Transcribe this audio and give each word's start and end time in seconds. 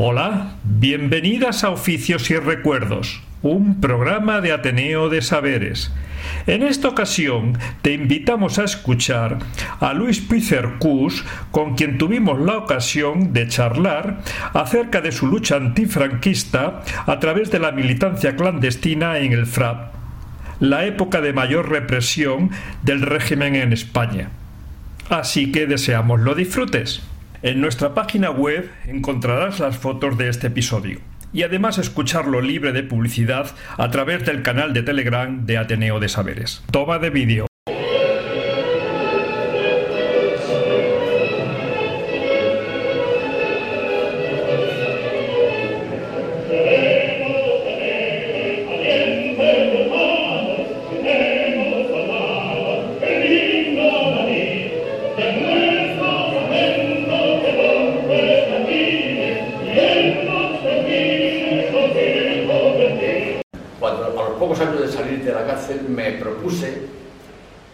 Hola, 0.00 0.52
bienvenidas 0.62 1.64
a 1.64 1.70
Oficios 1.70 2.30
y 2.30 2.36
Recuerdos, 2.36 3.20
un 3.42 3.80
programa 3.80 4.40
de 4.40 4.52
Ateneo 4.52 5.08
de 5.08 5.22
Saberes. 5.22 5.90
En 6.46 6.62
esta 6.62 6.86
ocasión 6.86 7.58
te 7.82 7.94
invitamos 7.94 8.60
a 8.60 8.64
escuchar 8.64 9.38
a 9.80 9.92
Luis 9.94 10.20
Pizercus, 10.20 11.24
con 11.50 11.74
quien 11.74 11.98
tuvimos 11.98 12.38
la 12.38 12.58
ocasión 12.58 13.32
de 13.32 13.48
charlar 13.48 14.20
acerca 14.54 15.00
de 15.00 15.10
su 15.10 15.26
lucha 15.26 15.56
antifranquista 15.56 16.84
a 17.04 17.18
través 17.18 17.50
de 17.50 17.58
la 17.58 17.72
militancia 17.72 18.36
clandestina 18.36 19.18
en 19.18 19.32
el 19.32 19.46
FRAP, 19.46 19.94
la 20.60 20.86
época 20.86 21.20
de 21.20 21.32
mayor 21.32 21.70
represión 21.70 22.52
del 22.84 23.02
régimen 23.02 23.56
en 23.56 23.72
España. 23.72 24.30
Así 25.10 25.50
que 25.50 25.66
deseamos 25.66 26.20
lo 26.20 26.36
disfrutes. 26.36 27.02
En 27.42 27.60
nuestra 27.60 27.94
página 27.94 28.30
web 28.30 28.68
encontrarás 28.86 29.60
las 29.60 29.76
fotos 29.76 30.18
de 30.18 30.28
este 30.28 30.48
episodio 30.48 31.00
y 31.32 31.42
además 31.42 31.78
escucharlo 31.78 32.40
libre 32.40 32.72
de 32.72 32.82
publicidad 32.82 33.54
a 33.76 33.90
través 33.90 34.24
del 34.24 34.42
canal 34.42 34.72
de 34.72 34.82
Telegram 34.82 35.46
de 35.46 35.58
Ateneo 35.58 36.00
de 36.00 36.08
Saberes. 36.08 36.64
Toma 36.72 36.98
de 36.98 37.10
vídeo. 37.10 37.47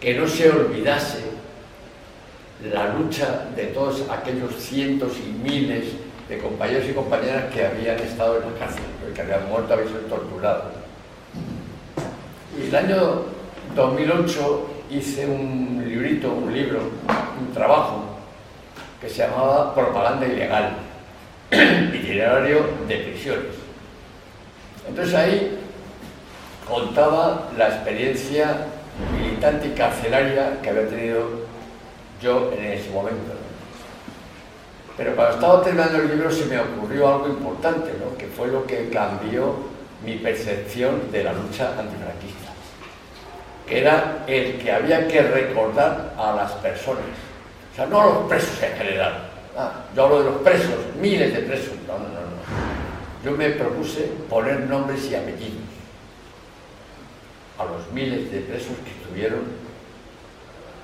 Que 0.05 0.13
no 0.13 0.29
se 0.29 0.51
olvidase 0.51 1.25
la 2.71 2.93
lucha 2.93 3.47
de 3.57 3.69
todos 3.69 4.03
aquellos 4.11 4.55
cientos 4.55 5.13
y 5.17 5.33
miles 5.33 5.85
de 6.29 6.39
compañeros 6.39 6.85
y 6.91 6.93
compañeras 6.93 7.45
que 7.53 7.65
habían 7.65 7.99
estado 7.99 8.37
en 8.37 8.53
la 8.53 8.59
cárcel, 8.59 8.85
que 9.15 9.23
habían 9.23 9.49
muerto, 9.49 9.73
habían 9.73 9.89
sido 9.89 10.01
torturados. 10.01 10.75
Y 12.59 12.67
el 12.69 12.77
año 12.77 13.23
2008 13.75 14.71
hice 14.91 15.27
un 15.27 15.83
librito, 15.89 16.31
un 16.35 16.53
libro, 16.53 16.81
un 17.41 17.55
trabajo 17.55 18.05
que 19.01 19.09
se 19.09 19.27
llamaba 19.27 19.75
Propaganda 19.75 20.27
Ilegal, 20.27 20.77
itinerario 21.51 22.67
de 22.87 22.97
prisiones. 22.99 23.55
Entonces 24.87 25.15
ahí 25.15 25.59
contaba 26.69 27.49
la 27.57 27.69
experiencia 27.69 28.67
militante 29.13 29.75
carcelaria 29.75 30.61
que 30.63 30.71
había 30.71 30.89
tenido 30.89 31.29
yo 32.21 32.53
en 32.53 32.65
ese 32.65 32.91
momento. 32.91 33.33
Pero 34.97 35.17
cuando 35.17 35.35
estaba 35.35 35.63
terminando 35.63 35.99
el 35.99 36.09
libro 36.09 36.31
se 36.31 36.47
me 36.47 36.59
ocurrió 36.59 37.09
algo 37.09 37.29
importante, 37.29 37.93
¿no? 37.99 38.17
que 38.17 38.27
fue 38.27 38.49
lo 38.49 38.65
que 38.65 38.89
cambió 38.91 39.57
mi 40.05 40.17
percepción 40.17 41.11
de 41.11 41.25
la 41.25 41.33
lucha 41.33 41.71
antifranquista, 41.71 42.53
que 43.67 43.81
era 43.81 44.25
el 44.27 44.59
que 44.59 44.71
había 44.71 45.09
que 45.09 45.23
recordar 45.23 46.15
a 46.17 46.35
las 46.37 46.53
personas, 46.53 47.03
o 47.73 47.77
sea, 47.77 47.87
no 47.87 48.01
a 48.01 48.07
los 48.07 48.17
presos 48.29 48.63
en 48.63 48.77
general. 48.77 49.31
Ah, 49.57 49.73
yo 49.95 50.05
hablo 50.05 50.19
de 50.23 50.31
los 50.31 50.43
presos, 50.43 50.75
miles 51.01 51.35
de 51.35 51.41
presos, 51.41 51.75
no, 51.87 51.95
no, 51.95 52.05
no. 52.05 52.21
no. 52.21 53.25
Yo 53.25 53.33
me 53.33 53.51
propuse 53.51 54.03
poner 54.29 54.61
nombres 54.61 55.11
y 55.11 55.15
apellidos 55.15 55.75
miles 57.93 58.31
de 58.31 58.41
presos 58.41 58.77
que 58.85 58.91
estuvieron 58.91 59.43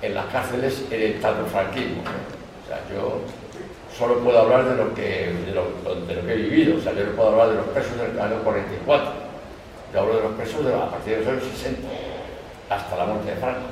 en 0.01 0.15
las 0.15 0.25
cárceles 0.27 0.83
en 0.89 1.01
el 1.01 1.13
franquismo. 1.19 2.01
O 2.01 2.67
sea, 2.67 2.79
yo 2.89 3.21
solo 3.97 4.19
puedo 4.19 4.39
hablar 4.39 4.65
de 4.65 4.75
lo, 4.75 4.93
que, 4.93 5.33
de, 5.45 5.53
lo, 5.53 6.25
que 6.25 6.33
he 6.33 6.35
vivido, 6.35 6.77
o 6.77 6.81
sea, 6.81 6.93
yo 6.93 7.05
no 7.05 7.11
puedo 7.11 7.29
hablar 7.29 7.49
de 7.49 7.55
los 7.55 7.65
presos 7.67 7.97
del 7.97 8.19
año 8.19 8.43
44, 8.43 9.11
yo 9.93 9.99
hablo 9.99 10.15
de 10.15 10.23
los 10.23 10.31
presos 10.33 10.65
a 10.65 10.89
partir 10.89 11.17
de 11.17 11.19
los 11.19 11.27
años 11.27 11.43
60, 11.57 11.87
hasta 12.69 12.97
la 12.97 13.05
muerte 13.05 13.31
de 13.31 13.37
Franco. 13.37 13.67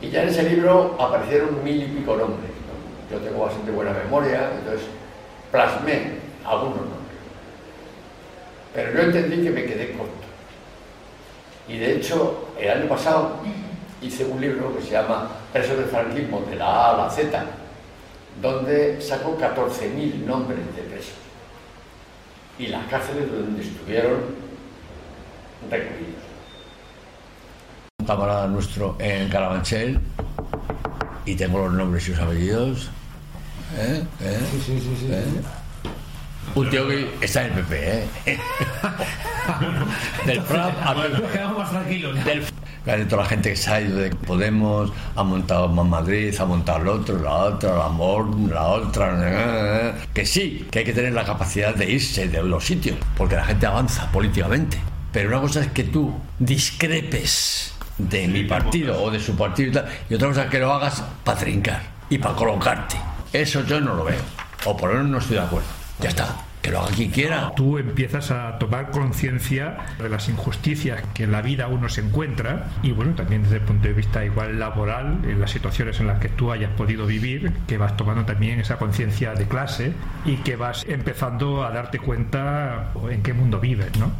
Y 0.00 0.10
ya 0.10 0.22
en 0.22 0.28
ese 0.28 0.42
libro 0.42 0.96
aparecieron 0.98 1.62
mil 1.62 1.82
y 1.82 1.86
pico 1.86 2.16
nombres. 2.16 2.50
¿no? 2.50 3.16
Yo 3.16 3.22
tengo 3.22 3.44
bastante 3.44 3.70
buena 3.70 3.92
memoria, 3.92 4.50
entonces 4.58 4.86
plasmé 5.50 6.18
algunos 6.44 6.76
nombres. 6.76 7.04
Pero 8.74 8.92
yo 8.92 9.00
entendí 9.02 9.44
que 9.44 9.50
me 9.50 9.64
quedé 9.64 9.92
corto. 9.92 10.23
Y 11.68 11.78
de 11.78 11.96
hecho, 11.96 12.48
el 12.60 12.70
año 12.70 12.88
pasado 12.88 13.36
hice 14.02 14.24
un 14.24 14.40
libro 14.40 14.76
que 14.76 14.82
se 14.82 14.90
llama 14.92 15.28
Presos 15.52 15.78
del 15.78 15.86
franquismo, 15.86 16.42
de 16.48 16.56
la 16.56 16.66
A 16.66 16.94
a 16.94 17.04
la 17.04 17.10
Z, 17.10 17.44
donde 18.42 19.00
sacó 19.00 19.38
14.000 19.38 20.24
nombres 20.26 20.58
de 20.76 20.82
presos 20.82 21.14
y 22.58 22.66
las 22.68 22.86
cárceles 22.86 23.30
donde 23.30 23.62
estuvieron 23.62 24.20
recluidos. 25.70 26.22
Un 27.98 28.06
camarada 28.06 28.46
nuestro 28.46 28.96
en 28.98 29.28
Carabanchel 29.28 30.00
y 31.24 31.34
tengo 31.34 31.58
los 31.58 31.72
nombres 31.72 32.06
y 32.08 32.10
los 32.12 32.20
apellidos. 32.20 32.90
¿Eh? 33.76 34.04
¿Eh? 34.20 34.40
¿Eh? 35.10 35.24
Un 36.54 36.70
tío 36.70 36.86
que 36.86 37.08
está 37.20 37.46
en 37.46 37.52
el 37.52 37.64
PP, 37.64 38.08
¿eh? 38.26 38.38
del 40.26 40.40
FRAP 40.42 40.86
a 40.86 40.94
Nos 40.94 41.30
quedamos 41.30 41.58
más 41.58 41.70
tranquilos. 41.70 42.24
del 42.24 42.42
Claro, 42.84 43.06
toda 43.06 43.22
la 43.22 43.28
gente 43.28 43.50
que 43.50 43.56
se 43.56 43.70
ha 43.70 43.80
ido 43.80 43.96
de 43.96 44.10
Podemos 44.10 44.92
ha 45.16 45.22
montado 45.22 45.68
más 45.68 45.86
Madrid, 45.86 46.34
ha 46.38 46.44
montado 46.44 46.82
el 46.82 46.88
otro, 46.88 47.18
la 47.18 47.34
otra, 47.34 47.76
la 47.76 47.86
amor, 47.86 48.38
la 48.50 48.66
otra. 48.66 49.14
eh, 49.22 49.94
eh. 49.96 50.06
Que 50.12 50.26
sí, 50.26 50.68
que 50.70 50.80
hay 50.80 50.84
que 50.84 50.92
tener 50.92 51.14
la 51.14 51.24
capacidad 51.24 51.74
de 51.74 51.90
irse 51.90 52.28
de 52.28 52.42
los 52.42 52.62
sitios, 52.62 52.98
porque 53.16 53.36
la 53.36 53.44
gente 53.44 53.64
avanza 53.64 54.10
políticamente. 54.12 54.78
Pero 55.12 55.30
una 55.30 55.40
cosa 55.40 55.62
es 55.62 55.68
que 55.68 55.84
tú 55.84 56.12
discrepes 56.38 57.72
de 57.96 58.28
mi 58.28 58.44
partido 58.44 59.02
o 59.02 59.10
de 59.10 59.18
su 59.18 59.34
partido 59.34 59.70
y 59.70 59.72
tal, 59.72 59.86
y 60.10 60.14
otra 60.14 60.28
cosa 60.28 60.44
es 60.44 60.50
que 60.50 60.58
lo 60.58 60.70
hagas 60.70 61.02
para 61.24 61.38
trincar 61.38 61.80
y 62.10 62.18
para 62.18 62.34
colocarte. 62.34 62.96
Eso 63.32 63.64
yo 63.64 63.80
no 63.80 63.94
lo 63.94 64.04
veo. 64.04 64.20
O 64.66 64.76
por 64.76 64.90
lo 64.90 64.96
menos 64.96 65.10
no 65.10 65.18
estoy 65.18 65.36
de 65.36 65.42
acuerdo. 65.42 65.68
Ya 66.00 66.10
está. 66.10 66.36
Que 66.64 66.70
lo 66.70 66.80
haga 66.80 66.92
quien 66.92 67.10
quiera. 67.10 67.52
Tú 67.54 67.76
empiezas 67.76 68.30
a 68.30 68.58
tomar 68.58 68.90
conciencia 68.90 69.76
de 69.98 70.08
las 70.08 70.30
injusticias 70.30 71.02
que 71.12 71.24
en 71.24 71.32
la 71.32 71.42
vida 71.42 71.68
uno 71.68 71.90
se 71.90 72.00
encuentra 72.00 72.68
y 72.82 72.92
bueno, 72.92 73.14
también 73.14 73.42
desde 73.42 73.56
el 73.56 73.60
punto 73.60 73.86
de 73.86 73.92
vista 73.92 74.24
igual 74.24 74.58
laboral, 74.58 75.18
en 75.28 75.40
las 75.40 75.50
situaciones 75.50 76.00
en 76.00 76.06
las 76.06 76.20
que 76.20 76.30
tú 76.30 76.52
hayas 76.52 76.70
podido 76.70 77.04
vivir, 77.04 77.52
que 77.66 77.76
vas 77.76 77.98
tomando 77.98 78.24
también 78.24 78.60
esa 78.60 78.78
conciencia 78.78 79.34
de 79.34 79.46
clase 79.46 79.92
y 80.24 80.36
que 80.36 80.56
vas 80.56 80.86
empezando 80.88 81.66
a 81.66 81.70
darte 81.70 81.98
cuenta 81.98 82.92
en 83.10 83.22
qué 83.22 83.34
mundo 83.34 83.60
vives, 83.60 83.94
¿no? 83.98 84.10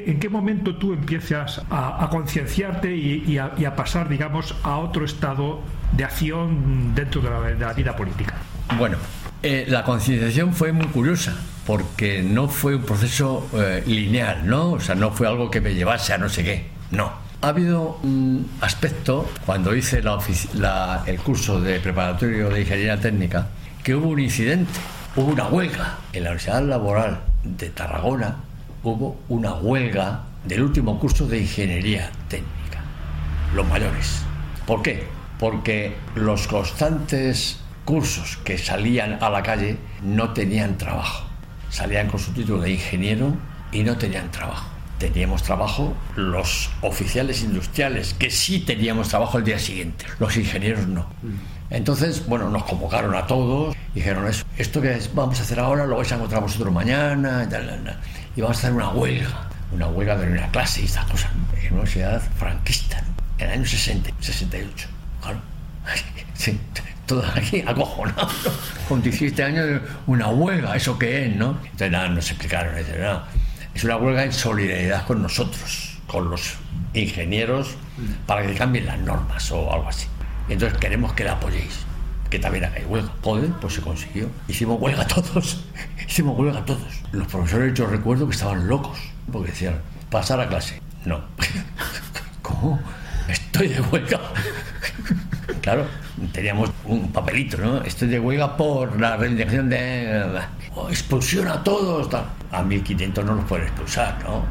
¿En 0.00 0.20
qué 0.20 0.28
momento 0.28 0.76
tú 0.76 0.92
empiezas 0.92 1.62
a, 1.70 2.04
a 2.04 2.10
concienciarte 2.10 2.94
y, 2.94 3.24
y 3.26 3.38
a, 3.38 3.52
y 3.56 3.64
a 3.64 3.76
pasar, 3.76 4.10
digamos, 4.10 4.54
a 4.62 4.76
otro 4.76 5.06
estado 5.06 5.62
de 5.92 6.04
acción 6.04 6.94
dentro 6.94 7.22
de 7.22 7.30
la, 7.30 7.40
de 7.40 7.58
la 7.58 7.72
vida 7.72 7.96
política? 7.96 8.34
Bueno, 8.76 8.98
eh, 9.42 9.64
la 9.68 9.84
concienciación 9.84 10.52
fue 10.52 10.70
muy 10.70 10.86
curiosa 10.88 11.34
porque 11.66 12.22
no 12.22 12.48
fue 12.48 12.76
un 12.76 12.82
proceso 12.82 13.46
eh, 13.54 13.82
lineal, 13.86 14.46
¿no? 14.46 14.72
O 14.72 14.80
sea, 14.80 14.94
no 14.94 15.10
fue 15.12 15.26
algo 15.26 15.50
que 15.50 15.60
me 15.60 15.74
llevase 15.74 16.12
a 16.12 16.18
no 16.18 16.28
sé 16.28 16.44
qué, 16.44 16.66
no. 16.90 17.12
Ha 17.42 17.48
habido 17.48 17.98
un 18.02 18.50
aspecto 18.60 19.28
cuando 19.44 19.74
hice 19.76 20.02
la 20.02 20.18
la- 20.54 21.02
el 21.06 21.18
curso 21.18 21.60
de 21.60 21.78
preparatorio 21.80 22.48
de 22.48 22.60
ingeniería 22.62 22.98
técnica 22.98 23.48
que 23.82 23.94
hubo 23.94 24.08
un 24.08 24.20
incidente, 24.20 24.72
hubo 25.16 25.30
una 25.32 25.46
huelga 25.48 25.98
en 26.14 26.24
la 26.24 26.30
Universidad 26.30 26.62
Laboral 26.62 27.20
de 27.42 27.68
Tarragona, 27.68 28.36
hubo 28.82 29.18
una 29.28 29.54
huelga 29.54 30.22
del 30.44 30.62
último 30.62 30.98
curso 30.98 31.26
de 31.26 31.40
ingeniería 31.40 32.10
técnica, 32.28 32.80
los 33.54 33.66
mayores. 33.68 34.22
¿Por 34.66 34.80
qué? 34.82 35.04
Porque 35.38 35.96
los 36.14 36.46
constantes 36.46 37.58
cursos 37.84 38.38
que 38.44 38.56
salían 38.56 39.18
a 39.22 39.28
la 39.28 39.42
calle 39.42 39.76
no 40.02 40.30
tenían 40.32 40.78
trabajo. 40.78 41.26
Salían 41.74 42.06
con 42.06 42.20
su 42.20 42.30
título 42.30 42.62
de 42.62 42.70
ingeniero 42.70 43.34
y 43.72 43.82
no 43.82 43.98
tenían 43.98 44.30
trabajo. 44.30 44.68
Teníamos 45.00 45.42
trabajo 45.42 45.92
los 46.14 46.70
oficiales 46.82 47.42
industriales, 47.42 48.14
que 48.14 48.30
sí 48.30 48.60
teníamos 48.60 49.08
trabajo 49.08 49.38
el 49.38 49.44
día 49.44 49.58
siguiente. 49.58 50.06
Los 50.20 50.36
ingenieros 50.36 50.86
no. 50.86 51.04
Entonces, 51.70 52.28
bueno, 52.28 52.48
nos 52.48 52.62
convocaron 52.62 53.16
a 53.16 53.26
todos 53.26 53.74
dijeron, 53.92 54.30
esto 54.56 54.80
que 54.80 55.00
vamos 55.14 55.40
a 55.40 55.42
hacer 55.42 55.58
ahora 55.58 55.84
lo 55.84 55.96
vais 55.96 56.12
a 56.12 56.14
encontrar 56.14 56.42
vosotros 56.42 56.72
mañana 56.72 57.42
y, 57.44 57.48
tal, 57.50 57.98
y 58.36 58.40
vamos 58.40 58.56
a 58.56 58.60
hacer 58.60 58.72
una 58.72 58.90
huelga, 58.90 59.48
una 59.72 59.88
huelga 59.88 60.16
de 60.16 60.30
una 60.30 60.48
clase 60.52 60.82
y 60.82 60.84
estas 60.84 61.06
cosas, 61.06 61.32
en 61.60 61.74
una 61.74 61.86
sociedad 61.86 62.22
franquista, 62.38 63.02
en 63.38 63.46
el 63.48 63.52
año 63.52 63.66
60, 63.66 64.10
68. 64.20 64.88
Claro. 65.22 65.38
Sí, 66.34 66.60
todos 67.06 67.24
aquí 67.36 67.62
acojonados, 67.66 68.32
con 68.88 69.02
17 69.02 69.42
años, 69.42 69.80
una 70.06 70.28
huelga, 70.28 70.76
¿eso 70.76 70.98
qué 70.98 71.26
es, 71.26 71.36
no? 71.36 71.58
Entonces 71.62 71.90
nada, 71.90 72.08
nos 72.08 72.30
explicaron, 72.30 72.74
es 73.74 73.82
una 73.82 73.96
huelga 73.96 74.24
en 74.24 74.32
solidaridad 74.32 75.04
con 75.04 75.22
nosotros, 75.22 75.98
con 76.06 76.30
los 76.30 76.54
ingenieros, 76.94 77.76
para 78.26 78.46
que 78.46 78.54
cambien 78.54 78.86
las 78.86 78.98
normas 79.00 79.50
o 79.50 79.72
algo 79.72 79.88
así. 79.88 80.06
Entonces 80.48 80.78
queremos 80.78 81.12
que 81.14 81.24
la 81.24 81.32
apoyéis, 81.32 81.80
que 82.30 82.38
también 82.38 82.64
hagáis 82.64 82.86
huelga. 82.86 83.10
Joder, 83.22 83.50
pues 83.60 83.74
se 83.74 83.80
consiguió. 83.80 84.30
Hicimos 84.46 84.80
huelga 84.80 85.06
todos, 85.06 85.64
hicimos 86.08 86.38
huelga 86.38 86.64
todos. 86.64 87.02
Los 87.12 87.26
profesores 87.26 87.74
yo 87.74 87.86
recuerdo 87.86 88.26
que 88.28 88.34
estaban 88.34 88.68
locos, 88.68 88.98
porque 89.32 89.50
decían, 89.50 89.80
pasar 90.10 90.40
a 90.40 90.48
clase. 90.48 90.80
No. 91.04 91.24
¿Cómo? 92.42 92.80
Estoy 93.28 93.68
de 93.68 93.80
huelga. 93.80 94.20
claro, 95.62 95.86
teníamos 96.32 96.70
un 96.84 97.10
papelito, 97.12 97.56
¿no? 97.58 97.82
Estoy 97.82 98.08
de 98.08 98.20
huelga 98.20 98.56
por 98.56 99.00
la 99.00 99.16
reivindicación 99.16 99.68
de... 99.68 100.40
Oh, 100.74 100.88
expulsión 100.88 101.48
a 101.48 101.62
todos. 101.62 102.08
A 102.50 102.62
1500 102.62 103.24
no 103.24 103.34
los 103.34 103.44
pueden 103.44 103.66
expulsar, 103.66 104.22
¿no? 104.24 104.44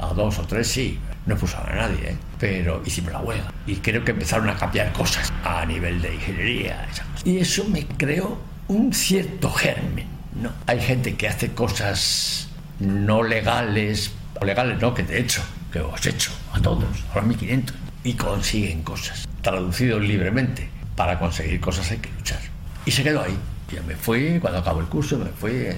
A 0.00 0.14
dos 0.14 0.38
o 0.38 0.42
tres 0.42 0.68
sí, 0.68 0.98
no 1.26 1.34
expulsaron 1.34 1.78
a 1.78 1.88
nadie, 1.88 2.10
¿eh? 2.10 2.16
pero 2.38 2.82
hicimos 2.84 3.12
la 3.12 3.20
huelga. 3.20 3.52
Y 3.66 3.76
creo 3.76 4.04
que 4.04 4.12
empezaron 4.12 4.48
a 4.48 4.56
cambiar 4.56 4.92
cosas 4.92 5.32
a 5.44 5.64
nivel 5.66 6.00
de 6.00 6.14
ingeniería. 6.14 6.86
Y 7.24 7.38
eso 7.38 7.64
me 7.64 7.86
creó 7.86 8.38
un 8.68 8.92
cierto 8.92 9.50
germen, 9.50 10.06
¿no? 10.40 10.50
Hay 10.66 10.80
gente 10.80 11.16
que 11.16 11.28
hace 11.28 11.52
cosas 11.52 12.48
no 12.78 13.22
legales, 13.22 14.12
o 14.40 14.44
legales 14.44 14.80
no, 14.80 14.94
que 14.94 15.02
de 15.02 15.20
hecho, 15.20 15.42
que 15.72 15.80
os 15.80 16.06
he 16.06 16.10
hecho 16.10 16.30
a 16.52 16.60
todos, 16.60 16.84
a 17.12 17.16
los 17.16 17.26
1500, 17.26 17.76
y 18.04 18.14
consiguen 18.14 18.82
cosas, 18.82 19.28
traducidos 19.42 20.02
libremente. 20.02 20.70
Para 21.00 21.18
conseguir 21.18 21.58
cosas 21.62 21.90
hay 21.90 21.96
que 21.96 22.10
luchar. 22.10 22.40
Y 22.84 22.90
se 22.90 23.02
quedó 23.02 23.22
ahí. 23.22 23.34
Yo 23.74 23.82
me 23.84 23.96
fui, 23.96 24.38
cuando 24.38 24.58
acabó 24.58 24.80
el 24.80 24.86
curso, 24.86 25.16
me 25.16 25.30
fui, 25.30 25.68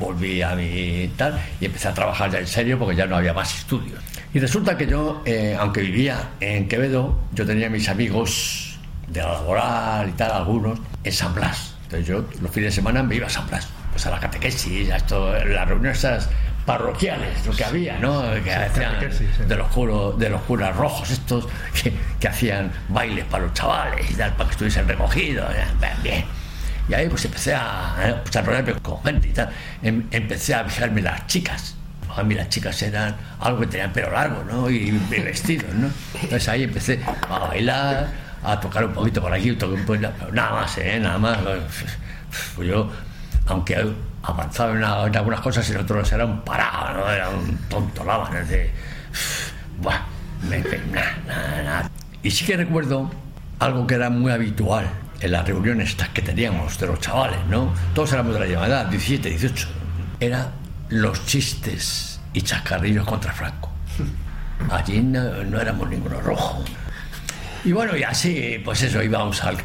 volví 0.00 0.42
a 0.42 0.56
mi 0.56 1.08
tal, 1.16 1.40
y 1.60 1.66
empecé 1.66 1.86
a 1.86 1.94
trabajar 1.94 2.32
ya 2.32 2.40
en 2.40 2.48
serio 2.48 2.80
porque 2.80 2.96
ya 2.96 3.06
no 3.06 3.14
había 3.14 3.32
más 3.32 3.56
estudios. 3.60 4.00
Y 4.34 4.40
resulta 4.40 4.76
que 4.76 4.88
yo, 4.88 5.22
eh, 5.24 5.56
aunque 5.56 5.82
vivía 5.82 6.30
en 6.40 6.66
Quevedo, 6.66 7.16
yo 7.32 7.46
tenía 7.46 7.70
mis 7.70 7.88
amigos 7.88 8.76
de 9.06 9.20
la 9.20 9.34
laboral 9.34 10.08
y 10.08 10.12
tal, 10.14 10.32
algunos, 10.32 10.80
en 11.04 11.12
San 11.12 11.32
Blas. 11.32 11.76
Entonces 11.84 12.08
yo 12.08 12.24
los 12.40 12.50
fines 12.50 12.72
de 12.72 12.74
semana 12.74 13.04
me 13.04 13.14
iba 13.14 13.28
a 13.28 13.30
San 13.30 13.46
Blas, 13.46 13.68
pues 13.92 14.04
a 14.06 14.10
la 14.10 14.18
catequesis, 14.18 14.90
a 14.90 14.96
esto, 14.96 15.32
las 15.32 15.68
reuniones 15.68 16.04
parroquiales, 16.64 17.46
lo 17.46 17.52
que 17.52 17.64
había, 17.64 17.98
¿no? 17.98 18.22
Que 18.42 18.52
hacían 18.52 18.94
de 19.48 19.56
los 19.56 19.68
curos, 19.68 20.18
de 20.18 20.28
los 20.28 20.42
curas 20.42 20.76
rojos 20.76 21.10
estos 21.10 21.48
que, 21.82 21.92
que, 22.20 22.28
hacían 22.28 22.72
bailes 22.88 23.24
para 23.24 23.44
los 23.44 23.52
chavales 23.54 24.10
y 24.10 24.14
tal, 24.14 24.32
para 24.32 24.44
que 24.48 24.52
estuviesen 24.52 24.86
recogidos, 24.86 25.50
bien. 26.02 26.24
Y 26.88 26.94
ahí 26.94 27.08
pues 27.08 27.24
empecé 27.24 27.54
a, 27.54 27.96
eh, 28.02 28.14
pues, 28.22 28.36
a 28.36 28.42
rodearme 28.42 28.74
con 28.74 29.02
gente 29.02 29.28
y 29.28 29.32
tal. 29.32 29.50
Em, 29.82 30.06
empecé 30.10 30.54
a 30.54 30.64
fijarme 30.64 31.00
las 31.02 31.26
chicas 31.26 31.76
a 32.16 32.22
mí 32.22 32.34
las 32.34 32.48
chicas 32.48 32.80
eran 32.82 33.16
algo 33.40 33.60
que 33.60 33.66
tenían 33.68 33.92
pelo 33.92 34.10
largo, 34.10 34.44
¿no? 34.44 34.68
Y, 34.68 34.90
vestidos, 34.90 35.74
¿no? 35.74 35.90
Entonces 36.14 36.48
ahí 36.48 36.64
empecé 36.64 37.00
a 37.28 37.38
bailar, 37.38 38.08
a 38.42 38.60
tocar 38.60 38.84
un 38.84 38.92
poquito 38.92 39.22
por 39.22 39.32
aquí, 39.32 39.50
un 39.50 39.84
poquito, 39.86 40.12
nada 40.32 40.52
más, 40.52 40.78
¿eh? 40.78 40.98
Nada 41.00 41.18
más. 41.18 41.38
Pues 42.54 42.68
yo, 42.68 42.90
aunque 43.46 43.92
avanzaba 44.22 44.72
en, 44.72 44.84
algunas 45.16 45.40
cosas, 45.40 45.68
y 45.68 45.72
en 45.72 45.78
otros 45.78 46.12
era 46.12 46.24
un 46.24 46.42
parado, 46.42 47.00
¿no? 47.00 47.10
Era 47.10 47.28
un 47.28 47.56
tonto 47.68 48.04
lava, 48.04 48.30
¿no? 48.30 48.44
De, 48.44 48.70
buah, 49.80 50.00
me, 50.48 50.58
nada, 50.92 51.18
nada, 51.26 51.62
nada. 51.62 51.90
Y 52.22 52.30
sí 52.30 52.44
que 52.44 52.56
recuerdo 52.56 53.10
algo 53.58 53.86
que 53.86 53.94
era 53.94 54.10
muy 54.10 54.32
habitual 54.32 54.86
en 55.20 55.32
las 55.32 55.46
reuniones 55.46 55.90
estas 55.90 56.08
que 56.10 56.22
teníamos 56.22 56.78
de 56.78 56.86
los 56.86 57.00
chavales, 57.00 57.38
¿no? 57.48 57.72
Todos 57.94 58.12
éramos 58.12 58.34
de 58.34 58.40
la 58.40 58.46
llamada, 58.46 58.84
17, 58.84 59.28
18. 59.28 59.68
Era 60.20 60.52
los 60.88 61.24
chistes 61.26 62.20
y 62.32 62.42
chascarrillos 62.42 63.06
contra 63.06 63.32
Franco. 63.32 63.70
Allí 64.70 65.00
no, 65.00 65.60
éramos 65.60 65.88
ninguno 65.88 66.20
rojo. 66.20 66.64
Y 67.64 67.72
bueno, 67.72 67.96
y 67.96 68.02
así, 68.02 68.60
pues 68.64 68.82
eso, 68.82 69.02
íbamos 69.02 69.42
al, 69.44 69.62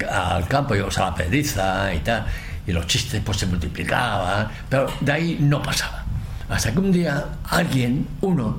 campo, 0.48 0.76
íbamos 0.76 0.98
a 1.00 1.06
la 1.06 1.16
pediza 1.16 1.94
y 1.94 2.00
tal, 2.00 2.26
y 2.68 2.74
los 2.74 2.86
chistes 2.86 3.22
pues 3.26 3.38
se 3.38 3.46
multiplicaban, 3.46 4.50
pero 4.70 4.88
de 5.00 5.12
ahí 5.12 5.38
no 5.40 5.62
pasaba. 5.64 6.04
Hasta 6.50 6.72
que 6.72 6.80
un 6.80 6.92
día 6.92 7.26
alguien, 7.50 8.06
uno, 8.22 8.58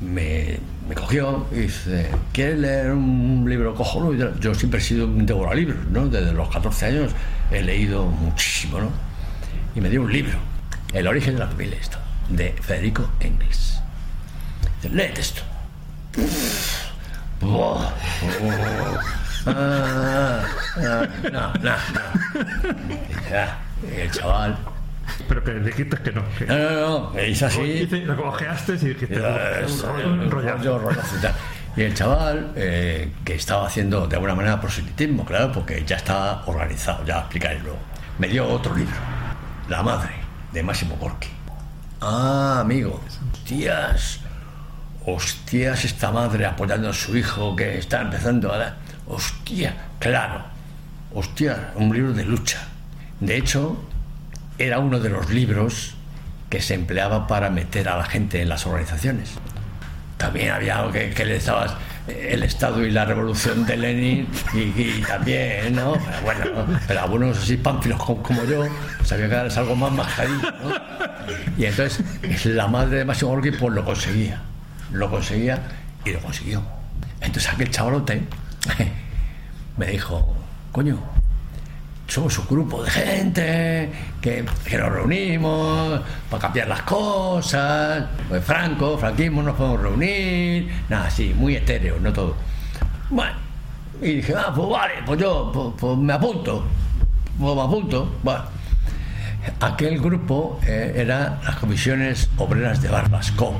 me, 0.00 0.58
me 0.88 0.94
cogió 0.94 1.46
y 1.52 1.60
dice, 1.60 2.10
¿quieres 2.32 2.58
leer 2.58 2.90
un 2.90 3.46
libro 3.48 3.74
cojonudo? 3.74 4.38
Yo 4.38 4.54
siempre 4.54 4.80
he 4.80 4.82
sido 4.82 5.06
un 5.06 5.26
libros 5.54 5.86
¿no? 5.90 6.08
Desde 6.08 6.32
los 6.32 6.48
14 6.48 6.86
años 6.86 7.12
he 7.50 7.62
leído 7.62 8.04
muchísimo, 8.06 8.80
¿no? 8.80 8.90
Y 9.74 9.80
me 9.80 9.88
dio 9.88 10.02
un 10.02 10.12
libro 10.12 10.38
el 10.92 11.06
origen 11.06 11.34
de 11.34 11.40
la 11.40 11.48
familia, 11.48 11.78
de 12.28 12.52
Federico 12.60 13.10
Engels. 13.20 13.80
Léete 14.90 15.20
esto. 15.20 15.42
Ah, 19.46 20.42
ah, 20.76 21.06
no, 21.22 21.52
no, 21.54 21.54
no. 21.62 21.76
el 23.96 24.10
chaval. 24.10 24.56
Pero 25.28 25.44
que 25.44 25.52
dijiste 25.54 25.96
que 25.98 26.12
no. 26.12 26.22
No, 26.46 26.58
no, 26.58 26.70
no, 27.12 27.18
es 27.18 27.42
así. 27.42 27.86
Lo 27.86 28.16
cogeaste 28.16 28.74
y 28.74 28.76
dijiste. 28.76 29.20
un 30.04 30.30
rollo, 30.30 30.56
Y 31.76 31.82
el 31.82 31.94
chaval, 31.94 32.52
eh, 32.56 33.12
que 33.24 33.34
estaba 33.34 33.66
haciendo 33.66 34.06
de 34.06 34.16
alguna 34.16 34.34
manera 34.34 34.60
proselitismo, 34.60 35.24
claro, 35.24 35.52
porque 35.52 35.84
ya 35.84 35.96
estaba 35.96 36.42
organizado, 36.46 37.04
ya 37.04 37.20
explicaré 37.20 37.60
luego, 37.60 37.78
me 38.18 38.28
dio 38.28 38.48
otro 38.48 38.74
libro, 38.74 38.96
La 39.68 39.82
Madre 39.82 40.14
de 40.52 40.62
Máximo 40.62 40.96
Gorki. 40.96 41.28
Ah, 42.00 42.58
amigo, 42.60 43.00
hostias, 43.06 44.20
hostias, 45.06 45.84
esta 45.84 46.10
madre 46.10 46.46
apoyando 46.46 46.90
a 46.90 46.92
su 46.92 47.16
hijo 47.16 47.54
que 47.54 47.78
está 47.78 48.02
empezando 48.02 48.52
a 48.52 48.58
dar. 48.58 48.85
Hostia, 49.08 49.76
claro, 50.00 50.44
hostia, 51.14 51.72
un 51.76 51.94
libro 51.94 52.12
de 52.12 52.24
lucha. 52.24 52.58
De 53.20 53.36
hecho, 53.36 53.76
era 54.58 54.78
uno 54.80 54.98
de 54.98 55.10
los 55.10 55.30
libros 55.30 55.94
que 56.50 56.60
se 56.60 56.74
empleaba 56.74 57.26
para 57.26 57.50
meter 57.50 57.88
a 57.88 57.96
la 57.96 58.04
gente 58.04 58.42
en 58.42 58.48
las 58.48 58.66
organizaciones. 58.66 59.30
También 60.16 60.50
había 60.50 60.78
algo 60.78 60.92
que, 60.92 61.24
le 61.24 61.36
estabas 61.36 61.74
el 62.08 62.42
Estado 62.42 62.84
y 62.84 62.90
la 62.90 63.04
revolución 63.04 63.66
de 63.66 63.76
Lenin 63.76 64.28
y, 64.54 65.02
también, 65.02 65.74
¿no? 65.74 65.94
Pero 65.94 66.22
bueno, 66.22 66.78
pero 66.86 67.00
algunos 67.00 67.38
así 67.38 67.56
pánfilos 67.56 68.02
como, 68.02 68.44
yo, 68.44 68.64
sabía 69.04 69.28
que 69.28 69.46
es 69.46 69.56
algo 69.56 69.76
más 69.76 69.92
majadito, 69.92 70.50
¿no? 70.50 70.74
Y 71.58 71.66
entonces 71.66 72.02
la 72.46 72.66
madre 72.66 72.98
de 72.98 73.04
Máximo 73.04 73.32
Gorki 73.32 73.50
pues 73.50 73.74
lo 73.74 73.84
conseguía, 73.84 74.40
lo 74.92 75.10
conseguía 75.10 75.60
y 76.04 76.12
lo 76.12 76.20
consiguió. 76.20 76.62
Entonces 77.20 77.52
aquel 77.52 77.70
chavalote 77.70 78.22
me 79.76 79.86
dijo, 79.86 80.34
coño, 80.72 80.98
somos 82.08 82.38
un 82.38 82.46
grupo 82.46 82.82
de 82.84 82.90
gente 82.90 83.92
que, 84.20 84.42
nos 84.42 84.92
reunimos 84.92 86.00
para 86.30 86.40
cambiar 86.40 86.68
las 86.68 86.82
cosas. 86.82 88.04
Pues 88.28 88.44
Franco, 88.44 88.96
franquismo, 88.96 89.42
nos 89.42 89.56
podemos 89.56 89.80
reunir. 89.80 90.70
Nada, 90.88 91.06
así, 91.06 91.34
muy 91.36 91.56
etéreo, 91.56 91.98
no 92.00 92.12
todo. 92.12 92.36
Bueno, 93.10 93.36
y 94.00 94.16
dije, 94.16 94.34
ah, 94.36 94.52
pues 94.54 94.68
vale, 94.68 94.94
pues 95.04 95.20
yo 95.20 95.50
pues, 95.52 95.68
pues 95.78 95.98
me 95.98 96.12
apunto. 96.12 96.64
Pues 97.38 97.56
me 97.56 97.62
apunto. 97.62 98.16
Bueno, 98.22 98.44
aquel 99.60 100.00
grupo 100.00 100.60
eh, 100.66 100.92
era 100.96 101.40
las 101.44 101.56
comisiones 101.56 102.28
obreras 102.38 102.80
de 102.82 102.88
Barbasco. 102.88 103.54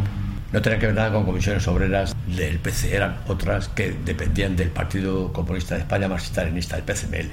No 0.57 0.63
tenía 0.63 0.79
que 0.79 0.87
ver 0.87 0.95
nada 0.95 1.13
con 1.13 1.27
comisiones 1.27 1.69
obreras 1.69 2.17
del 2.27 2.59
PC, 2.59 2.97
eran 2.97 3.19
otras 3.29 3.69
que 3.69 3.95
dependían 4.07 4.57
del 4.57 4.71
Partido 4.71 5.31
Comunista 5.31 5.75
de 5.75 5.83
España, 5.83 6.09
marxista-leninista, 6.09 6.77
del 6.77 6.85
PCML 6.87 7.31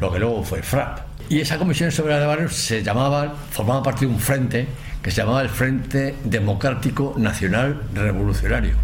lo 0.00 0.12
que 0.12 0.18
luego 0.18 0.44
fue 0.44 0.62
FRAP. 0.62 0.98
Y 1.30 1.40
esa 1.40 1.56
comisión 1.56 1.90
sobre 1.90 2.18
de 2.18 2.26
barrios 2.26 2.52
se 2.52 2.82
llamaba, 2.82 3.34
formaba 3.50 3.82
parte 3.82 4.00
de 4.04 4.12
un 4.12 4.20
frente 4.20 4.68
que 5.00 5.10
se 5.10 5.22
llamaba 5.22 5.40
el 5.40 5.48
Frente 5.48 6.16
Democrático 6.24 7.14
Nacional 7.16 7.80
Revolucionario, 7.94 8.74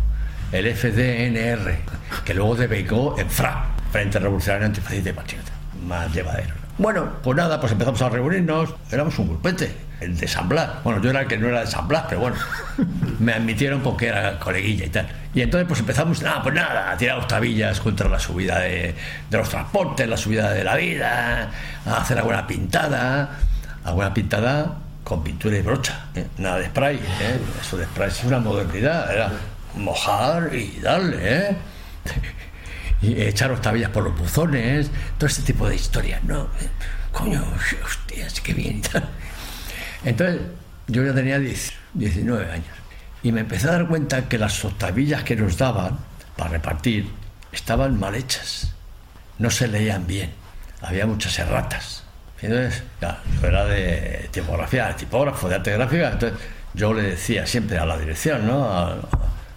el 0.50 0.74
FDNR, 0.74 1.76
que 2.24 2.32
luego 2.32 2.56
devengó 2.56 3.18
en 3.18 3.28
FRAP, 3.28 3.66
Frente 3.92 4.18
Revolucionario 4.18 4.64
Antifascista 4.64 5.10
y 5.10 5.12
Patriota, 5.12 5.52
más 5.86 6.10
llevadero. 6.10 6.54
Bueno, 6.78 7.08
pues 7.22 7.36
nada, 7.36 7.60
pues 7.60 7.72
empezamos 7.72 8.00
a 8.00 8.08
reunirnos, 8.08 8.74
éramos 8.90 9.18
un 9.18 9.28
grupete, 9.28 9.83
el 10.00 10.16
de 10.16 10.28
San 10.28 10.48
Blas. 10.48 10.82
Bueno, 10.82 11.00
yo 11.00 11.10
era 11.10 11.22
el 11.22 11.26
que 11.26 11.38
no 11.38 11.48
era 11.48 11.60
de 11.60 11.66
San 11.66 11.88
Blas, 11.88 12.04
pero 12.08 12.20
bueno, 12.20 12.36
me 13.18 13.32
admitieron 13.32 13.80
porque 13.80 14.08
era 14.08 14.38
coleguilla 14.38 14.86
y 14.86 14.90
tal. 14.90 15.08
Y 15.34 15.42
entonces 15.42 15.66
pues 15.66 15.80
empezamos, 15.80 16.22
nada, 16.22 16.42
pues 16.42 16.54
nada, 16.54 16.92
a 16.92 16.96
tirar 16.96 17.18
octavillas 17.18 17.80
contra 17.80 18.08
la 18.08 18.20
subida 18.20 18.60
de, 18.60 18.94
los 19.30 19.48
transportes, 19.48 20.08
la 20.08 20.16
subida 20.16 20.50
de 20.52 20.62
la 20.62 20.76
vida, 20.76 21.50
a 21.86 21.96
hacer 21.96 22.18
alguna 22.18 22.46
pintada, 22.46 23.30
alguna 23.84 24.14
pintada 24.14 24.76
con 25.02 25.22
pintura 25.22 25.58
y 25.58 25.62
brocha, 25.62 26.06
¿eh? 26.14 26.26
nada 26.38 26.58
de 26.58 26.66
spray, 26.66 26.96
¿eh? 26.96 27.40
eso 27.60 27.76
de 27.76 27.84
spray 27.84 28.08
es 28.08 28.24
una 28.24 28.38
modernidad, 28.38 29.12
era 29.12 29.32
mojar 29.76 30.54
y 30.54 30.80
darle, 30.80 31.18
¿eh? 31.20 31.56
y 33.02 33.20
echar 33.20 33.50
octavillas 33.50 33.90
por 33.90 34.04
los 34.04 34.16
buzones, 34.16 34.90
todo 35.18 35.26
este 35.26 35.42
tipo 35.42 35.68
de 35.68 35.74
historias, 35.74 36.22
¿no? 36.24 36.48
Coño, 37.12 37.44
hostias, 37.84 38.40
qué 38.40 38.54
bien. 38.54 38.82
Entonces, 40.04 40.40
yo 40.86 41.04
ya 41.04 41.14
tenía 41.14 41.38
10, 41.38 41.72
19 41.94 42.50
años 42.50 42.84
y 43.22 43.32
me 43.32 43.40
empecé 43.40 43.68
a 43.68 43.72
dar 43.72 43.88
cuenta 43.88 44.28
que 44.28 44.38
las 44.38 44.64
octavillas 44.64 45.24
que 45.24 45.34
nos 45.34 45.56
daban 45.56 45.98
para 46.36 46.50
repartir 46.50 47.08
estaban 47.52 47.98
mal 47.98 48.14
hechas, 48.14 48.74
no 49.38 49.50
se 49.50 49.66
leían 49.66 50.06
bien, 50.06 50.30
había 50.82 51.06
muchas 51.06 51.38
erratas. 51.38 52.04
Entonces, 52.42 52.82
ya, 53.00 53.22
yo 53.40 53.48
era 53.48 53.64
de 53.64 54.28
tipografía, 54.30 54.94
tipógrafo 54.94 55.48
de 55.48 55.54
arte 55.54 55.72
gráfica, 55.72 56.10
entonces 56.12 56.38
yo 56.74 56.92
le 56.92 57.02
decía 57.02 57.46
siempre 57.46 57.78
a 57.78 57.86
la 57.86 57.96
dirección, 57.96 58.46
¿no? 58.46 58.64
A, 58.64 58.98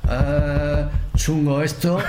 a, 0.07 0.89
chungo 1.17 1.61
esto, 1.61 1.99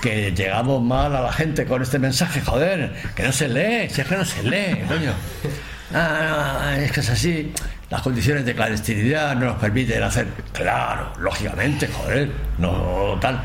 que 0.00 0.30
llegamos 0.32 0.80
mal 0.82 1.16
a 1.16 1.22
la 1.22 1.32
gente 1.32 1.66
con 1.66 1.82
este 1.82 1.98
mensaje, 1.98 2.40
joder, 2.42 2.94
que 3.16 3.24
no 3.24 3.32
se 3.32 3.48
lee, 3.48 3.90
si 3.90 4.02
es 4.02 4.06
que 4.06 4.16
no 4.16 4.24
se 4.24 4.42
lee, 4.44 4.84
coño. 4.86 5.12
Ah, 5.92 6.74
no, 6.76 6.82
es 6.82 6.92
que 6.92 7.00
es 7.00 7.10
así, 7.10 7.52
las 7.90 8.02
condiciones 8.02 8.44
de 8.44 8.54
clandestinidad 8.54 9.34
no 9.36 9.46
nos 9.46 9.56
permiten 9.56 10.02
hacer, 10.02 10.28
claro, 10.52 11.12
lógicamente, 11.18 11.88
joder, 11.88 12.30
no 12.58 13.18
tal. 13.20 13.40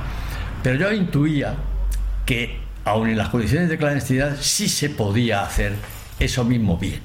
Pero 0.61 0.75
yo 0.75 0.91
intuía 0.91 1.55
que, 2.25 2.59
aun 2.85 3.09
en 3.09 3.17
las 3.17 3.29
condiciones 3.29 3.69
de 3.69 3.77
clandestinidad, 3.77 4.35
sí 4.39 4.67
se 4.67 4.89
podía 4.89 5.43
hacer 5.43 5.73
eso 6.19 6.43
mismo 6.43 6.77
bien. 6.77 7.01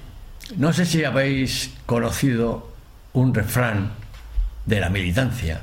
No 0.57 0.73
sé 0.73 0.87
si 0.87 1.05
habéis 1.05 1.75
conocido 1.87 2.73
un 3.13 3.35
refrán 3.35 3.93
de 4.67 4.81
la 4.81 4.89
militancia, 4.89 5.63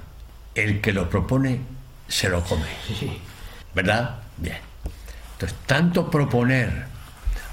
el 0.53 0.81
que 0.81 0.93
lo 0.93 1.09
propone 1.09 1.59
se 2.07 2.29
lo 2.29 2.43
come. 2.43 2.65
¿Verdad? 3.73 4.17
Bien. 4.37 4.57
Entonces, 5.33 5.57
tanto 5.65 6.09
proponer, 6.09 6.85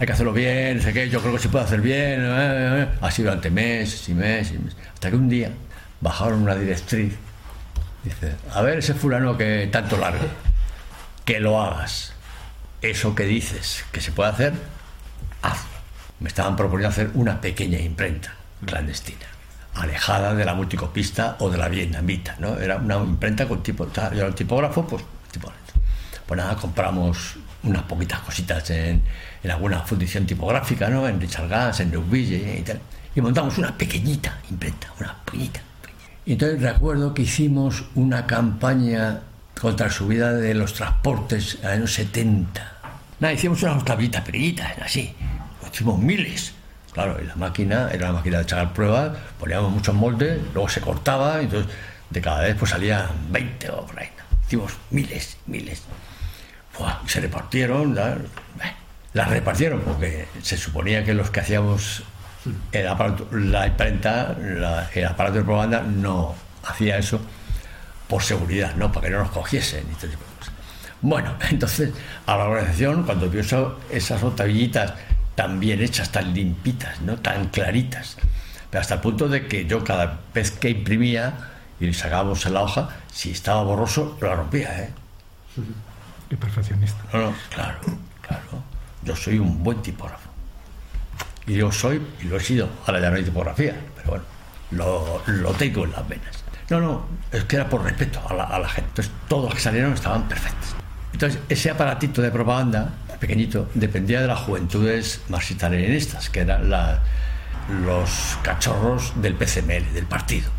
hay 0.02 0.06
que 0.06 0.14
hacerlo 0.14 0.32
bien, 0.32 0.82
sé 0.82 0.92
qué, 0.92 1.09
yo 1.09 1.21
creo 1.21 1.32
que 1.32 1.38
se 1.38 1.49
puede 1.49 1.64
hacer 1.64 1.80
bien, 1.80 2.23
eh, 2.25 2.26
eh, 2.26 2.88
así 3.02 3.23
durante 3.23 3.52
meses 3.52 4.09
y 4.09 4.14
meses, 4.14 4.54
y 4.54 4.59
meses, 4.59 4.76
hasta 4.92 5.11
que 5.11 5.14
un 5.14 5.28
día 5.28 5.52
bajaron 6.00 6.42
una 6.42 6.56
directriz, 6.56 7.14
dice, 8.02 8.35
a 8.52 8.62
ver 8.62 8.78
ese 8.78 8.94
fulano 8.94 9.38
que 9.38 9.68
tanto 9.71 9.97
largo, 9.97 10.26
que 11.25 11.38
lo 11.38 11.62
hagas, 11.62 12.14
eso 12.80 13.14
que 13.14 13.26
dices 13.26 13.85
que 13.92 14.00
se 14.00 14.11
puede 14.11 14.30
hacer, 14.30 14.54
hazlo. 15.40 15.71
Me 16.18 16.28
estaban 16.28 16.56
proponiendo 16.56 16.88
hacer 16.88 17.11
una 17.14 17.40
pequeña 17.40 17.78
imprenta 17.78 18.35
clandestina 18.66 19.26
alejada 19.75 20.35
de 20.35 20.44
la 20.44 20.54
multicopista 20.54 21.37
o 21.38 21.49
de 21.49 21.59
la 21.59 21.68
vietnamita. 21.68 22.37
Era 22.61 22.78
una 22.78 22.97
imprenta 22.97 23.47
con 23.47 23.62
tipo, 23.62 23.87
yo 23.87 24.02
era 24.11 24.26
el 24.26 24.35
tipógrafo, 24.35 24.85
pues 24.85 25.04
tipo, 25.30 25.52
pues 26.26 26.38
nada, 26.38 26.56
compramos 26.56 27.37
unas 27.62 27.85
poquitas 27.85 28.18
cositas 28.21 28.68
en, 28.71 29.02
en 29.42 29.50
alguna 29.50 29.80
fundición 29.80 30.26
tipográfica, 30.26 30.88
¿no? 30.88 31.08
En 31.08 31.20
Richard 31.20 31.49
Gans, 31.49 31.80
en 31.80 31.90
Neuville 31.90 32.58
y 32.58 32.62
tal. 32.62 32.80
Y 33.14 33.20
montamos 33.20 33.58
una 33.58 33.76
pequeñita 33.76 34.38
imprenta, 34.50 34.88
una 34.99 35.16
pequeñita. 35.25 35.61
Y 36.25 36.32
entonces 36.32 36.62
recuerdo 36.62 37.12
que 37.12 37.22
hicimos 37.22 37.84
una 37.94 38.26
campaña 38.26 39.20
contra 39.61 39.87
la 39.87 39.92
subida 39.92 40.32
de 40.32 40.54
los 40.54 40.75
transportes 40.75 41.56
en 41.56 41.62
los 41.62 41.72
años 41.72 41.94
70. 41.94 42.72
Nada, 43.20 43.34
hicimos 43.34 43.62
unas 43.62 43.84
tablitas 43.84 44.22
pequeñitas, 44.22 44.78
así. 44.80 45.14
Hicimos 45.72 45.99
miles. 45.99 46.54
Claro, 46.92 47.18
y 47.22 47.26
la 47.26 47.34
máquina 47.37 47.90
era 47.90 48.08
la 48.08 48.12
máquina 48.12 48.38
de 48.38 48.42
echar 48.42 48.72
pruebas, 48.75 49.16
poníamos 49.40 49.72
muchos 49.72 49.94
moldes, 49.94 50.38
luego 50.52 50.68
se 50.68 50.80
cortaba, 50.80 51.40
y 51.40 51.44
entonces 51.44 51.72
de 52.11 52.20
cada 52.20 52.42
vez 52.42 52.54
pues 52.58 52.70
salían 52.70 53.08
20 53.30 53.70
o 53.70 53.87
por 53.87 53.99
ahí. 53.99 54.08
Hicimos 54.46 54.72
miles, 54.90 55.38
miles. 55.46 55.82
Buah, 56.78 56.99
se 57.06 57.20
repartieron, 57.20 57.94
la, 57.94 58.18
las 59.14 59.28
repartieron 59.28 59.81
porque 59.81 60.26
se 60.42 60.57
suponía 60.57 61.04
que 61.04 61.14
los 61.14 61.31
que 61.31 61.40
hacíamos 61.40 62.02
el 62.73 62.88
aparato, 62.88 63.28
la 63.33 63.66
imprenta, 63.66 64.37
la, 64.38 64.88
el 64.92 65.07
aparato 65.07 65.38
de 65.38 65.45
propaganda 65.45 65.83
no 65.83 66.35
hacía 66.64 66.99
eso 66.99 67.21
por 68.09 68.23
seguridad, 68.23 68.75
no 68.76 68.90
para 68.90 69.07
que 69.07 69.12
no 69.12 69.19
nos 69.21 69.31
cogiesen 69.31 69.87
y 69.88 69.92
este 69.92 70.09
tipo 70.09 70.23
de 70.25 70.38
cosas. 70.38 70.54
Bueno, 71.00 71.35
entonces 71.50 71.92
a 72.26 72.37
la 72.37 72.45
organización 72.45 73.04
cuando 73.04 73.28
vio 73.28 73.40
eso, 73.40 73.81
esas 73.90 74.23
octavillitas 74.23 74.95
tan 75.35 75.61
bien 75.61 75.81
hechas, 75.83 76.11
tan 76.11 76.35
limpitas, 76.35 77.00
¿no? 77.00 77.16
tan 77.16 77.49
claritas, 77.49 78.16
pero 78.71 78.81
hasta 78.81 78.95
el 78.95 79.00
punto 79.00 79.28
de 79.28 79.47
que 79.47 79.66
yo 79.66 79.85
cada 79.85 80.21
vez 80.35 80.50
que 80.50 80.71
imprimía 80.71 81.49
y 81.81 81.92
sacábamos 81.92 82.47
en 82.47 82.54
la 82.54 82.62
hoja, 82.62 82.88
si 83.12 83.33
estaba 83.33 83.62
borroso, 83.62 84.16
lo 84.21 84.37
rompía, 84.37 84.85
¿eh? 84.85 84.90
Qué 86.28 86.37
perfeccionista. 86.37 87.02
No, 87.12 87.31
no, 87.31 87.35
claro, 87.50 87.78
claro. 88.21 88.72
Yo 89.02 89.16
soy 89.16 89.38
un 89.38 89.62
buen 89.62 89.82
tipógrafo. 89.82 90.30
Y 91.47 91.54
yo 91.54 91.73
soy, 91.73 92.00
y 92.21 92.25
lo 92.25 92.37
he 92.37 92.40
sido, 92.40 92.68
ahora 92.87 93.00
ya 93.00 93.11
no 93.11 93.16
hay 93.16 93.25
tipografía, 93.25 93.75
pero 93.97 94.11
bueno, 94.11 94.25
lo, 95.26 95.50
tengo 95.52 95.85
en 95.85 95.92
las 95.92 96.09
venas. 96.09 96.44
No, 96.71 96.80
no, 96.80 97.06
es 97.32 97.44
que 97.44 97.56
era 97.56 97.68
por 97.68 97.82
respeto 97.82 98.21
a 98.28 98.35
la, 98.35 98.68
gente. 98.68 98.88
Entonces, 98.90 99.12
todos 99.28 99.44
los 99.44 99.54
que 99.54 99.61
salieron 99.61 99.92
estaban 99.92 100.28
perfectos. 100.28 100.76
Entonces, 101.12 101.40
ese 101.49 101.71
aparatito 101.71 102.23
de 102.23 102.30
propaganda, 102.30 102.90
pequeñito, 103.21 103.68
dependía 103.75 104.21
de 104.21 104.28
las 104.28 104.40
juventudes 104.40 105.21
marxistas-leninistas, 105.28 106.30
que 106.30 106.40
eran 106.40 106.71
los 107.85 108.38
cachorros 108.42 109.12
del 109.16 109.35
PCML, 109.35 109.92
del 109.92 110.06
partido. 110.06 110.50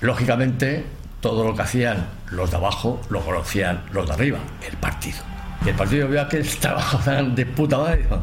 Lógicamente, 0.00 0.86
todo 1.20 1.44
lo 1.44 1.54
que 1.54 1.62
hacían 1.62 2.08
los 2.30 2.50
de 2.50 2.56
abajo 2.56 3.00
lo 3.10 3.20
conocían 3.20 3.84
los 3.92 4.06
de 4.06 4.14
arriba, 4.14 4.38
el 4.68 4.76
partido. 4.78 5.29
Y 5.64 5.68
el 5.68 5.74
partido 5.74 6.08
vio 6.08 6.20
aquel 6.20 6.48
trabajo 6.60 6.98
tan 6.98 7.34
de 7.34 7.46
puta 7.46 7.78
madre 7.78 8.00
y 8.00 8.02
dijo, 8.02 8.22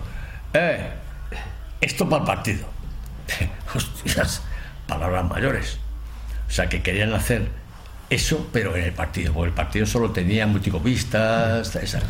eh, 0.54 0.90
esto 1.82 2.10
para 2.10 2.22
el 2.22 2.28
partido. 2.28 2.68
Hostias, 3.76 4.44
palabras 4.88 5.26
mayores. 5.30 5.80
O 6.48 6.52
sea, 6.52 6.68
que 6.70 6.82
querían 6.82 7.14
hacer 7.14 7.50
eso, 8.10 8.48
pero 8.54 8.76
en 8.76 8.84
el 8.86 8.94
partido, 8.94 9.34
porque 9.34 9.50
el 9.50 9.54
partido 9.54 9.86
solo 9.86 10.12
tenía 10.12 10.48
multicopistas, 10.48 11.76
esas. 11.76 12.04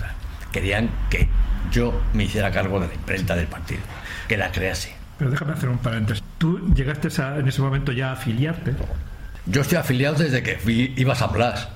Querían 0.51 0.89
que 1.09 1.27
yo 1.71 1.99
me 2.13 2.25
hiciera 2.25 2.51
cargo 2.51 2.79
de 2.79 2.87
la 2.87 2.93
imprenta 2.93 3.35
del 3.35 3.47
partido, 3.47 3.81
que 4.27 4.37
la 4.37 4.51
crease. 4.51 4.95
Pero 5.17 5.31
déjame 5.31 5.53
hacer 5.53 5.69
un 5.69 5.79
paréntesis. 5.79 6.23
¿Tú 6.37 6.73
llegaste 6.73 7.09
a, 7.21 7.37
en 7.37 7.47
ese 7.47 7.61
momento 7.61 7.91
ya 7.91 8.09
a 8.09 8.13
afiliarte? 8.13 8.75
Yo 9.47 9.61
estoy 9.61 9.77
afiliado 9.77 10.15
desde 10.15 10.43
que 10.43 10.57
fui, 10.57 10.93
ibas 10.95 11.21
a 11.21 11.27
Blas. 11.27 11.67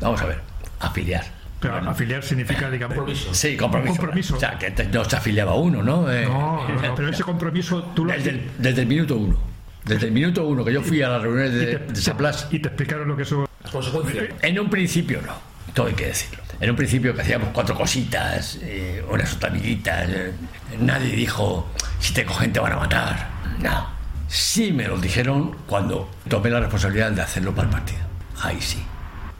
Vamos 0.00 0.20
a 0.20 0.26
ver, 0.26 0.40
afiliar. 0.78 1.39
Pero 1.60 1.74
bueno. 1.74 1.90
afiliar 1.90 2.22
significa, 2.22 2.70
digamos. 2.70 2.96
Compromiso. 2.96 3.34
Sí, 3.34 3.56
compromiso. 3.56 3.96
compromiso. 3.96 4.36
O 4.36 4.40
sea, 4.40 4.58
que 4.58 4.70
te, 4.70 4.84
no 4.86 5.04
se 5.04 5.16
afiliaba 5.16 5.54
uno, 5.54 5.82
¿no? 5.82 6.10
Eh, 6.10 6.24
no, 6.24 6.66
no, 6.66 6.80
no, 6.80 6.94
pero 6.94 7.10
ese 7.10 7.22
compromiso 7.22 7.82
tú 7.94 8.06
lo 8.06 8.12
desde, 8.12 8.30
el, 8.30 8.50
desde 8.58 8.82
el 8.82 8.88
minuto 8.88 9.16
uno. 9.16 9.38
Desde 9.84 10.06
el 10.06 10.12
minuto 10.12 10.46
uno 10.46 10.64
que 10.64 10.72
yo 10.72 10.82
fui 10.82 11.02
a 11.02 11.08
las 11.08 11.22
reuniones 11.22 11.52
de, 11.54 11.66
te, 11.76 11.92
de. 11.92 12.34
Y 12.50 12.58
te 12.58 12.68
explicaron 12.68 13.08
lo 13.08 13.16
que 13.16 13.22
eso. 13.22 13.48
Las 13.62 13.72
consecuencias. 13.72 14.28
En 14.40 14.58
un 14.58 14.70
principio 14.70 15.20
no, 15.22 15.34
todo 15.74 15.86
hay 15.86 15.94
que 15.94 16.06
decirlo. 16.06 16.42
En 16.60 16.70
un 16.70 16.76
principio 16.76 17.14
que 17.14 17.22
hacíamos 17.22 17.48
cuatro 17.52 17.74
cositas, 17.74 18.58
eh, 18.62 19.04
unas 19.10 19.34
otamiditas. 19.34 20.08
Eh, 20.08 20.32
nadie 20.78 21.14
dijo, 21.14 21.68
si 21.98 22.14
te 22.14 22.24
cogen 22.24 22.52
te 22.52 22.60
van 22.60 22.72
a 22.72 22.76
matar. 22.76 23.28
No. 23.60 23.88
Sí 24.28 24.72
me 24.72 24.86
lo 24.86 24.98
dijeron 24.98 25.56
cuando 25.66 26.10
tomé 26.28 26.50
la 26.50 26.60
responsabilidad 26.60 27.10
de 27.12 27.22
hacerlo 27.22 27.54
para 27.54 27.68
el 27.68 27.74
partido. 27.74 28.00
Ahí 28.42 28.60
sí. 28.60 28.82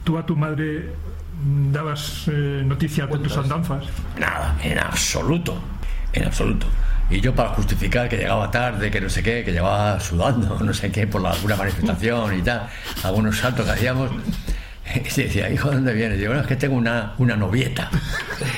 ¿Tú 0.05 0.19
a 0.19 0.27
tu 0.27 0.35
madre 0.37 0.93
dabas 1.43 2.25
eh, 2.29 2.63
noticias 2.65 3.09
de 3.09 3.19
tus 3.19 3.37
andanzas? 3.37 3.85
Nada, 4.19 4.57
en 4.63 4.79
absoluto. 4.79 5.61
En 6.13 6.25
absoluto. 6.25 6.67
Y 7.11 7.21
yo 7.21 7.35
para 7.35 7.51
justificar 7.51 8.09
que 8.09 8.17
llegaba 8.17 8.51
tarde, 8.51 8.91
que 8.91 9.01
no 9.01 9.09
sé 9.09 9.23
qué, 9.23 9.45
que 9.45 9.53
llevaba 9.53 9.99
sudando, 9.99 10.59
no 10.65 10.73
sé 10.73 10.91
qué, 10.91 11.07
por 11.07 11.21
la, 11.21 11.31
alguna 11.31 11.57
manifestación 11.57 12.39
y 12.39 12.43
tal, 12.43 12.69
algunos 13.03 13.37
saltos 13.37 13.67
que 13.67 13.73
hacíamos, 13.73 14.11
y 14.95 15.01
decía, 15.01 15.51
hijo, 15.51 15.71
¿de 15.71 15.77
dónde 15.77 15.93
vienes? 15.93 16.19
Digo, 16.19 16.35
no, 16.35 16.41
es 16.41 16.47
que 16.47 16.57
tengo 16.57 16.77
una, 16.77 17.15
una 17.19 17.37
novieta, 17.37 17.91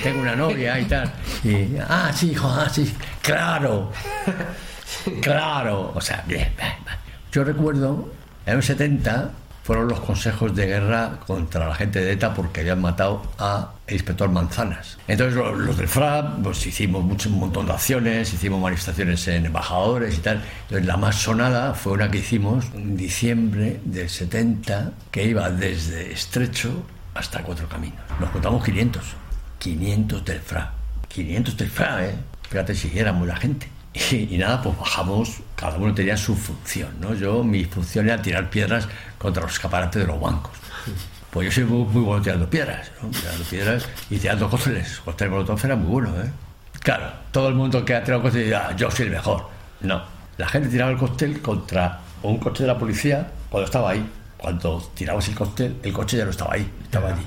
tengo 0.03 0.21
una 0.21 0.37
novia 0.37 0.79
y 0.79 0.85
tal. 0.85 1.12
Y, 1.45 1.77
ah, 1.89 2.11
sí, 2.15 2.33
hijo, 2.33 2.49
ah, 2.49 2.69
sí, 2.69 2.95
claro, 3.23 3.93
claro. 5.21 5.93
O 5.95 6.01
sea, 6.01 6.23
bien, 6.27 6.53
bien, 6.57 6.75
bien. 6.85 6.97
Yo 7.33 7.45
recuerdo, 7.45 8.12
en 8.45 8.57
los 8.57 8.67
70, 8.67 9.31
fueron 9.73 9.88
los 9.88 10.00
consejos 10.00 10.55
de 10.55 10.67
guerra 10.67 11.19
contra 11.26 11.67
la 11.67 11.75
gente 11.75 11.99
de 11.99 12.12
ETA 12.12 12.35
porque 12.35 12.61
habían 12.61 12.83
matado 12.83 13.23
a 13.38 13.73
inspector 13.88 14.29
Manzanas. 14.29 14.99
Entonces 15.09 15.35
los, 15.35 15.57
los 15.57 15.79
del 15.79 15.88
FRA 15.88 16.37
pues 16.43 16.67
hicimos 16.67 17.02
mucho, 17.02 17.31
un 17.31 17.38
montón 17.38 17.64
de 17.64 17.73
acciones, 17.73 18.35
hicimos 18.35 18.61
manifestaciones 18.61 19.26
en 19.29 19.47
embajadores 19.47 20.19
y 20.19 20.21
tal. 20.21 20.43
Entonces 20.64 20.87
la 20.87 20.99
más 20.99 21.14
sonada 21.14 21.73
fue 21.73 21.95
una 21.95 22.11
que 22.11 22.19
hicimos 22.19 22.67
en 22.75 22.99
diciembre 22.99 23.81
del 23.87 24.11
70 24.11 24.93
que 25.11 25.25
iba 25.25 25.49
desde 25.49 26.12
Estrecho 26.12 26.85
hasta 27.14 27.43
Cuatro 27.43 27.67
Caminos. 27.67 28.00
Nos 28.21 28.29
contamos 28.29 28.62
500, 28.62 29.02
500 29.59 30.23
del 30.23 30.41
FRA, 30.41 30.71
500 31.09 31.57
del 31.57 31.71
FRA, 31.71 32.05
¿eh? 32.05 32.14
Fíjate 32.50 32.75
si 32.75 32.99
éramos 32.99 33.26
la 33.26 33.37
gente. 33.37 33.72
Y, 33.93 34.17
y, 34.35 34.39
nada, 34.39 34.63
pues 34.63 34.79
bajamos, 34.79 35.41
cada 35.57 35.77
uno 35.77 35.95
tenía 35.95 36.17
su 36.17 36.35
función, 36.35 36.91
¿no? 37.01 37.15
Yo, 37.15 37.45
mi 37.45 37.65
función 37.65 38.07
era 38.09 38.21
tirar 38.21 38.51
piedras 38.51 38.89
contra 39.19 39.43
los 39.43 39.53
escaparates 39.53 40.03
de 40.03 40.07
los 40.07 40.21
bancos. 40.21 40.53
Pues 41.31 41.47
yo 41.47 41.53
soy 41.53 41.65
muy, 41.65 41.85
muy 41.87 42.03
bueno 42.03 42.23
tirando 42.23 42.49
piedras, 42.49 42.91
¿no? 43.01 43.09
Tirando 43.09 43.45
piedras 43.45 43.89
y 44.11 44.19
tirando 44.19 44.51
cócteles. 44.51 45.01
Cócteles 45.01 45.31
molotov 45.31 45.61
era 45.65 45.77
muy 45.77 45.89
bueno, 45.89 46.23
¿eh? 46.23 46.31
Claro, 46.81 47.13
todo 47.31 47.49
el 47.49 47.55
mundo 47.55 47.85
que 47.85 47.95
ha 47.95 48.03
tirado 48.03 48.23
cócteles 48.23 48.49
dice, 48.49 48.57
ah, 48.57 48.75
yo 48.77 48.91
soy 48.91 49.07
el 49.07 49.13
mejor. 49.13 49.49
No, 49.81 50.03
la 50.37 50.49
gente 50.49 50.69
tiraba 50.69 50.91
el 50.91 50.99
cóctel 50.99 51.41
contra 51.41 52.01
un 52.23 52.39
coche 52.39 52.65
de 52.65 52.67
la 52.67 52.79
policía 52.79 53.31
cuando 53.49 53.67
estaba 53.67 53.91
ahí. 53.91 54.07
Cuando 54.37 54.91
tirabas 54.95 55.29
el 55.29 55.35
cóctel, 55.37 55.77
el 55.83 55.93
coche 55.93 56.17
ya 56.17 56.25
no 56.25 56.31
estaba 56.31 56.55
ahí, 56.55 56.69
estaba 56.83 57.11
allí. 57.11 57.27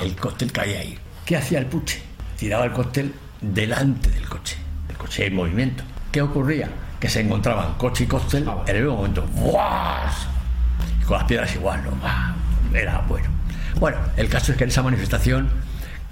El 0.00 0.14
cóctel 0.14 0.52
caía 0.52 0.78
ahí. 0.78 0.98
¿Qué 1.24 1.36
hacía 1.36 1.58
el 1.58 1.66
puche? 1.66 2.00
Tiraba 2.38 2.64
el 2.64 2.72
cóctel 2.72 3.12
delante 3.40 4.10
del 4.10 4.28
coche 4.28 4.65
coche 4.94 5.26
en 5.26 5.34
movimiento. 5.34 5.84
¿Qué 6.12 6.22
ocurría? 6.22 6.68
Que 7.00 7.08
se 7.08 7.20
encontraban 7.20 7.74
coche 7.74 8.04
y 8.04 8.06
cóctel 8.06 8.48
en 8.66 8.76
el 8.76 8.82
mismo 8.82 8.96
momento. 8.96 9.26
¡Buah! 9.32 10.10
Y 11.00 11.04
con 11.04 11.18
las 11.18 11.26
piedras 11.26 11.54
igual, 11.54 11.82
¿no? 11.84 12.78
Era 12.78 13.02
bueno. 13.08 13.28
Bueno, 13.78 13.98
el 14.16 14.28
caso 14.28 14.52
es 14.52 14.58
que 14.58 14.64
en 14.64 14.70
esa 14.70 14.82
manifestación, 14.82 15.50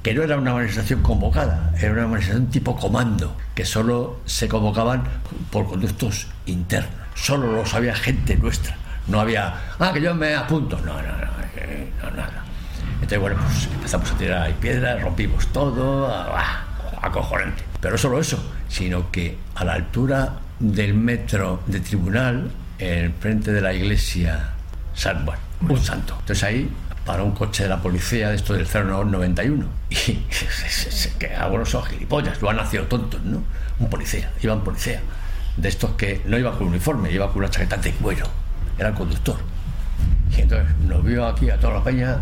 que 0.03 0.13
no 0.13 0.23
era 0.23 0.37
una 0.37 0.53
manifestación 0.53 1.03
convocada, 1.03 1.73
era 1.79 1.93
una 1.93 2.07
manifestación 2.07 2.49
tipo 2.49 2.77
comando, 2.77 3.37
que 3.55 3.65
solo 3.65 4.21
se 4.27 4.49
convocaban 4.49 5.05
por 5.51 5.67
conductos 5.67 6.27
internos. 6.47 6.93
Solo 7.15 7.53
lo 7.53 7.65
sabía 7.65 7.95
gente 7.95 8.37
nuestra. 8.37 8.77
No 9.07 9.21
había, 9.21 9.55
ah, 9.79 9.91
que 9.93 10.01
yo 10.01 10.15
me 10.15 10.35
apunto. 10.35 10.79
No, 10.81 10.95
no, 10.95 11.03
no, 11.03 12.11
no 12.11 12.11
nada. 12.11 12.45
Entonces, 12.95 13.19
bueno, 13.19 13.37
pues 13.45 13.69
empezamos 13.73 14.11
a 14.11 14.15
tirar 14.17 14.53
piedras, 14.55 15.03
rompimos 15.03 15.47
todo, 15.49 16.09
ah, 16.11 16.65
acojonante. 17.03 17.63
Pero 17.81 17.99
solo 17.99 18.21
eso, 18.21 18.43
sino 18.75 19.13
que 19.13 19.37
a 19.55 19.65
la 19.65 19.75
altura 19.75 20.41
del 20.59 20.95
metro 20.95 21.63
de 21.67 21.79
tribunal, 21.79 22.51
en 22.81 23.15
frente 23.15 23.53
de 23.53 23.61
la 23.61 23.73
iglesia 23.73 24.51
San 24.95 25.25
Juan, 25.25 25.39
un 25.61 25.79
santo. 25.79 26.17
Entonces 26.19 26.43
ahí 26.43 26.69
para 27.07 27.23
un 27.23 27.33
coche 27.33 27.65
de 27.65 27.69
la 27.69 27.81
policía 27.81 28.31
de 28.31 28.37
esto 28.37 28.55
del 28.55 28.67
091 28.67 29.67
y 29.91 29.97
que 31.19 31.35
algunos 31.39 31.71
son 31.71 31.85
gilipollas, 31.85 32.43
lo 32.43 32.51
han 32.51 32.57
nacido 32.57 32.85
tontos, 32.85 33.23
¿no? 33.23 33.45
Un 33.79 33.89
policía, 33.89 34.33
iba 34.43 34.55
un 34.55 34.65
policía, 34.65 35.01
de 35.57 35.69
estos 35.69 35.93
que 35.93 36.23
no 36.27 36.37
iba 36.37 36.59
con 36.59 36.67
uniforme, 36.67 37.13
iba 37.13 37.29
con 37.29 37.43
una 37.43 37.51
chaqueta 37.51 37.77
de 37.77 37.93
cuero, 37.93 38.27
era 38.77 38.89
el 38.89 38.95
conductor. 38.95 39.37
Y 40.37 40.41
entonces 40.41 40.75
nos 40.81 41.05
vio 41.05 41.25
aquí 41.27 41.49
a 41.49 41.61
toda 41.61 41.75
la 41.75 41.85
peña 41.85 42.17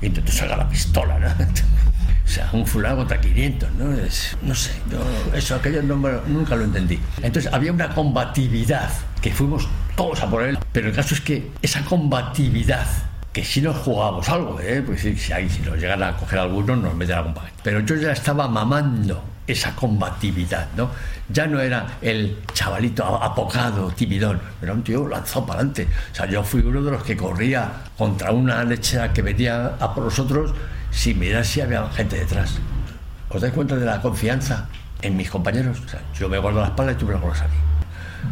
e 0.00 0.06
intentó 0.06 0.30
sacar 0.30 0.58
la 0.58 0.68
pistola, 0.68 1.18
¿no? 1.18 1.28
O 2.24 2.28
sea, 2.28 2.48
un 2.52 2.66
fulano 2.66 2.96
contra 2.96 3.20
500, 3.20 3.72
¿no? 3.72 3.92
Es, 3.92 4.36
no 4.42 4.54
sé, 4.54 4.72
yo 4.90 4.98
eso, 5.36 5.54
aquello 5.54 5.82
no, 5.82 5.96
nunca 6.26 6.56
lo 6.56 6.64
entendí. 6.64 6.98
Entonces 7.22 7.52
había 7.52 7.72
una 7.72 7.90
combatividad 7.94 8.90
que 9.20 9.30
fuimos 9.30 9.68
todos 9.96 10.22
a 10.22 10.30
por 10.30 10.42
él, 10.42 10.58
pero 10.72 10.88
el 10.88 10.94
caso 10.94 11.14
es 11.14 11.20
que 11.20 11.50
esa 11.62 11.84
combatividad 11.84 12.86
que 13.34 13.44
si 13.44 13.60
nos 13.60 13.76
jugábamos 13.78 14.28
algo, 14.28 14.60
¿eh? 14.60 14.80
pues 14.86 15.00
si, 15.00 15.32
ahí, 15.32 15.50
si 15.50 15.60
nos 15.62 15.76
llegan 15.76 16.02
a 16.04 16.16
coger 16.16 16.38
algunos 16.38 16.78
nos 16.78 16.94
meten 16.94 17.16
algún 17.16 17.34
paquete. 17.34 17.56
Pero 17.64 17.80
yo 17.80 17.96
ya 17.96 18.12
estaba 18.12 18.46
mamando 18.46 19.24
esa 19.44 19.74
combatividad, 19.74 20.68
¿no? 20.76 20.90
Ya 21.28 21.46
no 21.48 21.60
era 21.60 21.98
el 22.00 22.38
chavalito 22.52 23.04
apocado, 23.04 23.90
timidón, 23.90 24.40
era 24.62 24.72
un 24.72 24.84
tío 24.84 25.08
lanzado 25.08 25.46
para 25.46 25.60
adelante. 25.60 25.88
O 26.12 26.14
sea, 26.14 26.26
yo 26.26 26.44
fui 26.44 26.60
uno 26.60 26.80
de 26.80 26.92
los 26.92 27.02
que 27.02 27.16
corría 27.16 27.70
contra 27.98 28.30
una 28.30 28.62
lechera 28.62 29.12
que 29.12 29.22
venía 29.22 29.74
a 29.80 29.92
por 29.92 30.04
nosotros 30.04 30.54
sin 30.94 31.18
mirar 31.18 31.44
si 31.44 31.60
había 31.60 31.86
gente 31.90 32.16
detrás. 32.16 32.58
¿Os 33.28 33.42
dais 33.42 33.52
cuenta 33.52 33.76
de 33.76 33.84
la 33.84 34.00
confianza 34.00 34.68
en 35.02 35.16
mis 35.16 35.28
compañeros? 35.28 35.80
O 35.84 35.88
sea, 35.88 36.00
yo 36.18 36.28
me 36.28 36.38
guardo 36.38 36.60
la 36.60 36.68
espalda 36.68 36.92
y 36.92 36.94
tú 36.94 37.06
me 37.06 37.14
la 37.14 37.18
guardas 37.18 37.42
a 37.42 37.48
mí. 37.48 37.54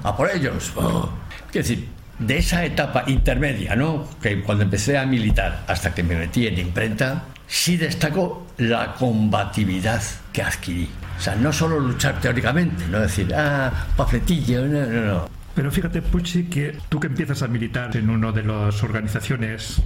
A 0.04 0.16
por 0.16 0.30
ellos. 0.30 0.72
Oh. 0.76 1.10
Quiero 1.50 1.68
decir, 1.68 1.88
de 2.18 2.38
esa 2.38 2.64
etapa 2.64 3.04
intermedia, 3.08 3.74
¿no? 3.74 4.08
Que 4.22 4.42
cuando 4.42 4.64
empecé 4.64 4.96
a 4.96 5.04
militar 5.04 5.64
hasta 5.66 5.92
que 5.92 6.02
me 6.02 6.14
metí 6.14 6.46
en 6.46 6.58
imprenta, 6.58 7.24
sí 7.46 7.76
destaco 7.76 8.46
la 8.58 8.94
combatividad 8.94 10.02
que 10.32 10.42
adquirí. 10.42 10.88
O 11.18 11.20
sea, 11.20 11.34
no 11.34 11.52
solo 11.52 11.80
luchar 11.80 12.20
teóricamente, 12.20 12.86
no 12.88 13.00
decir, 13.00 13.34
ah, 13.34 13.70
pafletillo, 13.96 14.66
no, 14.66 14.86
no, 14.86 15.00
no. 15.00 15.28
Pero 15.54 15.70
fíjate, 15.70 16.00
Puchi, 16.00 16.44
que 16.44 16.78
tú 16.88 16.98
que 16.98 17.08
empiezas 17.08 17.42
a 17.42 17.48
militar 17.48 17.94
en 17.96 18.08
una 18.08 18.32
de 18.32 18.42
las 18.42 18.82
organizaciones 18.82 19.82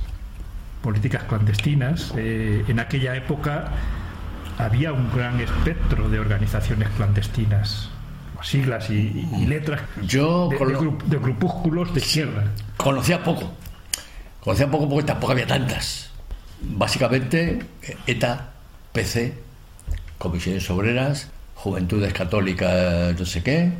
políticas 0.83 1.25
clandestinas, 1.25 2.13
eh, 2.17 2.65
en 2.69 2.81
aquella 2.81 3.17
época 3.17 3.73
había 4.59 4.93
un 4.93 5.11
gran 5.15 5.41
espectro 5.41 6.09
de 6.09 6.19
organizaciones 6.19 6.89
clandestinas, 6.97 7.91
siglas 8.43 8.91
y, 8.91 9.29
y 9.39 9.47
letras 9.47 9.81
Yo 10.03 10.49
de, 10.49 10.59
de, 10.59 10.75
gru 10.75 10.99
de, 11.05 11.19
grupúsculos 11.19 11.93
de 11.93 12.01
izquierda. 12.01 12.45
Conocía 12.77 13.23
poco, 13.23 13.53
conocía 14.41 14.71
poco 14.71 14.89
porque 14.89 15.07
tampoco 15.07 15.33
había 15.33 15.47
tantas. 15.47 16.11
Básicamente, 16.61 17.61
ETA, 18.07 18.51
PC, 18.93 19.35
comisiones 20.19 20.71
obreras, 20.71 21.31
juventudes 21.55 22.13
católicas, 22.13 23.19
no 23.19 23.27
sé 23.27 23.43
qué, 23.43 23.73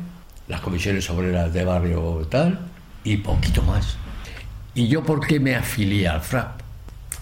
las 0.47 0.61
comisiones 0.61 1.09
obreras 1.09 1.53
de 1.53 1.65
barrio 1.65 2.27
tal, 2.29 2.59
y 3.03 3.17
poquito 3.17 3.61
más. 3.63 3.97
¿Y 4.75 4.87
yo 4.87 5.03
por 5.03 5.25
qué 5.25 5.39
me 5.39 5.55
afilié 5.55 6.07
al 6.07 6.21
FRAP? 6.21 6.66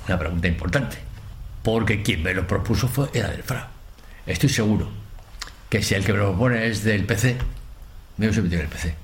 Una 0.08 0.20
pregunta 0.20 0.48
importante, 0.48 0.98
porque 1.64 2.04
quien 2.04 2.22
me 2.22 2.34
lo 2.34 2.48
propuso 2.48 2.88
fue, 2.88 3.10
era 3.14 3.30
del 3.30 3.44
FRA. 3.44 3.68
Estoy 4.26 4.50
seguro 4.50 4.90
que 5.70 5.82
si 5.82 5.96
el 5.96 6.04
que 6.04 6.14
me 6.14 6.20
lo 6.20 6.30
propone 6.30 6.68
es 6.68 6.84
del 6.84 7.06
PC, 7.06 7.38
me 8.18 8.28
hubiese 8.28 8.42
metido 8.42 8.62
en 8.62 8.68
el 8.68 8.72
PC. 8.72 8.96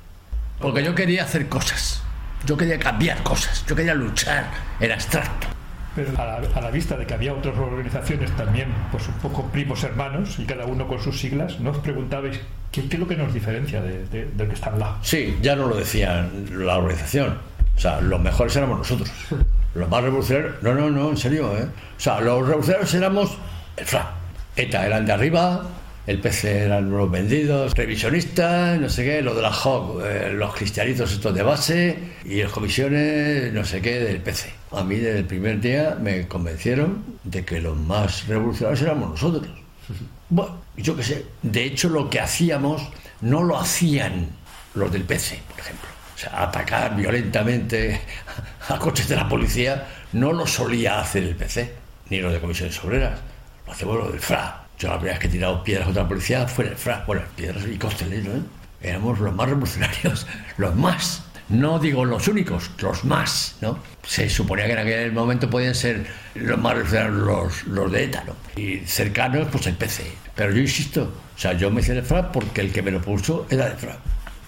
Porque 0.59 0.83
yo 0.83 0.93
quería 0.93 1.23
hacer 1.23 1.49
cosas, 1.49 2.03
yo 2.45 2.55
quería 2.55 2.77
cambiar 2.77 3.23
cosas, 3.23 3.65
yo 3.67 3.75
quería 3.75 3.95
luchar 3.95 4.51
en 4.79 4.91
abstracto. 4.91 5.47
Pero 5.95 6.11
a 6.21 6.25
la, 6.25 6.35
a 6.35 6.61
la, 6.61 6.71
vista 6.71 6.95
de 6.95 7.05
que 7.05 7.13
había 7.13 7.33
otras 7.33 7.57
organizaciones 7.57 8.31
también, 8.37 8.69
pues 8.91 9.07
un 9.07 9.15
poco 9.15 9.47
primos 9.47 9.83
hermanos, 9.83 10.39
y 10.39 10.45
cada 10.45 10.65
uno 10.65 10.87
con 10.87 11.01
sus 11.01 11.19
siglas, 11.19 11.59
¿no 11.59 11.71
os 11.71 11.79
preguntabais 11.79 12.39
qué, 12.71 12.87
qué 12.87 12.95
es 12.95 12.99
lo 12.99 13.07
que 13.07 13.17
nos 13.17 13.33
diferencia 13.33 13.81
de, 13.81 14.05
de, 14.07 14.25
del 14.27 14.47
que 14.47 14.53
está 14.53 14.69
al 14.69 14.79
lado? 14.79 14.97
Sí, 15.01 15.37
ya 15.41 15.55
no 15.55 15.67
lo 15.67 15.75
decía 15.75 16.29
la 16.51 16.77
organización. 16.77 17.39
O 17.75 17.79
sea, 17.79 17.99
los 17.99 18.21
mejores 18.21 18.55
éramos 18.55 18.77
nosotros. 18.77 19.11
Los 19.73 19.89
más 19.89 20.03
revolucionarios, 20.03 20.61
no, 20.61 20.73
no, 20.73 20.89
no, 20.89 21.09
en 21.09 21.17
serio, 21.17 21.57
¿eh? 21.57 21.65
O 21.97 21.99
sea, 21.99 22.19
los 22.19 22.45
revolucionarios 22.45 22.93
éramos 22.93 23.37
el 23.77 23.85
FRA. 23.85 24.15
ETA 24.55 24.85
eran 24.85 25.05
de 25.05 25.13
arriba, 25.13 25.65
el 26.07 26.19
PC 26.19 26.65
eran 26.65 26.89
los 26.89 27.09
vendidos, 27.09 27.73
revisionistas, 27.73 28.79
no 28.79 28.89
sé 28.89 29.05
qué, 29.05 29.21
los 29.21 29.35
de 29.35 29.41
la 29.41 29.51
HOC, 29.51 30.03
eh, 30.03 30.33
los 30.33 30.53
cristianitos 30.53 31.11
estos 31.11 31.33
de 31.33 31.43
base 31.43 31.97
y 32.25 32.41
las 32.41 32.51
comisiones, 32.51 33.53
no 33.53 33.63
sé 33.63 33.81
qué, 33.81 33.99
del 33.99 34.21
PC. 34.21 34.51
A 34.71 34.83
mí 34.83 34.95
desde 34.95 35.19
el 35.19 35.25
primer 35.25 35.61
día 35.61 35.97
me 36.01 36.27
convencieron 36.27 37.03
de 37.23 37.45
que 37.45 37.61
los 37.61 37.77
más 37.77 38.27
revolucionarios 38.27 38.81
éramos 38.81 39.11
nosotros. 39.11 39.47
Bueno, 40.29 40.61
yo 40.77 40.95
qué 40.95 41.03
sé, 41.03 41.25
de 41.41 41.63
hecho 41.65 41.89
lo 41.89 42.09
que 42.09 42.19
hacíamos 42.19 42.89
no 43.21 43.43
lo 43.43 43.59
hacían 43.59 44.29
los 44.73 44.91
del 44.91 45.03
PC, 45.03 45.39
por 45.49 45.59
ejemplo. 45.59 45.89
O 46.15 46.17
sea, 46.17 46.43
atacar 46.43 46.95
violentamente 46.95 48.01
a 48.71 48.79
coches 48.79 49.07
de 49.07 49.15
la 49.15 49.27
policía 49.27 49.87
no 50.13 50.33
lo 50.33 50.47
solía 50.47 50.99
hacer 50.99 51.23
el 51.23 51.35
PC, 51.35 51.73
ni 52.09 52.19
los 52.19 52.33
de 52.33 52.39
comisiones 52.39 52.83
obreras. 52.83 53.19
Lo 53.65 53.73
hacemos 53.73 53.97
los 53.97 54.11
del 54.11 54.19
FRA. 54.19 54.63
Yo 54.79 54.89
la 54.89 54.95
primera 54.95 55.13
vez 55.13 55.19
que 55.21 55.27
he 55.27 55.31
tirado 55.31 55.63
piedras 55.63 55.85
contra 55.85 56.03
la 56.03 56.09
policía 56.09 56.47
fue 56.47 56.65
en 56.65 56.71
el 56.71 56.77
FRA. 56.77 57.03
Bueno, 57.05 57.21
piedras 57.35 57.63
y 57.71 57.77
cócteles, 57.77 58.23
¿no? 58.23 58.43
Éramos 58.81 59.19
los 59.19 59.33
más 59.33 59.47
revolucionarios, 59.47 60.27
los 60.57 60.75
más. 60.75 61.23
No 61.49 61.79
digo 61.79 62.05
los 62.05 62.27
únicos, 62.29 62.71
los 62.79 63.03
más, 63.03 63.57
¿no? 63.61 63.77
Se 64.03 64.29
suponía 64.29 64.65
que 64.65 64.71
en 64.71 64.79
aquel 64.79 65.11
momento 65.11 65.49
podían 65.49 65.75
ser 65.75 66.07
los 66.35 66.57
más 66.57 66.73
revolucionarios 66.73 67.15
los, 67.15 67.63
los 67.65 67.91
de 67.91 68.05
ETA, 68.05 68.23
¿no? 68.25 68.35
Y 68.55 68.79
cercanos, 68.85 69.47
pues 69.51 69.67
el 69.67 69.75
PC. 69.75 70.11
Pero 70.33 70.53
yo 70.53 70.61
insisto, 70.61 71.11
o 71.35 71.39
sea, 71.39 71.53
yo 71.53 71.69
me 71.69 71.81
hice 71.81 71.91
el 71.91 72.03
FRA 72.03 72.31
porque 72.31 72.61
el 72.61 72.71
que 72.71 72.81
me 72.81 72.91
lo 72.91 73.01
puso 73.01 73.47
era 73.49 73.67
el 73.67 73.73
FRA. 73.73 73.97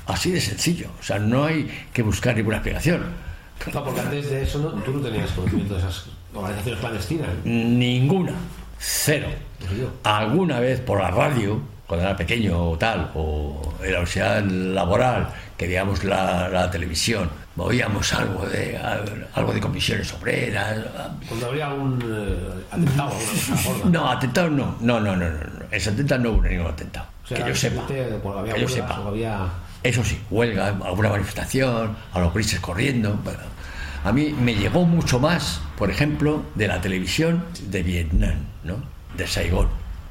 Así 0.05 0.31
de 0.31 0.41
sencillo. 0.41 0.89
O 0.99 1.03
sea, 1.03 1.19
no 1.19 1.45
hay 1.45 1.69
que 1.93 2.01
buscar 2.01 2.35
ninguna 2.35 2.57
explicación. 2.57 3.03
No, 3.71 3.83
porque 3.83 3.99
antes 4.01 4.29
de 4.29 4.43
eso 4.43 4.59
no, 4.59 4.69
tú 4.83 4.91
no 4.93 4.99
tenías 4.99 5.31
conocimiento 5.31 5.75
de 5.75 5.79
esas 5.81 6.05
organizaciones 6.33 6.79
clandestinas. 6.79 7.29
Ninguna. 7.43 8.33
Cero. 8.79 9.27
Alguna 10.03 10.59
vez 10.59 10.81
por 10.81 10.99
la 10.99 11.11
radio, 11.11 11.61
cuando 11.87 12.05
era 12.05 12.17
pequeño 12.17 12.71
o 12.71 12.77
tal, 12.77 13.11
o 13.15 13.61
en 13.79 13.91
la 13.91 13.99
universidad 13.99 14.43
laboral, 14.43 15.29
que 15.57 15.67
veíamos 15.67 16.03
la, 16.03 16.49
la 16.49 16.69
televisión, 16.69 17.29
oíamos 17.57 18.11
algo 18.13 18.45
de 18.45 18.77
algo 19.33 19.53
de 19.53 19.59
comisiones 19.59 20.11
obreras. 20.13 20.79
Cuando 21.27 21.47
había 21.47 21.69
un 21.69 22.01
eh, 22.01 22.63
atentado, 22.71 23.11
una. 23.75 23.99
No, 23.99 24.09
atentado 24.09 24.49
no, 24.49 24.75
no, 24.81 24.99
no, 24.99 25.15
no, 25.15 25.29
no. 25.29 25.39
En 25.71 25.79
70 25.79 26.17
no 26.17 26.31
hubo 26.31 26.41
ningún 26.41 26.67
atentado. 26.67 27.07
O 27.23 27.27
sea, 27.27 27.37
que 27.37 27.49
yo 27.49 27.55
sepa. 27.55 27.87
que 27.87 28.61
yo 28.61 28.67
sepa. 28.67 28.95
había... 28.95 29.47
Eso 29.81 30.03
sí, 30.03 30.19
huelga, 30.31 30.67
alguna 30.67 31.09
manifestación, 31.09 31.95
a 32.13 32.19
los 32.19 32.33
grises 32.33 32.59
corriendo. 32.59 33.19
bueno. 33.23 33.52
A 34.03 34.11
mí 34.11 34.33
me 34.39 34.55
llegó 34.55 34.85
mucho 34.85 35.19
más, 35.19 35.61
por 35.77 35.89
ejemplo, 35.89 36.43
de 36.55 36.67
la 36.67 36.81
televisión 36.81 37.45
de 37.69 37.83
Vietnam, 37.83 38.35
¿no? 38.63 38.77
De 39.17 39.27
Saigón. 39.27 39.69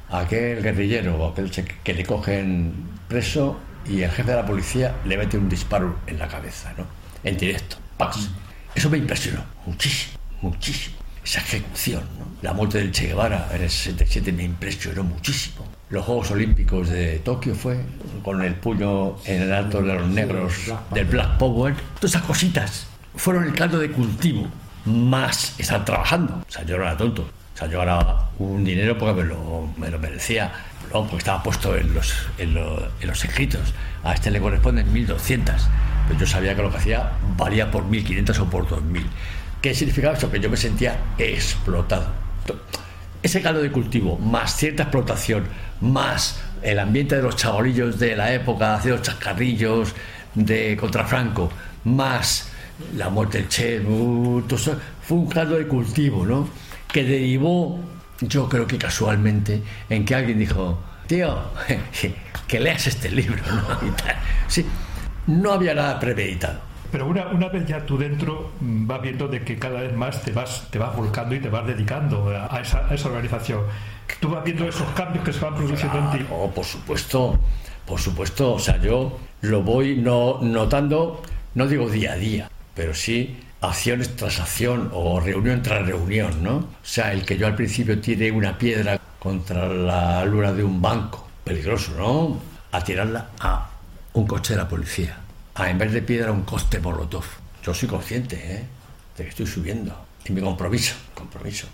Aquel 0.09 0.61
guerrillero, 0.61 1.27
aquel 1.27 1.49
che- 1.51 1.65
que 1.83 1.93
le 1.93 2.05
cogen 2.05 2.73
preso 3.07 3.59
y 3.87 4.01
el 4.01 4.11
jefe 4.11 4.31
de 4.31 4.37
la 4.37 4.45
policía 4.45 4.95
le 5.05 5.17
mete 5.17 5.37
un 5.37 5.49
disparo 5.49 5.97
en 6.07 6.19
la 6.19 6.27
cabeza, 6.27 6.73
¿no? 6.77 6.85
En 7.23 7.37
directo. 7.37 7.77
¡Pax! 7.97 8.29
Eso 8.75 8.89
me 8.89 8.97
impresionó 8.97 9.43
muchísimo, 9.65 10.17
muchísimo. 10.41 10.97
Esa 11.23 11.39
ejecución, 11.39 12.03
¿no? 12.19 12.25
La 12.41 12.53
muerte 12.53 12.79
del 12.79 12.91
Che 12.91 13.07
Guevara 13.07 13.47
en 13.53 13.61
el 13.63 13.69
67 13.69 14.31
me 14.33 14.43
impresionó 14.43 15.03
muchísimo. 15.03 15.65
Los 15.89 16.05
Juegos 16.05 16.31
Olímpicos 16.31 16.89
de 16.89 17.19
Tokio 17.19 17.55
fue 17.55 17.79
con 18.23 18.41
el 18.43 18.55
puño 18.55 19.15
en 19.25 19.43
el 19.43 19.53
alto 19.53 19.81
de 19.81 19.93
los 19.93 20.07
negros 20.09 20.53
del 20.93 21.05
Black 21.05 21.37
Power. 21.37 21.75
Todas 21.99 22.11
esas 22.15 22.23
cositas 22.23 22.87
fueron 23.15 23.45
el 23.45 23.53
caldo 23.53 23.79
de 23.79 23.91
cultivo. 23.91 24.47
Más 24.85 25.57
estar 25.59 25.85
trabajando. 25.85 26.43
O 26.47 26.51
sea, 26.51 26.63
yo 26.65 26.77
no 26.77 26.83
era 26.83 26.97
tonto. 26.97 27.21
O 27.21 27.57
sea, 27.57 27.67
yo 27.67 27.79
ganaba 27.79 28.29
un 28.39 28.63
dinero 28.63 28.97
porque 28.97 29.21
me 29.21 29.29
lo, 29.29 29.69
me 29.77 29.89
lo 29.89 29.99
merecía. 29.99 30.51
No, 30.93 31.03
porque 31.03 31.17
estaba 31.17 31.41
puesto 31.41 31.75
en 31.75 31.93
los, 31.93 32.13
en, 32.37 32.57
en 32.57 33.07
los 33.07 33.23
escritos. 33.23 33.73
A 34.03 34.13
este 34.13 34.29
le 34.31 34.39
corresponden 34.39 34.93
1.200. 34.93 35.53
Pero 36.07 36.19
yo 36.19 36.27
sabía 36.27 36.55
que 36.55 36.61
lo 36.61 36.69
que 36.69 36.77
hacía 36.77 37.11
valía 37.37 37.71
por 37.71 37.85
1.500 37.85 38.39
o 38.39 38.45
por 38.49 38.67
2.000. 38.67 39.03
¿Qué 39.61 39.73
significaba 39.73 40.17
eso? 40.17 40.29
Que 40.29 40.41
yo 40.41 40.49
me 40.49 40.57
sentía 40.57 40.97
explotado. 41.17 42.07
Ese 43.21 43.41
caldo 43.41 43.61
de 43.61 43.71
cultivo, 43.71 44.17
más 44.17 44.57
cierta 44.57 44.83
explotación, 44.83 45.45
más 45.79 46.41
el 46.61 46.79
ambiente 46.79 47.15
de 47.15 47.21
los 47.21 47.37
chavalillos 47.37 47.97
de 47.97 48.17
la 48.17 48.33
época, 48.33 48.75
haciendo 48.75 49.01
chascarrillos 49.01 49.93
de 50.35 50.75
contra 50.75 51.05
Franco, 51.05 51.49
más 51.85 52.51
la 52.95 53.09
muerte 53.09 53.39
del 53.39 53.49
Che, 53.49 53.79
uh, 53.79 54.43
fue 55.01 55.17
un 55.17 55.27
caldo 55.27 55.55
de 55.57 55.67
cultivo, 55.67 56.25
¿no? 56.25 56.47
Que 56.91 57.03
derivó, 57.03 57.79
yo 58.21 58.47
creo 58.47 58.67
que 58.67 58.77
casualmente, 58.77 59.61
en 59.89 60.05
que 60.05 60.15
alguien 60.15 60.39
dijo, 60.39 60.79
tío, 61.07 61.35
que 62.47 62.59
leas 62.59 62.87
este 62.87 63.09
libro, 63.09 63.41
¿no? 63.47 63.87
Y 63.87 63.91
tal. 63.91 64.15
Sí, 64.47 64.65
no 65.27 65.53
había 65.53 65.73
nada 65.73 65.99
premeditado. 65.99 66.73
Pero 66.91 67.07
una, 67.07 67.27
una 67.29 67.49
vez 67.49 67.65
ya 67.65 67.83
tú 67.85 67.97
dentro 67.97 68.51
mm, 68.59 68.85
vas 68.85 69.01
viendo 69.01 69.27
de 69.27 69.43
que 69.43 69.57
cada 69.57 69.81
vez 69.81 69.95
más 69.95 70.21
te 70.21 70.31
vas, 70.31 70.67
te 70.69 70.77
vas 70.77 70.95
volcando 70.95 71.33
y 71.33 71.39
te 71.39 71.49
vas 71.49 71.65
dedicando 71.65 72.29
a, 72.29 72.59
esa, 72.59 72.87
a 72.87 72.93
esa 72.93 73.09
organización. 73.09 73.61
Tú 74.19 74.29
vas 74.29 74.43
viendo 74.43 74.67
esos 74.67 74.87
cambios 74.91 75.25
que 75.25 75.33
se 75.33 75.39
van 75.39 75.55
produciendo 75.55 75.97
en 75.97 76.11
ti. 76.11 76.17
Claro, 76.19 76.51
por 76.53 76.65
supuesto, 76.65 77.39
por 77.87 77.99
supuesto. 77.99 78.53
O 78.53 78.59
sea, 78.59 78.79
yo 78.79 79.17
lo 79.41 79.63
voy 79.63 79.95
no, 79.95 80.37
notando, 80.41 81.23
no 81.55 81.67
digo 81.67 81.89
día 81.89 82.13
a 82.13 82.15
día, 82.15 82.51
pero 82.73 82.93
sí 82.93 83.37
acciones 83.61 84.15
tras 84.15 84.39
acción 84.39 84.89
o 84.93 85.19
reunión 85.19 85.61
tras 85.61 85.85
reunión, 85.85 86.43
¿no? 86.43 86.55
O 86.57 86.67
sea, 86.83 87.13
el 87.13 87.25
que 87.25 87.37
yo 87.37 87.47
al 87.47 87.55
principio 87.55 87.99
tire 87.99 88.31
una 88.31 88.57
piedra 88.57 88.99
contra 89.19 89.67
la 89.67 90.25
luna 90.25 90.51
de 90.51 90.63
un 90.63 90.81
banco, 90.81 91.27
peligroso, 91.43 91.93
¿no? 91.97 92.39
A 92.71 92.83
tirarla 92.83 93.29
a 93.39 93.69
un 94.13 94.27
coche 94.27 94.53
de 94.53 94.59
la 94.59 94.67
policía. 94.67 95.17
A 95.55 95.69
en 95.69 95.77
vez 95.77 95.93
de 95.93 96.01
piedra 96.01 96.31
un 96.31 96.43
coste 96.43 96.79
molotov. 96.79 97.23
Yo 97.63 97.73
soy 97.73 97.87
consciente, 97.87 98.35
¿eh? 98.35 98.63
De 99.17 99.23
que 99.23 99.29
estoy 99.29 99.47
subiendo. 99.47 99.95
En 100.25 100.35
mi 100.35 100.41
compromiso, 100.41 100.95
compromiso. 101.13 101.67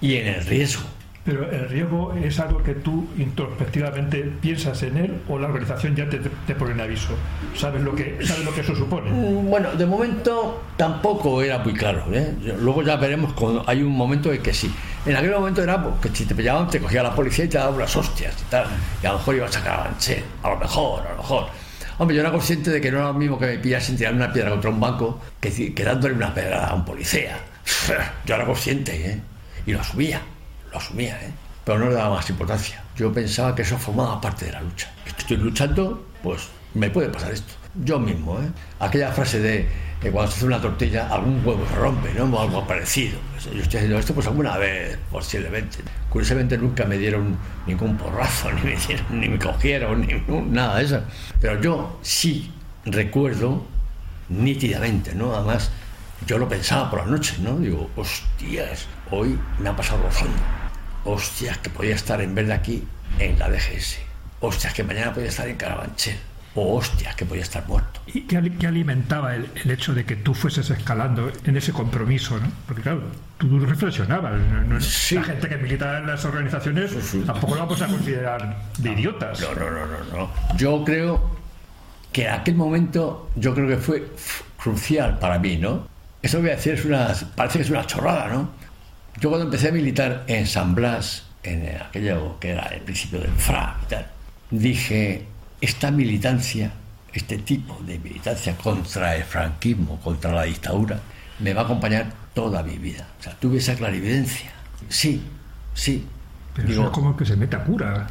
Y 0.00 0.16
en 0.16 0.26
el 0.26 0.44
riesgo. 0.44 0.82
Pero 1.24 1.50
el 1.50 1.68
riesgo 1.68 2.14
es 2.14 2.40
algo 2.40 2.62
que 2.62 2.74
tú 2.74 3.06
introspectivamente 3.18 4.22
piensas 4.40 4.82
en 4.82 4.96
él 4.96 5.20
o 5.28 5.38
la 5.38 5.48
organización 5.48 5.94
ya 5.94 6.08
te, 6.08 6.18
te 6.18 6.54
pone 6.54 6.72
en 6.72 6.80
aviso. 6.80 7.14
¿Sabes 7.54 7.82
lo 7.82 7.94
que, 7.94 8.18
sabes 8.24 8.44
lo 8.44 8.54
que 8.54 8.62
eso 8.62 8.74
supone? 8.74 9.10
Mm, 9.10 9.50
Bueno, 9.50 9.70
de 9.72 9.84
momento 9.84 10.62
tampoco 10.76 11.42
era 11.42 11.58
muy 11.58 11.74
claro. 11.74 12.04
¿eh? 12.12 12.34
Luego 12.60 12.82
ya 12.82 12.96
veremos 12.96 13.34
cuando 13.34 13.62
hay 13.66 13.82
un 13.82 13.92
momento 13.92 14.32
en 14.32 14.42
que 14.42 14.54
sí. 14.54 14.72
En 15.04 15.14
aquel 15.16 15.32
momento 15.32 15.62
era 15.62 15.82
pues, 15.82 15.94
que 16.00 16.16
si 16.16 16.24
te 16.24 16.34
pillaban 16.34 16.68
te 16.68 16.80
cogía 16.80 17.02
la 17.02 17.14
policía 17.14 17.44
y 17.44 17.48
te 17.48 17.58
daba 17.58 17.70
unas 17.76 17.94
hostias 17.94 18.34
y 18.40 18.50
tal. 18.50 18.66
Y 19.02 19.06
a 19.06 19.12
lo 19.12 19.18
mejor 19.18 19.34
ibas 19.36 19.50
a 19.56 19.60
sacar 19.60 19.90
a 20.42 20.48
lo 20.48 20.56
mejor, 20.56 21.06
a 21.06 21.10
lo 21.10 21.16
mejor. 21.18 21.46
Hombre, 21.98 22.16
yo 22.16 22.22
era 22.22 22.30
consciente 22.32 22.70
de 22.70 22.80
que 22.80 22.90
no 22.90 22.96
era 22.96 23.08
lo 23.08 23.14
mismo 23.14 23.38
que 23.38 23.44
me 23.44 23.58
pillasen 23.58 23.94
tirando 23.94 24.24
una 24.24 24.32
piedra 24.32 24.48
contra 24.50 24.70
un 24.70 24.80
banco 24.80 25.20
que, 25.38 25.74
que 25.74 25.84
dándole 25.84 26.14
una 26.14 26.32
pedra 26.32 26.68
a 26.68 26.74
un 26.74 26.82
policía. 26.82 27.36
Yo 28.24 28.34
era 28.34 28.46
consciente, 28.46 29.10
¿eh? 29.10 29.20
Y 29.66 29.72
lo 29.72 29.80
asumía, 29.80 30.22
lo 30.70 30.78
asumía, 30.78 31.20
¿eh? 31.22 31.32
Pero 31.64 31.78
no 31.78 31.88
le 31.88 31.94
daba 31.94 32.16
más 32.16 32.30
importancia. 32.30 32.82
Yo 32.96 33.12
pensaba 33.12 33.54
que 33.54 33.62
eso 33.62 33.78
formaba 33.78 34.20
parte 34.20 34.46
de 34.46 34.52
la 34.52 34.62
lucha. 34.62 34.90
Estoy 35.06 35.36
luchando, 35.36 36.06
pues 36.22 36.48
me 36.74 36.90
puede 36.90 37.08
pasar 37.08 37.32
esto. 37.32 37.54
Yo 37.84 37.98
mismo, 37.98 38.40
¿eh? 38.40 38.50
Aquella 38.80 39.12
frase 39.12 39.40
de 39.40 39.68
que 40.00 40.10
cuando 40.10 40.30
se 40.30 40.38
hace 40.38 40.46
una 40.46 40.60
tortilla, 40.60 41.08
algún 41.08 41.44
huevo 41.44 41.64
se 41.68 41.74
rompe, 41.76 42.12
¿no? 42.14 42.24
O 42.24 42.40
algo 42.40 42.66
parecido. 42.66 43.18
Pues 43.32 43.44
yo 43.44 43.62
estoy 43.62 43.78
haciendo 43.78 43.98
esto, 43.98 44.14
pues 44.14 44.26
alguna 44.26 44.56
vez, 44.56 44.98
posiblemente. 45.10 45.78
Curiosamente 46.08 46.56
nunca 46.56 46.84
me 46.84 46.96
dieron 46.96 47.36
ningún 47.66 47.96
porrazo, 47.96 48.50
ni 48.52 48.62
me, 48.62 48.76
dieron, 48.76 49.20
ni 49.20 49.28
me 49.28 49.38
cogieron, 49.38 50.00
ni 50.00 50.14
nada 50.50 50.78
de 50.78 50.84
eso. 50.84 51.02
Pero 51.40 51.60
yo 51.60 51.98
sí 52.02 52.50
recuerdo 52.84 53.64
nítidamente, 54.30 55.14
¿no? 55.14 55.34
Además, 55.34 55.70
yo 56.26 56.38
lo 56.38 56.48
pensaba 56.48 56.90
por 56.90 57.00
la 57.00 57.06
noche, 57.06 57.36
¿no? 57.40 57.58
Digo, 57.58 57.90
hostias, 57.96 58.86
hoy 59.10 59.38
me 59.58 59.68
ha 59.68 59.76
pasado 59.76 60.02
rozando. 60.02 60.59
Hostias, 61.04 61.58
que 61.58 61.70
podía 61.70 61.94
estar 61.94 62.20
en 62.20 62.34
vez 62.34 62.46
de 62.46 62.52
aquí 62.54 62.84
en 63.18 63.38
la 63.38 63.48
DGS. 63.48 63.98
Hostias, 64.40 64.72
que 64.74 64.84
mañana 64.84 65.12
podía 65.12 65.28
estar 65.28 65.48
en 65.48 65.56
Carabanchel. 65.56 66.16
O 66.56 66.76
hostias, 66.78 67.14
que 67.14 67.24
podía 67.24 67.42
estar 67.42 67.64
muerto. 67.68 68.00
¿Y 68.08 68.22
qué, 68.22 68.36
ali- 68.36 68.50
qué 68.50 68.66
alimentaba 68.66 69.36
el, 69.36 69.48
el 69.54 69.70
hecho 69.70 69.94
de 69.94 70.04
que 70.04 70.16
tú 70.16 70.34
fueses 70.34 70.68
escalando 70.70 71.30
en 71.44 71.56
ese 71.56 71.72
compromiso? 71.72 72.38
¿no? 72.40 72.50
Porque 72.66 72.82
claro, 72.82 73.02
tú 73.38 73.60
reflexionabas. 73.60 74.32
¿no? 74.66 74.80
Sí. 74.80 75.14
La 75.14 75.22
gente 75.22 75.48
que 75.48 75.56
milita 75.58 75.98
en 75.98 76.08
las 76.08 76.24
organizaciones 76.24 76.90
sí. 77.02 77.22
tampoco 77.24 77.54
lo 77.54 77.60
vamos 77.60 77.80
a 77.82 77.86
considerar 77.86 78.56
de 78.78 78.92
idiotas. 78.92 79.40
No, 79.40 79.54
no, 79.54 79.70
no, 79.70 79.86
no, 79.86 80.16
no. 80.18 80.30
Yo 80.56 80.82
creo 80.84 81.30
que 82.12 82.26
en 82.26 82.32
aquel 82.32 82.56
momento, 82.56 83.30
yo 83.36 83.54
creo 83.54 83.68
que 83.68 83.76
fue 83.76 84.08
crucial 84.60 85.20
para 85.20 85.38
mí, 85.38 85.56
¿no? 85.56 85.86
Eso 86.20 86.40
voy 86.40 86.50
a 86.50 86.56
decir 86.56 86.74
es 86.74 86.84
una, 86.84 87.14
parece 87.36 87.58
que 87.60 87.64
es 87.64 87.70
una 87.70 87.86
chorrada, 87.86 88.26
¿no? 88.28 88.50
Yo 89.18 89.28
cuando 89.28 89.46
empecé 89.46 89.68
a 89.68 89.72
militar 89.72 90.24
en 90.26 90.46
San 90.46 90.74
Blas, 90.74 91.24
en 91.42 91.76
aquello 91.80 92.38
que 92.38 92.50
era 92.50 92.66
el 92.66 92.80
principio 92.82 93.18
del 93.20 93.30
FRA 93.32 93.78
y 93.82 93.86
tal, 93.86 94.06
dije, 94.50 95.26
esta 95.60 95.90
militancia, 95.90 96.72
este 97.12 97.38
tipo 97.38 97.78
de 97.86 97.98
militancia 97.98 98.56
contra 98.56 99.16
el 99.16 99.24
franquismo, 99.24 99.98
contra 100.00 100.32
la 100.32 100.44
dictadura, 100.44 101.00
me 101.40 101.52
va 101.54 101.62
a 101.62 101.64
acompañar 101.64 102.06
toda 102.34 102.62
mi 102.62 102.78
vida. 102.78 103.06
O 103.18 103.22
sea, 103.22 103.34
tuve 103.34 103.58
esa 103.58 103.74
clarividencia. 103.74 104.50
Sí, 104.88 105.22
sí. 105.74 106.06
Pero 106.54 106.68
Digo, 106.68 106.80
eso 106.82 106.90
es 106.90 106.94
como 106.94 107.16
que 107.16 107.24
se 107.26 107.36
mete 107.36 107.56
a 107.56 107.64
cura. 107.64 108.06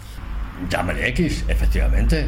Llámale 0.70 1.08
X, 1.10 1.46
efectivamente. 1.48 2.28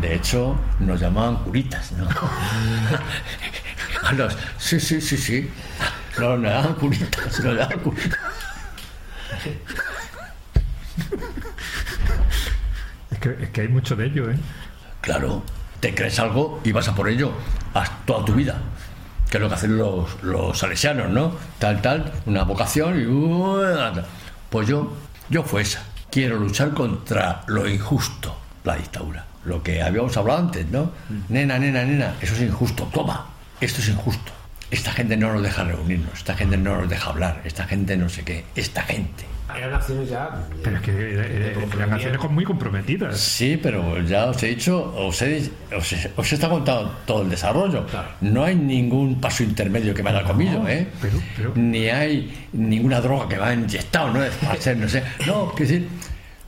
De 0.00 0.14
hecho, 0.14 0.58
nos 0.80 1.00
llamaban 1.00 1.36
curitas, 1.44 1.92
¿no? 1.92 2.08
A 4.02 4.12
los- 4.12 4.36
sí, 4.58 4.80
sí, 4.80 5.00
sí, 5.00 5.16
sí. 5.16 5.50
No, 6.18 6.36
nos 6.36 6.50
llamaban 6.50 6.74
curitas, 6.74 7.40
nos 7.40 7.74
curitas. 7.82 8.18
Es 13.10 13.18
que, 13.18 13.36
es 13.40 13.50
que 13.50 13.60
hay 13.62 13.68
mucho 13.68 13.96
de 13.96 14.06
ello, 14.06 14.30
¿eh? 14.30 14.36
Claro, 15.00 15.42
te 15.80 15.94
crees 15.94 16.18
algo 16.18 16.60
y 16.64 16.72
vas 16.72 16.88
a 16.88 16.94
por 16.94 17.08
ello 17.08 17.32
hasta 17.74 17.96
toda 18.06 18.24
tu 18.24 18.34
vida. 18.34 18.56
Que 19.30 19.38
es 19.38 19.42
lo 19.42 19.48
que 19.48 19.54
hacen 19.54 19.78
los, 19.78 20.22
los 20.22 20.58
salesianos, 20.58 21.08
¿no? 21.10 21.34
Tal, 21.58 21.80
tal, 21.80 22.12
una 22.26 22.44
vocación 22.44 23.00
y... 23.00 23.06
uh, 23.06 24.02
Pues 24.50 24.68
yo, 24.68 24.92
yo 25.30 25.42
fue 25.42 25.62
esa. 25.62 25.82
Quiero 26.10 26.36
luchar 26.38 26.72
contra 26.74 27.42
lo 27.46 27.66
injusto, 27.66 28.36
la 28.64 28.76
dictadura. 28.76 29.24
Lo 29.44 29.62
que 29.62 29.82
habíamos 29.82 30.16
hablado 30.16 30.40
antes, 30.40 30.66
¿no? 30.68 30.92
Nena, 31.30 31.58
nena, 31.58 31.82
nena, 31.84 32.14
eso 32.20 32.34
es 32.34 32.42
injusto. 32.42 32.84
Toma, 32.92 33.26
esto 33.60 33.80
es 33.80 33.88
injusto. 33.88 34.30
Esta 34.72 34.90
gente 34.90 35.16
no 35.16 35.32
nos 35.34 35.42
deja 35.42 35.62
reunirnos, 35.64 36.14
esta 36.14 36.34
gente 36.34 36.56
no 36.56 36.80
nos 36.80 36.88
deja 36.88 37.10
hablar, 37.10 37.42
esta 37.44 37.64
gente 37.64 37.96
no 37.96 38.08
sé 38.08 38.22
qué, 38.24 38.44
esta 38.56 38.82
gente. 38.82 39.24
Eran 39.54 39.74
acciones 39.74 40.08
ya. 40.08 40.30
Pero 40.64 40.76
es 40.76 40.82
que 40.82 40.90
eh, 40.92 41.14
eh, 41.14 41.66
eran 41.76 41.92
acciones 41.92 42.30
muy 42.30 42.42
comprometidas. 42.42 43.18
Sí, 43.20 43.60
pero 43.62 44.00
ya 44.02 44.24
os 44.26 44.42
he 44.42 44.46
dicho, 44.48 44.94
os 44.96 45.20
he, 45.20 45.50
os 45.76 45.92
he, 45.92 46.10
os 46.16 46.32
he 46.32 46.34
estado 46.36 46.54
contando 46.54 46.90
todo 47.04 47.20
el 47.22 47.28
desarrollo. 47.28 47.84
Claro. 47.86 48.08
No 48.22 48.44
hay 48.44 48.54
ningún 48.56 49.20
paso 49.20 49.42
intermedio 49.42 49.92
que 49.92 50.02
me 50.02 50.08
haya 50.08 50.24
comido, 50.24 50.66
¿eh? 50.66 50.86
pero- 51.02 51.20
pero- 51.36 51.52
Ni 51.54 51.88
hay 51.90 52.46
ninguna 52.54 53.02
droga 53.02 53.28
que 53.28 53.36
me 53.36 53.42
haya 53.44 53.54
inyectado, 53.60 54.08
¿no? 54.14 54.20
Para 54.42 54.58
ser, 54.58 54.78
no 54.78 54.88
sé. 54.88 55.02
No, 55.26 55.52
quiero 55.54 55.70
decir, 55.70 55.88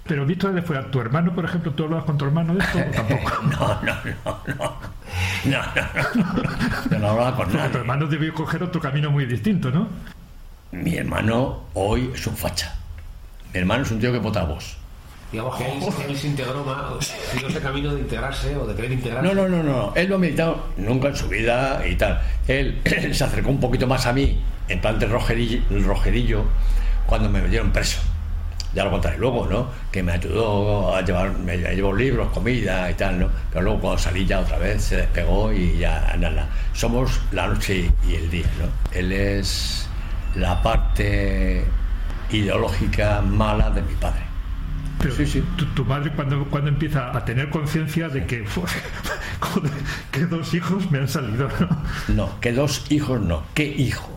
Pero 0.07 0.27
visto 0.27 0.49
desde 0.53 0.67
fuera, 0.67 0.91
¿tu 0.91 1.01
hermano, 1.01 1.35
por 1.35 1.45
ejemplo, 1.47 1.73
tú 1.73 1.85
hablabas 1.85 2.05
con 2.05 2.19
tu 2.19 2.27
hermano 2.27 2.55
de 2.55 2.61
esto 2.61 2.79
o 2.79 2.91
tampoco? 2.91 3.31
no, 3.43 3.81
no, 3.83 3.95
no, 4.05 4.41
no. 4.47 4.95
No, 5.45 5.63
no, 5.75 6.23
no. 6.45 6.91
Yo 6.91 6.99
no 6.99 7.09
hablaba 7.09 7.37
con 7.37 7.37
Porque 7.37 7.53
tu 7.53 7.59
nadie. 7.59 7.79
hermano 7.79 8.07
debió 8.07 8.35
coger 8.35 8.63
otro 8.63 8.81
camino 8.81 9.11
muy 9.11 9.25
distinto, 9.25 9.71
¿no? 9.71 9.89
Mi 10.73 10.97
hermano 10.97 11.65
hoy 11.75 12.11
es 12.15 12.27
un 12.27 12.37
facha. 12.37 12.75
Mi 13.55 13.61
hermano 13.61 13.85
es 13.85 13.91
un 13.93 14.01
tío 14.01 14.13
que 14.13 14.19
vota 14.19 14.43
a 14.43 14.45
vos. 14.45 14.77
Digamos 15.33 15.57
que 15.57 15.65
él, 15.67 15.83
él 16.09 16.17
se 16.19 16.27
integró 16.29 16.65
más, 16.65 17.07
siguió 17.33 17.49
ese 17.49 17.61
camino 17.61 17.95
de 17.95 18.01
integrarse 18.01 18.55
o 18.57 18.67
de 18.67 18.75
querer 18.75 18.93
integrarse. 18.93 19.35
No, 19.35 19.35
no, 19.35 19.49
no, 19.49 19.63
no. 19.63 19.93
Él 19.95 20.09
no 20.09 20.17
ha 20.17 20.19
militado 20.19 20.67
nunca 20.77 21.09
en 21.09 21.17
su 21.17 21.29
vida 21.29 21.83
y 21.87 21.97
tal. 21.97 22.21
Él 22.47 22.81
se 23.15 23.25
acercó 23.25 23.51
un 23.51 23.59
poquito 23.61 23.87
más 23.87 24.07
a 24.07 24.13
mí, 24.13 24.39
en 24.69 24.81
plan 24.81 24.99
de 24.99 25.07
rojerillo, 25.07 25.63
rojerillo 25.85 26.45
cuando 27.07 27.29
me 27.31 27.41
metieron 27.41 27.73
preso. 27.73 28.01
Ya 28.75 28.85
lo 28.85 28.91
contaré 28.91 29.19
luego, 29.19 29.47
¿no? 29.49 29.69
Que 29.93 30.03
me 30.03 30.13
ayudó 30.13 30.95
a 30.95 31.03
llevar, 31.03 31.33
me 31.39 31.57
llevó 31.57 31.95
libros, 31.95 32.31
comida 32.33 32.91
y 32.91 32.95
tal, 32.95 33.21
¿no? 33.21 33.29
Pero 33.51 33.63
luego 33.63 33.81
cuando 33.81 33.99
salí 33.99 34.27
ya 34.27 34.41
otra 34.41 34.59
vez 34.59 34.83
se 34.83 34.97
despegó 34.97 35.53
y 35.53 35.79
ya 35.79 36.17
nada. 36.19 36.49
Somos 36.73 37.21
la 37.33 37.47
noche 37.47 37.91
y 38.09 38.15
el 38.15 38.31
día, 38.31 38.47
¿no? 38.59 38.99
Él 38.99 39.13
es 39.13 39.89
la 40.35 40.61
parte 40.63 41.65
ideológica 42.31 43.21
mala 43.21 43.71
de 43.71 43.83
mi 43.83 43.95
padre. 43.95 44.23
Pero 44.99 45.15
Sí, 45.15 45.27
sí. 45.27 45.45
Tu, 45.57 45.67
tu 45.67 45.85
madre 45.85 46.11
cuando, 46.13 46.45
cuando 46.47 46.71
empieza 46.71 47.17
a 47.17 47.25
tener 47.25 47.51
conciencia 47.51 48.09
de 48.09 48.27
que, 48.27 48.45
joder, 49.41 49.73
que 50.11 50.27
dos 50.27 50.53
hijos 50.55 50.91
me 50.91 50.99
han 50.99 51.09
salido, 51.09 51.49
¿no? 51.61 52.15
No, 52.15 52.41
que 52.41 52.53
dos 52.53 52.91
hijos 52.91 53.21
no. 53.21 53.43
¿Qué 53.55 53.67
hijo? 53.67 54.14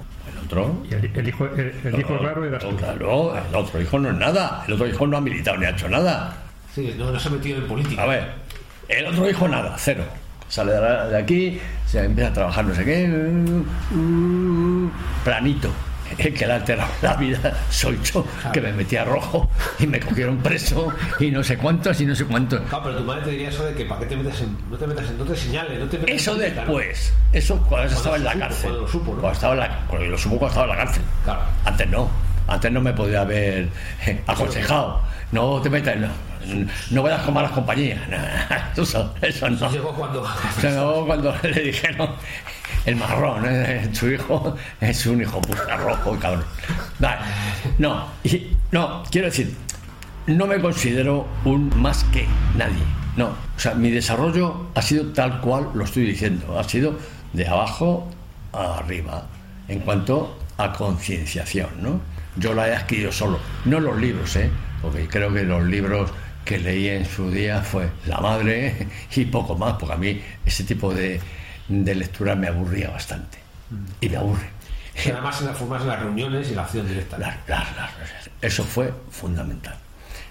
El 0.52 0.58
otro 0.60 0.84
Y 0.90 0.94
el, 0.94 1.12
el 1.14 1.28
hijo, 1.28 1.46
el, 1.46 1.74
el 1.84 2.00
hijo 2.00 2.18
raro 2.18 2.46
eras 2.46 2.64
tú. 2.64 2.76
Claro, 2.76 3.36
el 3.38 3.56
otro 3.56 3.82
hijo 3.82 4.00
no 4.00 4.10
es 4.10 4.16
nada. 4.18 4.64
El 4.68 4.74
otro 4.74 4.88
hijo 4.88 5.06
no 5.08 5.18
ha 5.18 5.22
militado 5.22 5.58
ni 5.58 5.66
ha 5.66 5.70
hecho 5.72 5.90
nada. 5.90 6.34
Sí, 6.74 6.96
no, 6.98 7.12
no 7.12 7.20
se 7.20 7.28
ha 7.28 7.32
metido 7.32 7.58
en 7.60 7.68
política. 7.68 8.04
A 8.04 8.06
ver, 8.06 8.28
el 8.88 9.06
otro 9.08 9.30
hijo 9.30 9.48
nada, 9.48 9.76
cero. 9.78 10.04
Sale 10.50 10.72
de, 10.74 10.82
la- 10.82 11.08
de 11.10 11.18
aquí, 11.18 11.60
se 11.86 12.04
empieza 12.04 12.30
a 12.30 12.34
trabajar 12.34 12.64
no 12.66 12.74
sé 12.74 12.86
qué, 12.86 13.08
mm, 13.08 14.88
planito. 15.24 15.70
El 16.18 16.34
que 16.34 16.46
le 16.46 16.54
ha 16.54 16.56
alterado 16.56 16.90
la 17.02 17.14
vida 17.16 17.54
soy 17.70 18.00
yo, 18.04 18.26
que 18.54 18.62
me 18.62 18.74
metí 18.74 18.96
a 18.96 19.06
rojo 19.06 19.50
y 19.80 19.88
me 19.88 20.00
cogieron 20.00 20.38
preso 20.38 20.94
y 21.20 21.32
no 21.32 21.44
sé 21.44 21.58
cuántos 21.58 22.00
y 22.02 22.06
no 22.06 22.16
sé 22.16 22.26
cuántos. 22.26 22.62
Claro, 22.62 22.84
pero 22.86 22.98
tu 22.98 23.04
madre 23.04 23.22
te 23.24 23.32
diría 23.32 23.50
eso 23.50 23.66
de 23.66 23.74
que 23.74 23.86
para 23.86 24.02
qué 24.02 24.08
te 24.08 24.16
metes 24.16 24.42
en. 24.42 24.58
No 24.70 24.78
te 24.78 24.88
metas 24.88 25.10
en. 25.10 25.18
No 25.18 25.24
te 25.26 25.36
señales, 25.36 25.80
no 25.80 25.88
te 25.88 25.98
metas 25.98 26.16
Eso 26.16 26.32
en 26.32 26.38
política, 26.38 26.62
¿no? 26.66 26.74
después, 26.74 27.14
eso 27.34 27.58
cuando 27.68 27.94
estaba 27.96 28.16
en 28.16 28.24
la 28.24 28.32
supo, 28.32 28.40
cárcel. 28.40 28.62
cuando 28.64 28.82
lo 28.82 28.88
supo, 28.88 29.12
¿no? 29.14 29.22
Cuando 29.22 29.34
estaba 29.34 29.54
en 29.54 29.60
la, 29.60 30.08
lo 30.10 30.18
supo 30.18 30.38
cuando 30.38 30.48
estaba 30.48 30.66
en 30.66 30.78
la 30.78 30.86
cárcel. 30.86 31.04
Claro. 31.24 31.42
Antes 31.66 31.90
no. 31.90 32.10
Antes 32.48 32.72
no 32.72 32.82
me 32.82 32.94
podía 32.94 33.22
haber 33.22 33.70
aconsejado. 34.28 35.02
No 35.32 35.62
te 35.62 35.70
metas, 35.70 35.98
no, 35.98 36.08
no 36.92 37.04
vayas 37.04 37.22
con 37.24 37.34
malas 37.34 37.52
compañías. 37.52 38.00
Eso, 38.78 39.14
eso 39.22 39.50
no. 39.50 39.72
Llegó 39.72 39.94
cuando. 39.94 40.26
Cuando 41.06 41.36
le 41.44 41.62
dijeron 41.62 42.10
el 42.88 42.96
marrón, 42.96 43.44
¿eh? 43.46 43.90
su 43.94 44.10
hijo 44.10 44.56
es 44.82 45.06
un 45.06 45.22
hijo 45.22 45.40
puta 45.42 45.76
rojo 45.78 46.18
cabrón. 46.20 46.46
Vale. 47.00 47.22
No, 47.78 48.08
y- 48.24 48.48
no, 48.72 49.04
quiero 49.12 49.28
decir, 49.28 49.54
no 50.26 50.48
me 50.48 50.60
considero 50.60 51.28
un 51.46 51.70
más 51.80 52.04
que 52.06 52.26
nadie. 52.56 52.84
No, 53.18 53.28
o 53.28 53.60
sea, 53.60 53.74
mi 53.74 53.92
desarrollo 53.92 54.68
ha 54.74 54.82
sido 54.82 55.12
tal 55.12 55.42
cual 55.42 55.70
lo 55.74 55.84
estoy 55.84 56.06
diciendo, 56.06 56.58
ha 56.58 56.64
sido 56.64 56.98
de 57.34 57.48
abajo 57.48 58.08
a 58.54 58.78
arriba, 58.78 59.28
en 59.68 59.80
cuanto 59.80 60.38
a 60.58 60.72
concienciación, 60.72 61.70
¿no? 61.82 62.00
Yo 62.38 62.54
la 62.54 62.70
he 62.70 62.76
adquirido 62.76 63.12
solo, 63.12 63.40
no 63.66 63.80
los 63.80 63.98
libros, 63.98 64.36
¿eh? 64.36 64.50
Porque 64.82 65.08
creo 65.08 65.34
que 65.34 65.44
los 65.44 65.64
libros 65.64 66.12
que 66.46 66.60
leí 66.60 66.88
en 66.88 67.06
su 67.06 67.30
día 67.32 67.62
fue 67.62 67.90
La 68.06 68.20
Madre 68.22 68.88
y 69.16 69.26
poco 69.26 69.58
más, 69.58 69.74
porque 69.74 69.96
a 69.96 69.98
mí 69.98 70.22
ese 70.46 70.64
tipo 70.64 70.94
de, 70.94 71.20
de 71.68 71.96
lectura 71.96 72.36
me 72.36 72.48
aburría 72.48 72.90
bastante. 72.90 73.40
Y 74.02 74.10
me 74.10 74.18
aburre. 74.18 74.50
Y 75.06 75.10
además 75.12 75.42
en 75.42 75.48
las 75.88 76.00
reuniones 76.00 76.50
y 76.52 76.56
la 76.56 76.64
acción 76.64 76.88
directa. 76.88 77.18
Las- 77.18 77.38
eso 78.42 78.64
fue 78.64 78.94
fundamental. 79.12 79.76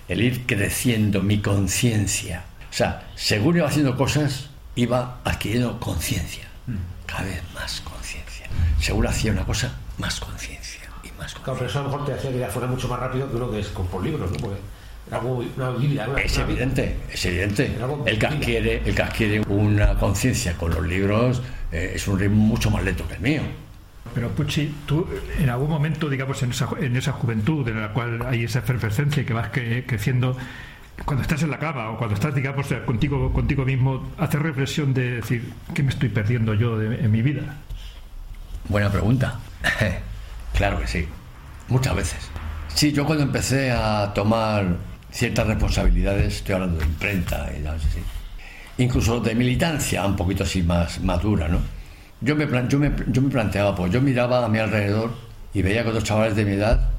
El 0.08 0.22
ir 0.22 0.46
creciendo 0.46 1.22
mi 1.22 1.40
conciencia. 1.40 2.44
O 2.70 2.72
sea, 2.72 3.08
según 3.14 3.56
iba 3.56 3.68
haciendo 3.68 3.96
cosas, 3.96 4.50
iba 4.74 5.18
adquiriendo 5.24 5.78
conciencia. 5.80 6.44
Cada 7.06 7.22
vez 7.24 7.42
más 7.54 7.80
conciencia. 7.82 8.46
Según 8.80 9.06
hacía 9.06 9.32
una 9.32 9.44
cosa, 9.44 9.72
más 9.98 10.18
conciencia. 10.20 10.80
Y 11.04 11.10
más 11.18 11.34
Claro, 11.34 11.54
pero 11.58 11.66
eso 11.70 11.78
a 11.78 11.82
lo 11.82 11.88
mejor 11.90 12.06
te 12.06 12.12
hacía 12.14 12.30
que 12.32 12.38
ya 12.38 12.48
fuera 12.48 12.66
mucho 12.68 12.88
más 12.88 12.98
rápido 12.98 13.28
que 13.30 13.36
uno 13.36 13.50
que 13.50 13.60
es 13.60 13.68
con, 13.68 13.86
por 13.86 14.02
libros, 14.02 14.30
¿no? 14.30 14.36
Porque 14.38 14.58
era 15.08 15.18
como 15.20 15.34
una 15.56 15.70
Biblia. 15.70 16.06
Una, 16.08 16.20
Es 16.20 16.36
una- 16.36 16.44
evidente, 16.46 16.96
es 17.12 17.24
evidente. 17.26 17.76
El 18.06 18.18
que 18.18 18.26
adquiere, 18.26 18.82
el 18.84 18.94
que 18.94 19.02
adquiere 19.02 19.40
una 19.48 19.94
conciencia 19.94 20.54
con 20.56 20.74
los 20.74 20.86
libros 20.86 21.42
eh, 21.72 21.92
es 21.94 22.06
un 22.08 22.18
ritmo 22.18 22.36
mucho 22.36 22.70
más 22.70 22.82
lento 22.84 23.06
que 23.06 23.14
el 23.14 23.20
mío. 23.20 23.42
Pero 24.14 24.30
Puchi, 24.30 24.74
tú 24.86 25.06
en 25.38 25.50
algún 25.50 25.68
momento, 25.68 26.08
digamos, 26.08 26.42
en 26.42 26.50
esa, 26.50 26.68
en 26.80 26.96
esa 26.96 27.12
juventud 27.12 27.68
en 27.68 27.80
la 27.80 27.92
cual 27.92 28.24
hay 28.26 28.44
esa 28.44 28.60
efervescencia 28.60 29.22
y 29.22 29.26
que 29.26 29.34
vas 29.34 29.52
cre- 29.52 29.84
creciendo, 29.86 30.36
cuando 31.04 31.22
estás 31.22 31.42
en 31.42 31.50
la 31.50 31.58
cama 31.58 31.90
o 31.90 31.98
cuando 31.98 32.14
estás, 32.14 32.34
digamos, 32.34 32.66
contigo, 32.86 33.32
contigo 33.32 33.64
mismo, 33.66 34.08
haces 34.16 34.40
reflexión 34.40 34.94
de 34.94 35.16
decir, 35.16 35.52
¿qué 35.74 35.82
me 35.82 35.90
estoy 35.90 36.08
perdiendo 36.08 36.54
yo 36.54 36.78
de- 36.78 37.04
en 37.04 37.10
mi 37.10 37.20
vida? 37.20 37.56
Buena 38.68 38.90
pregunta. 38.90 39.38
claro 40.54 40.80
que 40.80 40.86
sí. 40.86 41.06
Muchas 41.68 41.94
veces. 41.94 42.30
Sí, 42.68 42.92
yo 42.92 43.04
cuando 43.04 43.24
empecé 43.24 43.70
a 43.70 44.12
tomar 44.14 44.76
ciertas 45.16 45.46
responsabilidades, 45.46 46.36
estoy 46.36 46.56
hablando 46.56 46.78
de 46.78 46.84
imprenta 46.84 47.50
y 47.58 47.62
tal, 47.62 47.80
incluso 48.76 49.18
de 49.20 49.34
militancia, 49.34 50.04
un 50.04 50.14
poquito 50.14 50.44
así 50.44 50.62
más 50.62 51.00
madura, 51.00 51.48
¿no? 51.48 51.58
Yo 52.20 52.36
me, 52.36 52.46
yo, 52.68 52.78
me, 52.78 52.92
yo 53.06 53.22
me 53.22 53.30
planteaba, 53.30 53.74
pues 53.74 53.90
yo 53.90 54.02
miraba 54.02 54.44
a 54.44 54.48
mi 54.48 54.58
alrededor 54.58 55.14
y 55.54 55.62
veía 55.62 55.82
que 55.82 55.88
otros 55.88 56.04
chavales 56.04 56.36
de 56.36 56.44
mi 56.44 56.52
edad 56.52 56.90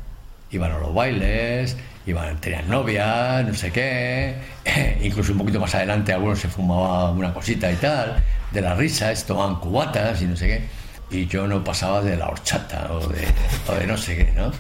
iban 0.49 0.71
a 0.71 0.80
los 0.80 0.95
bailes, 0.95 1.77
iban, 2.08 2.41
tenían 2.41 2.67
novias, 2.67 3.45
no 3.45 3.53
sé 3.53 3.71
qué, 3.71 4.36
incluso 5.03 5.34
un 5.34 5.38
poquito 5.38 5.60
más 5.60 5.75
adelante 5.75 6.12
algunos 6.12 6.39
se 6.39 6.47
fumaba 6.47 7.12
una 7.12 7.32
cosita 7.32 7.71
y 7.71 7.75
tal, 7.75 8.23
de 8.51 8.62
las 8.62 8.75
risas, 8.77 9.25
tomaban 9.25 9.58
cubatas 9.58 10.19
y 10.23 10.25
no 10.25 10.36
sé 10.36 10.47
qué, 10.47 11.15
y 11.15 11.27
yo 11.27 11.47
no 11.47 11.63
pasaba 11.63 12.01
de 12.01 12.17
la 12.17 12.30
horchata 12.30 12.91
o 12.91 13.08
de, 13.10 13.27
o 13.67 13.75
de 13.75 13.86
no 13.86 13.95
sé 13.95 14.17
qué, 14.17 14.32
¿no? 14.36 14.51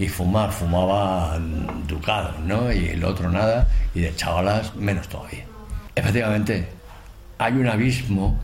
Y 0.00 0.08
fumar, 0.08 0.50
fumaba 0.50 1.38
ducados, 1.86 2.38
¿no? 2.40 2.72
Y 2.72 2.88
el 2.88 3.04
otro 3.04 3.30
nada, 3.30 3.68
y 3.94 4.00
de 4.00 4.16
chavalas 4.16 4.74
menos 4.74 5.08
todavía. 5.08 5.44
Efectivamente, 5.94 6.68
hay 7.38 7.52
un 7.52 7.68
abismo 7.68 8.40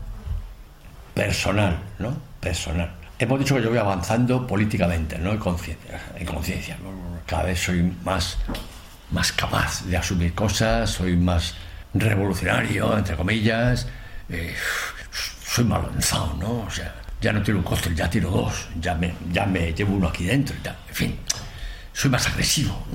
personal, 1.13 1.79
¿no? 1.97 2.15
Personal. 2.39 2.91
Hemos 3.19 3.39
dicho 3.39 3.55
que 3.55 3.63
yo 3.63 3.69
voy 3.69 3.79
avanzando 3.79 4.45
políticamente, 4.45 5.17
¿no? 5.17 5.31
En 5.31 5.39
conciencia. 5.39 5.99
En 6.15 6.25
conciencia. 6.27 6.77
Cada 7.25 7.43
vez 7.43 7.59
soy 7.59 7.91
más, 8.05 8.37
más 9.11 9.31
capaz 9.31 9.83
de 9.85 9.97
asumir 9.97 10.35
cosas, 10.35 10.91
soy 10.91 11.17
más 11.17 11.55
revolucionario, 11.95 12.95
entre 12.95 13.15
comillas. 13.15 13.87
eh, 14.29 14.53
soy 15.43 15.65
más 15.65 15.81
lanzado, 15.83 16.35
¿no? 16.39 16.59
O 16.67 16.69
sea, 16.69 16.93
ya 17.19 17.33
no 17.33 17.41
tiro 17.41 17.57
un 17.57 17.63
cóctel, 17.63 17.95
ya 17.95 18.07
tiro 18.09 18.29
dos, 18.29 18.67
ya 18.79 18.93
me, 18.93 19.13
ya 19.31 19.45
me 19.45 19.73
llevo 19.73 19.95
uno 19.95 20.07
aquí 20.09 20.25
dentro 20.25 20.55
y. 20.55 20.75
En 20.89 20.95
fin, 20.95 21.19
soy 21.97 22.11
más 22.11 22.27
agresivo. 22.27 22.85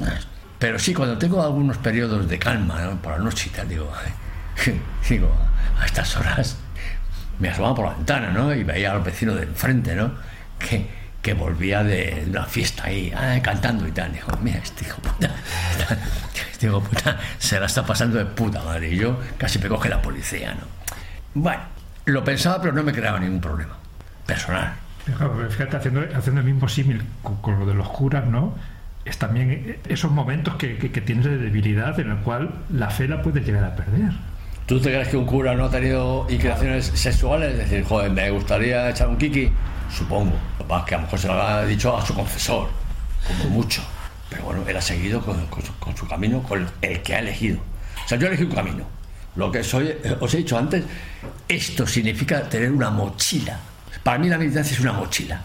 Pero 0.61 0.79
sí, 0.79 0.95
cuando 0.95 1.19
tengo 1.19 1.43
algunos 1.43 1.77
periodos 1.79 2.29
de 2.29 2.39
calma, 2.39 2.81
¿no? 2.83 3.03
por 3.03 3.13
la 3.13 3.19
noche 3.19 3.51
y 3.53 3.57
tal, 3.57 3.69
digo, 3.69 3.91
digo, 5.09 5.35
a 5.81 5.85
estas 5.85 6.17
horas 6.17 6.57
me 7.41 7.49
asomaba 7.49 7.75
por 7.75 7.87
la 7.87 7.95
ventana, 7.95 8.31
¿no? 8.31 8.55
Y 8.55 8.63
veía 8.63 8.93
al 8.93 9.01
vecino 9.01 9.35
de 9.35 9.43
enfrente, 9.43 9.97
¿no? 9.97 10.13
Que, 10.57 10.89
que 11.21 11.35
volvía 11.35 11.83
de 11.83 12.27
una 12.29 12.45
fiesta 12.45 12.85
ahí, 12.85 13.13
ah, 13.17 13.41
cantando 13.43 13.89
y 13.89 13.91
tal. 13.91 14.13
Dijo, 14.13 14.31
mira, 14.41 14.59
este 14.59 14.85
hijo 14.85 15.03
puta, 15.03 15.35
este 16.53 16.67
hijo 16.69 16.81
puta 16.81 17.19
se 17.39 17.59
la 17.59 17.67
está 17.67 17.85
pasando 17.85 18.19
de 18.19 18.27
puta 18.27 18.63
madre. 18.63 18.93
Y 18.93 18.99
yo 18.99 19.19
casi 19.37 19.59
me 19.59 19.69
coge 19.69 19.89
la 19.89 20.01
policía, 20.01 20.55
¿no? 20.55 20.61
Bueno, 21.35 21.63
lo 22.05 22.23
pensaba, 22.23 22.63
pero 22.63 22.73
no 22.73 22.85
me 22.85 22.93
creaba 22.93 23.19
ningún 23.19 23.41
problema. 23.41 23.77
Personal. 24.27 24.75
Fíjate, 25.51 25.77
haciendo, 25.77 26.03
haciendo 26.17 26.41
el 26.41 26.47
mismo 26.47 26.69
símil 26.69 27.03
con, 27.25 27.35
con 27.39 27.59
lo 27.59 27.67
de 27.67 27.75
los 27.75 27.89
curas, 27.89 28.27
¿no? 28.27 28.55
Es 29.05 29.19
también 29.19 29.79
esos 29.89 30.11
momentos 30.13 30.55
que, 30.57 30.77
que- 30.79 30.93
que 30.93 31.01
tienes 31.01 31.25
de 31.25 31.39
debilidad 31.39 31.99
en 31.99 32.11
el 32.13 32.17
cual 32.19 32.51
la 32.73 32.89
fe 32.91 33.09
la 33.09 33.21
puedes 33.23 33.45
llegar 33.45 33.65
a 33.65 33.75
perder. 33.75 34.13
¿Tú 34.67 34.79
te 34.81 34.91
crees 34.91 35.09
que 35.09 35.17
un 35.17 35.27
cura 35.27 35.55
no 35.55 35.65
ha 35.65 35.71
tenido 35.71 36.27
inclinaciones 36.31 36.87
sexuales? 36.95 37.53
Es 37.53 37.59
decir, 37.71 37.85
joder, 37.85 38.11
me 38.13 38.31
gustaría 38.31 38.89
echar 38.91 39.09
un 39.09 39.17
kiki. 39.17 39.51
Supongo. 39.93 40.33
Lo 40.69 40.85
que 40.85 40.95
a 40.95 40.99
lo 40.99 41.05
mejor 41.05 41.19
se 41.19 41.27
lo 41.27 41.43
ha 41.43 41.65
dicho 41.67 41.97
a 41.97 42.07
su 42.07 42.15
confesor, 42.15 42.69
como 43.27 43.51
mucho. 43.51 43.83
Pero 44.31 44.45
bueno, 44.45 44.63
él 44.67 44.77
ha 44.77 44.81
seguido 44.81 45.21
con, 45.21 45.47
con 45.47 45.63
su, 45.63 45.75
con 45.79 45.97
su 45.97 46.07
camino, 46.09 46.43
con 46.43 46.67
el 46.81 47.03
que 47.03 47.15
ha 47.15 47.19
elegido. 47.19 47.59
O 48.05 48.09
sea, 48.09 48.17
yo 48.19 48.29
elegí 48.29 48.45
un 48.45 48.53
camino. 48.53 48.85
Lo 49.37 49.51
que 49.51 49.63
soy, 49.65 49.93
os 50.21 50.33
he 50.33 50.39
dicho 50.39 50.57
antes, 50.57 50.85
esto 51.49 51.87
significa 51.87 52.49
tener 52.49 52.71
una 52.71 52.89
mochila. 52.91 53.59
Para 54.03 54.19
mí 54.19 54.29
la 54.29 54.39
militancia 54.39 54.75
es 54.75 54.81
una 54.81 54.93
mochila, 54.93 55.43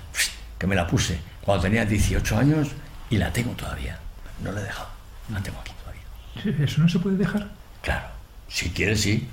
que 0.58 0.68
me 0.68 0.76
la 0.76 0.88
puse 0.88 1.20
cuando 1.42 1.64
tenía 1.64 1.86
18 1.86 2.38
años 2.38 2.70
y 3.10 3.18
la 3.18 3.32
tengo 3.32 3.52
todavía. 3.54 3.98
No 4.44 4.52
la 4.52 4.62
he 4.62 4.64
dejado, 4.64 4.90
la 5.32 5.40
tengo 5.42 5.60
aquí 5.60 5.72
todavía. 5.82 6.64
Eso 6.66 6.82
no 6.82 6.90
se 6.90 7.00
puede 7.00 7.18
dejar, 7.18 7.48
Claro. 7.82 8.06
Si 8.48 8.70
quieres, 8.72 9.02
sí. 9.02 9.28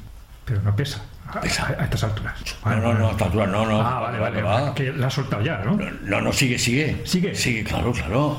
pero 0.45 0.61
no 0.63 0.75
pesa. 0.75 1.03
Pesa. 1.41 1.65
a- 1.67 1.83
a 1.83 1.85
estas 1.85 2.05
alturas. 2.05 2.35
No, 2.65 2.77
no, 2.77 2.95
no, 2.95 3.09
a 3.09 3.11
esta 3.13 3.25
altura 3.27 3.47
no, 3.47 3.65
no. 3.67 3.81
Ah, 3.81 4.01
vale, 4.01 4.19
vale. 4.19 4.43
va. 4.43 4.75
Que 4.75 4.93
la 4.93 5.07
has 5.07 5.15
soltado 5.15 5.43
ya, 5.43 5.59
¿no? 5.59 5.77
No, 6.03 6.21
no, 6.21 6.33
sigue, 6.33 6.59
sigue. 6.59 7.03
¿Sigue? 7.05 7.35
Sigue, 7.35 7.65
claro, 7.65 7.93
claro. 7.93 8.39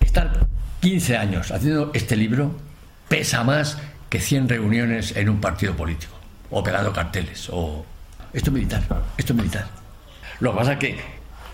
Estar 0.00 0.46
15 0.80 1.16
años 1.16 1.50
haciendo 1.50 1.90
este 1.94 2.16
libro 2.16 2.56
pesa 3.08 3.42
más 3.44 3.78
que 4.08 4.20
100 4.20 4.48
reuniones 4.48 5.16
en 5.16 5.28
un 5.28 5.40
partido 5.40 5.74
político. 5.76 6.14
O 6.50 6.62
pegando 6.62 6.92
carteles. 6.92 7.48
O... 7.50 7.84
Esto 8.32 8.50
es 8.50 8.54
militar. 8.54 8.82
Esto 9.16 9.32
es 9.32 9.36
militar. 9.36 9.66
Lo 10.40 10.52
que 10.52 10.58
pasa 10.58 10.72
es 10.74 10.78
que 10.78 11.00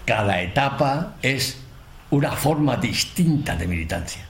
cada 0.06 0.40
etapa 0.40 1.14
es 1.22 1.58
una 2.10 2.32
forma 2.32 2.76
distinta 2.76 3.56
de 3.56 3.66
militancia. 3.66 4.26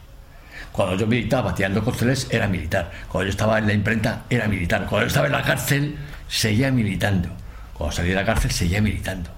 Cuando 0.73 0.97
yo 0.97 1.07
militaba 1.07 1.55
tirando 1.55 1.83
costeles 1.83 2.29
era 2.31 2.47
militar. 2.47 2.91
Cuando 3.09 3.27
yo 3.27 3.31
estaba 3.31 3.59
en 3.59 3.67
la 3.67 3.73
imprenta 3.73 4.25
era 4.31 4.47
militar. 4.47 4.87
Cuando 4.87 5.01
yo 5.03 5.09
estaba 5.09 5.27
en 5.27 5.33
la 5.33 5.43
cárcel 5.43 5.97
seguía 6.29 6.71
militando. 6.71 7.29
Cuando 7.75 7.97
salí 7.97 8.11
de 8.11 8.15
la 8.15 8.25
cárcel 8.25 8.51
seguía 8.51 8.81
militando. 8.81 9.31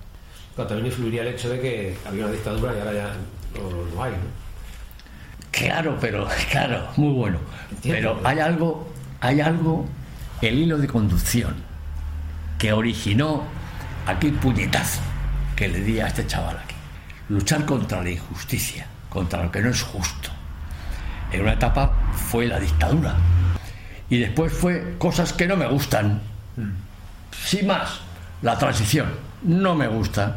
Claro, 0.55 0.68
también 0.68 0.87
influiría 0.88 1.22
el 1.22 1.28
hecho 1.28 1.48
de 1.48 1.61
que 1.61 1.96
había 2.07 2.24
una 2.24 2.33
dictadura 2.33 2.74
y 2.76 2.78
ahora 2.78 2.92
ya 2.92 3.14
no, 3.55 3.94
no 3.94 4.02
hay, 4.02 4.12
¿no? 4.12 4.42
Claro, 5.50 5.96
pero 6.00 6.26
claro, 6.50 6.88
muy 6.96 7.12
bueno. 7.12 7.38
Entiendo. 7.70 8.18
Pero 8.18 8.28
hay 8.28 8.38
algo, 8.40 8.92
hay 9.20 9.40
algo, 9.40 9.87
el 10.40 10.59
hilo 10.59 10.78
de 10.78 10.88
conducción 10.88 11.55
que 12.59 12.72
originó 12.72 13.44
aquel 14.07 14.33
puñetazo 14.35 15.00
que 15.57 15.68
le 15.68 15.81
di 15.81 16.00
a 16.00 16.09
este 16.09 16.26
chaval 16.26 16.59
aquí. 16.59 16.71
Luchar 17.28 17.64
contra 17.64 18.02
la 18.02 18.11
injusticia, 18.11 18.87
contra 19.08 19.42
lo 19.42 19.50
que 19.50 19.61
no 19.61 19.70
es 19.70 19.82
justo. 19.82 20.30
En 21.30 21.42
una 21.42 21.54
etapa 21.54 21.92
fue 22.12 22.46
la 22.46 22.61
dictadura 22.61 23.14
y 24.11 24.18
después 24.18 24.52
fue 24.52 24.96
cosas 24.98 25.32
que 25.32 25.46
no 25.46 25.56
me 25.56 25.66
gustan. 25.66 26.20
Sin 27.30 27.66
más, 27.66 28.00
la 28.42 28.58
transición 28.58 29.06
no 29.42 29.74
me 29.74 29.88
gusta. 29.88 30.37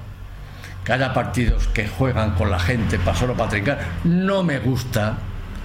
Que 0.86 0.94
haya 0.94 1.14
partidos 1.14 1.68
que 1.70 1.88
juegan 1.88 2.36
con 2.36 2.52
la 2.52 2.60
gente 2.60 3.00
para 3.00 3.18
solo 3.18 3.36
para 3.36 3.50
trincar, 3.50 3.80
no 4.04 4.44
me 4.44 4.60
gusta. 4.60 5.18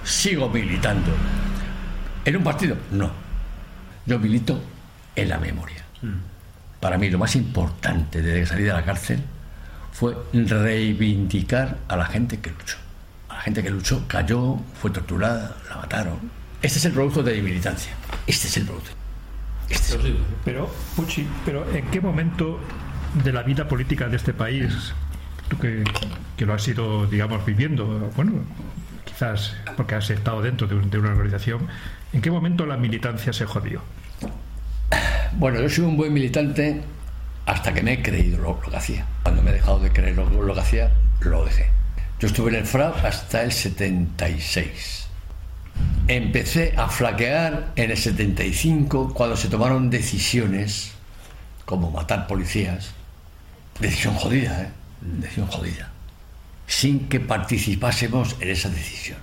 Sigo 0.03 0.49
militando. 0.49 1.11
¿En 2.25 2.35
un 2.35 2.43
partido? 2.43 2.75
No. 2.91 3.11
Yo 4.05 4.19
milito 4.19 4.61
en 5.15 5.29
la 5.29 5.37
memoria. 5.37 5.85
Para 6.79 6.97
mí 6.97 7.09
lo 7.09 7.19
más 7.19 7.35
importante 7.35 8.21
desde 8.21 8.39
que 8.41 8.45
salí 8.47 8.63
de 8.63 8.73
la 8.73 8.83
cárcel 8.83 9.23
fue 9.91 10.15
reivindicar 10.33 11.77
a 11.87 11.95
la 11.95 12.05
gente 12.05 12.39
que 12.39 12.49
luchó. 12.51 12.77
A 13.29 13.35
la 13.35 13.41
gente 13.41 13.63
que 13.63 13.69
luchó, 13.69 14.03
cayó, 14.07 14.57
fue 14.81 14.91
torturada, 14.91 15.55
la 15.69 15.77
mataron. 15.77 16.19
Este 16.61 16.77
es 16.79 16.85
el 16.85 16.91
producto 16.93 17.23
de 17.23 17.35
mi 17.35 17.41
militancia. 17.49 17.93
Este 18.27 18.47
es 18.47 18.57
el 18.57 18.65
producto. 18.65 18.91
Este 19.69 19.97
es 19.97 20.05
el 20.05 20.17
Pero 20.45 20.69
Puchi, 20.95 21.25
pero 21.45 21.69
¿en 21.73 21.85
qué 21.87 22.01
momento 22.01 22.59
de 23.23 23.31
la 23.33 23.41
vida 23.43 23.67
política 23.67 24.07
de 24.07 24.17
este 24.17 24.33
país, 24.33 24.93
tú 25.49 25.57
que, 25.57 25.83
que 26.37 26.45
lo 26.45 26.53
has 26.53 26.67
ido, 26.67 27.05
digamos, 27.07 27.45
viviendo, 27.45 27.85
bueno, 28.15 28.33
quizás 29.05 29.55
porque 29.77 29.95
has 29.95 30.09
estado 30.09 30.41
dentro 30.41 30.67
de, 30.67 30.75
un- 30.75 30.89
de 30.89 30.97
una 30.99 31.09
organización, 31.11 31.67
¿en 32.13 32.21
qué 32.21 32.29
momento 32.31 32.65
la 32.65 32.77
militancia 32.77 33.31
se 33.33 33.45
jodió? 33.45 33.81
Bueno, 35.33 35.61
yo 35.61 35.69
soy 35.69 35.85
un 35.85 35.97
buen 35.97 36.13
militante 36.13 36.81
hasta 37.45 37.73
que 37.73 37.81
me 37.81 37.93
he 37.93 38.01
creído 38.01 38.39
lo, 38.39 38.59
que 38.59 38.75
hacía. 38.75 39.05
Cuando 39.23 39.41
me 39.41 39.51
he 39.51 39.53
dejado 39.53 39.79
de 39.79 39.91
creer 39.91 40.15
lo, 40.15 40.53
que 40.53 40.59
hacía, 40.59 40.91
lo 41.21 41.45
dejé. 41.45 41.69
Yo 42.19 42.27
estuve 42.27 42.51
en 42.51 42.57
el 42.57 42.65
FRAP 42.65 43.03
hasta 43.03 43.43
el 43.43 43.51
76. 43.51 45.07
Empecé 46.07 46.73
a 46.77 46.87
flaquear 46.87 47.71
en 47.75 47.91
el 47.91 47.97
75 47.97 49.13
cuando 49.13 49.35
se 49.35 49.47
tomaron 49.47 49.89
decisiones 49.89 50.91
como 51.65 51.89
matar 51.89 52.27
policías. 52.27 52.91
Decisión 53.79 54.15
jodida, 54.15 54.61
¿eh? 54.61 54.69
Decisión 55.01 55.47
jodida. 55.47 55.91
Sin 56.67 57.09
que 57.09 57.19
participásemos 57.19 58.35
en 58.39 58.49
esa 58.49 58.69
decisión. 58.69 59.17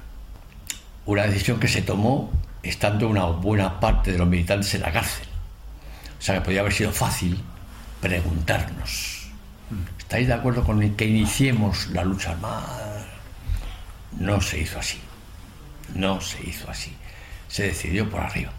Una 1.07 1.22
decisión 1.22 1.61
que 1.61 1.68
se 1.68 1.83
tomó 1.83 2.33
estando 2.62 3.09
una 3.09 3.26
buena 3.26 3.78
parte 3.81 4.12
de 4.12 4.18
los 4.18 4.28
militantes 4.28 4.74
en 4.74 4.83
la 4.83 4.92
cárcel. 4.92 5.26
O 6.18 6.22
sea 6.22 6.37
que 6.37 6.40
podría 6.40 6.61
haber 6.61 6.72
sido 6.72 6.92
fácil 6.92 7.40
preguntarnos. 8.00 9.28
¿Estáis 9.98 10.26
de 10.26 10.34
acuerdo 10.34 10.64
con 10.64 10.80
que 10.96 11.06
iniciemos 11.06 11.88
la 11.88 12.04
lucha 12.04 12.32
armada? 12.32 13.04
No 14.18 14.40
se 14.40 14.61
hizo 14.61 14.78
así. 14.78 14.98
No 15.94 16.20
se 16.20 16.42
hizo 16.48 16.70
así. 16.70 16.94
Se 17.48 17.64
decidió 17.64 18.08
por 18.08 18.20
arriba. 18.20 18.52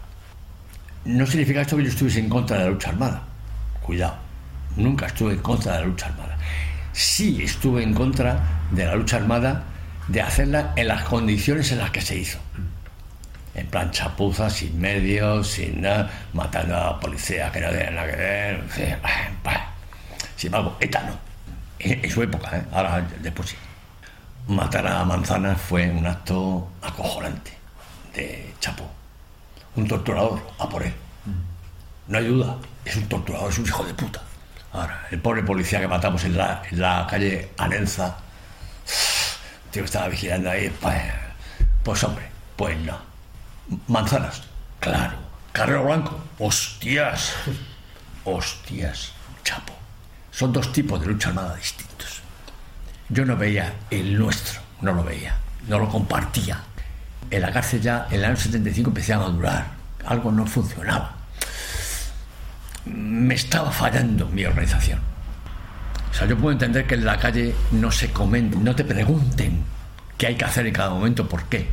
No 1.04 1.26
significa 1.26 1.62
esto 1.62 1.76
que 1.76 1.84
yo 1.84 1.88
estuviese 1.88 2.20
en 2.20 2.28
contra 2.28 2.58
de 2.58 2.64
la 2.64 2.70
lucha 2.70 2.90
armada. 2.90 3.22
Cuidado. 3.80 4.16
Nunca 4.76 5.06
estuve 5.06 5.32
en 5.32 5.40
contra 5.40 5.72
de 5.72 5.80
la 5.80 5.86
lucha 5.86 6.06
armada. 6.06 6.38
Sí 6.92 7.42
estuve 7.42 7.82
en 7.82 7.94
contra 7.94 8.40
de 8.70 8.84
la 8.84 8.94
lucha 8.94 9.16
armada 9.16 9.64
de 10.08 10.22
hacerla 10.22 10.72
en 10.76 10.88
las 10.88 11.04
condiciones 11.04 11.72
en 11.72 11.78
las 11.78 11.90
que 11.90 12.00
se 12.00 12.16
hizo 12.16 12.38
en 13.60 13.66
plan 13.66 13.90
chapuza, 13.90 14.48
sin 14.48 14.80
medios, 14.80 15.46
sin 15.48 15.82
nada, 15.82 16.10
matando 16.32 16.76
a 16.76 16.84
la 16.92 17.00
policía 17.00 17.52
que 17.52 17.60
no 17.60 17.68
tiene 17.68 17.90
nada 17.90 18.10
que 18.10 18.16
ver. 18.16 18.64
Sin 20.36 20.46
embargo, 20.46 20.76
ETA 20.80 21.02
no. 21.02 21.12
En, 21.78 22.04
en 22.04 22.10
su 22.10 22.22
época, 22.22 22.56
¿eh? 22.56 22.64
ahora 22.72 23.06
después 23.20 23.50
sí. 23.50 23.56
Matar 24.48 24.86
a 24.86 25.04
Manzana 25.04 25.54
fue 25.54 25.90
un 25.90 26.06
acto 26.06 26.70
acojonante 26.82 27.52
de 28.14 28.54
Chapo. 28.60 28.90
Un 29.76 29.86
torturador, 29.86 30.40
a 30.58 30.68
por 30.68 30.82
él. 30.82 30.94
No 32.08 32.18
hay 32.18 32.26
duda, 32.26 32.56
es 32.84 32.96
un 32.96 33.08
torturador, 33.08 33.50
es 33.50 33.58
un 33.58 33.66
hijo 33.66 33.84
de 33.84 33.94
puta. 33.94 34.22
Ahora, 34.72 35.06
el 35.10 35.20
pobre 35.20 35.42
policía 35.42 35.80
que 35.80 35.88
matamos 35.88 36.24
en 36.24 36.36
la, 36.36 36.62
en 36.70 36.80
la 36.80 37.06
calle 37.08 37.50
Anenza, 37.58 38.16
tío 39.70 39.82
que 39.82 39.86
estaba 39.86 40.08
vigilando 40.08 40.50
ahí, 40.50 40.70
pues, 40.80 41.02
pues 41.84 42.04
hombre, 42.04 42.24
pues 42.56 42.78
no. 42.78 43.09
Manzanas, 43.88 44.42
claro. 44.80 45.14
Carrero 45.52 45.84
Blanco, 45.84 46.20
hostias. 46.38 47.34
Hostias, 48.24 49.12
chapo. 49.44 49.72
Son 50.30 50.52
dos 50.52 50.72
tipos 50.72 51.00
de 51.00 51.06
lucha 51.06 51.28
armada 51.28 51.56
distintos. 51.56 52.22
Yo 53.08 53.24
no 53.24 53.36
veía 53.36 53.74
el 53.90 54.18
nuestro, 54.18 54.60
no 54.80 54.92
lo 54.92 55.02
veía, 55.02 55.36
no 55.68 55.78
lo 55.78 55.88
compartía. 55.88 56.60
En 57.30 57.42
la 57.42 57.52
cárcel 57.52 57.80
ya, 57.80 58.06
en 58.10 58.20
el 58.20 58.24
año 58.24 58.36
75 58.36 58.90
empecé 58.90 59.12
a 59.12 59.18
madurar. 59.18 59.66
Algo 60.06 60.32
no 60.32 60.46
funcionaba. 60.46 61.14
Me 62.86 63.34
estaba 63.34 63.70
fallando 63.70 64.28
mi 64.28 64.44
organización. 64.44 65.00
O 66.10 66.14
sea, 66.14 66.26
yo 66.26 66.36
puedo 66.36 66.52
entender 66.52 66.86
que 66.86 66.94
en 66.94 67.04
la 67.04 67.18
calle 67.18 67.54
no 67.72 67.92
se 67.92 68.12
comenten, 68.12 68.64
no 68.64 68.74
te 68.74 68.84
pregunten 68.84 69.62
qué 70.18 70.28
hay 70.28 70.36
que 70.36 70.44
hacer 70.44 70.66
en 70.66 70.72
cada 70.72 70.90
momento, 70.90 71.28
por 71.28 71.44
qué, 71.44 71.68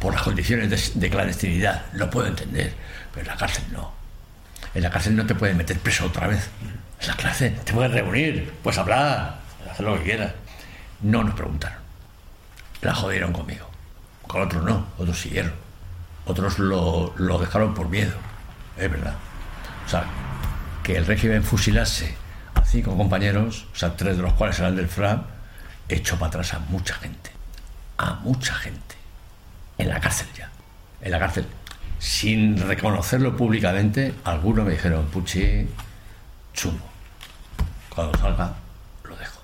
por 0.00 0.14
las 0.14 0.22
condiciones 0.22 0.70
de, 0.70 1.00
de 1.00 1.10
clandestinidad, 1.10 1.84
lo 1.92 2.10
puedo 2.10 2.26
entender, 2.26 2.74
pero 3.12 3.22
en 3.22 3.28
la 3.28 3.36
cárcel 3.36 3.64
no. 3.72 3.92
En 4.74 4.82
la 4.82 4.90
cárcel 4.90 5.16
no 5.16 5.26
te 5.26 5.34
pueden 5.34 5.56
meter 5.56 5.78
preso 5.78 6.06
otra 6.06 6.26
vez. 6.26 6.48
En 7.00 7.08
la 7.08 7.16
cárcel 7.16 7.58
te 7.64 7.72
puedes 7.72 7.92
reunir, 7.92 8.52
puedes 8.62 8.78
hablar, 8.78 9.40
hacer 9.70 9.84
lo 9.84 9.96
que 9.98 10.04
quieras. 10.04 10.32
No 11.02 11.24
nos 11.24 11.34
preguntaron. 11.34 11.78
La 12.82 12.94
jodieron 12.94 13.32
conmigo. 13.32 13.68
Con 14.26 14.42
otros 14.42 14.62
no, 14.62 14.86
otros 14.98 15.18
siguieron. 15.18 15.52
Otros 16.24 16.58
lo, 16.58 17.14
lo 17.16 17.38
dejaron 17.38 17.74
por 17.74 17.88
miedo. 17.88 18.14
Es 18.76 18.90
verdad. 18.90 19.14
O 19.86 19.88
sea, 19.88 20.04
que 20.82 20.96
el 20.96 21.06
régimen 21.06 21.42
fusilase 21.42 22.14
a 22.54 22.64
cinco 22.64 22.96
compañeros, 22.96 23.66
o 23.72 23.76
sea, 23.76 23.96
tres 23.96 24.16
de 24.16 24.22
los 24.22 24.32
cuales 24.34 24.58
eran 24.58 24.76
del 24.76 24.88
FRAP, 24.88 25.24
echó 25.88 26.16
para 26.16 26.28
atrás 26.28 26.54
a 26.54 26.60
mucha 26.60 26.94
gente. 26.94 27.30
A 27.98 28.14
mucha 28.14 28.54
gente. 28.54 28.99
En 29.80 29.88
la 29.88 29.98
cárcel 29.98 30.28
ya. 30.36 30.50
En 31.00 31.10
la 31.10 31.18
cárcel. 31.18 31.46
Sin 31.98 32.56
reconocerlo 32.58 33.36
públicamente, 33.36 34.14
algunos 34.24 34.66
me 34.66 34.72
dijeron, 34.72 35.06
Puchi, 35.06 35.66
chungo. 36.52 36.86
Cuando 37.94 38.18
salga, 38.18 38.54
lo 39.04 39.16
dejo. 39.16 39.40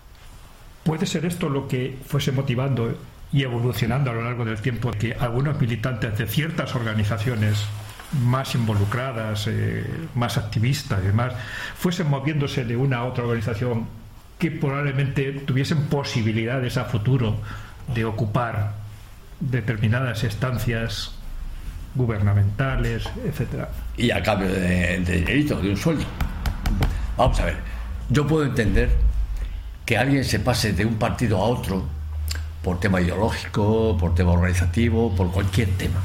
¿Puede 0.85 1.07
ser 1.07 1.25
esto 1.25 1.49
lo 1.49 1.67
que 1.67 1.99
fuese 2.07 2.33
motivando 2.33 2.99
y 3.33 3.43
evolucionando 3.43 4.11
a 4.11 4.15
lo 4.15 4.23
largo 4.23 4.45
del 4.45 4.61
tiempo 4.61 4.91
que 4.91 5.15
algunos 5.15 5.59
militantes 5.59 6.17
de 6.19 6.27
ciertas 6.27 6.75
organizaciones 6.75 7.65
más 8.23 8.55
involucradas, 8.55 9.47
eh, 9.49 9.85
más 10.15 10.37
activistas 10.37 11.01
y 11.03 11.07
demás, 11.09 11.33
fuesen 11.77 12.09
moviéndose 12.09 12.65
de 12.65 12.77
una 12.77 12.99
a 12.99 13.05
otra 13.05 13.25
organización 13.25 13.89
que 14.39 14.51
probablemente 14.51 15.33
tuviesen 15.33 15.87
posibilidades 15.87 16.77
a 16.77 16.85
futuro 16.85 17.37
de 17.95 18.05
ocupar 18.05 18.86
determinadas 19.41 20.25
estancias 20.25 21.13
gubernamentales, 21.95 23.09
etcétera. 23.25 23.71
y 23.97 24.11
a 24.11 24.23
cambio 24.23 24.49
de, 24.49 25.01
de 25.01 25.21
de 25.23 25.71
un 25.71 25.77
sueldo. 25.77 26.05
Vamos 27.17 27.41
a 27.41 27.47
ver, 27.47 27.57
yo 28.11 28.27
puedo 28.27 28.45
entender 28.45 28.91
que 29.87 29.97
alguien 29.97 30.25
se 30.25 30.41
pase 30.41 30.73
de 30.73 30.85
un 30.85 30.97
partido 30.97 31.39
a 31.39 31.45
otro 31.45 31.87
por 32.63 32.81
tema 32.81 33.01
ideológico, 33.01 33.97
por 33.99 34.15
tema 34.15 34.33
organizativo, 34.33 35.15
por 35.15 35.31
cualquier 35.31 35.69
tema. 35.79 36.01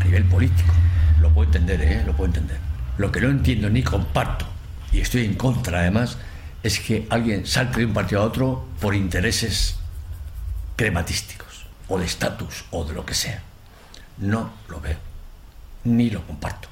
a 0.00 0.04
nivel 0.04 0.24
político. 0.24 0.72
Lo 1.20 1.30
puedo 1.30 1.46
entender, 1.46 1.80
¿eh? 1.80 2.02
Lo 2.04 2.12
puedo 2.12 2.26
entender. 2.26 2.58
Lo 2.98 3.10
que 3.10 3.20
no 3.20 3.30
entiendo 3.30 3.70
ni 3.70 3.82
comparto, 3.82 4.44
y 4.92 5.00
estoy 5.00 5.24
en 5.24 5.34
contra 5.34 5.80
además, 5.80 6.18
es 6.62 6.78
que 6.78 7.06
alguien 7.08 7.46
salte 7.46 7.80
de 7.80 7.86
un 7.86 7.94
partido 7.94 8.20
a 8.20 8.24
otro 8.26 8.66
por 8.80 8.94
intereses 8.94 9.78
crematísticos, 10.76 11.41
o 11.92 11.98
de 11.98 12.06
estatus, 12.06 12.64
o 12.70 12.84
de 12.84 12.94
lo 12.94 13.04
que 13.04 13.12
sea. 13.12 13.42
No 14.16 14.50
lo 14.68 14.80
veo, 14.80 14.96
ni 15.84 16.08
lo 16.08 16.26
comparto. 16.26 16.68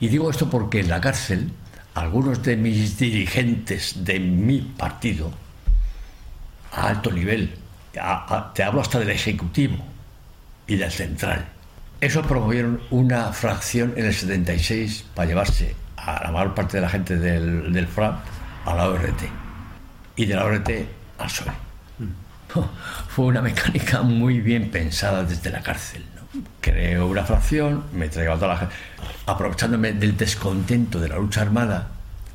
Y 0.00 0.08
digo 0.08 0.30
esto 0.30 0.48
porque 0.48 0.80
en 0.80 0.88
la 0.88 0.98
cárcel, 0.98 1.52
algunos 1.94 2.42
de 2.42 2.56
mis 2.56 2.96
dirigentes 2.96 4.02
de 4.02 4.18
mi 4.18 4.62
partido, 4.62 5.30
a 6.72 6.88
alto 6.88 7.10
nivel, 7.10 7.54
te 7.92 8.62
hablo 8.62 8.80
hasta 8.80 8.98
del 8.98 9.10
Ejecutivo 9.10 9.76
y 10.66 10.76
del 10.76 10.90
Central, 10.90 11.46
esos 12.00 12.26
promovieron 12.26 12.80
una 12.90 13.34
fracción 13.34 13.92
en 13.98 14.06
el 14.06 14.14
76 14.14 15.04
para 15.14 15.28
llevarse 15.28 15.74
a 15.98 16.24
la 16.24 16.32
mayor 16.32 16.54
parte 16.54 16.78
de 16.78 16.80
la 16.80 16.88
gente 16.88 17.16
del, 17.16 17.74
del 17.74 17.86
FRA 17.86 18.22
a 18.64 18.74
la 18.74 18.88
ORT 18.88 19.22
y 20.16 20.24
de 20.24 20.34
la 20.34 20.46
ORT 20.46 20.70
al 21.18 21.26
PSOE. 21.26 21.69
Fue 23.08 23.26
una 23.26 23.42
mecánica 23.42 24.02
muy 24.02 24.40
bien 24.40 24.70
pensada 24.70 25.24
desde 25.24 25.50
la 25.50 25.62
cárcel. 25.62 26.04
Creo 26.60 27.06
una 27.08 27.24
fracción, 27.24 27.84
me 27.92 28.08
traigo 28.08 28.32
a 28.32 28.36
toda 28.36 28.48
la 28.48 28.56
gente, 28.58 28.74
aprovechándome 29.26 29.92
del 29.92 30.16
descontento 30.16 31.00
de 31.00 31.08
la 31.08 31.16
lucha 31.16 31.42
armada, 31.42 31.88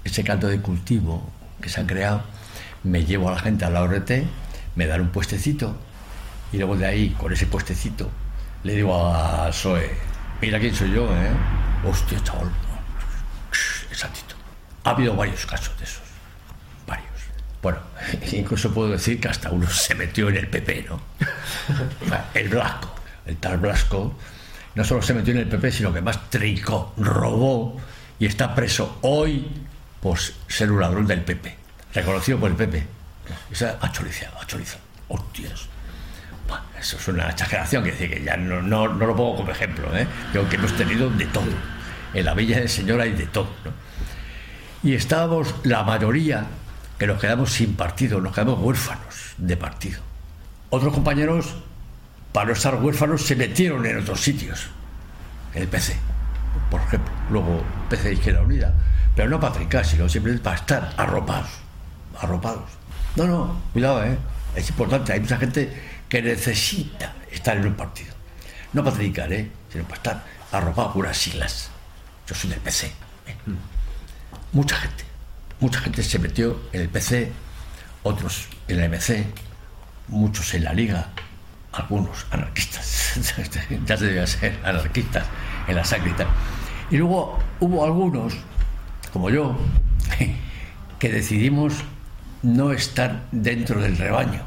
ese 0.04 0.24
caldo 0.24 0.48
de 0.48 0.60
cultivo 0.60 1.30
que 1.62 1.70
se 1.70 1.80
han 1.80 1.88
creado, 1.88 2.22
me 2.84 3.06
llevo 3.06 3.30
a 3.30 3.34
la 3.34 3.40
gente 3.40 3.64
a 3.66 3.70
la 3.70 3.82
ORT, 3.82 4.12
me 4.76 4.88
dan 4.88 5.02
un 5.02 5.10
puestecito 5.10 5.78
y 6.52 6.58
luego 6.58 6.76
de 6.76 6.86
ahí, 6.86 7.10
con 7.18 7.32
ese 7.32 7.48
puestecito, 7.48 8.10
le 8.64 8.76
digo 8.76 9.14
al 9.14 9.50
PSOE, 9.50 9.92
mira 10.42 10.60
quién 10.60 10.76
soy 10.76 10.92
yo, 10.92 11.06
¿eh? 11.06 11.32
Hostia, 11.88 12.22
chaval. 12.24 12.50
Exactito. 13.90 14.36
Ha 14.84 14.92
habido 14.92 15.16
varios 15.16 15.46
casos 15.46 15.78
de 15.80 15.86
esos. 15.86 16.05
Bueno, 17.66 17.80
incluso 18.32 18.72
puedo 18.72 18.92
decir 18.92 19.20
que 19.20 19.28
hasta 19.28 19.50
uno 19.50 19.68
se 19.68 19.96
metió 19.96 20.30
en 20.30 20.36
el 20.36 20.48
PP, 20.48 20.86
¿no? 20.88 21.02
El 22.36 22.50
Blasco, 22.50 22.94
el 23.26 23.38
tal 23.38 23.58
Blasco, 23.58 24.16
no 24.76 24.84
solo 24.84 25.02
se 25.02 25.16
metió 25.16 25.34
en 25.34 25.40
el 25.40 25.48
PP, 25.48 25.72
sino 25.72 25.92
que 25.92 26.00
más 26.00 26.30
trincó, 26.30 26.94
robó 26.96 27.82
y 28.20 28.28
está 28.28 28.54
preso 28.54 29.00
hoy 29.02 29.48
por 30.00 30.20
ser 30.48 30.72
un 30.72 30.80
ladrón 30.80 31.08
del 31.08 31.22
PP. 31.22 31.56
Reconocido 31.96 32.38
por 32.40 32.52
el 32.52 32.56
PP. 32.56 32.86
Esa 33.50 33.80
ha 33.82 33.92
chorizado. 33.92 34.38
Hostias. 35.08 35.66
Bueno, 36.48 36.64
eso 36.80 36.98
es 36.98 37.08
una 37.08 37.32
exageración, 37.32 37.84
que 37.84 37.94
decir 37.94 38.12
que 38.12 38.24
ya 38.24 38.38
no, 38.38 38.62
no, 38.62 38.90
no 38.90 39.08
lo 39.08 39.16
pongo 39.16 39.38
como 39.38 39.50
ejemplo, 39.50 39.88
¿eh? 39.98 40.06
Digo 40.32 40.48
que 40.48 40.58
hemos 40.58 40.78
tenido 40.78 41.10
de 41.10 41.26
todo. 41.26 41.50
En 42.14 42.26
la 42.26 42.36
Villa 42.36 42.60
del 42.60 42.70
Señor 42.70 43.02
hay 43.02 43.14
de 43.14 43.26
todo, 43.26 43.50
¿no? 43.66 43.72
Y 44.88 44.94
estábamos 44.94 45.56
la 45.64 45.82
mayoría 45.82 46.46
que 46.98 47.08
nos 47.08 47.20
quedamos 47.20 47.52
sin 47.52 47.76
partido, 47.76 48.22
nos 48.22 48.34
quedamos 48.34 48.60
huérfanos 48.60 49.34
de 49.38 49.58
partido. 49.58 50.02
Otros 50.70 50.94
compañeros, 50.94 51.56
para 52.32 52.48
no 52.48 52.54
estar 52.54 52.76
huérfanos, 52.76 53.22
se 53.22 53.36
metieron 53.36 53.86
en 53.86 53.98
otros 53.98 54.22
sitios. 54.22 54.68
En 55.54 55.64
el 55.64 55.68
PC, 55.68 55.96
por 56.70 56.82
ejemplo. 56.82 57.14
Luego 57.30 57.64
PC 57.90 58.10
de 58.10 58.14
Izquierda 58.14 58.42
Unida. 58.42 58.74
Pero 59.16 59.30
no 59.30 59.40
para 59.40 59.54
trincar, 59.54 59.86
sino 59.86 60.10
simplemente 60.10 60.44
para 60.44 60.58
estar 60.58 60.94
arropados. 60.98 61.50
Arropados. 62.20 62.70
No, 63.16 63.26
no, 63.26 63.62
cuidado, 63.72 64.04
¿eh? 64.04 64.18
Es 64.56 64.70
importante. 64.70 65.14
Hay 65.14 65.22
mucha 65.22 65.38
gente 65.38 65.72
que 66.10 66.22
necesita 66.22 67.14
estar 67.32 67.56
en 67.58 67.68
un 67.68 67.74
partido. 67.76 68.14
No 68.74 68.84
para 68.84 68.98
trincar, 68.98 69.32
¿eh? 69.32 69.50
Sino 69.72 69.86
para 69.86 69.96
estar 69.96 70.24
arropado 70.52 70.94
por 70.94 71.06
unas 71.06 71.18
siglas. 71.18 71.70
Yo 72.28 72.36
soy 72.36 72.50
del 72.50 72.60
PC. 72.60 72.88
¿eh? 72.88 73.36
mucha 74.52 74.78
gente, 74.78 75.04
mucha 75.60 75.80
gente 75.80 76.04
se 76.04 76.20
metió 76.20 76.60
en 76.74 76.82
el 76.82 76.90
PC, 76.90 77.32
otros 78.04 78.48
en 78.68 78.80
la 78.80 78.88
MC, 78.88 79.26
muchos 80.08 80.54
en 80.54 80.64
la 80.64 80.74
Liga, 80.74 81.10
algunos 81.74 82.26
anarquistas, 82.32 83.14
ya 83.86 83.98
se 83.98 84.06
debían 84.06 84.28
ser 84.28 84.60
anarquistas 84.64 85.26
en 85.68 85.76
la 85.76 85.84
sangre 85.84 86.12
y 86.12 86.14
tal. 86.14 86.28
Y 86.92 86.98
luego 86.98 87.40
hubo 87.60 87.84
algunos, 87.84 88.34
como 89.12 89.30
yo, 89.30 89.58
que 91.00 91.10
decidimos 91.10 91.74
no 92.44 92.72
estar 92.72 93.24
dentro 93.32 93.82
del 93.82 93.98
rebaño. 93.98 94.42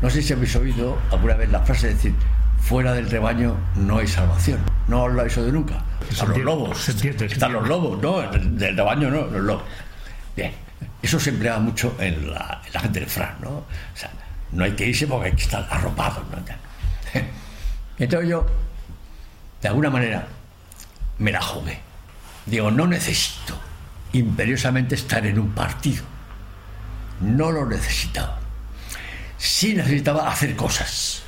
No 0.00 0.10
sé 0.10 0.22
si 0.22 0.32
habéis 0.32 0.56
oído 0.56 0.98
alguna 1.10 1.34
vez 1.34 1.50
la 1.50 1.60
frase 1.60 1.88
de 1.88 1.94
decir, 1.94 2.14
fuera 2.60 2.92
del 2.92 3.10
rebaño 3.10 3.56
no 3.76 3.98
hay 3.98 4.06
salvación. 4.06 4.58
No 4.88 5.08
lo 5.08 5.20
habéis 5.20 5.36
oído 5.36 5.52
nunca. 5.52 5.82
Están 6.10 6.30
los 6.30 6.38
lobos. 6.38 6.88
Están 6.88 7.52
los 7.52 7.68
lobos, 7.68 8.02
no, 8.02 8.20
del 8.20 8.76
rebaño 8.76 9.10
no, 9.10 9.26
los 9.26 9.42
lobos. 9.42 9.64
Bien, 10.36 10.52
eso 11.02 11.20
se 11.20 11.30
emplea 11.30 11.58
mucho 11.58 11.96
en 11.98 12.32
la, 12.32 12.62
en 12.66 12.80
gente 12.80 13.00
del 13.00 13.08
Fran, 13.08 13.36
¿no? 13.40 13.50
O 13.50 13.66
sea, 13.94 14.10
no 14.52 14.64
hay 14.64 14.72
que 14.72 14.86
irse 14.86 15.06
porque 15.06 15.28
hay 15.28 15.36
que 15.36 15.42
estar 15.42 15.66
arropado, 15.70 16.24
¿no? 16.30 16.38
Entonces 17.98 18.28
yo, 18.28 18.46
de 19.62 19.68
alguna 19.68 19.90
manera, 19.90 20.26
me 21.18 21.30
la 21.30 21.40
jugué. 21.40 21.78
Digo, 22.46 22.70
no 22.70 22.86
necesito 22.86 23.58
imperiosamente 24.12 24.94
estar 24.94 25.24
en 25.26 25.38
un 25.38 25.52
partido. 25.52 26.04
No 27.20 27.52
lo 27.52 27.66
necesitaba. 27.66 28.38
Sí 29.38 29.74
necesitaba 29.74 30.28
hacer 30.30 30.56
cosas 30.56 31.22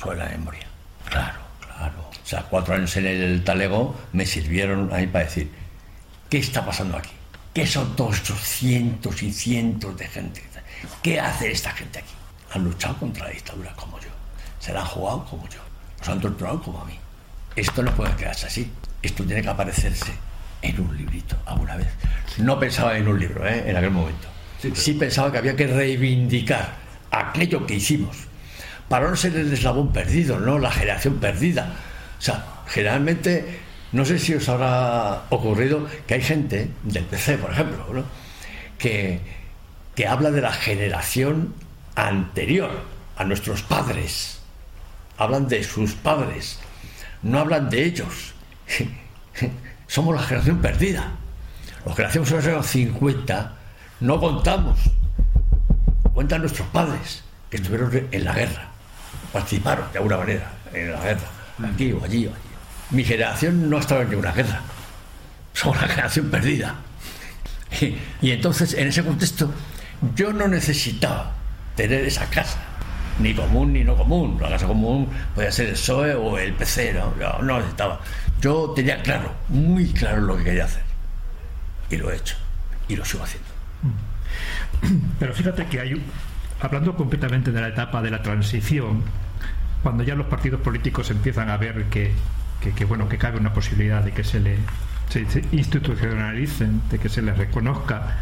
sobre 0.00 0.18
la 0.18 0.26
memoria. 0.26 0.66
Claro, 1.08 1.38
claro. 1.60 2.10
O 2.10 2.26
sea, 2.26 2.42
cuatro 2.42 2.74
años 2.74 2.96
en 2.96 3.06
el 3.06 3.44
talego 3.44 3.98
me 4.12 4.24
sirvieron 4.24 4.92
a 4.92 5.12
para 5.12 5.24
decir, 5.24 5.50
¿qué 6.28 6.38
está 6.38 6.64
pasando 6.64 6.96
aquí? 6.96 7.10
¿Qué 7.52 7.66
son 7.66 7.96
todos 7.96 8.16
estos 8.16 8.38
cientos 8.40 9.22
y 9.22 9.32
cientos 9.32 9.96
de 9.96 10.06
gente? 10.06 10.42
¿Qué 11.02 11.18
hace 11.18 11.50
esta 11.50 11.72
gente 11.72 11.98
aquí? 11.98 12.12
Han 12.52 12.64
luchado 12.64 12.96
contra 12.98 13.24
la 13.24 13.30
dictadura 13.30 13.72
como 13.74 13.98
yo. 13.98 14.08
Se 14.60 14.72
la 14.72 14.80
han 14.80 14.86
jugado 14.86 15.24
como 15.24 15.48
yo. 15.48 15.58
Los 15.98 16.08
han 16.08 16.20
torturado 16.20 16.62
como 16.62 16.80
a 16.80 16.84
mí. 16.84 16.98
Esto 17.56 17.82
no 17.82 17.90
puede 17.92 18.14
quedarse 18.14 18.46
así. 18.46 18.70
Esto 19.02 19.24
tiene 19.24 19.42
que 19.42 19.48
aparecerse 19.48 20.12
en 20.62 20.80
un 20.80 20.96
librito 20.96 21.36
alguna 21.46 21.76
vez. 21.76 21.88
No 22.38 22.58
pensaba 22.58 22.96
en 22.96 23.08
un 23.08 23.18
libro 23.18 23.46
¿eh? 23.46 23.64
en 23.68 23.76
aquel 23.76 23.90
momento. 23.90 24.28
Sí 24.74 24.94
pensaba 24.94 25.32
que 25.32 25.38
había 25.38 25.56
que 25.56 25.66
reivindicar 25.66 26.76
aquello 27.10 27.66
que 27.66 27.74
hicimos 27.74 28.16
para 28.88 29.08
no 29.08 29.16
ser 29.16 29.34
el 29.36 29.52
eslabón 29.52 29.92
perdido, 29.92 30.38
¿no? 30.38 30.58
La 30.58 30.70
generación 30.70 31.14
perdida. 31.18 31.74
O 32.18 32.22
sea, 32.22 32.44
generalmente, 32.66 33.60
no 33.92 34.04
sé 34.04 34.18
si 34.18 34.34
os 34.34 34.48
habrá 34.48 35.24
ocurrido 35.30 35.86
que 36.06 36.14
hay 36.14 36.22
gente 36.22 36.70
del 36.84 37.04
PC, 37.04 37.38
por 37.38 37.50
ejemplo, 37.50 38.04
que, 38.78 39.20
que 39.96 40.06
habla 40.06 40.30
de 40.30 40.40
la 40.40 40.52
generación 40.52 41.54
anterior 41.96 42.70
a 43.16 43.24
nuestros 43.24 43.62
padres. 43.62 44.40
Hablan 45.18 45.48
de 45.48 45.64
sus 45.64 45.94
padres, 45.94 46.58
no 47.22 47.40
hablan 47.40 47.68
de 47.68 47.84
ellos. 47.84 48.32
Somos 49.86 50.14
la 50.14 50.22
generación 50.22 50.58
perdida. 50.58 51.12
Los 51.84 51.96
que 51.96 52.02
nacimos 52.02 52.30
en 52.30 52.36
los 52.36 52.46
años 52.46 52.66
50 52.66 53.56
no 54.00 54.20
contamos. 54.20 54.78
Cuentan 56.14 56.42
nuestros 56.42 56.68
padres 56.68 57.24
que 57.50 57.56
estuvieron 57.56 58.08
en 58.10 58.24
la 58.24 58.34
guerra, 58.34 58.68
participaron 59.32 59.90
de 59.92 59.98
alguna 59.98 60.18
manera 60.18 60.52
en 60.72 60.92
la 60.92 61.00
guerra, 61.00 61.28
aquí 61.72 61.92
o 61.92 62.04
allí 62.04 62.26
o 62.26 62.30
allí. 62.30 62.49
Mi 62.90 63.04
generación 63.04 63.70
no 63.70 63.76
ha 63.76 63.80
estado 63.80 64.02
en 64.02 64.10
ninguna 64.10 64.32
guerra. 64.32 64.60
Somos 65.52 65.80
la 65.80 65.88
generación 65.88 66.30
perdida. 66.30 66.74
Y, 68.20 68.30
entonces, 68.30 68.74
en 68.74 68.88
ese 68.88 69.04
contexto, 69.04 69.52
yo 70.16 70.32
no 70.32 70.48
necesitaba 70.48 71.34
tener 71.76 72.04
esa 72.04 72.26
casa, 72.26 72.58
ni 73.20 73.34
común 73.34 73.72
ni 73.72 73.84
no 73.84 73.96
común. 73.96 74.38
La 74.40 74.48
casa 74.48 74.66
común 74.66 75.08
podía 75.34 75.52
ser 75.52 75.66
el 75.66 75.72
PSOE 75.74 76.14
o 76.14 76.38
el 76.38 76.52
PC, 76.54 76.94
no, 76.94 77.14
no, 77.18 77.42
no 77.42 77.58
necesitaba. 77.58 78.00
Yo 78.40 78.70
tenía 78.74 79.02
claro, 79.02 79.34
muy 79.48 79.92
claro 79.92 80.20
lo 80.22 80.36
que 80.36 80.44
quería 80.44 80.64
hacer. 80.64 80.82
Y 81.90 81.96
lo 81.96 82.10
he 82.10 82.16
hecho. 82.16 82.36
Y 82.88 82.96
lo 82.96 83.04
sigo 83.04 83.22
haciendo. 83.22 83.48
Pero 85.18 85.34
fíjate 85.34 85.66
que 85.66 85.80
hay, 85.80 86.02
hablando 86.60 86.96
completamente 86.96 87.52
de 87.52 87.60
la 87.60 87.68
etapa 87.68 88.02
de 88.02 88.10
la 88.10 88.22
transición, 88.22 89.02
cuando 89.82 90.02
ya 90.02 90.14
los 90.14 90.26
partidos 90.26 90.60
políticos 90.60 91.10
empiezan 91.10 91.50
a 91.50 91.56
ver 91.56 91.84
que, 91.84 92.12
que, 92.60 92.72
que, 92.72 92.84
bueno 92.84 93.08
que 93.08 93.18
cabe 93.18 93.38
una 93.38 93.52
posibilidad 93.52 94.02
de 94.02 94.12
que 94.12 94.24
se 94.24 94.40
le 94.40 94.56
se, 95.08 95.28
se 95.28 95.44
institucionalicen, 95.52 96.82
de 96.90 96.98
que 96.98 97.08
se 97.08 97.20
les 97.22 97.36
reconozca, 97.36 98.16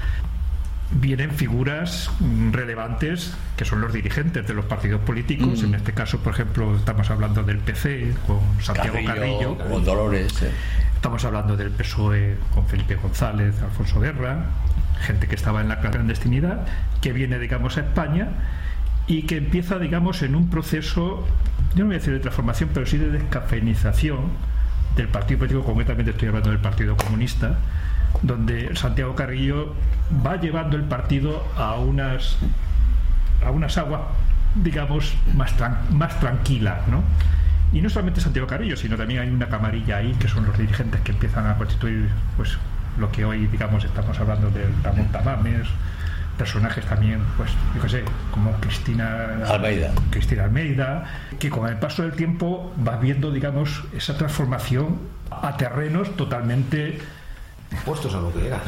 vienen 0.90 1.30
figuras 1.30 2.10
mm, 2.20 2.52
relevantes 2.52 3.34
que 3.56 3.64
son 3.64 3.80
los 3.80 3.92
dirigentes 3.92 4.46
de 4.46 4.54
los 4.54 4.64
partidos 4.64 5.00
políticos. 5.02 5.62
En 5.62 5.74
este 5.74 5.92
caso, 5.92 6.18
por 6.20 6.32
ejemplo, 6.32 6.76
estamos 6.76 7.10
hablando 7.10 7.42
del 7.42 7.58
PC 7.58 8.14
con 8.26 8.40
Santiago 8.62 8.98
Carrillo, 9.04 9.58
con 9.58 9.84
Dolores. 9.84 10.42
eh. 10.42 10.50
Estamos 10.94 11.24
hablando 11.24 11.56
del 11.56 11.70
PSOE 11.70 12.36
con 12.54 12.66
Felipe 12.66 12.96
González, 12.96 13.60
Alfonso 13.62 14.00
Guerra, 14.00 14.46
gente 15.00 15.28
que 15.28 15.34
estaba 15.34 15.60
en 15.60 15.68
la 15.68 15.80
clandestinidad, 15.80 16.66
que 17.00 17.12
viene, 17.12 17.38
digamos, 17.38 17.76
a 17.76 17.80
España 17.80 18.28
y 19.06 19.22
que 19.22 19.36
empieza, 19.36 19.78
digamos, 19.78 20.22
en 20.22 20.34
un 20.34 20.50
proceso 20.50 21.24
yo 21.74 21.80
no 21.80 21.86
voy 21.86 21.96
a 21.96 21.98
decir 21.98 22.12
de 22.12 22.20
transformación, 22.20 22.70
pero 22.72 22.86
sí 22.86 22.98
de 22.98 23.10
descafeinización 23.10 24.18
del 24.96 25.08
partido 25.08 25.38
político, 25.38 25.64
concretamente 25.64 26.10
estoy 26.10 26.28
hablando 26.28 26.50
del 26.50 26.58
Partido 26.58 26.96
Comunista, 26.96 27.58
donde 28.22 28.74
Santiago 28.74 29.14
Carrillo 29.14 29.74
va 30.26 30.36
llevando 30.40 30.76
el 30.76 30.84
partido 30.84 31.44
a 31.56 31.76
unas 31.76 32.36
a 33.44 33.50
unas 33.50 33.78
aguas, 33.78 34.00
digamos, 34.56 35.14
más, 35.34 35.54
más 35.90 36.18
tranquilas, 36.18 36.88
¿no? 36.88 37.04
Y 37.72 37.80
no 37.80 37.90
solamente 37.90 38.20
Santiago 38.20 38.48
Carrillo, 38.48 38.76
sino 38.76 38.96
también 38.96 39.20
hay 39.20 39.30
una 39.30 39.48
camarilla 39.48 39.98
ahí 39.98 40.12
que 40.14 40.26
son 40.26 40.46
los 40.46 40.56
dirigentes 40.58 41.00
que 41.02 41.12
empiezan 41.12 41.46
a 41.46 41.56
constituir 41.56 42.08
pues 42.36 42.58
lo 42.98 43.12
que 43.12 43.24
hoy, 43.24 43.46
digamos, 43.46 43.84
estamos 43.84 44.18
hablando 44.18 44.50
de 44.50 44.66
Ramón 44.82 45.06
Tamames, 45.12 45.68
personajes 46.38 46.84
también, 46.86 47.20
pues, 47.36 47.50
yo 47.74 47.82
qué 47.82 47.88
sé, 47.88 48.04
como 48.30 48.52
Cristina 48.60 49.44
Almeida. 49.46 49.92
Cristina 50.10 50.44
Almeida, 50.44 51.04
que 51.38 51.50
con 51.50 51.68
el 51.68 51.76
paso 51.78 52.02
del 52.02 52.12
tiempo 52.12 52.72
va 52.86 52.96
viendo, 52.96 53.30
digamos, 53.30 53.84
esa 53.94 54.16
transformación 54.16 54.98
a 55.30 55.56
terrenos 55.56 56.16
totalmente 56.16 56.98
puestos 57.84 58.14
a 58.14 58.20
lo 58.20 58.32
que 58.32 58.46
era. 58.46 58.62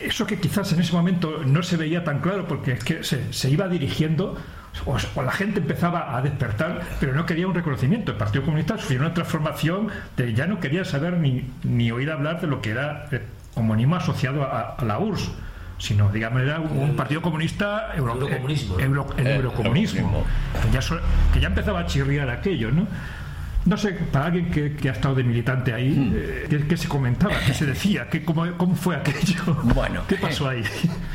Eso 0.00 0.26
que 0.26 0.38
quizás 0.38 0.72
en 0.72 0.80
ese 0.80 0.92
momento 0.92 1.42
no 1.44 1.62
se 1.62 1.76
veía 1.76 2.02
tan 2.02 2.20
claro 2.20 2.46
porque 2.48 2.72
es 2.72 2.84
que 2.84 3.04
se, 3.04 3.32
se 3.32 3.50
iba 3.50 3.68
dirigiendo 3.68 4.36
o, 4.86 5.22
la 5.22 5.32
gente 5.32 5.60
empezaba 5.60 6.16
a 6.16 6.22
despertar, 6.22 6.82
pero 7.00 7.14
no 7.14 7.26
quería 7.26 7.46
un 7.46 7.54
reconocimiento. 7.54 8.12
El 8.12 8.18
Partido 8.18 8.44
Comunista 8.44 8.78
sufrió 8.78 9.00
una 9.00 9.14
transformación 9.14 9.88
de 10.16 10.34
ya 10.34 10.46
no 10.46 10.60
quería 10.60 10.84
saber 10.84 11.14
ni, 11.14 11.50
ni 11.64 11.90
oír 11.90 12.10
hablar 12.10 12.40
de 12.40 12.46
lo 12.46 12.60
que 12.62 12.70
era 12.70 13.06
el 13.10 13.22
homónimo 13.54 13.96
asociado 13.96 14.44
a, 14.44 14.76
la 14.84 14.98
URSS 14.98 15.30
sino 15.78 16.10
digamos 16.10 16.42
era 16.42 16.60
un, 16.60 16.96
partido 16.96 17.22
comunista 17.22 17.92
euro, 17.96 18.14
eurocomunismo, 18.14 18.78
el 19.16 19.26
eurocomunismo, 19.26 20.24
que 20.62 20.70
ya, 20.70 20.80
que 21.32 21.40
ya 21.40 21.48
empezaba 21.48 21.80
a 21.80 21.86
chirriar 21.86 22.28
aquello, 22.30 22.70
¿no? 22.70 22.86
No 23.64 23.76
sé, 23.76 23.92
para 23.92 24.26
alguien 24.26 24.50
que, 24.50 24.88
ha 24.88 24.92
estado 24.92 25.16
de 25.16 25.24
militante 25.24 25.74
ahí, 25.74 25.90
hmm. 25.90 26.12
eh, 26.14 26.64
¿qué, 26.68 26.76
se 26.76 26.88
comentaba? 26.88 27.34
¿Qué 27.44 27.52
se 27.52 27.66
decía? 27.66 28.08
¿Qué, 28.08 28.24
cómo, 28.24 28.46
¿Cómo 28.56 28.74
fue 28.74 28.96
aquello? 28.96 29.54
Bueno, 29.74 30.02
¿qué 30.08 30.16
pasó 30.16 30.48
ahí? 30.48 30.62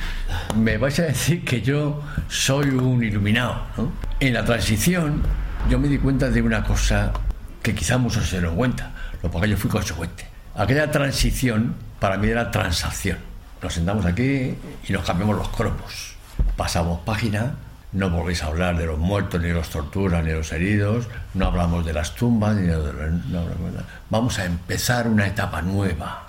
Me 0.55 0.77
vais 0.77 0.99
a 0.99 1.03
decir 1.03 1.43
que 1.43 1.61
yo 1.61 2.03
soy 2.27 2.69
un 2.69 3.03
iluminado. 3.03 3.63
¿no? 3.77 3.91
En 4.19 4.33
la 4.33 4.45
transición, 4.45 5.23
yo 5.69 5.79
me 5.79 5.87
di 5.87 5.97
cuenta 5.97 6.29
de 6.29 6.41
una 6.41 6.63
cosa 6.63 7.11
que 7.63 7.73
quizá 7.73 7.97
muchos 7.97 8.27
se 8.27 8.37
dieron 8.37 8.55
cuenta, 8.55 8.91
lo 9.23 9.31
porque 9.31 9.49
yo 9.49 9.57
fui 9.57 9.69
consecuente. 9.69 10.27
Aquella 10.55 10.91
transición 10.91 11.73
para 11.99 12.17
mí 12.17 12.27
era 12.27 12.51
transacción. 12.51 13.17
Nos 13.63 13.73
sentamos 13.73 14.05
aquí 14.05 14.55
y 14.87 14.93
nos 14.93 15.05
cambiamos 15.05 15.37
los 15.37 15.49
cromos. 15.49 16.15
Pasamos 16.55 16.99
página 16.99 17.55
no 17.93 18.09
volvéis 18.09 18.41
a 18.41 18.47
hablar 18.47 18.75
de 18.75 18.87
los 18.87 18.97
muertos, 18.97 19.39
ni 19.39 19.49
de 19.49 19.53
los 19.53 19.69
torturas, 19.69 20.23
ni 20.23 20.31
de 20.31 20.37
los 20.37 20.51
heridos, 20.51 21.07
no 21.35 21.45
hablamos 21.45 21.85
de 21.85 21.93
las 21.93 22.15
tumbas, 22.15 22.55
ni 22.55 22.63
de 22.63 22.75
Vamos 24.09 24.39
a 24.39 24.45
empezar 24.45 25.07
una 25.07 25.27
etapa 25.27 25.61
nueva, 25.61 26.25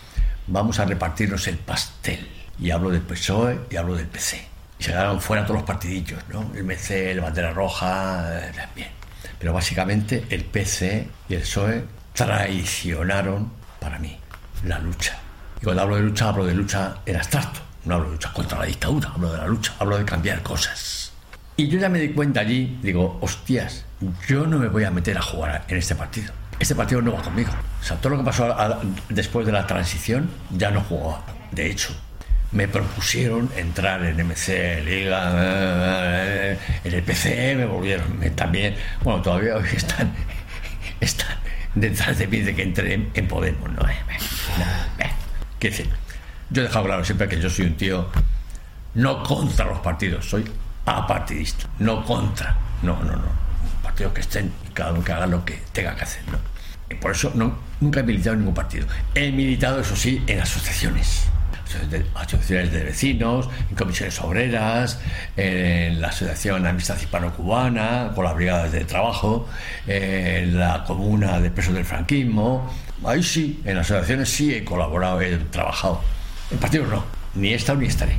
vamos 0.47 0.78
a 0.78 0.85
repartirnos 0.85 1.49
el 1.49 1.57
pastel. 1.57 2.28
Y 2.61 2.70
hablo 2.70 2.91
del 2.91 3.01
PSOE 3.01 3.61
y 3.70 3.76
hablo 3.76 3.97
del 3.97 4.07
PC. 4.07 4.47
Y 4.78 4.85
se 4.85 4.91
quedaron 4.91 5.20
fuera 5.20 5.45
todos 5.45 5.61
los 5.61 5.66
partidillos, 5.66 6.22
¿no? 6.28 6.53
El 6.55 6.64
MC, 6.64 7.11
el 7.11 7.20
Bandera 7.20 7.53
Roja, 7.53 8.30
también. 8.55 8.89
Eh, 8.89 9.30
Pero 9.39 9.53
básicamente 9.53 10.26
el 10.28 10.45
PC 10.45 11.09
y 11.28 11.35
el 11.35 11.41
PSOE 11.41 11.85
traicionaron, 12.12 13.51
para 13.80 13.99
mí, 13.99 14.16
la 14.64 14.78
lucha. 14.78 15.23
Cuando 15.64 15.82
hablo 15.82 15.96
de 15.96 16.02
lucha, 16.02 16.28
hablo 16.28 16.44
de 16.44 16.54
lucha 16.54 16.98
en 17.06 17.16
abstracto. 17.16 17.60
No 17.84 17.94
hablo 17.94 18.06
de 18.06 18.12
lucha 18.12 18.32
contra 18.32 18.58
la 18.58 18.66
dictadura, 18.66 19.10
hablo 19.14 19.32
de 19.32 19.38
la 19.38 19.46
lucha, 19.46 19.74
hablo 19.78 19.98
de 19.98 20.04
cambiar 20.04 20.42
cosas 20.42 21.04
y 21.56 21.68
yo 21.68 21.78
ya 21.78 21.88
me 21.88 22.00
di 22.00 22.08
cuenta 22.08 22.40
allí, 22.40 22.78
digo, 22.82 23.18
hostias, 23.20 23.84
yo 24.26 24.46
no 24.46 24.58
me 24.58 24.68
voy 24.68 24.84
a 24.84 24.90
meter 24.90 25.16
a 25.16 25.22
jugar 25.22 25.64
en 25.68 25.76
este 25.76 25.94
partido. 25.94 26.32
Este 26.58 26.74
partido 26.74 27.00
no 27.00 27.12
va 27.12 27.22
conmigo. 27.22 27.50
O 27.80 27.84
sea, 27.84 27.96
todo 27.96 28.10
lo 28.10 28.18
que 28.18 28.24
pasó 28.24 28.56
después 29.08 29.46
de 29.46 29.52
la 29.52 29.66
transición 29.66 30.30
ya 30.50 30.70
no 30.72 30.80
jugó. 30.80 31.22
De 31.52 31.70
hecho, 31.70 31.94
me 32.50 32.66
propusieron 32.66 33.50
entrar 33.56 34.04
en 34.04 34.16
MC, 34.26 34.82
Liga, 34.84 36.56
en 36.82 36.92
el 36.92 37.02
PC, 37.02 37.54
me 37.56 37.66
volvieron 37.66 38.18
también. 38.34 38.74
Bueno, 39.02 39.22
todavía 39.22 39.56
hoy 39.56 39.68
están, 39.76 40.12
están 41.00 41.36
detrás 41.76 42.18
de 42.18 42.26
mí 42.26 42.40
de 42.40 42.54
que 42.54 42.62
entré 42.62 42.94
en, 43.14 43.28
Podemos. 43.28 43.70
¿no? 43.70 43.82
Yo 46.50 46.62
he 46.62 46.64
dejado 46.64 46.84
claro 46.84 47.04
siempre 47.04 47.28
que 47.28 47.40
yo 47.40 47.48
soy 47.48 47.66
un 47.66 47.76
tío 47.76 48.08
no 48.94 49.22
contra 49.22 49.66
los 49.66 49.80
partidos, 49.80 50.28
soy 50.28 50.44
apartidista, 50.86 51.66
no 51.78 52.04
contra. 52.04 52.56
No, 52.82 53.02
no, 53.02 53.12
no. 53.12 53.44
Partidos 53.82 54.12
que 54.12 54.20
estén 54.20 54.52
y 54.68 54.72
cada 54.72 54.92
uno 54.92 55.02
que 55.02 55.12
haga 55.12 55.26
lo 55.26 55.44
que 55.44 55.60
tenga 55.72 55.94
que 55.96 56.04
hacer. 56.04 56.22
¿no? 56.30 56.38
Y 56.90 56.94
por 56.94 57.12
eso 57.12 57.32
no, 57.34 57.58
nunca 57.80 58.00
he 58.00 58.02
militado 58.02 58.34
en 58.34 58.40
ningún 58.40 58.54
partido. 58.54 58.86
He 59.14 59.32
militado, 59.32 59.80
eso 59.80 59.96
sí, 59.96 60.22
en 60.26 60.40
asociaciones. 60.40 61.24
Asociaciones 62.14 62.70
de 62.70 62.84
vecinos, 62.84 63.48
en 63.68 63.74
comisiones 63.74 64.20
obreras, 64.20 65.00
en 65.36 66.00
la 66.00 66.08
Asociación 66.08 66.64
Amistad 66.66 66.96
Hispano-Cubana, 67.00 68.12
con 68.14 68.24
las 68.24 68.36
brigadas 68.36 68.70
de 68.70 68.84
trabajo, 68.84 69.48
en 69.88 70.56
la 70.56 70.84
Comuna 70.84 71.40
de 71.40 71.50
Presos 71.50 71.74
del 71.74 71.84
Franquismo. 71.84 72.72
Ahí 73.05 73.22
sí, 73.22 73.61
en 73.64 73.78
asociaciones 73.78 74.28
sí 74.28 74.55
he 74.55 74.64
colaborado, 74.64 75.20
he 75.20 75.36
trabajado. 75.36 76.00
En 76.50 76.59
partidos 76.59 76.88
no, 76.88 77.05
ni 77.34 77.48
he 77.48 77.55
estado 77.55 77.78
ni 77.78 77.86
estaré. 77.86 78.16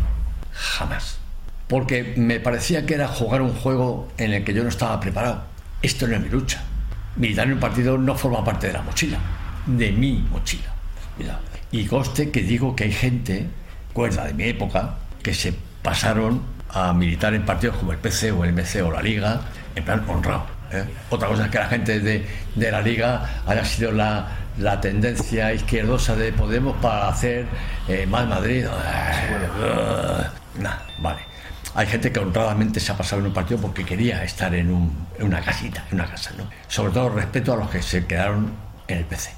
Jamás 0.53 1.19
porque 1.67 2.13
me 2.17 2.39
parecía 2.39 2.85
que 2.85 2.93
era 2.93 3.07
jugar 3.07 3.41
un 3.41 3.53
juego 3.53 4.11
en 4.17 4.33
el 4.33 4.43
que 4.43 4.53
yo 4.53 4.63
no 4.63 4.69
estaba 4.69 4.99
preparado. 4.99 5.43
Esto 5.81 6.07
no 6.07 6.15
es 6.15 6.21
mi 6.21 6.29
lucha. 6.29 6.63
Militar 7.15 7.47
en 7.47 7.53
un 7.53 7.59
partido 7.59 7.97
no 7.97 8.15
forma 8.15 8.43
parte 8.43 8.67
de 8.67 8.73
la 8.73 8.81
mochila, 8.81 9.17
de 9.65 9.91
mi 9.91 10.25
mochila. 10.31 10.73
Y 11.71 11.85
coste 11.85 12.29
que 12.29 12.43
digo 12.43 12.75
que 12.75 12.85
hay 12.85 12.91
gente, 12.91 13.47
cuerda 13.93 14.25
de 14.25 14.33
mi 14.33 14.43
época, 14.43 14.95
que 15.23 15.33
se 15.33 15.53
pasaron 15.81 16.41
a 16.69 16.93
militar 16.93 17.33
en 17.33 17.45
partidos 17.45 17.77
como 17.77 17.91
el 17.93 17.97
PC 17.97 18.31
o 18.31 18.43
el 18.43 18.53
MC 18.53 18.83
o 18.83 18.91
la 18.91 19.01
Liga, 19.01 19.41
en 19.75 19.83
plan 19.83 20.03
honrado. 20.07 20.45
¿Eh? 20.71 20.85
Otra 21.09 21.27
cosa 21.27 21.45
es 21.45 21.51
que 21.51 21.57
la 21.57 21.67
gente 21.67 21.99
de, 21.99 22.25
la 22.71 22.81
Liga 22.81 23.41
haya 23.45 23.65
sido 23.65 23.91
la, 23.91 24.27
tendencia 24.81 25.53
izquierdosa 25.53 26.15
de 26.15 26.31
Podemos 26.31 26.75
para 26.77 27.09
hacer 27.09 27.45
eh, 27.87 28.05
mal 28.05 28.27
Madrid. 28.27 28.65
vale. 30.99 31.19
Hay 31.75 31.87
gente 31.87 32.09
que 32.09 32.19
honradamente 32.19 32.79
se 32.79 32.93
ha 32.93 32.97
pasado 32.97 33.21
en 33.21 33.27
un 33.27 33.33
partido 33.33 33.59
porque 33.59 33.83
quería 33.83 34.23
estar 34.23 34.55
en, 34.55 34.71
una 35.19 35.41
casita, 35.41 35.83
en 35.89 35.95
una 35.95 36.09
casa, 36.09 36.31
¿no? 36.37 36.49
Sobre 36.69 36.93
todo 36.93 37.09
respeto 37.09 37.51
a 37.51 37.57
los 37.57 37.69
que 37.69 37.81
se 37.81 38.05
quedaron 38.05 38.53
en 38.87 38.99
el 38.99 39.03
PC, 39.03 39.31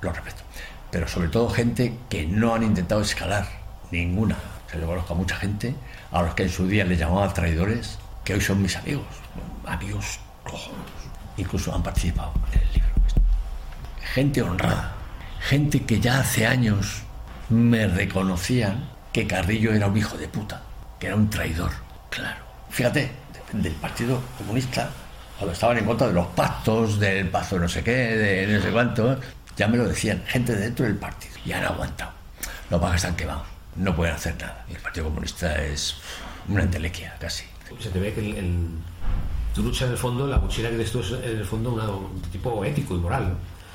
lo 0.00 0.12
respeto. 0.12 0.42
Pero 0.90 1.06
sobre 1.06 1.28
todo 1.28 1.48
gente 1.48 1.96
que 2.08 2.26
no 2.26 2.56
han 2.56 2.64
intentado 2.64 3.02
escalar, 3.02 3.46
ninguna. 3.92 4.36
Se 4.68 4.78
le 4.78 4.86
conozco 4.86 5.14
a 5.14 5.16
mucha 5.16 5.36
gente, 5.36 5.76
a 6.10 6.22
los 6.22 6.34
que 6.34 6.42
en 6.42 6.50
su 6.50 6.66
día 6.66 6.84
le 6.84 6.96
llamaban 6.96 7.32
traidores, 7.32 7.98
que 8.24 8.34
hoy 8.34 8.40
son 8.40 8.62
mis 8.62 8.74
amigos, 8.76 9.06
amigos 9.64 10.18
Incluso 11.36 11.74
han 11.74 11.82
participado 11.82 12.32
en 12.52 12.60
el 12.60 12.72
libro. 12.72 12.88
Gente 14.14 14.42
honrada, 14.42 14.94
gente 15.40 15.84
que 15.84 16.00
ya 16.00 16.20
hace 16.20 16.46
años 16.46 17.02
me 17.48 17.86
reconocían 17.86 18.88
que 19.12 19.26
Carrillo 19.26 19.72
era 19.72 19.86
un 19.86 19.96
hijo 19.96 20.16
de 20.16 20.28
puta 20.28 20.62
que 20.98 21.08
era 21.08 21.16
un 21.16 21.28
traidor, 21.28 21.70
claro. 22.10 22.44
Fíjate, 22.70 23.10
del 23.52 23.72
Partido 23.74 24.20
Comunista, 24.38 24.90
cuando 25.38 25.52
estaban 25.52 25.78
en 25.78 25.84
contra 25.84 26.06
de 26.06 26.14
los 26.14 26.26
pactos, 26.28 26.98
del 26.98 27.28
pacto 27.28 27.58
no 27.58 27.68
sé 27.68 27.82
qué, 27.82 27.92
de 27.92 28.46
no 28.46 28.62
sé 28.62 28.70
cuánto, 28.70 29.20
ya 29.56 29.68
me 29.68 29.76
lo 29.76 29.86
decían, 29.86 30.22
gente 30.26 30.54
dentro 30.54 30.86
del 30.86 30.96
partido, 30.96 31.34
y 31.44 31.52
han 31.52 31.64
aguantado. 31.64 32.12
Los 32.70 32.80
que 32.80 32.96
están 32.96 33.16
quemados, 33.16 33.46
no 33.76 33.94
pueden 33.94 34.14
hacer 34.14 34.36
nada. 34.40 34.64
El 34.68 34.78
Partido 34.78 35.06
Comunista 35.06 35.62
es 35.62 35.96
una 36.48 36.62
entelequia, 36.62 37.14
casi. 37.20 37.44
Se 37.80 37.90
te 37.90 37.98
ve 37.98 38.12
que 38.12 38.20
el, 38.20 38.70
tu 39.56 39.62
lucha 39.62 39.86
en 39.86 39.92
el 39.92 39.96
fondo, 39.96 40.26
la 40.26 40.38
mochila 40.38 40.68
que 40.68 40.82
esto 40.82 41.00
es 41.00 41.12
en 41.12 41.38
el 41.38 41.44
fondo 41.46 41.72
un 41.72 42.20
tipo 42.30 42.62
ético 42.62 42.94
y 42.94 42.98
moral. 42.98 43.34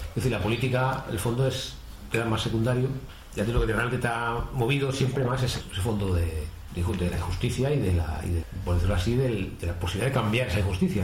Es 0.10 0.16
decir, 0.16 0.32
la 0.32 0.40
política, 0.40 1.06
el 1.10 1.18
fondo 1.18 1.48
es 1.48 1.74
queda 2.12 2.26
más 2.26 2.42
secundario. 2.42 2.88
Ya 3.36 3.44
te 3.44 3.52
lo 3.52 3.66
que 3.66 3.74
realmente 3.74 3.98
te 3.98 4.08
ha 4.08 4.38
movido 4.54 4.92
siempre 4.92 5.24
más 5.24 5.42
es 5.42 5.56
ese 5.56 5.82
fondo 5.82 6.14
de, 6.14 6.46
de 6.76 7.10
la 7.10 7.18
injusticia 7.18 7.72
y 7.72 7.80
de 7.80 7.94
la, 7.94 8.22
por 8.64 8.76
decirlo 8.76 8.94
así, 8.94 9.16
de, 9.16 9.50
la 9.62 9.74
posibilidad 9.74 10.10
de 10.10 10.14
cambiar 10.14 10.48
esa 10.50 10.60
injusticia. 10.60 11.04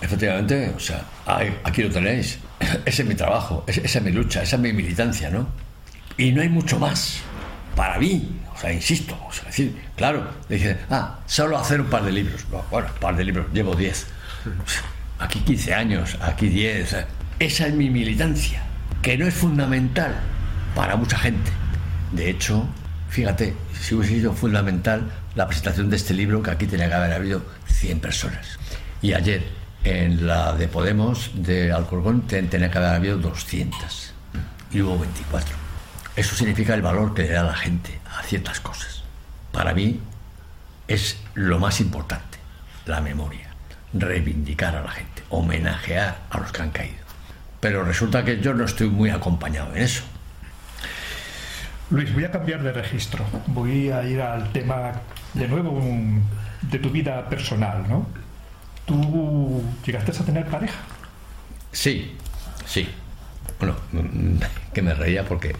Efectivamente, 0.00 0.72
o 0.76 0.78
sea, 0.78 1.04
aquí 1.64 1.82
lo 1.82 1.90
tenéis. 1.90 2.38
Ese 2.84 3.02
es 3.02 3.08
mi 3.08 3.16
trabajo, 3.16 3.64
esa 3.66 3.98
es 3.98 4.02
mi 4.02 4.12
lucha, 4.12 4.42
esa 4.42 4.54
es 4.54 4.62
mi 4.62 4.72
militancia, 4.72 5.30
¿no? 5.30 5.48
Y 6.16 6.30
no 6.30 6.42
hay 6.42 6.48
mucho 6.48 6.78
más 6.78 7.20
para 7.74 7.98
mí, 7.98 8.40
o 8.54 8.58
sea, 8.58 8.72
insisto, 8.72 9.16
o 9.28 9.32
sea, 9.32 9.46
decir, 9.46 9.76
claro, 9.96 10.24
dicen, 10.48 10.78
ah, 10.90 11.18
solo 11.26 11.58
hacer 11.58 11.80
un 11.80 11.88
par 11.88 12.04
de 12.04 12.12
libros. 12.12 12.44
Bueno, 12.70 12.88
un 12.92 13.00
par 13.00 13.16
de 13.16 13.24
libros, 13.24 13.46
llevo 13.52 13.74
10. 13.74 14.06
Aquí 15.18 15.40
15 15.40 15.74
años, 15.74 16.18
aquí 16.20 16.48
10. 16.48 16.96
Esa 17.38 17.66
es 17.66 17.74
mi 17.74 17.90
militancia, 17.90 18.62
que 19.02 19.16
no 19.16 19.26
es 19.26 19.34
fundamental 19.34 20.14
para 20.74 20.96
mucha 20.96 21.18
gente. 21.18 21.50
De 22.12 22.30
hecho, 22.30 22.66
Fíjate, 23.10 23.54
si 23.78 23.94
hubiese 23.94 24.14
sido 24.14 24.32
fundamental 24.32 25.12
la 25.34 25.46
presentación 25.46 25.90
de 25.90 25.96
este 25.96 26.14
libro, 26.14 26.42
que 26.42 26.50
aquí 26.50 26.64
tenía 26.66 26.88
que 26.88 26.94
haber 26.94 27.12
habido 27.12 27.44
100 27.66 28.00
personas. 28.00 28.58
Y 29.02 29.12
ayer, 29.12 29.42
En 29.84 30.26
la 30.26 30.54
de 30.54 30.66
Podemos, 30.66 31.30
de 31.34 31.72
Alcorcón, 31.72 32.22
ten- 32.22 32.48
tenía 32.48 32.70
que 32.70 32.78
haber 32.78 32.90
habido 32.94 33.18
200 33.18 34.14
y 34.72 34.80
hubo 34.80 34.98
24. 34.98 35.54
Eso 36.16 36.34
significa 36.34 36.72
el 36.72 36.80
valor 36.80 37.12
que 37.12 37.24
le 37.24 37.32
da 37.32 37.42
la 37.42 37.54
gente 37.54 38.00
a 38.18 38.22
ciertas 38.22 38.60
cosas. 38.60 39.02
Para 39.52 39.74
mí 39.74 40.00
es 40.88 41.18
lo 41.34 41.58
más 41.58 41.80
importante, 41.82 42.38
la 42.86 43.02
memoria, 43.02 43.50
reivindicar 43.92 44.76
a 44.76 44.82
la 44.82 44.90
gente, 44.90 45.22
homenajear 45.30 46.18
a 46.30 46.38
los 46.38 46.52
que 46.52 46.62
han 46.62 46.70
caído. 46.70 47.02
Pero 47.60 47.84
resulta 47.84 48.24
que 48.24 48.40
yo 48.40 48.54
no 48.54 48.64
estoy 48.64 48.88
muy 48.88 49.10
acompañado 49.10 49.74
en 49.74 49.82
eso. 49.82 50.02
Luis, 51.90 52.12
voy 52.14 52.24
a 52.24 52.30
cambiar 52.30 52.62
de 52.62 52.72
registro. 52.72 53.24
Voy 53.48 53.90
a 53.90 54.02
ir 54.04 54.20
al 54.20 54.50
tema 54.52 54.92
de 55.34 55.46
nuevo 55.46 55.80
de 56.62 56.78
tu 56.78 56.90
vida 56.90 57.28
personal, 57.28 57.84
¿no? 57.88 58.06
¿Tú 58.86 59.62
llegaste 59.84 60.10
a 60.10 60.24
tener 60.24 60.46
pareja? 60.46 60.78
Sí, 61.70 62.16
sí. 62.66 62.88
Bueno, 63.58 63.76
que 64.72 64.82
me 64.82 64.94
reía 64.94 65.24
porque 65.24 65.54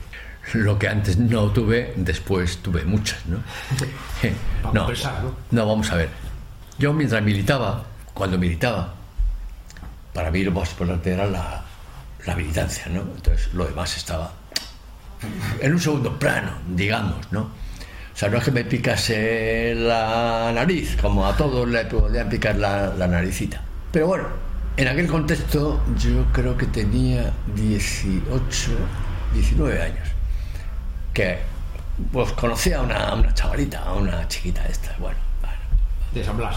lo 0.55 0.79
que 0.79 0.89
antes 0.89 1.19
no 1.19 1.51
tuve, 1.51 1.95
después 1.97 2.59
tuve 2.59 2.85
muchas, 2.85 3.25
¿no? 3.27 3.39
¿no? 4.73 4.89
No, 5.51 5.67
vamos 5.67 5.91
a 5.93 5.97
ver. 5.97 6.09
Yo 6.79 6.93
mientras 6.93 7.23
militaba, 7.23 7.85
cuando 8.15 8.39
militaba, 8.39 8.95
para 10.13 10.31
mí 10.31 10.43
lo 10.43 10.53
más 10.53 10.71
importante 10.71 11.13
era 11.13 11.27
la, 11.27 11.65
la 12.27 12.37
militancia, 12.37 12.87
¿no? 12.89 13.01
Entonces 13.01 13.53
lo 13.55 13.65
demás 13.65 13.97
estaba 13.97 14.33
en 15.61 15.73
un 15.73 15.81
segundo 15.81 16.19
plano, 16.19 16.53
digamos, 16.69 17.31
¿no? 17.33 17.41
O 17.43 18.17
sea, 18.17 18.29
no 18.29 18.39
es 18.39 18.45
que 18.45 18.51
me 18.51 18.65
picase 18.65 19.75
la 19.75 20.53
nariz, 20.55 20.97
como 21.01 21.27
a 21.27 21.35
todos 21.37 21.67
le 21.67 21.85
podían 21.87 22.29
picar 22.29 22.57
la, 22.57 22.89
la 22.89 23.07
naricita. 23.07 23.63
Pero 23.91 24.07
bueno, 24.07 24.29
en 24.77 24.89
aquel 24.89 25.07
contexto 25.07 25.83
yo 25.99 26.25
creo 26.33 26.57
que 26.57 26.67
tenía 26.67 27.33
18, 27.55 28.71
19 29.33 29.83
años. 29.83 30.09
Que 31.15 31.39
pues 32.13 32.33
conocía 32.33 32.79
a 32.79 32.83
una, 32.83 33.15
una 33.15 33.35
chavalita, 33.35 33.81
a 33.81 33.95
una 33.95 34.29
chiquita 34.29 34.65
esta, 34.67 34.95
bueno, 34.99 35.19
bueno, 35.41 35.57
De 36.13 36.25
San 36.25 36.37
Blas. 36.37 36.57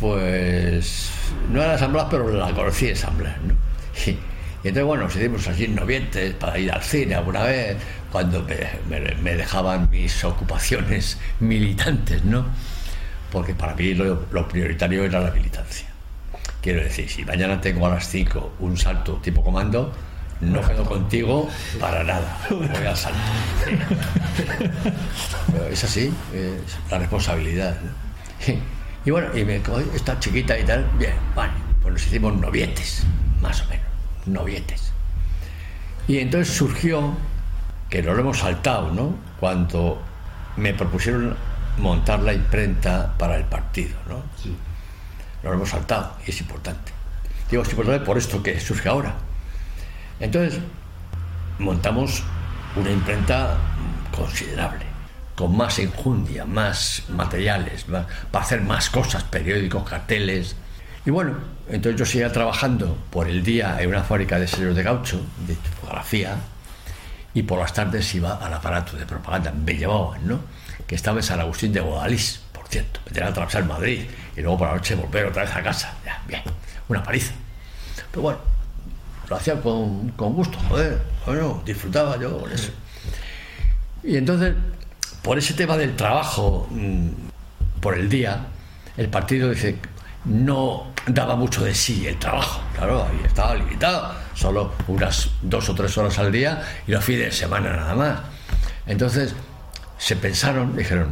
Pues 0.00 1.10
no 1.52 1.62
era 1.62 1.78
San 1.78 1.92
Blas, 1.92 2.06
pero 2.10 2.30
la 2.30 2.50
conocí 2.52 2.88
en 2.88 2.96
San 2.96 3.16
Blas, 3.18 3.36
¿no? 3.42 3.54
Y, 4.06 4.10
y 4.10 4.68
entonces, 4.68 4.84
bueno, 4.84 5.04
nos 5.04 5.16
hicimos 5.16 5.46
allí 5.48 5.68
novientes 5.68 6.34
para 6.34 6.58
ir 6.58 6.70
al 6.72 6.82
cine 6.82 7.14
alguna 7.14 7.42
vez, 7.44 7.76
cuando 8.12 8.42
me, 8.42 8.56
me- 9.00 9.14
me 9.16 9.36
dejaban 9.36 9.88
mis 9.90 10.22
ocupaciones 10.24 11.18
militantes, 11.40 12.24
¿no? 12.24 12.46
Porque 13.32 13.54
para 13.54 13.74
mí 13.74 13.94
lo, 13.94 14.26
lo 14.32 14.48
prioritario 14.48 15.04
era 15.04 15.20
la 15.20 15.30
militancia. 15.30 15.86
Quiero 16.60 16.82
decir, 16.82 17.08
si 17.08 17.24
mañana 17.24 17.60
tengo 17.60 17.86
a 17.86 17.90
las 17.90 18.06
5 18.08 18.54
un 18.60 18.76
salto 18.76 19.14
tipo 19.22 19.42
comando, 19.42 19.92
no 20.40 20.60
quedo 20.66 20.84
contigo 20.84 21.48
para 21.80 22.04
nada. 22.04 22.38
Voy 22.50 22.66
al 22.86 22.96
salto. 22.96 23.18
Pero 25.52 25.66
es 25.66 25.84
así, 25.84 26.12
es 26.34 26.90
la 26.90 26.98
responsabilidad. 26.98 27.76
¿no? 27.82 28.79
Y 29.04 29.10
bueno, 29.10 29.36
y 29.36 29.44
me 29.44 29.62
esta 29.94 30.18
chiquita 30.18 30.58
y 30.58 30.64
tal, 30.64 30.84
bien, 30.98 31.14
vale, 31.34 31.52
pues 31.80 31.94
nos 31.94 32.06
hicimos 32.06 32.34
novietes, 32.36 33.04
más 33.40 33.62
o 33.62 33.64
menos, 33.66 33.86
novietes. 34.26 34.92
Y 36.06 36.18
entonces 36.18 36.54
surgió, 36.54 37.16
que 37.88 38.02
no 38.02 38.12
lo 38.14 38.20
hemos 38.20 38.38
saltado, 38.38 38.92
¿no? 38.92 39.14
Cuando 39.38 40.02
me 40.56 40.74
propusieron 40.74 41.36
montar 41.78 42.20
la 42.20 42.34
imprenta 42.34 43.14
para 43.16 43.36
el 43.36 43.44
partido, 43.44 43.96
¿no? 44.08 44.22
Sí. 44.42 44.54
No 45.42 45.50
lo 45.50 45.56
hemos 45.56 45.70
saltado 45.70 46.16
y 46.26 46.30
es 46.30 46.40
importante. 46.40 46.92
Digo, 47.50 47.62
es 47.62 47.70
importante 47.70 48.04
por 48.04 48.18
esto 48.18 48.42
que 48.42 48.60
surge 48.60 48.88
ahora. 48.88 49.14
Entonces, 50.20 50.60
montamos 51.58 52.22
una 52.76 52.90
imprenta 52.90 53.56
considerable, 54.14 54.84
con 55.40 55.56
más 55.56 55.78
enjundia, 55.78 56.44
más 56.44 57.04
materiales, 57.08 57.88
más- 57.88 58.04
para 58.30 58.44
hacer 58.44 58.60
más 58.60 58.90
cosas, 58.90 59.24
periódicos, 59.24 59.88
carteles. 59.88 60.54
Y 61.06 61.10
bueno, 61.10 61.32
entonces 61.66 61.98
yo 61.98 62.04
seguía 62.04 62.30
trabajando 62.30 62.94
por 63.08 63.26
el 63.26 63.42
día 63.42 63.80
en 63.80 63.88
una 63.88 64.02
fábrica 64.02 64.38
de 64.38 64.46
sellos 64.46 64.76
de 64.76 64.82
gaucho, 64.82 65.18
de 65.46 65.54
tipografía, 65.54 66.36
y 67.32 67.42
por 67.44 67.58
las 67.58 67.72
tardes 67.72 68.14
iba 68.14 68.34
al 68.34 68.52
aparato 68.52 68.98
de 68.98 69.06
propaganda, 69.06 69.50
me 69.50 69.72
llevaban, 69.78 70.28
¿no? 70.28 70.40
Que 70.86 70.94
estaba 70.94 71.16
en 71.16 71.22
San 71.22 71.40
Agustín 71.40 71.72
de 71.72 71.80
Guadalís, 71.80 72.42
por 72.52 72.68
cierto, 72.68 73.00
me 73.06 73.12
tenía 73.12 73.28
que 73.28 73.32
atravesar 73.32 73.64
Madrid 73.64 74.02
y 74.36 74.40
luego 74.42 74.58
por 74.58 74.68
la 74.68 74.74
noche 74.74 74.94
volver 74.94 75.24
otra 75.24 75.44
vez 75.44 75.56
a 75.56 75.62
casa. 75.62 75.94
Ya, 76.04 76.22
bien, 76.28 76.42
una 76.86 77.02
paliza. 77.02 77.32
Pero 78.10 78.20
bueno, 78.20 78.38
lo 79.26 79.36
hacía 79.36 79.58
con, 79.58 80.10
con 80.10 80.34
gusto, 80.34 80.58
joder, 80.68 81.00
bueno, 81.24 81.62
disfrutaba 81.64 82.18
yo 82.20 82.38
con 82.40 82.52
eso. 82.52 82.72
Y 84.02 84.16
entonces, 84.18 84.54
por 85.22 85.38
ese 85.38 85.54
tema 85.54 85.76
del 85.76 85.96
trabajo, 85.96 86.66
mm, 86.70 87.08
por 87.80 87.96
el 87.96 88.08
día, 88.08 88.46
el 88.96 89.08
partido 89.08 89.50
dice, 89.50 89.76
no 90.24 90.92
daba 91.06 91.36
mucho 91.36 91.64
de 91.64 91.74
sí 91.74 92.06
el 92.06 92.18
trabajo, 92.18 92.60
claro, 92.74 93.06
estaba 93.24 93.54
limitado, 93.54 94.14
solo 94.34 94.72
unas 94.88 95.30
dos 95.42 95.68
o 95.68 95.74
tres 95.74 95.96
horas 95.96 96.18
al 96.18 96.30
día 96.30 96.62
y 96.86 96.92
los 96.92 97.04
fines 97.04 97.26
de 97.26 97.32
semana 97.32 97.74
nada 97.74 97.94
más. 97.94 98.20
Entonces, 98.86 99.34
se 99.98 100.16
pensaron, 100.16 100.76
dijeron, 100.76 101.10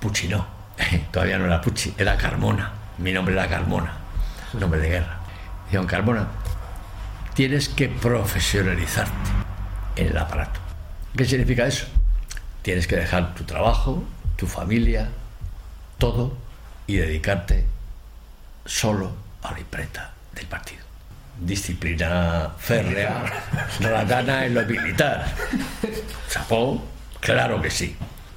Pucci 0.00 0.28
no, 0.28 0.46
todavía 1.12 1.38
no 1.38 1.46
era 1.46 1.60
Pucci, 1.60 1.94
era 1.98 2.16
Carmona, 2.16 2.72
mi 2.98 3.12
nombre 3.12 3.34
era 3.34 3.48
Carmona, 3.48 3.92
nombre 4.58 4.80
de 4.80 4.88
guerra. 4.88 5.20
Dijeron, 5.66 5.86
Carmona, 5.86 6.28
tienes 7.34 7.68
que 7.68 7.88
profesionalizarte 7.88 9.30
en 9.96 10.08
el 10.08 10.18
aparato. 10.18 10.60
¿Qué 11.16 11.24
significa 11.24 11.66
eso? 11.66 11.86
Tienes 12.64 12.88
que 12.88 12.96
dejar 12.96 13.32
tu 13.36 13.44
trabajo, 13.44 14.02
tu 14.34 14.48
familia, 14.48 15.08
todo 15.98 16.36
y 16.88 16.96
dedicarte 16.96 17.64
solo 18.64 19.12
a 19.44 19.52
la 19.52 19.60
imprenta 19.60 20.14
del 20.32 20.46
partido. 20.46 20.82
Disciplina 21.38 22.50
férrea, 22.58 23.22
ratana 23.80 24.46
en 24.46 24.54
lo 24.54 24.64
militar. 24.64 25.26
Chapó, 26.28 26.84
claro 27.20 27.62
que 27.62 27.70
sí. 27.70 27.96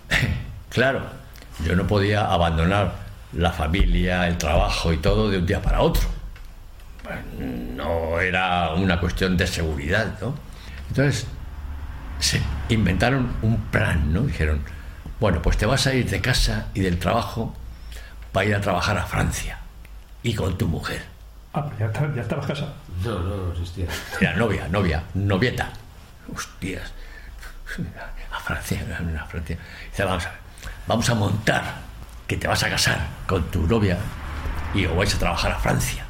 Claro, 0.69 1.01
yo 1.65 1.75
no 1.75 1.87
podía 1.87 2.25
abandonar 2.25 2.93
la 3.33 3.51
familia, 3.51 4.27
el 4.27 4.37
trabajo 4.37 4.93
y 4.93 4.97
todo 4.97 5.31
de 5.31 5.39
un 5.39 5.45
día 5.47 5.59
para 5.59 5.81
otro 5.81 6.07
no 7.39 8.19
era 8.19 8.73
una 8.73 8.99
cuestión 8.99 9.37
de 9.37 9.47
seguridad, 9.47 10.15
¿no? 10.21 10.35
Entonces, 10.89 11.27
se 12.19 12.41
inventaron 12.69 13.35
un 13.41 13.57
plan, 13.65 14.13
¿no? 14.13 14.21
Dijeron, 14.21 14.61
bueno, 15.19 15.41
pues 15.41 15.57
te 15.57 15.65
vas 15.65 15.87
a 15.87 15.93
ir 15.93 16.09
de 16.09 16.21
casa 16.21 16.67
y 16.73 16.81
del 16.81 16.99
trabajo 16.99 17.55
para 18.31 18.45
ir 18.45 18.55
a 18.55 18.61
trabajar 18.61 18.97
a 18.97 19.05
Francia 19.05 19.59
y 20.23 20.33
con 20.35 20.57
tu 20.57 20.67
mujer. 20.67 21.03
Ah, 21.53 21.65
pero 21.65 21.79
ya, 21.79 21.85
está- 21.87 22.15
ya 22.15 22.21
estabas 22.21 22.45
casado. 22.45 22.73
No, 23.03 23.19
no, 23.19 23.35
no 23.47 23.51
existía. 23.51 23.85
Era 24.21 24.33
novia, 24.35 24.67
novia, 24.67 25.03
novieta. 25.13 25.69
Hostias. 26.33 26.91
A 28.31 28.39
Francia, 28.39 28.79
a 29.21 29.25
Francia. 29.25 29.57
Dice, 29.91 30.03
vamos 30.03 30.25
a 30.25 30.29
ver, 30.29 30.39
vamos 30.87 31.09
a 31.09 31.15
montar 31.15 31.63
que 32.27 32.37
te 32.37 32.47
vas 32.47 32.63
a 32.63 32.69
casar 32.69 32.99
con 33.27 33.43
tu 33.51 33.65
novia 33.67 33.97
y 34.73 34.85
os 34.85 34.95
vais 34.95 35.13
a 35.15 35.17
trabajar 35.19 35.51
a 35.51 35.59
Francia. 35.59 36.05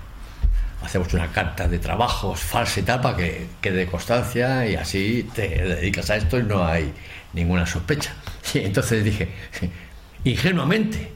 Hacemos 0.83 1.13
una 1.13 1.27
carta 1.31 1.67
de 1.67 1.79
trabajos 1.79 2.39
falsa 2.39 2.79
y 2.79 2.83
tal 2.83 3.01
para 3.01 3.17
que 3.17 3.47
quede 3.61 3.87
constancia 3.87 4.65
y 4.67 4.75
así 4.75 5.29
te 5.33 5.47
dedicas 5.47 6.09
a 6.09 6.17
esto 6.17 6.37
y 6.37 6.43
no 6.43 6.65
hay 6.65 6.93
ninguna 7.33 7.65
sospecha. 7.65 8.13
Y 8.53 8.59
entonces 8.59 9.03
dije, 9.03 9.27
ingenuamente, 10.23 11.11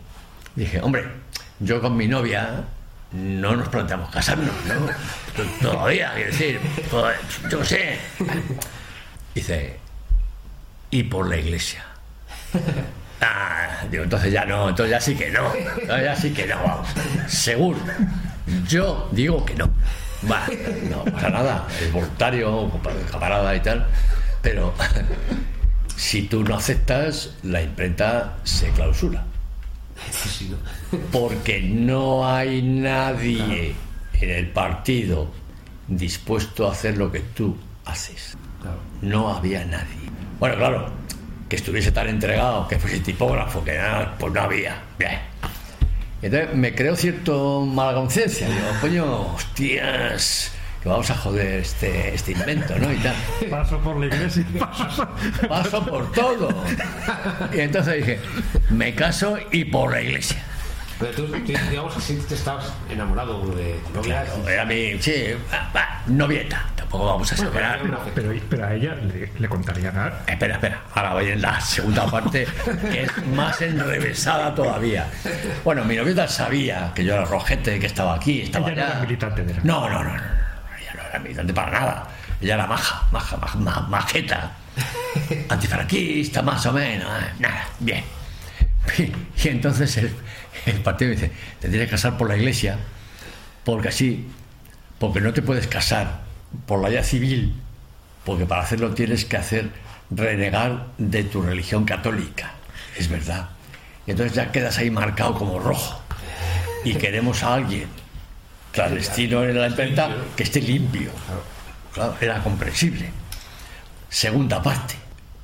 dije, 0.55 0.81
hombre, 0.81 1.05
yo 1.59 1.79
con 1.79 1.95
mi 1.95 2.05
novia 2.07 2.65
no 3.13 3.55
nos 3.55 3.69
planteamos 3.69 4.09
casarnos, 4.11 4.53
¿no? 4.65 4.89
Todavía, 5.61 6.11
quiero 6.13 6.31
decir, 6.31 6.59
yo 7.49 7.63
sé. 7.63 7.97
Dice, 9.33 9.77
y 10.89 11.03
por 11.03 11.29
la 11.29 11.37
iglesia. 11.37 11.85
Ah, 13.21 13.83
digo, 13.89 14.03
entonces 14.03 14.33
ya 14.33 14.45
no, 14.45 14.69
entonces 14.69 14.91
ya 14.91 14.99
sí 14.99 15.15
que 15.15 15.29
no, 15.29 15.53
ya 15.87 16.15
sí 16.15 16.31
que 16.31 16.47
no, 16.47 16.57
vamos. 16.63 16.87
Seguro. 17.27 17.79
Yo 18.67 19.09
digo 19.11 19.45
que 19.45 19.55
no. 19.55 19.69
Va, 20.29 20.47
no 20.89 21.03
pasa 21.05 21.29
nada, 21.29 21.67
es 21.81 21.91
voluntario, 21.91 22.71
camarada 23.11 23.55
y 23.55 23.59
tal, 23.59 23.87
pero 24.41 24.73
si 25.95 26.23
tú 26.23 26.43
no 26.43 26.55
aceptas, 26.55 27.37
la 27.41 27.63
imprenta 27.63 28.37
se 28.43 28.69
clausura 28.69 29.25
porque 31.11 31.61
no 31.61 32.27
hay 32.27 32.61
nadie 32.61 33.75
en 34.13 34.29
el 34.29 34.47
partido 34.49 35.31
dispuesto 35.87 36.67
a 36.67 36.71
hacer 36.71 36.97
lo 36.97 37.11
que 37.11 37.19
tú 37.19 37.57
haces. 37.85 38.37
No 39.01 39.33
había 39.33 39.65
nadie. 39.65 40.09
Bueno, 40.39 40.55
claro, 40.55 40.91
que 41.49 41.55
estuviese 41.55 41.91
tan 41.91 42.07
entregado, 42.07 42.67
que 42.67 42.79
fuese 42.79 42.99
tipógrafo, 42.99 43.63
que 43.63 43.77
nada, 43.77 44.15
pues 44.17 44.33
no 44.33 44.41
había. 44.41 44.81
Bien. 44.97 45.30
Entonces 46.21 46.55
me 46.55 46.75
creo 46.75 46.95
cierto 46.95 47.65
mala 47.65 47.93
conciencia. 47.93 48.47
Digo, 48.47 48.67
coño, 48.79 49.33
hostias, 49.33 50.51
que 50.83 50.89
vamos 50.89 51.09
a 51.09 51.15
joder 51.15 51.61
este, 51.61 52.13
este 52.13 52.33
invento, 52.33 52.77
¿no? 52.77 52.91
Y 52.91 52.97
tal. 52.97 53.15
Paso 53.49 53.79
por 53.79 53.99
la 53.99 54.05
iglesia. 54.05 54.45
Paso. 54.59 55.07
Paso 55.47 55.85
por 55.85 56.11
todo. 56.11 56.49
Y 57.53 57.59
entonces 57.59 57.97
dije, 57.97 58.19
me 58.69 58.93
caso 58.93 59.37
y 59.51 59.65
por 59.65 59.91
la 59.91 60.01
iglesia. 60.01 60.43
Pero 61.01 61.13
tú, 61.13 61.27
tú, 61.27 61.53
digamos 61.69 61.93
que 61.95 62.01
sí 62.01 62.23
te 62.29 62.35
estabas 62.35 62.71
enamorado 62.89 63.45
de 63.55 63.73
tu 63.87 63.93
novia. 63.93 64.23
Claro, 64.23 64.47
era 64.49 64.63
mi, 64.65 65.01
sí, 65.01 65.25
novieta. 66.07 66.65
Tampoco 66.75 67.05
vamos 67.07 67.31
a 67.31 67.35
exagerar. 67.35 67.79
Pero, 68.15 68.33
pero 68.49 68.65
a 68.65 68.73
ella 68.73 68.95
le, 68.95 69.31
le 69.37 69.49
contaría 69.49 69.91
nada. 69.91 70.23
Espera, 70.27 70.55
espera. 70.55 70.81
Ahora 70.93 71.13
voy 71.13 71.29
en 71.29 71.41
la 71.41 71.59
segunda 71.61 72.05
parte, 72.09 72.47
que 72.91 73.03
es 73.03 73.27
más 73.27 73.61
enrevesada 73.61 74.53
todavía. 74.53 75.07
Bueno, 75.63 75.83
mi 75.85 75.95
novieta 75.95 76.27
sabía 76.27 76.91
que 76.95 77.03
yo 77.05 77.13
era 77.15 77.25
rojete, 77.25 77.79
que 77.79 77.85
estaba 77.87 78.15
aquí, 78.15 78.41
estaba 78.41 78.69
Ella 78.71 78.83
no 78.85 78.91
era 78.91 78.99
militante 79.01 79.43
de 79.43 79.53
la- 79.53 79.59
No, 79.63 79.89
no, 79.89 80.03
no, 80.03 80.09
no, 80.09 80.17
no. 80.17 80.21
Ella 80.79 80.93
no 80.95 81.01
era 81.09 81.19
militante 81.19 81.53
para 81.53 81.71
nada. 81.71 82.07
Ella 82.41 82.55
era 82.55 82.67
maja, 82.67 83.03
maja, 83.11 83.37
maja, 83.37 83.57
ma- 83.59 83.87
majeta. 83.89 84.51
Antifranquista, 85.49 86.41
más 86.41 86.65
o 86.65 86.73
menos. 86.73 87.07
eh, 87.21 87.25
Nada, 87.39 87.65
bien. 87.79 88.03
Y 89.43 89.47
entonces 89.47 89.97
el, 89.97 90.79
partido 90.81 91.11
dice, 91.11 91.31
te 91.59 91.69
tienes 91.69 91.87
que 91.87 91.91
casar 91.91 92.17
por 92.17 92.27
la 92.27 92.37
iglesia, 92.37 92.77
porque 93.63 93.89
así, 93.89 94.27
porque 94.99 95.21
no 95.21 95.33
te 95.33 95.41
puedes 95.41 95.67
casar 95.67 96.21
por 96.65 96.81
la 96.81 96.89
vía 96.89 97.03
civil, 97.03 97.55
porque 98.25 98.45
para 98.45 98.63
hacerlo 98.63 98.93
tienes 98.93 99.25
que 99.25 99.37
hacer 99.37 99.69
renegar 100.11 100.87
de 100.97 101.23
tu 101.23 101.41
religión 101.41 101.85
católica. 101.85 102.53
Es 102.97 103.07
verdad. 103.07 103.49
Y 104.05 104.11
entonces 104.11 104.35
ya 104.35 104.51
quedas 104.51 104.77
ahí 104.77 104.91
marcado 104.91 105.35
como 105.35 105.59
rojo. 105.59 106.01
Y 106.83 106.95
queremos 106.95 107.43
a 107.43 107.55
alguien 107.55 107.87
clandestino 108.71 109.43
en 109.43 109.59
la 109.59 109.67
imprenta 109.67 110.15
que 110.35 110.43
esté 110.43 110.61
limpio. 110.61 111.11
Era 112.19 112.41
comprensible. 112.43 113.11
Segunda 114.09 114.61
parte. 114.61 115.00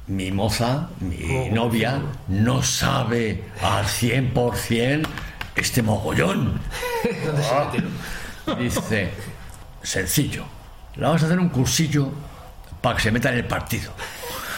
Mi 0.08 0.32
moza, 0.32 0.90
mi 1.02 1.50
novia, 1.50 2.02
no 2.30 2.64
sabe 2.64 3.44
al 3.62 3.86
100% 3.86 5.06
este 5.56 5.82
mogollón. 5.82 6.62
¿Dónde 7.26 7.44
se 7.44 7.54
Ah. 8.48 8.56
Dice, 8.58 9.12
sencillo, 9.84 10.46
le 10.96 11.04
vamos 11.04 11.22
a 11.22 11.26
hacer 11.26 11.38
un 11.38 11.50
cursillo 11.50 12.10
para 12.80 12.96
que 12.96 13.04
se 13.04 13.12
meta 13.12 13.30
en 13.30 13.40
el 13.40 13.46
partido. 13.46 13.92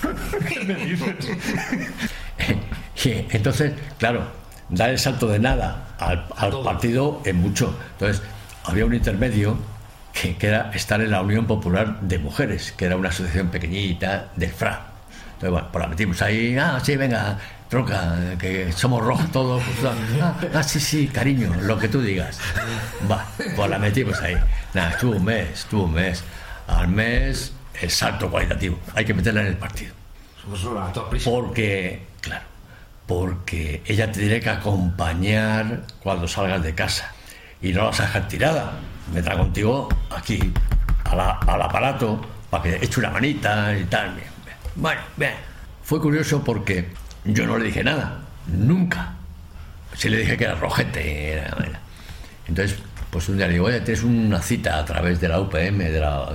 Entonces, 3.03 3.73
claro, 3.97 4.27
dar 4.69 4.91
el 4.91 4.99
salto 4.99 5.27
de 5.27 5.39
nada 5.39 5.95
al, 5.97 6.27
partido 6.63 7.21
es 7.25 7.33
mucho. 7.33 7.75
Entonces, 7.93 8.21
había 8.65 8.85
un 8.85 8.93
intermedio 8.93 9.57
que, 10.13 10.37
que 10.37 10.47
era 10.47 10.69
estar 10.75 11.01
en 11.01 11.09
la 11.09 11.23
Unión 11.23 11.47
Popular 11.47 11.99
de 12.01 12.19
Mujeres, 12.19 12.71
que 12.73 12.85
era 12.85 12.95
una 12.95 13.09
asociación 13.09 13.49
pequeñita 13.49 14.29
del 14.35 14.51
FRA. 14.51 14.88
Entonces, 15.39 15.51
bueno, 15.51 15.67
pues 15.71 15.81
la 15.83 15.87
metimos 15.89 16.21
ahí, 16.21 16.57
ah, 16.57 16.79
sí, 16.83 16.97
venga, 16.97 17.37
troca, 17.69 18.13
que 18.37 18.73
somos 18.73 19.01
rojos 19.01 19.31
todos. 19.31 19.63
pues, 19.63 19.93
ah, 20.21 20.35
ah, 20.53 20.63
sí, 20.63 20.81
sí, 20.81 21.07
cariño, 21.07 21.53
lo 21.61 21.79
que 21.79 21.87
tú 21.87 22.01
digas. 22.01 22.39
Va, 23.09 23.25
pues 23.55 23.69
la 23.69 23.79
metimos 23.79 24.19
ahí. 24.21 24.35
Nada, 24.73 24.89
estuvo 24.91 25.15
un 25.15 25.23
mes, 25.23 25.49
estuvo 25.51 25.83
un 25.85 25.93
mes. 25.93 26.23
Al 26.67 26.89
mes, 26.89 27.53
el 27.81 27.89
salto 27.89 28.29
cualitativo. 28.29 28.79
Hay 28.95 29.05
que 29.05 29.13
meterla 29.13 29.39
en 29.41 29.47
el 29.47 29.55
partido. 29.57 29.93
Porque, 31.23 32.05
claro, 32.19 32.43
porque 33.07 33.81
ella 33.85 34.11
te 34.11 34.19
tiene 34.19 34.41
que 34.41 34.49
acompañar 34.49 35.83
cuando 36.03 36.27
salgas 36.27 36.61
de 36.61 36.75
casa. 36.75 37.13
Y 37.61 37.71
no 37.71 37.79
la 37.79 37.85
vas 37.85 37.99
a 38.01 38.03
dejar 38.03 38.27
tirada. 38.27 38.73
Contigo 39.37 39.87
aquí, 40.11 40.53
a 41.05 41.15
la- 41.15 41.39
al 41.47 41.61
aparato, 41.61 42.19
para 42.49 42.63
que 42.63 42.75
eche 42.75 42.99
una 42.99 43.09
manita 43.09 43.73
y 43.77 43.85
tal. 43.85 44.15
Bueno, 44.79 45.01
bien. 45.17 45.33
Fue 45.83 45.99
curioso 45.99 46.43
porque 46.43 46.87
yo 47.25 47.45
no 47.45 47.57
le 47.57 47.65
dije 47.65 47.83
nada. 47.83 48.19
Nunca. 48.47 49.13
Sí 49.95 50.09
le 50.09 50.17
dije 50.17 50.37
que 50.37 50.45
era 50.45 50.55
rojete. 50.55 51.33
era- 51.33 51.47
era. 51.59 51.79
Entonces, 52.47 52.77
pues 53.11 53.27
un 53.29 53.37
día 53.37 53.47
le 53.47 53.53
digo, 53.53 53.65
oye, 53.65 53.81
tienes 53.81 54.03
una 54.03 54.41
cita 54.41 54.79
a 54.79 54.85
través 54.85 55.19
de 55.19 55.27
la 55.27 55.39
UPM, 55.39 55.77
de 55.91 55.99
la, 55.99 56.29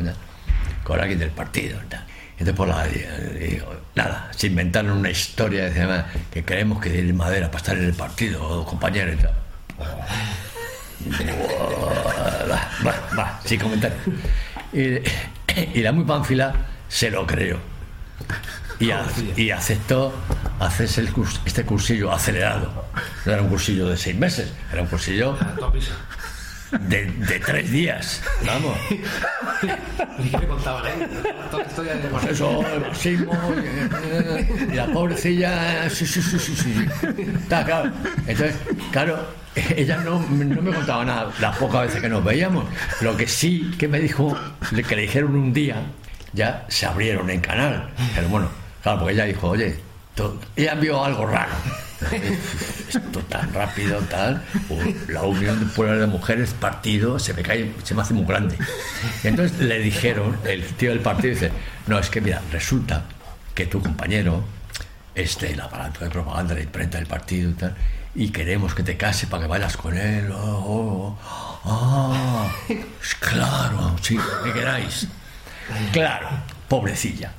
con 0.83 1.01
alguien 1.01 1.19
del 1.19 1.31
partido. 1.31 1.79
Entonces, 1.81 2.55
por 2.57 2.69
la, 2.69 2.85
le 2.87 3.49
digo, 3.49 3.73
nada, 3.95 4.29
se 4.37 4.49
inventaron 4.49 4.93
una 4.93 5.11
historia 5.11 5.65
de 5.71 5.81
además, 5.81 6.05
que 6.33 6.45
creemos 6.45 6.81
que 6.81 6.91
tiene 6.91 7.13
madera 7.13 7.47
para 7.47 7.59
estar 7.59 7.77
en 7.79 7.85
el 7.85 7.95
partido, 7.95 8.65
compañero 8.65 9.13
y 9.13 9.17
tal. 9.17 9.33
Va, 12.51 12.69
va, 12.85 12.95
va, 13.19 13.41
sin 13.45 13.59
comentario. 13.61 13.97
Y, 14.73 14.99
y 15.79 15.83
la 15.83 15.93
muy 15.93 16.05
panfila 16.05 16.55
se 16.89 17.11
lo 17.11 17.27
creyó. 17.27 17.59
Y, 18.81 18.91
a- 18.91 19.05
y 19.37 19.51
aceptó 19.51 20.13
hacerse 20.59 21.01
el 21.01 21.13
curs- 21.13 21.41
este 21.45 21.65
cursillo 21.65 22.13
acelerado. 22.13 22.85
No 23.25 23.33
era 23.33 23.43
un 23.43 23.49
cursillo 23.49 23.89
de 23.89 23.97
seis 23.97 24.17
meses, 24.17 24.53
era 24.73 24.83
un 24.83 24.89
cursillo 24.89 25.37
A 25.41 25.55
toda 25.55 25.71
prisa. 25.73 25.93
de, 26.89 27.05
de 27.07 27.39
tres 27.41 27.71
días. 27.71 28.21
Vamos. 28.45 28.77
¿Y 30.19 30.29
qué 30.29 30.39
me 30.39 30.47
contaban 30.47 30.85
ahí? 30.87 31.07
Pues 32.11 32.25
eso, 32.25 32.65
el 32.75 32.81
machismo 32.81 33.33
y, 34.69 34.73
y 34.73 34.75
la 34.75 34.87
pobrecilla, 34.87 35.89
sí, 35.89 36.05
sí, 36.07 36.21
sí, 36.21 36.39
sí, 36.39 36.57
sí. 36.57 36.87
Está 37.43 37.65
claro. 37.65 37.93
Entonces, 38.27 38.57
claro, 38.91 39.25
ella 39.77 39.99
no, 39.99 40.19
no 40.31 40.63
me 40.63 40.73
contaba 40.73 41.05
nada 41.05 41.31
las 41.41 41.57
pocas 41.59 41.83
veces 41.83 42.01
que 42.03 42.09
nos 42.09 42.25
veíamos. 42.25 42.65
Lo 43.01 43.17
que 43.17 43.29
sí 43.29 43.73
que 43.79 43.87
me 43.89 44.01
dijo, 44.01 44.37
le- 44.73 44.83
que 44.83 44.97
le 44.97 45.03
dijeron 45.03 45.37
un 45.37 45.53
día, 45.53 45.77
ya 46.35 46.65
se 46.69 46.87
abrieron 46.87 47.31
en 47.31 47.41
canal. 47.41 47.91
Pero 48.15 48.29
bueno, 48.29 48.49
claro, 48.83 49.01
porque 49.01 49.15
ella 49.15 49.25
dijo, 49.25 49.49
oye, 49.49 49.79
ella 50.57 50.75
vio 50.75 51.05
algo 51.05 51.27
raro. 51.27 51.53
Esto 52.89 53.21
tan 53.29 53.53
rápido, 53.53 53.99
tal. 54.11 54.43
La 55.09 55.23
Unión 55.23 55.59
de 55.59 55.67
Pueblos 55.67 56.01
de 56.01 56.07
Mujeres, 56.07 56.55
partido, 56.55 57.19
se 57.19 57.35
me 57.35 57.43
cae, 57.43 57.73
se 57.83 57.95
me 57.95 58.03
hace 58.03 58.15
muy 58.15 58.25
grande. 58.25 58.57
Y 59.23 59.29
entonces 59.29 59.59
le 59.59 59.79
dijeron, 59.79 60.37
el 60.45 60.65
tío 60.65 60.91
del 60.91 61.01
partido 61.01 61.35
dice, 61.35 61.51
no, 61.87 61.99
es 61.99 62.11
que 62.11 62.21
mira, 62.21 62.43
resulta 62.53 63.05
que 63.55 63.67
tu 63.67 63.81
compañero 63.81 64.45
es 65.15 65.39
del 65.39 65.61
aparato 65.61 66.05
de 66.05 66.11
propaganda, 66.11 66.55
de 66.55 66.63
imprenta 66.63 66.99
del 66.99 67.07
partido 67.07 67.51
y 67.51 67.55
tal, 67.55 67.75
y 68.15 68.29
queremos 68.31 68.75
que 68.75 68.83
te 68.83 68.97
case 68.97 69.27
para 69.27 69.45
que 69.45 69.49
vayas 69.49 69.77
con 69.77 69.97
él. 69.97 70.31
Oh, 70.33 71.17
oh, 71.65 71.65
ah, 71.65 72.53
claro, 73.21 73.97
sí, 74.03 74.19
que 74.45 74.53
queráis. 74.53 75.09
Claro, 75.93 76.29
pobrecilla. 76.69 77.33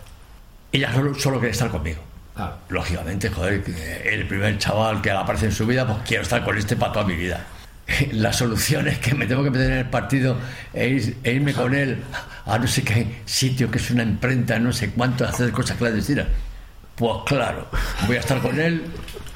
Ella 0.72 0.94
solo, 0.94 1.14
solo 1.16 1.40
quiere 1.40 1.52
estar 1.52 1.70
conmigo. 1.70 2.02
Claro. 2.36 2.58
Lógicamente, 2.70 3.30
joder, 3.30 3.64
que 3.64 4.14
el 4.14 4.28
primer 4.28 4.58
chaval 4.58 5.02
que 5.02 5.12
aparece 5.12 5.46
en 5.46 5.52
su 5.54 5.66
vida, 5.66 5.86
pues 5.88 6.00
quiero 6.06 6.24
estar 6.24 6.44
con 6.44 6.58
este 6.58 6.76
para 6.76 6.92
toda 6.94 7.06
mi 7.06 7.16
vida. 7.16 7.46
La 8.12 8.34
solución 8.34 8.88
es 8.88 8.98
que 9.00 9.14
me 9.16 9.26
tengo 9.26 9.44
que 9.44 9.52
meter 9.52 9.72
en 9.72 9.78
el 9.80 9.90
partido 9.90 10.38
e, 10.74 10.88
ir- 10.90 11.16
e 11.24 11.32
irme 11.34 11.54
con 11.54 11.74
él 11.74 12.04
a 12.46 12.58
no 12.58 12.68
sé 12.68 12.84
qué 12.84 13.22
sitio 13.26 13.72
que 13.72 13.78
es 13.78 13.90
una 13.92 14.04
imprenta, 14.04 14.60
no 14.60 14.74
sé 14.74 14.90
cuánto, 14.90 15.24
a 15.26 15.30
hacer 15.30 15.52
cosas 15.52 15.78
clandestinas. 15.78 16.28
Pues 16.96 17.12
claro, 17.26 17.68
voy 18.08 18.18
a 18.18 18.20
estar 18.22 18.40
con 18.42 18.60
él, 18.60 18.82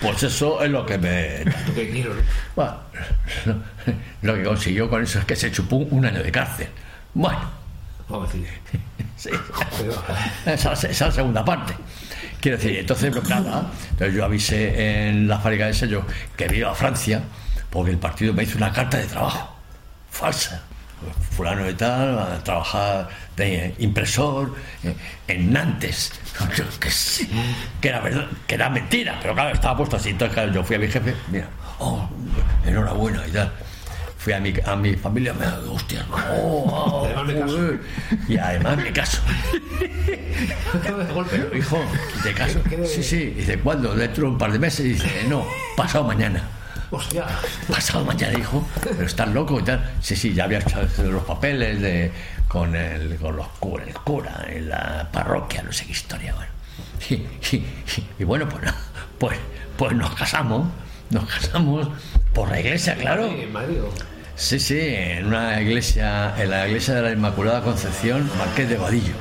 pues 0.02 0.24
eso 0.24 0.62
es 0.64 0.70
lo 0.72 0.86
que 0.86 0.98
me... 0.98 1.44
Lo 1.46 1.74
que 1.76 1.90
quiero, 1.92 2.14
¿no? 2.16 2.22
Bueno, 2.56 2.78
lo, 3.46 3.56
lo 4.34 4.36
que 4.36 4.44
consiguió 4.44 4.90
con 4.90 5.04
eso 5.04 5.20
es 5.20 5.26
que 5.26 5.36
se 5.36 5.52
chupó 5.52 5.76
un 5.78 6.06
año 6.06 6.24
de 6.24 6.32
cárcel. 6.32 6.68
Bueno, 7.14 7.40
Vamos 8.10 8.30
a 8.30 8.34
decir. 8.34 8.50
sí. 9.16 9.30
Esa, 10.46 10.74
esa 10.74 10.88
es 10.90 11.02
la 11.02 11.12
segunda 11.12 11.46
parte. 11.46 11.74
Quiero 12.42 12.58
decir, 12.58 12.80
entonces, 12.80 13.12
pues 13.12 13.28
nada. 13.30 13.72
Entonces 13.92 14.16
yo 14.16 14.26
avisé 14.26 15.10
en 15.10 15.28
la 15.28 15.40
fábrica 15.40 15.68
de 15.68 15.74
sello 15.74 16.04
que 16.36 16.48
me 16.50 16.58
iba 16.58 16.72
a 16.72 16.76
Francia 16.76 17.22
porque 17.70 17.92
el 17.92 17.98
partido 17.98 18.34
me 18.34 18.44
hizo 18.44 18.58
una 18.58 18.72
carta 18.72 18.98
de 18.98 19.06
trabajo 19.06 19.60
falsa. 20.12 20.64
Fulano 21.32 21.64
de 21.64 21.76
tal, 21.76 22.20
a 22.20 22.44
trabajar 22.44 23.08
de 23.38 23.74
impresor 23.80 24.54
eh, 24.84 24.94
en 25.30 25.54
Nantes. 25.54 26.12
Yo 26.58 26.66
qué 26.78 26.92
sé, 26.92 27.28
que 27.80 27.88
era 27.88 28.02
verdad, 28.02 28.28
que 28.46 28.56
era 28.56 28.70
mentira, 28.70 29.18
pero 29.22 29.34
claro, 29.34 29.52
estaba 29.52 29.78
puesto 29.78 29.96
así. 29.96 30.10
Entonces, 30.10 30.34
claro, 30.34 30.52
yo 30.52 30.64
fui 30.64 30.76
a 30.76 30.80
mi 30.80 30.88
jefe, 30.88 31.16
mira, 31.32 31.48
oh, 31.80 32.10
enhorabuena 32.66 33.26
y 33.28 33.32
tal. 33.32 33.52
Fui 34.20 34.34
a 34.34 34.40
mi, 34.40 34.54
a 34.66 34.76
mi 34.76 34.96
familia, 34.96 35.34
me 35.34 35.46
hostia, 35.70 36.06
oh, 36.12 36.66
oh, 36.68 37.06
Además 37.06 37.26
me 37.26 37.40
caso. 37.40 37.70
y 38.28 38.38
además 38.38 38.78
me 38.78 38.92
caso. 38.92 39.22
Pero, 41.32 41.58
hijo, 41.58 41.82
¿te 42.24 42.34
caso? 42.34 42.60
Sí, 42.86 43.02
sí. 43.04 43.26
Dice, 43.38 43.60
¿cuándo? 43.60 43.96
Dentro 43.96 44.24
de 44.26 44.30
un 44.32 44.38
par 44.38 44.52
de 44.52 44.60
meses. 44.60 44.84
Dice, 44.86 45.24
no, 45.30 45.46
pasado 45.78 46.04
mañana. 46.04 46.44
Hostia. 46.92 47.26
Pasado 47.70 48.04
mañana, 48.04 48.38
hijo. 48.38 48.68
Pero 48.84 49.04
estás 49.06 49.30
loco 49.30 49.60
y 49.60 49.64
tal. 49.64 49.90
Sí, 50.02 50.16
sí, 50.16 50.34
ya 50.34 50.44
había 50.46 50.60
hecho 50.60 50.80
los 51.04 51.24
papeles 51.24 51.80
de, 51.82 52.12
con, 52.48 52.76
el, 52.76 53.16
con 53.18 53.36
los 53.38 53.48
cura, 53.60 53.84
el 53.86 53.94
cura 53.94 54.46
en 54.50 54.70
la 54.70 55.08
parroquia, 55.14 55.62
no 55.64 55.72
sé 55.72 55.86
qué 55.86 55.92
historia. 55.94 56.34
Bueno. 56.36 56.52
Y, 57.10 57.14
y- 57.14 57.56
y- 57.56 58.08
y 58.20 58.24
bueno, 58.26 58.50
pues, 58.50 58.64
pues, 59.18 59.38
pues 59.78 59.94
nos 59.94 60.14
casamos. 60.16 60.68
Nos 61.12 61.26
casamos 61.26 61.88
Por 62.34 62.50
la 62.50 62.60
iglesia, 62.60 62.96
claro. 62.96 63.26
En 63.28 63.52
Madrid, 63.52 63.82
o- 63.82 63.94
Sí, 64.40 64.58
sí, 64.58 64.80
en 64.80 65.26
una 65.28 65.60
iglesia, 65.60 66.34
en 66.42 66.50
la 66.50 66.66
iglesia 66.66 66.96
de 66.96 67.02
la 67.02 67.12
Inmaculada 67.12 67.62
Concepción, 67.62 68.30
Marqués 68.38 68.70
de 68.70 68.78
Vadillo, 68.78 69.14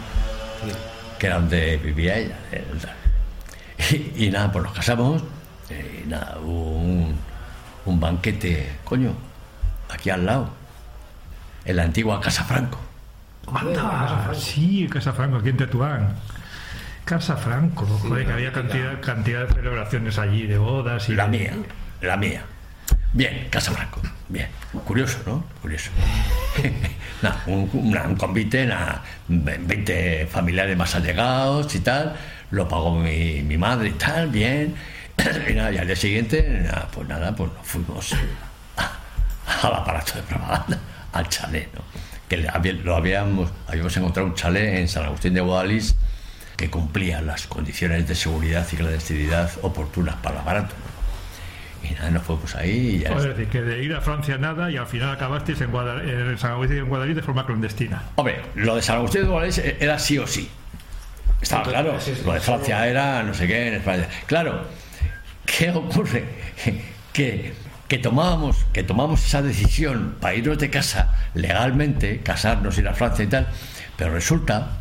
que 1.18 1.26
era 1.26 1.36
donde 1.40 1.76
vivía 1.78 2.16
ella. 2.18 2.36
eh, 2.52 2.64
Y, 4.16 4.26
y 4.26 4.30
nada, 4.30 4.52
pues 4.52 4.64
nos 4.64 4.72
casamos, 4.74 5.22
eh, 5.70 6.02
y 6.04 6.08
nada, 6.08 6.38
hubo 6.40 6.70
un, 6.78 7.16
un 7.86 8.00
banquete, 8.00 8.70
coño, 8.84 9.12
aquí 9.92 10.08
al 10.10 10.24
lado, 10.24 10.50
en 11.64 11.76
la 11.76 11.82
antigua 11.82 12.20
Casa 12.20 12.44
Franco. 12.44 12.78
Anda, 13.52 14.30
sí, 14.34 14.88
Casa 14.92 15.12
Franco, 15.12 15.38
aquí 15.38 15.48
en 15.48 15.56
Tetuán. 15.56 16.14
Casa 17.04 17.36
Franco, 17.36 17.86
joder, 17.86 18.24
que 18.26 18.32
había 18.32 18.52
cantidad, 18.52 19.00
cantidad 19.00 19.48
de 19.48 19.54
celebraciones 19.54 20.16
allí, 20.18 20.46
de 20.46 20.58
bodas 20.58 21.08
y 21.08 21.14
La 21.16 21.26
de- 21.26 21.38
mía, 21.38 21.52
la 22.02 22.16
mía. 22.16 22.42
Bien, 23.12 23.48
Casa 23.50 23.72
Franco, 23.72 24.00
bien. 24.28 24.48
Curioso, 24.84 25.18
¿no? 25.26 25.44
Curioso. 25.62 25.90
Un, 27.46 27.68
un 27.72 28.16
convite, 28.16 28.64
nada, 28.66 29.02
ve- 29.26 29.58
20 29.60 30.28
familiares 30.30 30.76
más 30.76 30.94
allegados 30.94 31.74
y 31.74 31.80
tal. 31.80 32.14
Lo 32.50 32.68
pagó 32.68 32.94
mi, 32.96 33.42
mi 33.42 33.56
madre 33.58 33.88
y 33.88 33.92
tal, 33.92 34.28
bien. 34.28 34.74
Y 35.50 35.54
nada, 35.54 35.72
y 35.72 35.78
al 35.78 35.86
día 35.86 35.96
siguiente, 35.96 36.42
nada, 36.64 36.86
pues 36.92 37.08
nada, 37.08 37.34
pues 37.34 37.50
nos 37.52 37.66
fuimos 37.66 38.14
al 39.62 39.74
aparato 39.74 40.12
de 40.14 40.22
propaganda, 40.22 40.78
al 41.12 41.28
chalet, 41.28 41.68
¿no? 41.74 41.80
Que 42.28 42.36
lo 42.36 42.94
habíamos, 42.94 43.50
habíamos 43.66 43.96
encontrado 43.96 44.28
un 44.28 44.34
chalet 44.34 44.74
en 44.76 44.86
San 44.88 45.04
Agustín 45.04 45.34
de 45.34 45.40
Guadalís 45.40 45.96
que 46.56 46.70
cumplía 46.70 47.20
las 47.22 47.46
condiciones 47.48 48.06
de 48.06 48.14
seguridad 48.14 48.66
y 48.72 48.76
clandestinidad 48.76 49.50
oportunas 49.62 50.14
para 50.16 50.36
el 50.36 50.42
aparato. 50.42 50.74
Y 51.82 51.94
nada, 51.94 52.10
nos 52.10 52.22
fuimos 52.24 52.54
ahí 52.56 52.96
y 52.96 52.98
ya. 53.00 53.10
Es 53.10 53.22
decir, 53.24 53.46
que 53.48 53.62
de 53.62 53.82
ir 53.82 53.94
a 53.94 54.00
Francia 54.00 54.36
nada 54.38 54.70
y 54.70 54.76
al 54.76 54.86
final 54.86 55.10
acabasteis 55.10 55.60
en, 55.60 55.70
Guadal- 55.72 56.08
en 56.08 56.38
San 56.38 56.52
Agustín 56.52 56.76
y 56.76 56.80
en 56.80 56.88
Guadalís 56.88 57.16
de 57.16 57.22
forma 57.22 57.46
clandestina. 57.46 58.02
Hombre, 58.16 58.40
lo 58.54 58.76
de 58.76 58.82
San 58.82 58.96
Agustín 58.96 59.22
de 59.22 59.28
Guadalís 59.28 59.58
era 59.58 59.98
sí 59.98 60.18
o 60.18 60.26
sí. 60.26 60.48
Estaba 61.40 61.62
claro. 61.62 62.00
sí, 62.00 62.14
sí, 62.16 62.22
Lo 62.26 62.32
de 62.32 62.40
sí. 62.40 62.46
Francia 62.46 62.86
era 62.86 63.22
no 63.22 63.32
sé 63.32 63.46
qué 63.46 63.68
en 63.68 63.74
España. 63.74 64.08
Claro, 64.26 64.66
¿qué 65.46 65.70
ocurre? 65.70 66.24
Que, 67.12 67.52
que 67.88 67.98
tomábamos, 67.98 68.64
que 68.72 68.84
tomamos 68.84 69.24
esa 69.24 69.42
decisión 69.42 70.14
para 70.20 70.34
irnos 70.36 70.58
de 70.58 70.70
casa 70.70 71.16
legalmente, 71.34 72.20
casarnos, 72.20 72.78
ir 72.78 72.86
a 72.86 72.94
Francia 72.94 73.24
y 73.24 73.28
tal, 73.28 73.48
pero 73.96 74.12
resulta 74.12 74.78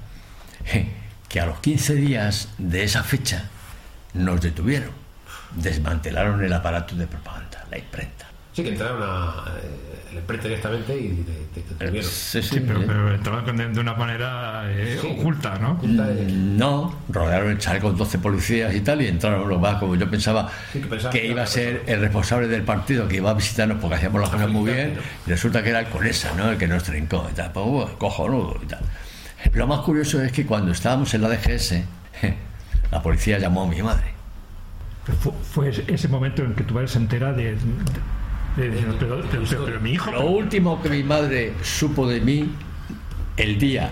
que 1.29 1.39
a 1.39 1.45
los 1.47 1.59
15 1.61 1.95
días 1.95 2.49
de 2.59 2.83
esa 2.83 3.03
fecha 3.03 3.45
nos 4.13 4.39
detuvieron. 4.41 4.91
Desmantelaron 5.55 6.43
el 6.43 6.53
aparato 6.53 6.95
de 6.95 7.07
propaganda, 7.07 7.65
la 7.71 7.77
imprenta. 7.77 8.25
Sí, 8.53 8.63
que 8.63 8.69
entraron 8.69 9.01
a 9.03 9.45
eh, 9.61 10.09
la 10.13 10.19
imprenta 10.19 10.47
directamente 10.47 10.97
y 10.97 11.09
te, 11.23 11.31
te, 11.53 11.61
te 11.61 11.73
detuvieron. 11.85 12.09
Sí, 12.09 12.41
sí, 12.41 12.49
Sí, 12.55 12.59
pero, 12.67 12.79
pero 12.87 13.13
entraban 13.13 13.55
de, 13.55 13.67
de 13.69 13.79
una 13.79 13.93
manera 13.93 14.63
eh, 14.65 14.97
Sí. 14.99 15.07
oculta, 15.19 15.59
¿no? 15.59 15.73
Oculta 15.73 16.07
de- 16.07 16.25
No, 16.25 16.95
rodearon 17.09 17.51
el 17.51 17.59
chalet 17.59 17.81
con 17.83 17.95
12 17.95 18.17
policías 18.17 18.73
y 18.73 18.81
tal, 18.81 19.01
y 19.03 19.07
entraron 19.07 19.47
los 19.47 19.61
más 19.61 19.75
como 19.75 19.95
yo 19.95 20.09
pensaba 20.09 20.49
Sí, 20.73 20.79
que 20.81 20.87
pensaba 20.87 21.11
que 21.11 21.21
que 21.21 21.27
iba 21.27 21.43
a 21.43 21.47
ser 21.47 21.83
el 21.85 21.99
responsable 22.01 22.47
del 22.47 22.63
partido 22.63 23.07
que 23.07 23.17
iba 23.17 23.29
a 23.29 23.33
visitarnos 23.35 23.77
porque 23.79 23.95
hacíamos 23.97 24.21
las 24.21 24.29
cosas 24.31 24.49
muy 24.49 24.71
bien, 24.71 24.95
y 25.27 25.29
resulta 25.29 25.61
que 25.61 25.69
era 25.69 25.79
el 25.81 25.87
Conesa, 25.87 26.33
¿no? 26.35 26.49
El 26.49 26.57
que 26.57 26.67
nos 26.67 26.83
trincó 26.83 27.27
y 27.31 27.35
tal. 27.35 27.51
Pues, 27.51 27.65
bueno, 27.67 27.97
cojonudo 27.99 28.59
y 28.63 28.65
tal. 28.65 28.79
Lo 29.53 29.67
más 29.67 29.81
curioso 29.81 30.19
es 30.23 30.31
que 30.31 30.47
cuando 30.47 30.71
estábamos 30.71 31.13
en 31.13 31.21
la 31.21 31.29
DGS, 31.29 31.83
la 32.91 33.01
policía 33.03 33.37
llamó 33.37 33.63
a 33.63 33.67
mi 33.67 33.83
madre. 33.83 34.16
Fue, 35.21 35.31
fue 35.71 35.83
ese- 35.87 36.07
momento 36.07 36.43
en 36.43 36.53
que 36.53 36.63
tu 36.63 36.73
madre 36.73 36.87
se 36.87 36.97
entera 36.97 37.31
de. 37.33 37.57
pero, 38.55 38.95
pero- 38.99 39.21
pero- 39.29 39.65
pero 39.65 39.79
mi 39.81 39.91
hijo. 39.91 40.11
Lo 40.11 40.25
último 40.25 40.81
que 40.81 40.89
mi 40.89 41.03
madre 41.03 41.53
supo 41.63 42.07
de 42.07 42.19
mí 42.21 42.49
el 43.37 43.57
día 43.59 43.91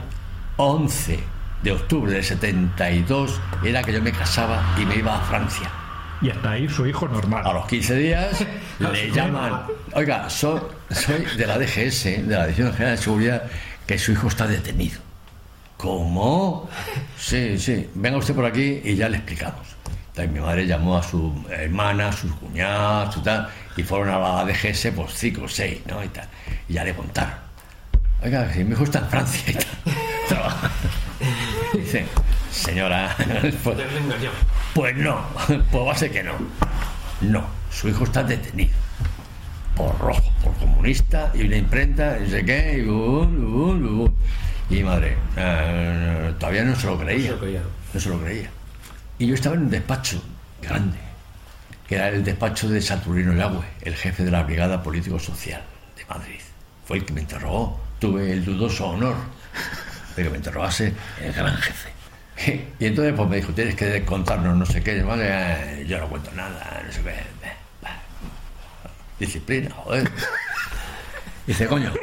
11 0.57 1.19
de 1.63 1.71
octubre 1.71 2.11
del 2.11 2.23
72 2.23 3.39
era 3.63 3.81
que 3.83 3.93
yo 3.93 4.01
me 4.01 4.11
casaba 4.11 4.75
y 4.81 4.85
me 4.85 4.95
iba 4.97 5.17
a 5.17 5.21
Francia. 5.21 5.69
Y 6.21 6.29
hasta 6.29 6.51
ahí 6.51 6.67
su 6.69 6.85
hijo 6.87 7.07
normal. 7.07 7.43
A 7.45 7.53
los 7.53 7.65
15 7.67 7.95
días 7.95 8.45
le 8.79 9.11
llaman, 9.11 9.63
oiga, 9.93 10.29
so- 10.29 10.69
soy 10.89 11.25
de 11.37 11.45
la 11.47 11.57
DGS, 11.57 12.03
de 12.27 12.35
la 12.35 12.43
Dirección 12.47 12.71
General 12.73 12.95
de 12.97 13.01
Seguridad, 13.01 13.43
que 13.85 13.97
su 13.99 14.11
hijo 14.13 14.27
está 14.27 14.47
detenido. 14.47 14.99
¿Cómo? 15.77 16.69
Sí, 17.17 17.59
sí, 17.59 17.89
venga 17.95 18.17
usted 18.17 18.33
por 18.33 18.45
aquí 18.45 18.81
y 18.83 18.95
ya 18.95 19.09
le 19.09 19.17
explicamos. 19.17 19.74
Entonces, 20.15 20.33
mi 20.33 20.39
madre 20.39 20.65
llamó 20.65 20.97
a 20.97 21.03
su 21.03 21.33
hermana, 21.49 22.07
a 22.07 22.11
sus 22.13 22.31
cuñadas, 22.35 23.13
su 23.13 23.21
tal, 23.21 23.49
y 23.75 23.83
fueron 23.83 24.07
a 24.07 24.17
la 24.17 24.45
DGS, 24.45 24.91
pues 24.95 25.11
cinco 25.13 25.41
o 25.43 25.49
seis, 25.49 25.81
¿no? 25.87 26.01
Y, 26.01 26.07
tal, 26.07 26.25
y 26.69 26.73
ya 26.73 26.85
le 26.85 26.95
contaron. 26.95 27.33
Oiga, 28.23 28.49
si 28.53 28.63
mi 28.63 28.71
hijo 28.71 28.85
está 28.85 28.99
en 28.99 29.09
Francia 29.09 29.43
y 29.45 29.53
tal. 29.55 29.93
trabaja". 30.29 30.71
Dice, 31.73 32.05
señora, 32.49 33.13
pues, 33.61 33.77
pues 34.73 34.95
no, 34.95 35.19
pues 35.69 35.85
va 35.85 35.91
a 35.91 35.97
ser 35.97 36.11
que 36.11 36.23
no. 36.23 36.31
No, 37.19 37.45
su 37.69 37.89
hijo 37.89 38.05
está 38.05 38.23
detenido. 38.23 38.71
Por 39.75 39.99
rojo, 39.99 40.31
por 40.41 40.55
comunista, 40.55 41.29
y 41.33 41.41
una 41.41 41.57
imprenta, 41.57 42.19
y 42.19 42.23
no 42.23 42.29
sé 42.29 42.45
qué, 42.45 42.77
y, 42.77 42.85
bum. 42.85 44.09
y 44.69 44.75
mi 44.75 44.83
madre, 44.83 45.17
eh, 45.35 46.33
todavía 46.39 46.63
no 46.63 46.73
se 46.73 46.87
lo 46.87 46.97
creía. 46.97 47.33
No 47.93 47.99
se 47.99 48.07
lo 48.07 48.17
creía. 48.21 48.49
Y 49.17 49.27
yo 49.27 49.35
estaba 49.35 49.55
en 49.55 49.63
un 49.63 49.69
despacho 49.69 50.21
grande, 50.61 50.97
que 51.87 51.95
era 51.95 52.09
el 52.09 52.23
despacho 52.23 52.67
de 52.67 52.81
Saturnino 52.81 53.33
Yagüe, 53.33 53.65
el 53.81 53.95
jefe 53.95 54.23
de 54.23 54.31
la 54.31 54.43
Brigada 54.43 54.83
Político-Social 54.83 55.61
de 55.95 56.05
Madrid. 56.05 56.39
Fue 56.85 56.97
el 56.97 57.05
que 57.05 57.13
me 57.13 57.21
interrogó. 57.21 57.79
Tuve 57.99 58.31
el 58.33 58.43
dudoso 58.43 58.87
honor 58.87 59.15
de 60.15 60.23
que 60.23 60.29
me 60.29 60.37
interrogase 60.37 60.93
el 61.21 61.33
gran 61.33 61.55
jefe. 61.57 61.89
Y 62.79 62.85
entonces 62.85 63.13
pues 63.15 63.29
me 63.29 63.37
dijo, 63.37 63.53
tienes 63.53 63.75
que 63.75 64.03
contarnos 64.03 64.57
no 64.57 64.65
sé 64.65 64.83
qué. 64.83 64.99
Yo, 64.99 65.07
"Vale, 65.07 65.25
eh, 65.29 65.85
no 65.87 66.09
cuento 66.09 66.31
nada, 66.33 66.81
no 66.85 66.91
sé 66.91 67.01
qué. 67.01 67.15
Disciplina, 69.17 69.69
joder. 69.73 70.11
Dice, 71.47 71.67
coño, 71.67 71.93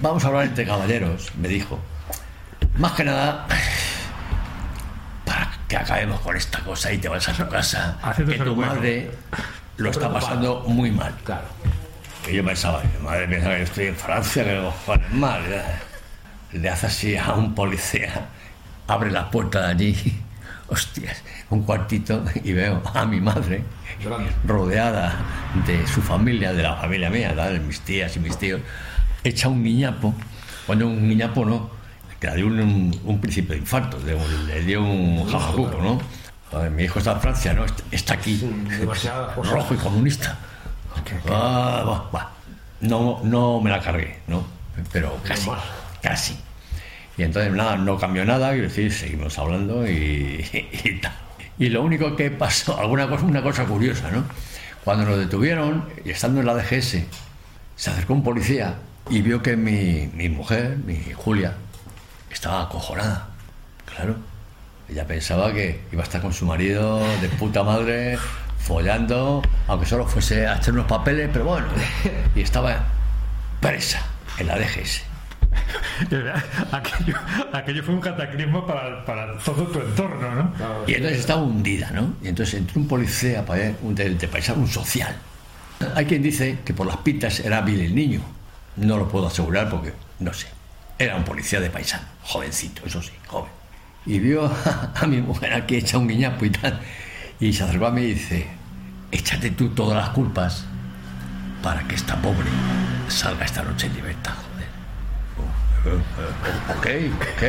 vamos 0.00 0.24
a 0.24 0.28
hablar 0.28 0.44
entre 0.44 0.64
caballeros, 0.64 1.32
me 1.36 1.48
dijo. 1.48 1.80
Más 2.78 2.92
que 2.92 3.02
nada, 3.02 3.48
que 5.68 5.76
acabemos 5.76 6.20
con 6.20 6.36
esta 6.36 6.60
cosa 6.60 6.92
y 6.92 6.98
te 6.98 7.08
vas 7.08 7.28
a 7.28 7.32
tu 7.32 7.48
casa, 7.48 7.98
que 8.16 8.38
tu 8.38 8.54
bueno. 8.54 8.74
madre 8.74 9.10
lo 9.76 9.90
está 9.90 10.12
pasando 10.12 10.64
muy 10.66 10.90
mal. 10.90 11.14
Claro. 11.24 11.46
Que 12.24 12.34
yo 12.34 12.44
pensaba, 12.44 12.82
mi 12.82 13.04
madre 13.04 13.28
piensa 13.28 13.48
que 13.50 13.62
estoy 13.62 13.86
en 13.86 13.96
Francia, 13.96 14.44
que 14.44 14.54
me 14.54 14.62
cojones 14.62 15.12
mal. 15.12 15.42
Le 16.52 16.68
hace 16.68 16.86
así 16.86 17.16
a 17.16 17.34
un 17.34 17.54
policía, 17.54 18.26
abre 18.86 19.10
la 19.10 19.30
puerta 19.30 19.62
de 19.62 19.66
allí, 19.72 20.20
hostias, 20.68 21.22
un 21.50 21.62
cuartito, 21.64 22.24
y 22.42 22.52
veo 22.52 22.82
a 22.94 23.04
mi 23.04 23.20
madre 23.20 23.64
rodeada 24.46 25.14
de 25.66 25.86
su 25.86 26.00
familia, 26.02 26.52
de 26.52 26.62
la 26.62 26.76
familia 26.76 27.10
mía, 27.10 27.34
de 27.34 27.60
mis 27.60 27.80
tías 27.80 28.16
y 28.16 28.20
mis 28.20 28.38
tíos, 28.38 28.60
echa 29.24 29.48
un 29.48 29.62
guiñapo, 29.62 30.14
cuando 30.66 30.86
un 30.86 31.08
guiñapo 31.08 31.44
no, 31.44 31.70
que 32.20 32.26
le 32.28 32.36
dio 32.36 32.46
un, 32.46 32.98
un, 33.04 33.20
principio 33.20 33.54
de 33.54 33.60
infarto, 33.60 33.96
un- 33.98 34.46
le 34.46 34.62
dio 34.62 34.82
un 34.82 35.26
jamacuco, 35.30 35.78
¿no? 35.82 36.00
Joder, 36.50 36.70
mi 36.70 36.84
hijo 36.84 36.98
está 36.98 37.12
en 37.12 37.20
Francia, 37.20 37.52
¿no? 37.54 37.64
Está- 37.90 38.14
aquí, 38.14 38.36
Demasiadas 38.78 39.34
cosas. 39.34 39.52
rojo 39.52 39.74
y 39.74 39.76
comunista. 39.76 40.38
Ah, 41.28 41.82
buah, 41.84 42.10
buah. 42.10 42.26
No, 42.80 43.20
no 43.24 43.60
me 43.60 43.70
la 43.70 43.80
cargué, 43.80 44.18
¿no? 44.26 44.46
Pero 44.92 45.18
casi, 45.24 45.50
casi. 46.02 46.36
Y 47.18 47.22
entonces 47.22 47.52
nada, 47.52 47.76
no 47.76 47.98
cambió 47.98 48.24
nada, 48.24 48.50
quiero 48.52 48.68
decir, 48.68 48.92
seguimos 48.92 49.38
hablando 49.38 49.86
y, 49.88 50.44
y 50.84 51.00
tal. 51.00 51.12
Y 51.58 51.70
lo 51.70 51.82
único 51.82 52.14
que 52.16 52.30
pasó, 52.30 52.78
alguna 52.78 53.08
cosa, 53.08 53.24
una 53.24 53.42
cosa 53.42 53.64
curiosa, 53.64 54.10
¿no? 54.10 54.24
Cuando 54.84 55.04
nos 55.06 55.18
detuvieron, 55.18 55.84
y 56.04 56.10
estando 56.10 56.40
en 56.40 56.46
la 56.46 56.54
DGS, 56.54 56.98
se 57.76 57.90
acercó 57.90 58.12
un 58.12 58.22
policía 58.22 58.74
y 59.10 59.22
vio 59.22 59.42
que 59.42 59.56
mi, 59.56 60.08
mi 60.14 60.28
mujer, 60.28 60.76
mi 60.84 60.98
Julia, 61.14 61.54
estaba 62.36 62.62
acojonada. 62.62 63.28
Claro. 63.86 64.14
Ella 64.88 65.06
pensaba 65.06 65.52
que 65.52 65.80
iba 65.90 66.02
a 66.02 66.04
estar 66.04 66.20
con 66.20 66.32
su 66.32 66.46
marido 66.46 67.00
de 67.20 67.28
puta 67.30 67.64
madre, 67.64 68.18
follando, 68.58 69.42
aunque 69.66 69.86
solo 69.86 70.06
fuese 70.06 70.46
a 70.46 70.52
hacer 70.52 70.74
unos 70.74 70.86
papeles, 70.86 71.30
pero 71.32 71.46
bueno. 71.46 71.66
Y 72.34 72.42
estaba 72.42 72.84
presa 73.60 74.00
en 74.38 74.46
la 74.46 74.58
DGS. 74.58 75.02
aquello, 76.72 77.16
aquello 77.52 77.82
fue 77.82 77.94
un 77.94 78.00
cataclismo 78.00 78.66
para, 78.66 79.04
para 79.04 79.38
todo 79.38 79.64
tu 79.64 79.80
entorno, 79.80 80.34
¿no? 80.34 80.52
Y 80.86 80.94
entonces 80.94 81.20
estaba 81.20 81.42
hundida, 81.42 81.90
¿no? 81.90 82.14
Y 82.22 82.28
entonces 82.28 82.54
entró 82.60 82.80
un 82.80 82.86
policía 82.86 83.44
para 83.46 83.72
un 83.82 83.94
de, 83.94 84.10
de 84.14 84.28
paisano, 84.28 84.60
un 84.60 84.68
social. 84.68 85.16
Hay 85.94 86.04
quien 86.04 86.22
dice 86.22 86.58
que 86.64 86.74
por 86.74 86.86
las 86.86 86.98
pintas 86.98 87.40
era 87.40 87.62
vil 87.62 87.80
el 87.80 87.94
niño. 87.94 88.20
No 88.76 88.98
lo 88.98 89.08
puedo 89.08 89.26
asegurar 89.26 89.70
porque 89.70 89.92
no 90.20 90.32
sé. 90.34 90.55
Era 90.98 91.16
un 91.16 91.24
policía 91.24 91.60
de 91.60 91.68
paisano, 91.68 92.04
jovencito, 92.22 92.82
eso 92.86 93.02
sí, 93.02 93.12
joven. 93.26 93.50
Y 94.06 94.18
vio 94.18 94.46
a, 94.94 95.06
mi 95.06 95.20
mujer 95.20 95.52
aquí 95.52 95.76
hecha 95.76 95.98
un 95.98 96.08
guiñapo 96.08 96.44
y 96.44 96.50
tal. 96.50 96.80
Y 97.38 97.52
se 97.52 97.64
acercó 97.64 97.86
a 97.86 97.90
mí 97.90 98.02
y 98.02 98.14
dice, 98.14 98.46
échate 99.12 99.50
tú 99.50 99.68
todas 99.70 99.96
las 99.96 100.10
culpas 100.10 100.64
para 101.62 101.82
que 101.86 101.96
esta 101.96 102.16
pobre 102.16 102.48
salga 103.08 103.44
esta 103.44 103.62
noche 103.62 103.88
en 103.88 103.94
libertad, 103.94 104.32
joder. 105.84 106.00
Ok, 106.76 106.86
ok. 107.36 107.42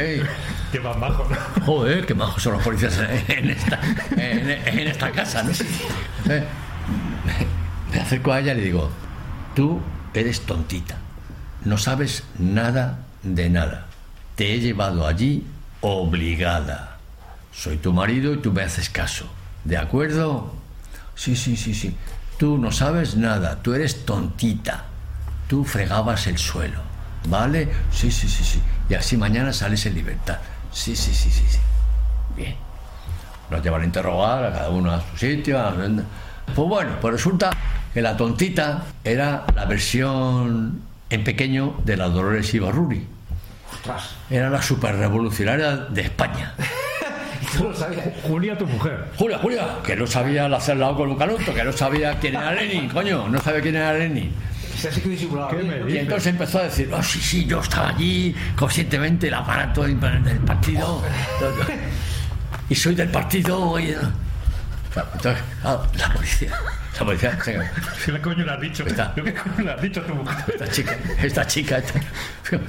Que 0.72 0.80
más 0.82 1.00
bajo, 1.00 1.28
¿no? 1.30 1.66
Joder, 1.66 2.06
qué 2.06 2.14
majos 2.14 2.44
son 2.44 2.54
los 2.54 2.64
policías 2.64 3.00
en 3.28 3.50
esta, 3.50 3.80
en, 4.12 4.50
en 4.50 4.88
esta 4.88 5.12
casa, 5.12 5.44
¿no? 5.44 5.52
Me 7.92 8.00
acerco 8.00 8.34
a 8.34 8.40
ella 8.40 8.54
y 8.54 8.58
le 8.58 8.64
digo, 8.64 8.92
tú 9.56 9.82
eres 10.14 10.42
tontita, 10.42 10.98
no 11.64 11.78
sabes 11.78 12.26
nada 12.38 13.06
de 13.36 13.50
nada. 13.50 13.86
Te 14.36 14.54
he 14.54 14.60
llevado 14.60 15.06
allí 15.08 15.46
obligada. 15.82 16.98
Soy 17.52 17.78
tu 17.78 17.92
marido 17.94 18.34
y 18.34 18.38
tú 18.38 18.52
me 18.52 18.62
haces 18.64 18.90
caso. 18.90 19.28
¿De 19.64 19.78
acuerdo? 19.78 20.54
Sí, 21.16 21.36
sí, 21.36 21.58
sí, 21.58 21.74
sí. 21.74 21.96
Tú 22.38 22.58
no 22.58 22.72
sabes 22.72 23.16
nada, 23.18 23.58
tú 23.62 23.74
eres 23.74 24.06
tontita. 24.06 24.86
Tú 25.48 25.64
fregabas 25.66 26.28
el 26.28 26.38
suelo. 26.38 26.80
¿Vale? 27.28 27.68
Sí, 27.92 28.12
sí, 28.12 28.28
sí, 28.28 28.44
sí. 28.44 28.62
Y 28.90 28.94
así 28.94 29.18
mañana 29.18 29.52
sales 29.52 29.86
en 29.88 29.96
libertad. 29.96 30.38
Sí, 30.72 30.96
sí, 30.96 31.14
sí, 31.14 31.32
sí, 31.32 31.44
sí. 31.50 31.58
Bien. 32.36 32.56
Nos 33.50 33.64
llevan 33.64 33.82
a 33.82 33.86
interrogar 33.86 34.44
a 34.46 34.52
cada 34.54 34.70
uno 34.70 34.92
a 34.92 35.02
su 35.12 35.18
sitio. 35.18 35.60
a- 35.60 35.74
Pues 35.74 36.68
bueno, 36.70 36.92
pues 37.02 37.14
resulta 37.16 37.50
que 37.94 38.02
la 38.02 38.16
tontita 38.16 38.84
era 39.04 39.46
la 39.56 39.66
versión 39.66 40.82
en 41.10 41.24
pequeño 41.24 41.76
de 41.84 41.98
la 41.98 42.10
Dolores 42.10 42.54
Ibarruri. 42.54 43.08
Ostras. 43.74 44.16
Era 44.30 44.50
la 44.50 44.62
superrevolucionaria 44.62 45.76
de 45.76 46.02
España. 46.02 46.54
Y 47.40 47.58
tú 47.58 47.66
lo 47.66 47.76
sabías. 47.76 48.04
Julia, 48.24 48.58
tu 48.58 48.66
mujer. 48.66 49.06
Julia, 49.16 49.38
Julia, 49.38 49.68
que 49.86 49.96
no 49.96 50.08
sabía 50.08 50.48
hacer 50.48 50.78
lado 50.78 50.96
con 50.96 51.10
un 51.10 51.18
canuto, 51.18 51.54
que 51.54 51.64
no 51.64 51.72
sabía 51.72 52.18
quién 52.20 52.36
era 52.36 52.52
Lenin, 52.52 52.90
coño, 52.90 53.30
no 53.30 53.40
sabía 53.40 53.62
quién 53.62 53.76
era 53.76 53.94
Lenin. 53.94 54.34
Se 54.78 54.90
así 54.90 55.02
que 55.02 55.10
disimulaba 55.10 55.50
¿Qué 55.50 55.58
bien, 55.58 55.70
me 55.70 55.80
¿no? 55.80 55.90
Y 55.90 55.98
entonces 55.98 56.28
empezó 56.28 56.60
a 56.60 56.64
decir, 56.64 56.90
oh, 56.94 57.02
sí, 57.02 57.20
sí, 57.20 57.46
yo 57.46 57.62
estaba 57.62 57.90
allí 57.90 58.36
conscientemente, 58.56 59.28
el 59.28 59.34
aparato 59.34 59.84
del 59.84 59.98
partido, 59.98 61.04
y 62.70 62.76
soy 62.76 62.96
del 62.96 63.10
partido. 63.10 63.80
Y... 63.80 63.96
Entonces, 65.14 65.44
la 65.64 66.14
policía, 66.14 66.52
la 67.00 67.06
policía, 67.06 67.38
¿Qué 68.06 68.22
coño 68.22 68.46
le 68.46 68.52
has 68.52 68.62
dicho? 68.62 68.86
¿Qué 68.86 69.34
coño 69.34 69.66
le 69.66 69.72
has 69.72 69.82
dicho 69.82 70.02
a 70.02 70.04
tu 70.06 70.16
mujer? 70.16 70.46
esta 70.48 70.68
chica, 70.70 70.98
esta 71.22 71.48
chica, 71.48 71.78
esta-. 71.78 72.60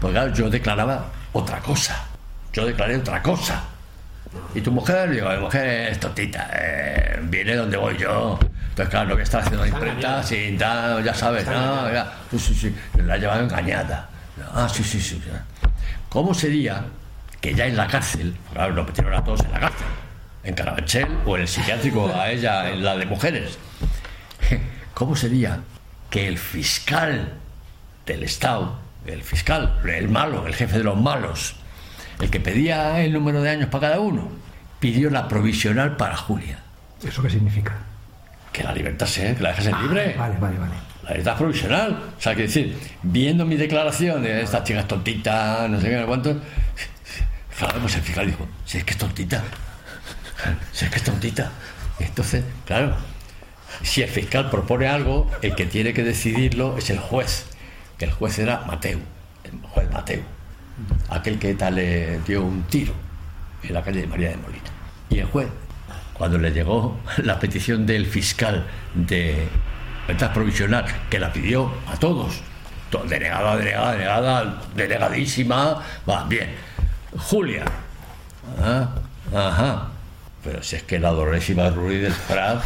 Pues 0.00 0.12
claro, 0.12 0.32
yo 0.32 0.50
declaraba 0.50 1.06
otra 1.32 1.58
cosa, 1.60 2.04
yo 2.52 2.66
declaré 2.66 2.96
otra 2.96 3.22
cosa. 3.22 3.64
Y 4.54 4.60
tu 4.60 4.70
mujer, 4.70 5.10
digo, 5.10 5.28
mi 5.28 5.38
mujer 5.38 5.90
es 5.90 5.98
tontita, 5.98 6.50
eh, 6.54 7.18
viene 7.24 7.56
donde 7.56 7.76
voy 7.76 7.96
yo. 7.96 8.38
Entonces, 8.68 8.88
claro, 8.88 9.10
lo 9.10 9.16
que 9.16 9.24
está 9.24 9.38
haciendo 9.38 9.62
la 9.62 9.68
imprenta, 9.68 10.22
sí, 10.22 10.56
tal, 10.58 11.02
ya 11.02 11.12
sabes, 11.12 11.46
no, 11.46 11.92
ya, 11.92 12.12
sí, 12.30 12.38
sí, 12.38 12.54
sí, 12.54 12.74
la 13.02 13.14
ha 13.14 13.16
llevado 13.16 13.42
engañada. 13.42 14.08
Ah, 14.54 14.68
sí, 14.72 14.84
sí, 14.84 15.00
sí. 15.00 15.20
¿Cómo 16.08 16.32
sería 16.32 16.84
que 17.40 17.54
ya 17.54 17.66
en 17.66 17.76
la 17.76 17.86
cárcel, 17.86 18.36
claro, 18.52 18.74
nos 18.74 18.86
metieron 18.86 19.14
a 19.14 19.24
todos 19.24 19.40
en 19.40 19.52
la 19.52 19.60
cárcel, 19.60 19.86
en 20.44 20.54
Carabanchel 20.54 21.08
o 21.26 21.36
en 21.36 21.42
el 21.42 21.48
psiquiátrico, 21.48 22.12
a 22.14 22.30
ella, 22.30 22.70
en 22.70 22.84
la 22.84 22.96
de 22.96 23.06
mujeres? 23.06 23.58
¿Cómo 24.94 25.16
sería 25.16 25.60
que 26.08 26.28
el 26.28 26.38
fiscal 26.38 27.39
del 28.12 28.24
Estado, 28.24 28.78
el 29.06 29.22
fiscal, 29.22 29.80
el 29.84 30.08
malo, 30.08 30.46
el 30.46 30.54
jefe 30.54 30.78
de 30.78 30.84
los 30.84 31.00
malos, 31.00 31.56
el 32.20 32.30
que 32.30 32.40
pedía 32.40 33.00
el 33.02 33.12
número 33.12 33.42
de 33.42 33.50
años 33.50 33.68
para 33.68 33.88
cada 33.88 34.00
uno, 34.00 34.30
pidió 34.80 35.10
la 35.10 35.28
provisional 35.28 35.96
para 35.96 36.16
Julia? 36.16 36.58
¿Eso 37.06 37.22
qué 37.22 37.30
significa? 37.30 37.76
Que 38.52 38.62
la 38.62 38.72
libertad 38.72 39.06
sea, 39.06 39.34
que 39.34 39.42
la 39.42 39.50
dejasen 39.50 39.80
libre. 39.82 40.14
Vale, 40.18 40.36
vale, 40.38 40.58
vale. 40.58 40.72
La 41.04 41.10
libertad 41.10 41.36
provisional. 41.38 42.02
O 42.18 42.20
sea, 42.20 42.34
que 42.34 42.42
decir, 42.42 42.76
viendo 43.02 43.46
mi 43.46 43.56
declaración 43.56 44.22
de 44.22 44.42
estas 44.42 44.64
chicas 44.64 44.88
tontitas, 44.88 45.70
no 45.70 45.80
sé 45.80 45.88
qué, 45.88 45.96
no 45.96 46.06
cuánto, 46.06 46.36
claro, 47.58 47.80
pues 47.80 47.94
el 47.94 48.02
fiscal 48.02 48.26
dijo, 48.26 48.46
si 48.64 48.78
es 48.78 48.84
que 48.84 48.92
es 48.92 48.98
tontita, 48.98 49.42
si 50.72 50.84
es 50.84 50.90
que 50.90 50.96
es 50.96 51.04
tontita. 51.04 51.52
Entonces, 52.00 52.44
claro, 52.66 52.96
si 53.82 54.02
el 54.02 54.08
fiscal 54.08 54.50
propone 54.50 54.88
algo, 54.88 55.30
el 55.42 55.54
que 55.54 55.66
tiene 55.66 55.92
que 55.92 56.02
decidirlo 56.02 56.76
es 56.76 56.90
el 56.90 56.98
juez, 56.98 57.46
que 58.00 58.06
el 58.06 58.12
juez 58.12 58.38
era 58.38 58.62
Mateu, 58.66 58.98
el 59.44 59.60
juez 59.60 59.90
Mateu, 59.92 60.22
aquel 61.10 61.38
que 61.38 61.50
ETA 61.50 61.70
le 61.70 62.18
dio 62.20 62.42
un 62.42 62.62
tiro 62.62 62.94
en 63.62 63.74
la 63.74 63.82
calle 63.82 64.00
de 64.00 64.06
María 64.06 64.30
de 64.30 64.38
Molina. 64.38 64.70
Y 65.10 65.18
el 65.18 65.26
juez, 65.26 65.48
cuando 66.14 66.38
le 66.38 66.50
llegó 66.50 66.98
la 67.18 67.38
petición 67.38 67.84
del 67.84 68.06
fiscal 68.06 68.66
de 68.94 69.46
libertad 70.00 70.32
provisional, 70.32 70.86
que 71.10 71.18
la 71.18 71.30
pidió 71.30 71.70
a 71.92 71.98
todos, 71.98 72.40
denegada, 73.06 73.58
denegada, 73.58 74.62
denegadísima, 74.74 75.82
va, 76.08 76.24
bien. 76.24 76.54
Julia, 77.18 77.66
ah, 78.62 78.88
ajá, 79.34 79.88
pero 80.42 80.62
si 80.62 80.76
es 80.76 80.84
que 80.84 80.98
la 80.98 81.10
Dolores 81.10 81.50
Ibarruri 81.50 81.98
del 81.98 82.14
Prat, 82.14 82.62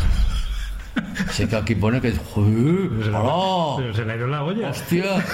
es 1.39 1.49
que 1.49 1.57
aquí 1.57 1.75
pone 1.75 2.01
que... 2.01 2.13
Pero 2.13 3.95
se 3.95 4.05
le 4.05 4.17
ido 4.17 4.27
la 4.27 4.43
olla. 4.43 4.71
¡Hostia! 4.71 5.05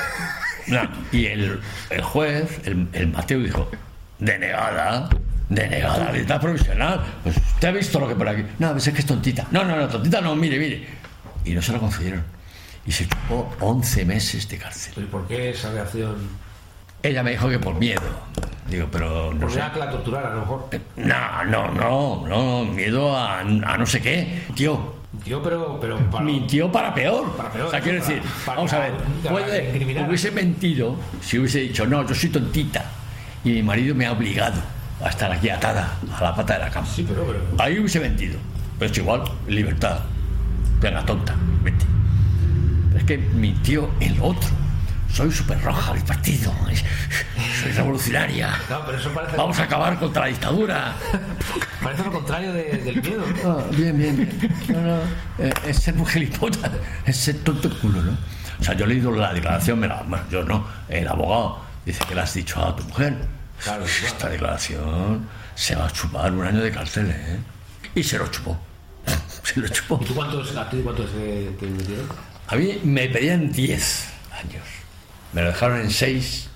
No, 0.67 0.83
y 1.11 1.27
el, 1.27 1.59
el 1.89 2.03
juez, 2.03 2.61
el, 2.65 2.87
el 2.93 3.09
Mateo, 3.09 3.41
dijo, 3.41 3.69
denegada, 4.21 5.09
denegada, 5.49 6.13
libertad 6.13 6.41
provisional. 6.41 7.01
Pues 7.25 7.37
usted 7.39 7.69
ha 7.69 7.73
visto 7.73 7.99
lo 7.99 8.07
que 8.07 8.15
por 8.15 8.29
aquí. 8.29 8.45
No, 8.61 8.71
pues 8.73 8.87
es 8.87 8.95
que 8.95 9.01
es 9.01 9.07
tontita. 9.07 9.47
No, 9.51 9.65
no, 9.65 9.75
no, 9.75 9.89
tontita 9.89 10.21
no, 10.21 10.37
mire, 10.37 10.59
mire. 10.59 10.87
Y 11.45 11.55
no 11.55 11.63
se 11.63 11.73
lo 11.73 11.81
concedieron. 11.81 12.23
Y 12.87 12.93
se 12.93 13.09
chupó 13.09 13.53
11 13.59 14.05
meses 14.05 14.49
de 14.49 14.59
cárcel. 14.59 14.93
¿Y 14.99 15.07
por 15.07 15.27
qué 15.27 15.51
esa 15.51 15.73
reacción? 15.73 16.17
Ella 17.03 17.23
me 17.25 17.33
dijo 17.33 17.49
que 17.49 17.59
por 17.59 17.75
miedo. 17.75 18.03
Digo, 18.69 18.87
pero 18.93 19.33
no 19.35 19.41
Por 19.41 19.53
sé. 19.53 19.61
que 19.73 19.79
la 19.81 19.91
torturaran, 19.91 20.33
a 20.33 20.35
lo 20.37 20.41
mejor. 20.43 20.69
No, 20.97 21.45
no, 21.47 21.69
no, 21.73 22.27
no, 22.29 22.65
miedo 22.67 23.17
a, 23.17 23.41
a 23.41 23.45
no 23.77 23.87
sé 23.87 24.01
qué. 24.01 24.43
Tío, 24.55 25.00
Tío, 25.25 25.43
pero. 25.43 25.79
pero 25.81 25.99
para- 26.11 26.25
mintió 26.25 26.71
para 26.73 26.95
peor. 26.95 27.37
Para 27.37 27.51
peor, 27.51 27.67
O 27.69 27.71
sea, 27.71 27.81
quiero 27.81 27.99
para- 28.01 28.15
decir, 28.15 28.31
para- 28.47 28.57
vamos 28.57 28.73
a 28.73 28.79
ver, 28.79 28.93
puede, 29.29 30.05
hubiese 30.07 30.31
mentido 30.31 30.97
si 31.21 31.39
hubiese 31.39 31.61
dicho, 31.61 31.87
no, 31.87 32.07
yo 32.07 32.15
soy 32.15 32.31
tontita 32.31 32.85
y 33.45 33.51
mi 33.51 33.63
marido 33.63 33.95
me 33.95 34.07
ha 34.07 34.13
obligado 34.13 34.61
a 35.05 35.09
estar 35.09 35.31
aquí 35.33 35.49
atada 35.51 35.97
a 36.19 36.23
la 36.23 36.35
pata 36.35 36.55
de 36.55 36.61
la 36.61 36.71
cama. 36.71 36.87
Sí, 36.87 37.05
pero. 37.09 37.25
pero 37.27 37.41
Ahí 37.59 37.79
hubiese 37.79 38.01
mentido. 38.01 38.39
Pero 38.79 38.91
es 38.93 38.99
igual, 38.99 39.23
libertad. 39.47 40.01
Venga, 40.81 41.05
tonta, 41.05 41.35
vete. 41.63 41.85
Pero 42.89 42.99
es 42.99 43.05
que 43.05 43.19
mintió 43.19 43.91
el 44.01 44.17
otro. 44.23 44.49
Soy 45.13 45.31
súper 45.33 45.61
roja 45.61 45.93
mi 45.95 46.01
partido. 46.01 46.53
Soy 47.63 47.73
revolucionaria. 47.73 48.57
No, 48.71 48.87
pero 48.87 48.99
eso 48.99 49.11
parece. 49.13 49.37
Vamos 49.37 49.59
a 49.59 49.65
acabar 49.65 49.99
contra 49.99 50.23
la 50.23 50.29
dictadura. 50.29 50.95
Parece 51.83 52.05
lo 52.05 52.13
contrario 52.13 52.53
de- 52.53 52.77
del 52.79 53.03
miedo. 53.03 53.25
¿no? 53.43 53.51
Ah, 53.59 53.65
bien, 53.73 53.97
bien, 53.99 54.17
bien. 54.17 54.55
No, 54.69 54.81
no, 54.83 54.97
eh, 55.39 55.53
es 55.67 55.79
ser 55.79 55.95
gilipollas, 56.07 56.71
es 57.07 57.17
ser 57.17 57.37
tonto 57.39 57.69
el 57.69 57.77
culo, 57.79 58.03
¿no? 58.03 58.17
O 58.61 58.63
sea, 58.65 58.75
yo 58.75 58.85
he 58.85 58.89
leído 58.89 59.11
la 59.13 59.33
declaración, 59.33 59.79
me 59.81 59.89
la- 59.89 60.03
bueno, 60.03 60.25
yo 60.31 60.45
no, 60.45 60.67
el 60.89 61.09
abogado 61.09 61.61
dice 61.87 62.05
que 62.07 62.15
le 62.15 62.21
has 62.21 62.35
dicho 62.35 62.63
a 62.65 62.77
tu 62.77 62.85
mujer. 62.85 63.17
Claro, 63.65 63.85
Esta 63.85 64.17
claro. 64.17 64.33
declaración 64.33 65.29
se 65.55 65.75
va 65.75 65.87
a 65.87 65.91
chupar 65.91 66.33
un 66.33 66.47
año 66.47 66.61
de 66.61 66.71
cárcel, 66.71 67.11
¿eh? 67.11 67.39
Y 67.95 68.03
se 68.03 68.19
lo 68.19 68.27
chupó. 68.29 68.59
Se 69.43 69.59
lo 69.59 69.69
chupó. 69.69 69.99
¿Y 70.03 70.05
tú 70.05 70.15
cuántos, 70.15 70.55
a 70.57 70.69
ti 70.69 70.81
cuántos 70.85 71.11
te, 71.13 71.51
te 71.59 71.67
metieron? 71.67 72.07
A 72.47 72.57
mí 72.57 72.79
me 72.85 73.09
pedían 73.09 73.51
10 73.51 74.09
años. 74.33 74.63
Me 75.33 75.43
lo 75.43 75.49
dejaron 75.49 75.81
en 75.81 75.91
6, 75.91 76.49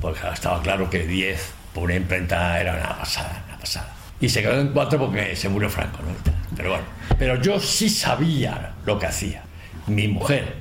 porque 0.00 0.20
estaba 0.32 0.60
claro 0.62 0.90
que 0.90 1.06
10 1.06 1.52
por 1.72 1.84
una 1.84 1.94
imprenta 1.94 2.60
era 2.60 2.74
una 2.74 2.98
pasada, 2.98 3.42
una 3.48 3.58
pasada. 3.58 3.94
Y 4.20 4.28
se 4.28 4.42
quedó 4.42 4.60
en 4.60 4.68
4 4.68 4.98
porque 4.98 5.34
se 5.36 5.48
murió 5.48 5.68
Franco, 5.68 5.98
¿no? 6.02 6.14
Pero 6.56 6.70
bueno, 6.70 6.84
pero 7.18 7.40
yo 7.40 7.58
sí 7.58 7.88
sabía 7.88 8.74
lo 8.84 8.98
que 8.98 9.06
hacía. 9.06 9.42
Mi 9.86 10.08
mujer 10.08 10.56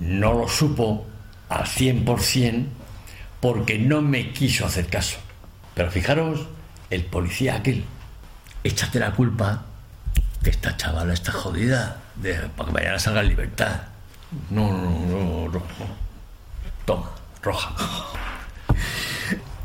no 0.00 0.34
lo 0.34 0.48
supo 0.48 1.06
al 1.48 1.64
100% 1.64 2.66
porque 3.40 3.78
no 3.78 4.00
me 4.02 4.30
quiso 4.32 4.66
hacer 4.66 4.86
caso. 4.86 5.18
Pero 5.74 5.90
fijaros, 5.90 6.46
el 6.90 7.04
policía 7.04 7.56
aquel, 7.56 7.84
échate 8.62 8.98
la 9.00 9.12
culpa 9.12 9.64
que 10.42 10.50
esta 10.50 10.76
chavala 10.76 11.12
está 11.12 11.32
jodida 11.32 11.98
para 12.56 12.68
que 12.68 12.72
mañana 12.72 12.98
salga 12.98 13.20
en 13.20 13.28
libertad. 13.28 13.82
No, 14.50 14.68
no, 14.72 14.90
no, 14.90 15.48
no, 15.48 15.48
no. 15.48 16.11
Toma, 16.84 17.10
roja. 17.42 17.74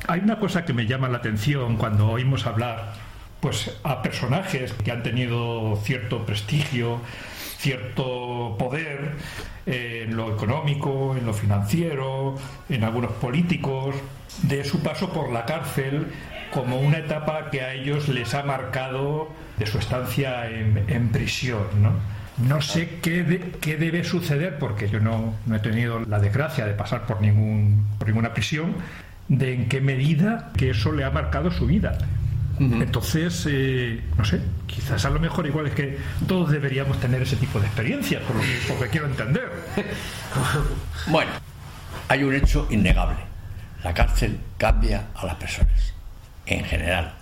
Hay 0.07 0.21
una 0.21 0.39
cosa 0.39 0.63
que 0.65 0.73
me 0.73 0.85
llama 0.85 1.09
la 1.09 1.17
atención 1.17 1.77
cuando 1.77 2.09
oímos 2.09 2.45
hablar 2.45 2.93
pues 3.39 3.77
a 3.83 4.01
personajes 4.01 4.73
que 4.73 4.91
han 4.91 5.03
tenido 5.03 5.77
cierto 5.83 6.25
prestigio, 6.25 7.01
cierto 7.57 8.55
poder 8.57 9.15
eh, 9.65 10.05
en 10.07 10.15
lo 10.15 10.33
económico, 10.33 11.15
en 11.17 11.25
lo 11.25 11.33
financiero, 11.33 12.35
en 12.69 12.83
algunos 12.83 13.11
políticos, 13.13 13.95
de 14.43 14.63
su 14.63 14.81
paso 14.81 15.11
por 15.11 15.31
la 15.31 15.45
cárcel 15.45 16.07
como 16.51 16.79
una 16.79 16.99
etapa 16.99 17.49
que 17.49 17.61
a 17.61 17.73
ellos 17.73 18.07
les 18.07 18.33
ha 18.33 18.43
marcado 18.43 19.29
de 19.57 19.65
su 19.65 19.77
estancia 19.77 20.49
en, 20.49 20.85
en 20.87 21.09
prisión. 21.09 21.65
¿no? 21.81 21.93
No 22.37 22.61
sé 22.61 22.99
qué, 23.01 23.23
de- 23.23 23.51
qué 23.61 23.77
debe 23.77 24.03
suceder, 24.03 24.59
porque 24.59 24.89
yo 24.89 24.99
no, 24.99 25.33
no 25.45 25.55
he 25.55 25.59
tenido 25.59 25.99
la 26.01 26.19
desgracia 26.19 26.65
de 26.65 26.73
pasar 26.73 27.05
por, 27.07 27.21
ningún, 27.21 27.85
por 27.97 28.07
ninguna 28.07 28.33
prisión, 28.33 28.75
de 29.27 29.53
en 29.55 29.69
qué 29.69 29.81
medida 29.81 30.51
que 30.55 30.69
eso 30.69 30.91
le 30.91 31.03
ha 31.03 31.09
marcado 31.09 31.51
su 31.51 31.65
vida. 31.65 31.97
Entonces, 32.59 33.45
eh, 33.47 34.01
no 34.17 34.25
sé, 34.25 34.41
quizás 34.65 35.05
a 35.05 35.11
lo 35.11 35.19
mejor 35.19 35.45
igual 35.45 35.67
es 35.67 35.73
que 35.75 35.99
todos 36.27 36.49
deberíamos 36.49 36.99
tener 36.99 37.21
ese 37.21 37.35
tipo 37.35 37.59
de 37.59 37.67
experiencias, 37.67 38.23
por 38.23 38.35
lo 38.35 38.41
que, 38.41 38.47
por 38.67 38.75
lo 38.77 38.83
que 38.83 38.89
quiero 38.89 39.05
entender. 39.07 39.51
Bueno, 41.07 41.31
hay 42.07 42.23
un 42.23 42.33
hecho 42.33 42.67
innegable. 42.71 43.17
La 43.83 43.93
cárcel 43.93 44.39
cambia 44.57 45.05
a 45.15 45.25
las 45.27 45.35
personas, 45.35 45.93
en 46.47 46.63
general, 46.65 47.13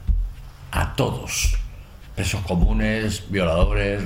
a 0.72 0.95
todos. 0.95 1.57
Presos 2.16 2.41
comunes, 2.41 3.26
violadores, 3.30 4.03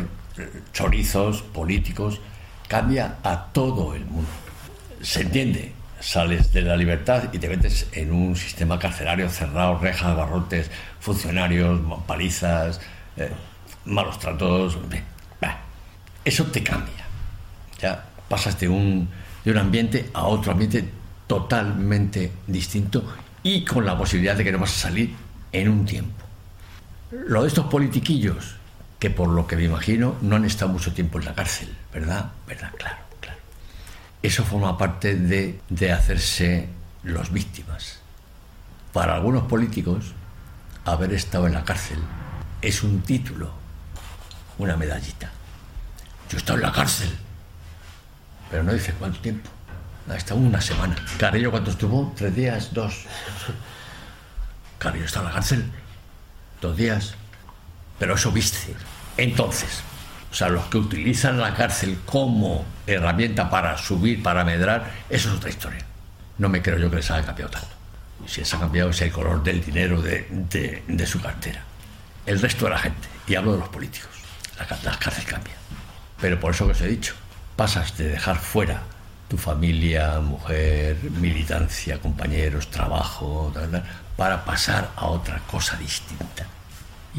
chorizos, 0.74 1.42
políticos, 1.42 2.22
cambia 2.68 3.18
a 3.24 3.46
todo 3.52 3.96
el 3.96 4.06
mundo. 4.06 4.30
Se 5.02 5.22
entiende, 5.22 5.74
sales 6.00 6.52
de 6.54 6.62
la 6.62 6.76
libertad 6.76 7.30
y 7.32 7.40
te 7.40 7.50
metes 7.50 7.88
en 7.92 8.12
un 8.12 8.36
sistema 8.36 8.78
carcelario 8.80 9.30
cerrado, 9.30 9.80
rejas, 9.80 10.16
barrotes, 10.16 10.72
funcionarios, 11.00 11.80
palizas, 12.06 12.80
eh, 13.18 13.32
malos 13.86 14.20
tratos. 14.20 14.78
Eso 16.26 16.46
te 16.46 16.62
cambia 16.62 17.00
ya 17.80 18.06
pasas 18.28 18.60
de 18.60 18.70
un, 18.70 19.10
de 19.44 19.52
un 19.52 19.58
ambiente 19.58 20.10
a 20.14 20.26
otro 20.26 20.52
ambiente 20.52 20.88
totalmente 21.26 22.32
distinto 22.48 23.04
y 23.42 23.64
con 23.64 23.86
la 23.86 23.98
posibilidad 23.98 24.36
de 24.36 24.44
que 24.44 24.52
no 24.52 24.60
vas 24.60 24.76
a 24.76 24.90
salir 24.90 25.14
en 25.52 25.70
un 25.70 25.86
tiempo. 25.86 26.26
Lo 27.12 27.42
de 27.42 27.48
estos 27.48 27.66
politiquillos, 27.66 28.56
que 29.00 29.10
por 29.10 29.30
lo 29.30 29.48
que 29.48 29.56
me 29.56 29.64
imagino 29.64 30.18
no 30.22 30.36
han 30.36 30.46
estado 30.46 30.72
mucho 30.72 30.94
tiempo 30.94 31.20
en 31.20 31.26
la 31.26 31.34
cárcel, 31.34 31.76
¿verdad? 31.94 32.32
¿Verdad? 32.46 32.72
Claro, 32.78 32.98
claro. 33.22 33.40
Eso 34.22 34.44
forma 34.44 34.78
parte 34.78 35.16
de, 35.16 35.62
de 35.70 35.92
hacerse 35.92 36.68
los 37.04 37.32
víctimas. 37.32 38.00
Para 38.92 39.16
algunos 39.16 39.44
políticos, 39.44 40.14
haber 40.84 41.14
estado 41.14 41.48
en 41.48 41.54
la 41.54 41.64
cárcel 41.64 42.00
es 42.62 42.84
un 42.84 43.02
título, 43.02 43.52
una 44.58 44.76
medallita. 44.76 45.32
Yo 46.30 46.38
he 46.38 46.40
estado 46.40 46.58
en 46.60 46.66
la 46.66 46.72
cárcel, 46.72 47.10
pero 48.52 48.64
no 48.64 48.74
dice 48.74 48.94
cuánto 49.00 49.20
tiempo. 49.20 49.50
Ha 50.10 50.16
estado 50.16 50.40
una 50.40 50.60
semana. 50.60 50.96
Carrillo, 51.20 51.52
¿cuánto 51.52 51.72
estuvo? 51.72 52.12
¿Tres 52.18 52.36
días? 52.36 52.74
¿Dos? 52.74 53.06
Carrillo 54.80 55.06
está 55.06 55.20
en 55.20 55.26
la 55.26 55.32
cárcel. 55.32 55.72
Dos 56.60 56.76
días. 56.76 57.16
Pero 58.00 58.16
eso 58.16 58.32
viste. 58.32 58.74
Entonces, 59.18 59.82
o 60.32 60.34
sea, 60.34 60.50
los 60.50 60.66
que 60.66 60.78
utilizan 60.78 61.38
la 61.40 61.54
cárcel 61.54 62.00
como 62.06 62.66
herramienta 62.88 63.50
para 63.50 63.78
subir, 63.78 64.24
para 64.24 64.44
medrar, 64.44 64.90
eso 65.10 65.30
es 65.30 65.36
otra 65.36 65.50
historia. 65.50 65.86
No 66.38 66.48
me 66.50 66.62
creo 66.62 66.78
yo 66.78 66.90
que 66.90 66.98
les 66.98 67.12
haya 67.12 67.26
cambiado 67.26 67.52
tanto. 67.52 67.68
Si 68.26 68.40
les 68.42 68.54
ha 68.54 68.60
cambiado 68.60 68.90
es 68.92 69.02
el 69.02 69.12
color 69.12 69.44
del 69.44 69.64
dinero 69.64 70.02
de, 70.02 70.28
de- 70.88 71.06
su 71.06 71.22
cartera. 71.22 71.64
El 72.26 72.40
resto 72.40 72.66
de 72.66 72.72
la 72.72 72.78
gente, 72.80 73.08
y 73.28 73.36
hablo 73.36 73.54
de 73.54 73.60
los 73.60 73.70
políticos, 73.70 74.10
la, 74.58 74.92
la 74.92 74.98
cárcel 75.00 75.26
cambia. 75.26 75.54
Pero 76.22 76.40
por 76.40 76.54
eso 76.54 76.66
que 76.66 76.74
os 76.74 76.82
he 76.82 76.88
dicho, 76.88 77.16
pasas 77.56 77.98
de 77.98 78.10
dejar 78.10 78.38
fuera 78.38 78.82
tu 79.30 79.38
familia, 79.38 80.20
mujer, 80.20 80.98
militancia, 81.20 82.00
compañeros, 82.00 82.70
trabajo, 82.70 83.54
para 84.16 84.44
pasar 84.46 84.90
a 84.96 85.06
otra 85.08 85.40
cosa 85.50 85.76
distinta. 85.78 86.46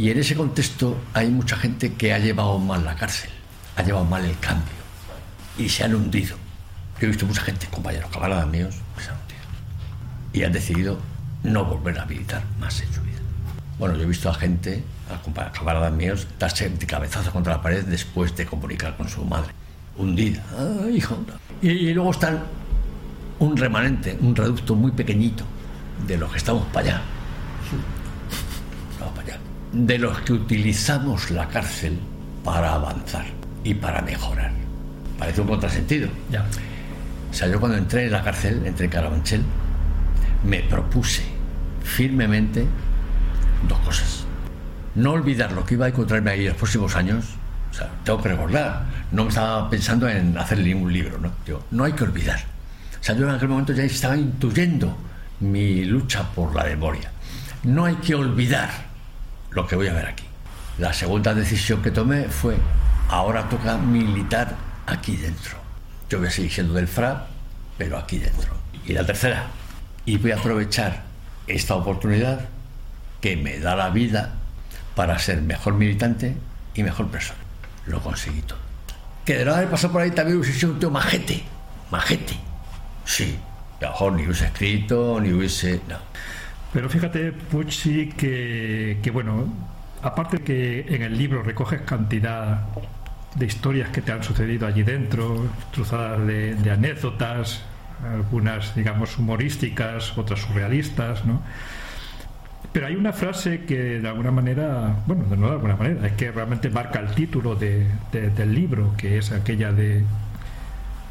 Y 0.00 0.10
en 0.10 0.18
ese 0.18 0.34
contexto 0.34 0.96
hay 1.12 1.28
mucha 1.28 1.56
gente 1.56 1.92
que 1.92 2.14
ha 2.14 2.18
llevado 2.18 2.58
mal 2.58 2.86
la 2.86 2.96
cárcel, 2.96 3.28
ha 3.76 3.82
llevado 3.82 4.06
mal 4.06 4.24
el 4.24 4.38
cambio 4.38 4.72
y 5.58 5.68
se 5.68 5.84
han 5.84 5.94
hundido. 5.94 6.36
Yo 6.98 7.06
he 7.06 7.08
visto 7.08 7.26
mucha 7.26 7.42
gente, 7.42 7.66
compañeros, 7.66 8.08
camaradas 8.10 8.46
míos, 8.46 8.76
que 8.96 9.04
se 9.04 9.10
han 9.10 9.16
hundido 9.20 9.40
y 10.32 10.42
han 10.42 10.52
decidido 10.54 10.98
no 11.42 11.66
volver 11.66 11.98
a 11.98 12.06
militar 12.06 12.42
más 12.58 12.80
en 12.80 12.90
su 12.94 13.02
vida. 13.02 13.18
Bueno, 13.78 13.94
yo 13.94 14.04
he 14.04 14.06
visto 14.06 14.30
a 14.30 14.34
gente, 14.34 14.82
a 15.10 15.52
camaradas 15.52 15.92
míos, 15.92 16.26
darse 16.38 16.70
de 16.70 16.86
cabezazo 16.86 17.30
contra 17.30 17.56
la 17.56 17.60
pared 17.60 17.84
después 17.84 18.34
de 18.34 18.46
comunicar 18.46 18.96
con 18.96 19.06
su 19.06 19.22
madre. 19.26 19.52
Hundida. 19.98 20.42
Ay, 20.82 20.96
hijo. 20.96 21.18
Y, 21.60 21.68
y 21.68 21.92
luego 21.92 22.12
están 22.12 22.44
un 23.38 23.54
remanente, 23.54 24.16
un 24.18 24.34
reducto 24.34 24.74
muy 24.74 24.92
pequeñito 24.92 25.44
de 26.06 26.16
los 26.16 26.32
que 26.32 26.38
estamos 26.38 26.64
para 26.68 26.86
allá. 26.86 27.02
De 29.72 29.98
los 29.98 30.20
que 30.20 30.32
utilizamos 30.32 31.30
la 31.30 31.48
cárcel 31.48 31.98
para 32.44 32.74
avanzar 32.74 33.26
y 33.62 33.74
para 33.74 34.02
mejorar. 34.02 34.52
Parece 35.18 35.40
un 35.42 35.48
contrasentido. 35.48 36.08
Ya. 36.30 36.44
O 37.30 37.34
sea, 37.34 37.46
yo 37.46 37.60
cuando 37.60 37.78
entré 37.78 38.06
en 38.06 38.12
la 38.12 38.22
cárcel, 38.22 38.66
entré 38.66 38.86
en 38.86 38.90
Carabanchel, 38.90 39.42
me 40.44 40.60
propuse 40.60 41.22
firmemente 41.84 42.66
dos 43.68 43.78
cosas. 43.80 44.24
No 44.94 45.12
olvidar 45.12 45.52
lo 45.52 45.64
que 45.64 45.74
iba 45.74 45.86
a 45.86 45.88
encontrarme 45.90 46.32
ahí 46.32 46.40
en 46.40 46.48
los 46.48 46.56
próximos 46.56 46.96
años. 46.96 47.24
O 47.70 47.74
sea, 47.74 47.88
tengo 48.04 48.20
que 48.20 48.30
recordar. 48.30 48.86
No 49.12 49.24
me 49.24 49.28
estaba 49.28 49.70
pensando 49.70 50.08
en 50.08 50.36
hacer 50.36 50.58
ningún 50.58 50.92
libro, 50.92 51.18
¿no? 51.18 51.32
Digo, 51.46 51.64
no 51.70 51.84
hay 51.84 51.92
que 51.92 52.04
olvidar. 52.04 52.40
O 53.00 53.04
sea, 53.04 53.14
yo 53.14 53.28
en 53.28 53.34
aquel 53.36 53.48
momento 53.48 53.72
ya 53.72 53.84
estaba 53.84 54.16
intuyendo 54.16 54.96
mi 55.40 55.84
lucha 55.84 56.24
por 56.34 56.54
la 56.54 56.64
memoria. 56.64 57.12
No 57.62 57.84
hay 57.84 57.96
que 57.96 58.14
olvidar 58.14 58.89
lo 59.50 59.66
que 59.66 59.76
voy 59.76 59.88
a 59.88 59.92
ver 59.92 60.06
aquí. 60.06 60.24
La 60.78 60.92
segunda 60.92 61.34
decisión 61.34 61.82
que 61.82 61.90
tomé 61.90 62.24
fue, 62.24 62.56
ahora 63.08 63.48
toca 63.48 63.76
militar 63.76 64.54
aquí 64.86 65.16
dentro. 65.16 65.58
Yo 66.08 66.18
voy 66.18 66.28
a 66.28 66.30
seguir 66.30 66.52
siendo 66.52 66.74
del 66.74 66.88
FRA, 66.88 67.26
pero 67.76 67.98
aquí 67.98 68.18
dentro. 68.18 68.54
Y 68.86 68.92
la 68.92 69.04
tercera, 69.04 69.46
y 70.04 70.16
voy 70.18 70.32
a 70.32 70.36
aprovechar 70.36 71.02
esta 71.46 71.74
oportunidad 71.74 72.48
que 73.20 73.36
me 73.36 73.58
da 73.58 73.76
la 73.76 73.90
vida 73.90 74.34
para 74.94 75.18
ser 75.18 75.42
mejor 75.42 75.74
militante 75.74 76.36
y 76.74 76.82
mejor 76.82 77.08
persona. 77.08 77.38
Lo 77.86 78.00
conseguí 78.00 78.42
todo. 78.42 78.58
Que 79.24 79.36
de 79.36 79.44
no 79.44 79.54
haber 79.54 79.68
pasado 79.68 79.92
por 79.92 80.02
ahí 80.02 80.10
también 80.10 80.38
hubiese 80.38 80.58
sido 80.58 80.72
un 80.72 80.80
tío 80.80 80.90
majete. 80.90 81.42
Majete. 81.90 82.34
Sí. 83.04 83.38
A 83.80 83.84
lo 83.84 83.90
mejor 83.90 84.12
ni 84.12 84.24
hubiese 84.24 84.46
escrito, 84.46 85.20
ni 85.20 85.32
hubiese. 85.32 85.80
No. 85.88 85.96
Pero 86.72 86.88
fíjate, 86.88 87.32
Pucci, 87.32 88.08
que, 88.16 88.98
que 89.02 89.10
bueno, 89.10 89.46
aparte 90.02 90.38
que 90.42 90.86
en 90.88 91.02
el 91.02 91.18
libro 91.18 91.42
recoges 91.42 91.80
cantidad 91.82 92.62
de 93.34 93.46
historias 93.46 93.88
que 93.90 94.02
te 94.02 94.12
han 94.12 94.22
sucedido 94.22 94.66
allí 94.66 94.82
dentro, 94.82 95.46
truzadas 95.72 96.24
de, 96.26 96.54
de 96.54 96.70
anécdotas, 96.70 97.62
algunas, 98.04 98.74
digamos, 98.76 99.18
humorísticas, 99.18 100.16
otras 100.16 100.40
surrealistas, 100.40 101.24
¿no? 101.24 101.42
Pero 102.72 102.86
hay 102.86 102.94
una 102.94 103.12
frase 103.12 103.64
que 103.64 103.98
de 104.00 104.08
alguna 104.08 104.30
manera, 104.30 104.94
bueno, 105.06 105.24
no 105.36 105.46
de 105.48 105.52
alguna 105.54 105.74
manera, 105.74 106.06
es 106.06 106.12
que 106.12 106.30
realmente 106.30 106.70
marca 106.70 107.00
el 107.00 107.08
título 107.14 107.56
de- 107.56 107.86
de- 108.12 108.30
del 108.30 108.54
libro, 108.54 108.94
que 108.96 109.18
es 109.18 109.32
aquella 109.32 109.72
de 109.72 110.04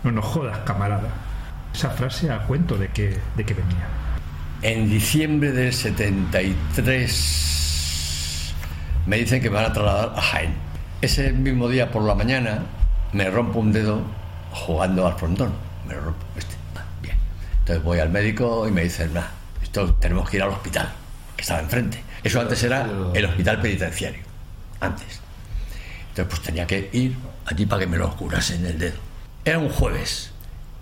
No 0.06 0.12
nos 0.12 0.24
jodas, 0.24 0.60
camarada. 0.60 1.10
Esa 1.74 1.90
frase 1.90 2.32
a 2.32 2.40
cuento 2.48 2.78
de 2.78 2.88
que, 2.88 3.18
de 3.36 3.44
que 3.44 3.54
venía. 3.54 3.88
En 4.62 4.90
diciembre 4.90 5.54
del 5.54 5.72
73 5.72 8.54
me 9.06 9.18
dicen 9.18 9.42
que 9.42 9.50
me 9.50 9.56
van 9.56 9.72
a 9.72 9.74
trasladar 9.74 10.12
a 10.18 10.22
Jaén. 10.22 10.54
Ese 11.02 11.32
mismo 11.32 11.70
día 11.70 11.90
por 11.92 12.04
la 12.04 12.14
mañana 12.14 12.66
me 13.14 13.30
rompo 13.30 13.60
un 13.60 13.72
dedo 13.72 14.02
jugando 14.52 15.08
al 15.08 15.16
frontón. 15.16 15.54
Me 15.88 15.94
lo 15.94 16.02
rompo. 16.02 16.26
este. 16.38 16.56
Bien. 17.02 17.16
Entonces 17.60 17.82
voy 17.86 18.00
al 18.00 18.10
médico 18.10 18.68
y 18.68 18.72
me 18.72 18.84
dicen, 18.84 19.14
nah, 19.14 19.28
esto 19.64 19.94
tenemos 19.94 20.30
que 20.30 20.36
ir 20.38 20.44
al 20.44 20.50
hospital, 20.50 20.90
que 21.38 21.42
estaba 21.42 21.62
enfrente. 21.62 22.04
Eso 22.22 22.42
antes 22.42 22.62
era 22.62 22.86
el 23.14 23.26
hospital 23.26 23.62
penitenciario. 23.62 24.24
Antes. 24.82 25.22
Entonces 26.10 26.26
pues 26.28 26.42
tenía 26.42 26.68
que 26.68 26.90
ir 26.92 27.16
allí 27.46 27.66
para 27.66 27.80
que 27.80 27.88
me 27.88 27.96
lo 27.96 28.14
curasen 28.18 28.66
el 28.66 28.78
dedo. 28.78 28.98
Era 29.46 29.58
un 29.58 29.70
jueves. 29.70 30.34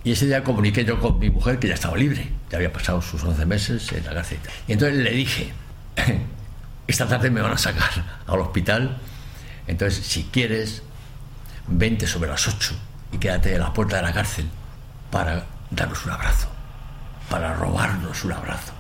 Y 0.08 0.14
ese 0.14 0.26
día 0.26 0.42
comuniqué 0.42 0.86
yo 0.86 1.02
con 1.02 1.20
mi 1.20 1.30
mujer 1.30 1.60
que 1.60 1.68
ya 1.68 1.74
estaba 1.74 1.98
libre, 1.98 2.30
ya 2.50 2.56
había 2.56 2.72
pasado 2.72 3.02
sus 3.02 3.22
11 3.22 3.46
meses 3.46 3.92
en 3.92 4.06
la 4.06 4.14
cárcel. 4.14 4.40
Y 4.66 4.72
entonces 4.72 5.00
le 5.00 5.12
dije, 5.12 5.52
esta 6.88 7.06
tarde 7.10 7.30
me 7.30 7.42
van 7.42 7.52
a 7.52 7.58
sacar 7.58 8.22
al 8.26 8.40
hospital, 8.40 9.00
entonces 9.68 10.06
si 10.06 10.24
quieres, 10.32 10.82
vente 11.68 12.08
sobre 12.08 12.30
las 12.30 12.48
8 12.48 12.74
y 13.12 13.18
quédate 13.18 13.54
en 13.54 13.60
la 13.60 13.74
puerta 13.74 13.98
de 13.98 14.04
la 14.04 14.14
cárcel 14.14 14.48
para 15.12 15.44
darnos 15.72 16.06
un 16.06 16.12
abrazo, 16.12 16.48
para 17.30 17.54
robarnos 17.56 18.24
un 18.24 18.32
abrazo. 18.32 18.72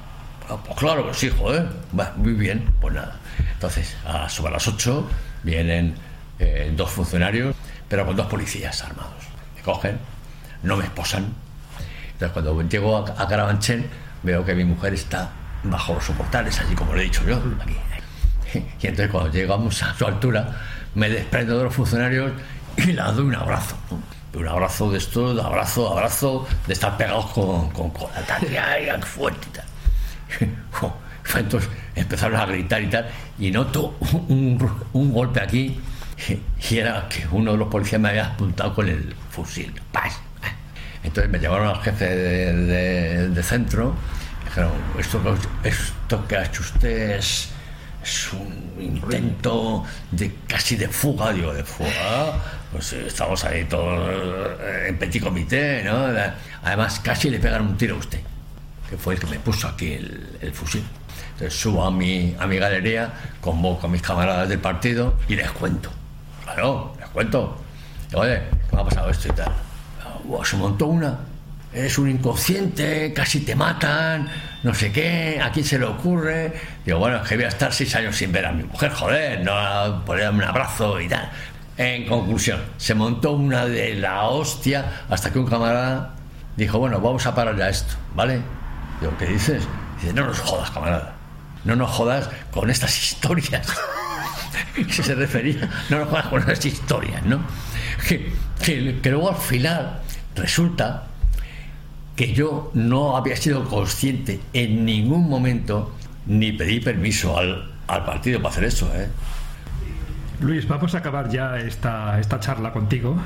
Ah, 0.48 0.56
Pues 0.66 0.80
claro 0.80 1.10
que 1.10 1.14
sí, 1.14 1.30
joder. 1.30 1.68
Va, 1.99 2.14
muy 2.16 2.36
bien, 2.36 2.74
pues 2.80 2.94
nada. 2.94 3.20
Entonces, 3.52 3.98
a 4.06 4.30
sobre 4.30 4.54
las 4.54 4.66
8 4.66 5.06
vienen 5.44 5.94
eh, 6.40 6.72
dos 6.74 6.90
funcionarios, 6.90 7.54
pero 7.90 8.06
con 8.06 8.16
dos 8.16 8.28
policías 8.28 8.82
armados. 8.82 9.26
Me 9.58 9.62
cogen, 9.62 9.99
no 10.63 10.77
me 10.77 10.85
esposan. 10.85 11.34
Entonces, 12.13 12.31
cuando 12.34 12.61
llego 12.63 12.97
a, 12.97 13.21
a 13.21 13.27
Carabanchel, 13.27 13.85
veo 14.23 14.43
que 14.43 14.55
mi 14.55 14.63
mujer 14.63 14.93
está 14.93 15.29
bajo 15.63 15.93
los 15.95 16.05
soportales, 16.05 16.59
allí 16.59 16.75
como 16.75 16.93
le 16.93 17.01
he 17.01 17.03
dicho 17.05 17.23
yo. 17.25 17.41
Aquí. 17.61 17.75
Y 18.53 18.88
entonces, 18.88 19.09
cuando 19.11 19.31
llegamos 19.31 19.84
a 19.84 19.93
su 19.93 20.05
altura, 20.05 20.55
me 20.95 21.09
desprendo 21.09 21.57
de 21.57 21.63
los 21.65 21.73
funcionarios 21.73 22.31
y 22.77 22.93
le 22.93 23.01
doy 23.01 23.25
un 23.25 23.35
abrazo. 23.35 23.75
Un 24.34 24.47
abrazo 24.47 24.91
de 24.91 24.99
esto, 24.99 25.34
de 25.34 25.41
abrazo, 25.41 25.91
abrazo, 25.91 26.47
de 26.67 26.73
estar 26.73 26.95
pegados 26.95 27.27
con, 27.27 27.69
con, 27.71 27.89
con 27.89 28.09
la 28.13 28.63
ay, 28.65 28.88
fuerte 29.01 29.47
y 29.47 29.51
tal. 29.51 30.93
Entonces 31.35 31.69
empezaron 31.95 32.39
a 32.39 32.45
gritar 32.45 32.81
y 32.81 32.88
tal, 32.88 33.07
y 33.38 33.51
noto 33.51 33.97
un, 34.27 34.57
un 34.93 35.13
golpe 35.13 35.41
aquí, 35.41 35.79
y 36.69 36.77
era 36.77 37.07
que 37.09 37.27
uno 37.31 37.51
de 37.53 37.57
los 37.57 37.67
policías 37.67 37.99
me 37.99 38.09
había 38.09 38.27
apuntado 38.27 38.73
con 38.73 38.88
el 38.88 39.15
fusil. 39.31 39.73
¡Paz! 39.91 40.19
Entonces 41.03 41.32
me 41.32 41.40
llevaron 41.40 41.68
al 41.69 41.82
jefe 41.82 42.06
de, 42.06 42.53
de- 42.53 43.30
de 43.30 43.44
centro, 43.44 43.95
dijeron, 44.45 44.72
esto, 44.98 46.28
que- 46.28 46.38
ha 46.38 46.44
hecho 46.45 46.61
usted 46.61 47.11
es, 47.18 47.49
es 48.03 48.34
un 48.34 48.76
intento 48.80 49.84
de 50.11 50.34
casi 50.48 50.76
de 50.76 50.88
fuga, 50.88 51.32
digo, 51.32 51.53
de 51.53 51.64
fuga. 51.64 52.34
Pues 52.72 52.91
estamos 52.94 53.44
ahí 53.45 53.64
todos 53.65 54.10
eh, 54.61 54.86
en 54.90 54.98
petit 54.98 55.24
comité, 55.24 55.84
¿no? 55.84 56.07
Además, 56.64 56.99
casi 56.99 57.30
le 57.30 57.40
pegan 57.40 57.61
un 57.61 57.78
tiro 57.78 57.95
a 57.95 57.99
usted, 57.99 58.19
que 58.90 58.98
fue 58.98 59.14
el 59.14 59.19
que 59.19 59.28
me 59.28 59.40
puso 59.40 59.68
aquí 59.68 59.94
el, 59.94 60.52
fusil. 60.53 60.84
Entonces 61.34 61.57
subo 61.60 61.86
a 61.86 61.91
mi, 61.91 62.36
a 62.40 62.48
mi 62.48 62.57
galería, 62.57 63.14
convoco 63.40 63.88
a 63.88 63.90
mis 63.90 64.02
camaradas 64.02 64.49
del 64.49 64.60
partido 64.60 65.15
y 65.28 65.36
les 65.36 65.49
cuento. 65.52 65.90
Claro, 66.44 66.94
les 66.99 67.07
cuento. 67.10 67.61
Oye, 68.14 68.41
¿qué 68.69 68.76
me 68.76 68.82
ha 68.82 68.86
pasado 68.86 69.10
esto 69.10 69.28
y 69.28 69.32
tal? 69.32 69.52
Se 70.44 70.58
montó 70.58 70.88
una. 70.88 71.20
Eres 71.74 71.98
un 71.98 72.10
inconsciente, 72.10 73.14
casi 73.14 73.41
te 73.41 73.54
matan, 73.56 74.28
no 74.64 74.74
sé 74.74 74.91
qué, 74.91 75.40
¿a 75.44 75.52
quién 75.52 75.66
se 75.66 75.78
le 75.78 75.86
ocurre? 75.86 76.54
Digo, 76.86 76.98
bueno, 76.98 77.18
es 77.18 77.28
que 77.28 77.36
voy 77.36 77.44
a 77.44 77.49
estar 77.49 77.74
seis 77.74 77.94
años 77.95 78.16
sin 78.16 78.32
ver 78.32 78.45
a 78.45 78.52
mi 78.54 78.64
mujer, 78.64 78.91
joder, 78.91 79.41
no 79.44 80.04
ponerme 80.06 80.40
un 80.44 80.49
abrazo 80.49 80.99
y 81.02 81.08
tal. 81.10 81.30
En 81.76 82.08
conclusión, 82.08 82.62
se 82.78 82.95
montó 82.95 83.34
una 83.34 83.66
de 83.66 83.94
la 83.95 84.24
hostia 84.30 85.04
hasta 85.10 85.32
que 85.32 85.38
un 85.40 85.45
camarada 85.45 86.16
dijo, 86.56 86.80
bueno, 86.80 86.99
vamos 87.02 87.28
a 87.28 87.36
parar 87.36 87.56
ya 87.58 87.70
esto, 87.70 87.95
¿vale? 88.16 88.41
Digo, 89.02 89.14
¿qué 89.20 89.26
dices? 89.28 89.62
Dice, 90.02 90.14
no 90.14 90.26
nos 90.26 90.40
jodas, 90.40 90.72
camarada. 90.72 91.14
No 91.66 91.76
nos 91.76 91.91
jodas 91.91 92.30
con 92.52 92.70
estas 92.72 92.98
historias. 92.98 93.68
se 94.90 95.16
refería, 95.16 95.70
no 95.90 95.99
nos 95.99 96.10
jodas 96.10 96.26
con 96.28 96.40
estas 96.40 96.66
historias, 96.66 97.24
¿no? 97.24 97.41
Que, 98.08 98.34
que- 98.64 98.99
que 99.02 99.10
luego 99.12 99.30
al 99.30 99.36
final 99.36 99.99
resulta 100.38 101.03
que 102.15 102.34
yo 102.34 102.72
no 102.73 103.15
había 103.18 103.35
sido 103.35 103.65
consciente 103.65 104.39
en 104.53 104.85
ningún 104.85 105.30
momento 105.30 105.93
ni 106.26 106.51
pedí 106.51 106.80
permiso 106.80 107.38
al, 107.38 107.72
al 107.88 108.05
partido 108.05 108.39
para 108.41 108.49
hacer 108.49 108.64
eso, 108.65 108.91
¿eh? 108.95 109.07
Luis, 110.39 110.68
vamos 110.68 110.93
a 110.95 110.99
acabar 110.99 111.30
ya 111.30 111.57
esta, 111.57 112.19
esta 112.19 112.39
charla 112.39 112.72
contigo. 112.72 113.18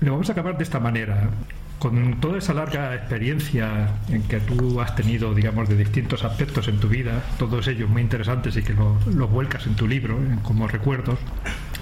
Lo 0.00 0.12
vamos 0.12 0.28
a 0.28 0.32
acabar 0.32 0.56
de 0.56 0.64
esta 0.64 0.80
manera. 0.80 1.28
Con 1.78 2.18
toda 2.20 2.38
esa 2.38 2.54
larga 2.54 2.94
experiencia 2.94 3.88
en 4.08 4.22
que 4.22 4.40
tú 4.40 4.80
has 4.80 4.94
tenido, 4.96 5.34
digamos, 5.34 5.68
de 5.68 5.76
distintos 5.76 6.24
aspectos 6.24 6.68
en 6.68 6.78
tu 6.78 6.88
vida, 6.88 7.22
todos 7.38 7.66
ellos 7.66 7.90
muy 7.90 8.00
interesantes 8.00 8.56
y 8.56 8.62
que 8.62 8.72
lo- 8.72 8.98
los 9.14 9.30
vuelcas 9.30 9.66
en 9.66 9.74
tu 9.74 9.86
libro, 9.86 10.18
como 10.44 10.66
recuerdos. 10.66 11.18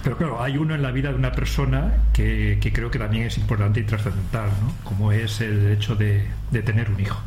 Pero 0.02 0.16
claro, 0.16 0.42
hay 0.42 0.56
uno 0.56 0.74
en 0.74 0.82
la 0.82 0.90
vida 0.90 1.10
de 1.10 1.14
una 1.14 1.32
persona 1.32 1.92
que, 2.12 2.58
que 2.60 2.72
creo 2.72 2.90
que 2.90 2.98
también 2.98 3.26
es 3.26 3.38
importante 3.38 3.80
y 3.80 3.84
trascendental, 3.84 4.48
¿no? 4.48 4.74
como 4.84 5.12
es 5.12 5.40
el 5.40 5.70
hecho 5.70 5.94
de, 5.94 6.26
de 6.50 6.62
tener 6.62 6.90
un 6.90 7.00
hijo. 7.00 7.20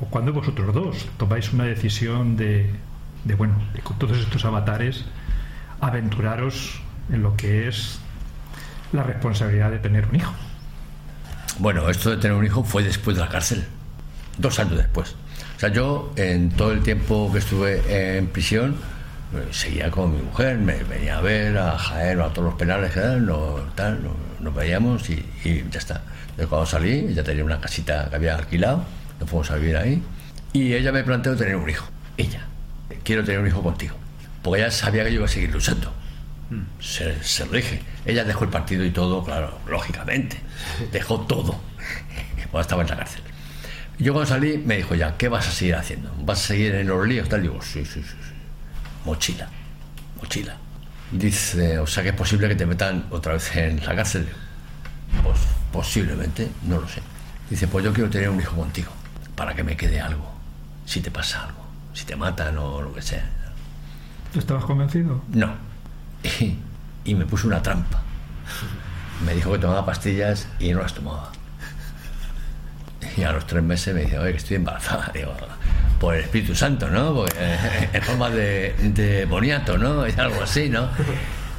O 0.00 0.06
cuando 0.06 0.32
vosotros 0.32 0.74
dos 0.74 1.06
tomáis 1.16 1.52
una 1.52 1.64
decisión 1.64 2.36
de, 2.36 2.70
de, 3.24 3.34
bueno, 3.34 3.54
de 3.74 3.80
con 3.80 3.98
todos 3.98 4.18
estos 4.18 4.44
avatares, 4.44 5.04
aventuraros 5.80 6.80
en 7.12 7.22
lo 7.22 7.36
que 7.36 7.68
es 7.68 8.00
la 8.92 9.02
responsabilidad 9.02 9.70
de 9.70 9.78
tener 9.78 10.06
un 10.06 10.16
hijo. 10.16 10.32
Bueno, 11.58 11.88
esto 11.88 12.10
de 12.10 12.16
tener 12.16 12.36
un 12.36 12.44
hijo 12.44 12.64
fue 12.64 12.82
después 12.82 13.16
de 13.16 13.22
la 13.22 13.28
cárcel, 13.28 13.64
dos 14.36 14.58
años 14.58 14.78
después. 14.78 15.14
O 15.56 15.60
sea, 15.60 15.70
yo 15.70 16.12
en 16.16 16.50
todo 16.50 16.72
el 16.72 16.82
tiempo 16.82 17.30
que 17.32 17.38
estuve 17.38 18.16
en 18.16 18.28
prisión 18.28 18.76
seguía 19.50 19.90
con 19.90 20.14
mi 20.16 20.22
mujer, 20.22 20.56
me 20.58 20.82
venía 20.84 21.18
a 21.18 21.20
ver 21.20 21.56
a 21.58 21.78
Jaén 21.78 22.18
o 22.20 22.24
a 22.24 22.32
todos 22.32 22.46
los 22.50 22.54
penales, 22.54 22.92
que 22.92 23.00
eran, 23.00 23.26
no, 23.26 23.56
tal, 23.74 24.02
no- 24.02 24.16
nos 24.40 24.54
veíamos 24.54 25.08
y, 25.10 25.14
y 25.44 25.64
ya 25.70 25.78
está. 25.78 26.02
Entonces 26.30 26.46
cuando 26.46 26.66
salí, 26.66 27.06
ella 27.10 27.22
tenía 27.24 27.44
una 27.44 27.60
casita 27.60 28.08
que 28.08 28.16
había 28.16 28.36
alquilado, 28.36 28.84
nos 29.20 29.28
fuimos 29.28 29.50
a 29.50 29.56
vivir 29.56 29.76
ahí 29.76 30.02
y 30.52 30.72
ella 30.74 30.92
me 30.92 31.02
planteó 31.02 31.36
tener 31.36 31.56
un 31.56 31.68
hijo. 31.68 31.86
Ella, 32.16 32.46
quiero 33.04 33.24
tener 33.24 33.40
un 33.40 33.46
hijo 33.48 33.62
contigo. 33.62 33.96
Porque 34.42 34.60
ella 34.62 34.70
sabía 34.70 35.02
que 35.04 35.10
yo 35.10 35.16
iba 35.16 35.26
a 35.26 35.28
seguir 35.28 35.50
luchando. 35.52 35.92
Se, 36.80 37.22
se 37.22 37.44
lo 37.44 37.52
dije. 37.52 37.82
Ella 38.06 38.24
dejó 38.24 38.44
el 38.44 38.50
partido 38.50 38.84
y 38.84 38.90
todo, 38.90 39.22
claro, 39.24 39.58
lógicamente. 39.68 40.38
Dejó 40.92 41.20
todo. 41.22 41.60
Cuando 42.50 42.60
estaba 42.62 42.82
en 42.82 42.88
la 42.88 42.96
cárcel. 42.96 43.20
Yo 43.98 44.12
cuando 44.14 44.28
salí 44.30 44.56
me 44.58 44.76
dijo 44.76 44.94
ya, 44.94 45.16
¿qué 45.18 45.28
vas 45.28 45.46
a 45.48 45.50
seguir 45.50 45.74
haciendo? 45.74 46.14
¿Vas 46.24 46.44
a 46.44 46.46
seguir 46.48 46.74
en 46.76 46.86
los 46.86 47.06
líos? 47.06 47.28
Tal, 47.28 47.42
digo, 47.42 47.60
sí, 47.60 47.84
sí, 47.84 48.02
sí. 48.02 48.14
Mochila, 49.08 49.48
mochila. 50.20 50.54
Dice, 51.10 51.78
o 51.78 51.86
sea 51.86 52.02
que 52.02 52.10
es 52.10 52.14
posible 52.14 52.46
que 52.46 52.56
te 52.56 52.66
metan 52.66 53.06
otra 53.08 53.32
vez 53.32 53.56
en 53.56 53.82
la 53.82 53.96
cárcel. 53.96 54.28
Pues 55.22 55.38
posiblemente, 55.72 56.50
no 56.64 56.78
lo 56.78 56.86
sé. 56.86 57.00
Dice, 57.48 57.66
pues 57.68 57.86
yo 57.86 57.94
quiero 57.94 58.10
tener 58.10 58.28
un 58.28 58.38
hijo 58.38 58.54
contigo, 58.54 58.92
para 59.34 59.54
que 59.54 59.64
me 59.64 59.78
quede 59.78 59.98
algo, 59.98 60.30
si 60.84 61.00
te 61.00 61.10
pasa 61.10 61.44
algo, 61.44 61.64
si 61.94 62.04
te 62.04 62.16
matan 62.16 62.58
o 62.58 62.82
lo 62.82 62.92
que 62.92 63.00
sea. 63.00 63.24
¿Tú 64.30 64.40
estabas 64.40 64.66
convencido? 64.66 65.22
No. 65.32 65.54
Y, 66.22 66.58
y 67.06 67.14
me 67.14 67.24
puso 67.24 67.46
una 67.46 67.62
trampa. 67.62 68.02
Me 69.24 69.34
dijo 69.34 69.50
que 69.52 69.58
tomaba 69.58 69.86
pastillas 69.86 70.46
y 70.58 70.70
no 70.74 70.82
las 70.82 70.92
tomaba. 70.92 71.32
Y 73.16 73.22
a 73.22 73.32
los 73.32 73.46
tres 73.46 73.62
meses 73.62 73.94
me 73.94 74.02
dice, 74.02 74.18
oye, 74.18 74.32
que 74.32 74.36
estoy 74.36 74.56
embarazada. 74.56 75.10
Digo, 75.14 75.34
por 76.00 76.14
el 76.14 76.22
Espíritu 76.22 76.54
Santo, 76.54 76.88
¿no? 76.88 77.14
Porque, 77.14 77.34
eh, 77.38 77.90
en 77.92 78.02
forma 78.02 78.30
de, 78.30 78.74
de 78.82 79.24
boniato, 79.26 79.78
¿no? 79.78 80.06
Y 80.08 80.12
algo 80.18 80.42
así, 80.42 80.68
¿no? 80.68 80.88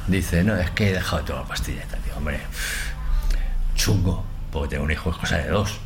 Dice, 0.06 0.42
no, 0.42 0.56
es 0.56 0.70
que 0.70 0.90
he 0.90 0.92
dejado 0.92 1.22
de 1.22 1.28
tomar 1.28 1.46
pastillas. 1.46 1.86
Digo, 2.04 2.16
hombre, 2.16 2.40
chungo, 3.74 4.24
porque 4.50 4.70
tengo 4.70 4.84
un 4.84 4.90
hijo, 4.90 5.10
es 5.10 5.16
cosa 5.16 5.38
de 5.38 5.48
dos. 5.48 5.78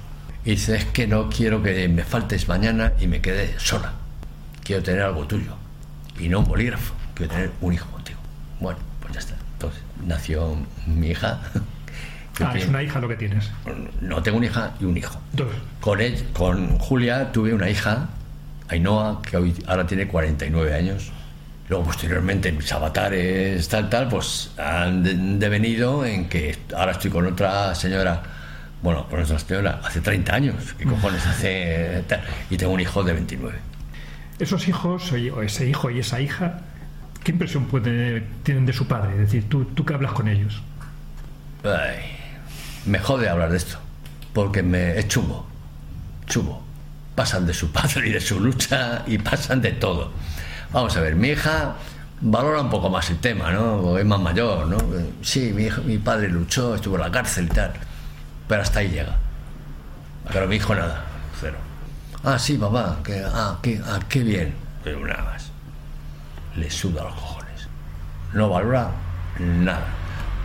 Y 0.45 0.53
dice, 0.53 0.77
es 0.77 0.85
que 0.87 1.07
no 1.07 1.31
quiero 1.31 1.63
que 1.63 1.89
me 1.89 2.05
faltes 2.05 2.49
mañana 2.49 2.93
y 3.01 3.07
me 3.07 3.21
quede 3.21 3.55
sola. 3.59 3.93
Quiero 4.63 4.83
tener 4.83 5.03
algo 5.03 5.27
tuyo. 5.27 5.57
Y 6.19 6.29
no 6.29 6.41
un 6.41 6.45
bolígrafo. 6.45 6.95
Quiero 7.15 7.33
tener 7.33 7.51
un 7.61 7.73
hijo 7.73 7.87
contigo. 7.91 8.19
Bueno, 8.61 8.79
pues 9.01 9.15
ya 9.15 9.21
está. 9.21 9.35
Entonces, 9.55 9.83
nació 10.07 10.57
mi 10.87 11.09
hija. 11.09 11.41
Ah, 12.41 12.53
es 12.57 12.67
una 12.67 12.83
hija 12.83 12.99
lo 12.99 13.07
que 13.07 13.15
tienes. 13.15 13.49
No 14.01 14.21
tengo 14.21 14.39
una 14.39 14.47
hija 14.47 14.75
y 14.81 14.87
un 14.87 14.97
hijo. 14.97 15.21
Dos. 15.35 15.47
Con, 15.81 16.01
él, 16.01 16.21
con 16.33 16.79
Julia 16.81 17.31
tuve 17.31 17.55
una 17.55 17.71
hija, 17.71 18.09
Ainhoa, 18.69 19.21
que 19.23 19.37
hoy, 19.37 19.55
ahora 19.67 19.87
tiene 19.87 20.07
49 20.09 20.75
años. 20.75 21.11
Luego, 21.69 21.85
posteriormente, 21.85 22.53
mis 22.53 22.71
avatares, 22.73 23.69
tal, 23.69 23.89
tal, 23.89 24.09
pues 24.09 24.51
han 24.59 25.03
de- 25.03 25.15
devenido 25.15 26.05
en 26.05 26.29
que 26.29 26.59
ahora 26.77 26.93
estoy 26.93 27.11
con 27.11 27.27
otra 27.27 27.75
señora, 27.75 28.23
bueno, 28.83 29.07
con 29.09 29.21
otra 29.21 29.39
señora 29.39 29.81
hace 29.83 30.01
30 30.01 30.35
años, 30.35 30.75
¿qué 30.79 30.85
cojones 30.85 31.25
hace? 31.27 32.05
tal? 32.09 32.23
Y 32.51 32.57
tengo 32.59 32.73
un 32.73 32.81
hijo 32.81 33.03
de 33.03 33.13
29. 33.15 33.59
Esos 34.39 34.67
hijos, 34.69 35.11
o 35.13 35.43
ese 35.43 35.69
hijo 35.69 35.91
y 35.91 36.01
esa 36.01 36.21
hija, 36.21 36.59
¿qué 37.23 37.33
impresión 37.33 37.65
puede- 37.67 38.23
tienen 38.43 38.67
de 38.67 38.73
su 38.73 38.87
padre? 38.87 39.13
Es 39.13 39.19
decir, 39.21 39.49
tú, 39.49 39.65
tú 39.67 39.85
que 39.87 39.95
hablas 39.95 40.13
con 40.13 40.29
ellos. 40.29 40.61
Ay, 41.63 42.01
me 42.85 42.99
jode 42.99 43.29
hablar 43.29 43.51
de 43.51 43.57
esto, 43.57 43.79
porque 44.35 44.63
me 44.63 44.99
es 44.99 45.09
chungo, 45.09 45.47
chungo. 46.27 46.64
Pasan 47.15 47.47
de 47.47 47.55
su 47.55 47.71
padre 47.71 48.09
y 48.09 48.13
de 48.13 48.21
su 48.21 48.41
lucha 48.41 49.03
y 49.07 49.19
pasan 49.19 49.61
de 49.61 49.73
todo. 49.73 50.11
Vamos 50.73 50.97
a 50.97 51.01
ver, 51.01 51.15
mi 51.15 51.29
hija 51.29 51.75
valora 52.21 52.61
un 52.61 52.71
poco 52.71 52.91
más 52.91 53.09
el 53.11 53.19
tema, 53.19 53.53
¿no? 53.53 53.97
Es 53.99 54.05
más 54.05 54.19
mayor, 54.21 54.67
¿no? 54.67 54.79
Sí, 55.23 55.53
mi, 55.55 55.65
hijo- 55.65 55.83
mi 55.83 55.99
padre 55.99 56.29
luchó, 56.29 56.75
estuvo 56.75 56.97
en 56.97 57.03
la 57.03 57.11
cárcel 57.13 57.45
y 57.47 57.49
tal, 57.55 57.73
pero 58.49 58.63
hasta 58.63 58.81
ahí 58.81 58.89
llega. 58.89 59.17
Pero 60.33 60.49
mi 60.49 60.57
hijo 60.57 60.75
nada, 60.75 61.05
cero. 61.41 61.57
Ah, 62.25 62.39
sí, 62.39 62.57
papá, 62.57 62.99
que, 63.05 63.23
ah, 63.25 63.59
qué, 63.63 63.81
ah, 63.87 64.01
qué 64.09 64.21
bien. 64.21 64.55
Pero 64.83 65.07
nada 65.07 65.23
más. 65.25 65.51
Le 66.57 66.71
suda 66.71 67.05
los 67.05 67.15
cojones. 67.15 67.69
No 68.33 68.49
valora 68.49 68.91
nada. 69.39 69.87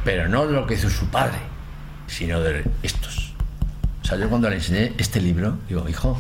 Pero 0.04 0.28
no 0.28 0.46
de 0.46 0.54
lo 0.54 0.68
que 0.68 0.74
hizo 0.76 0.90
su 0.90 1.08
padre, 1.08 1.38
sino 2.08 2.40
de 2.42 2.64
estos. 2.84 3.34
O 4.02 4.06
sea, 4.06 4.18
yo 4.18 4.30
cuando 4.30 4.50
le 4.50 4.58
enseñé 4.58 4.94
este 4.98 5.22
libro, 5.22 5.58
digo, 5.68 5.88
hijo, 5.88 6.20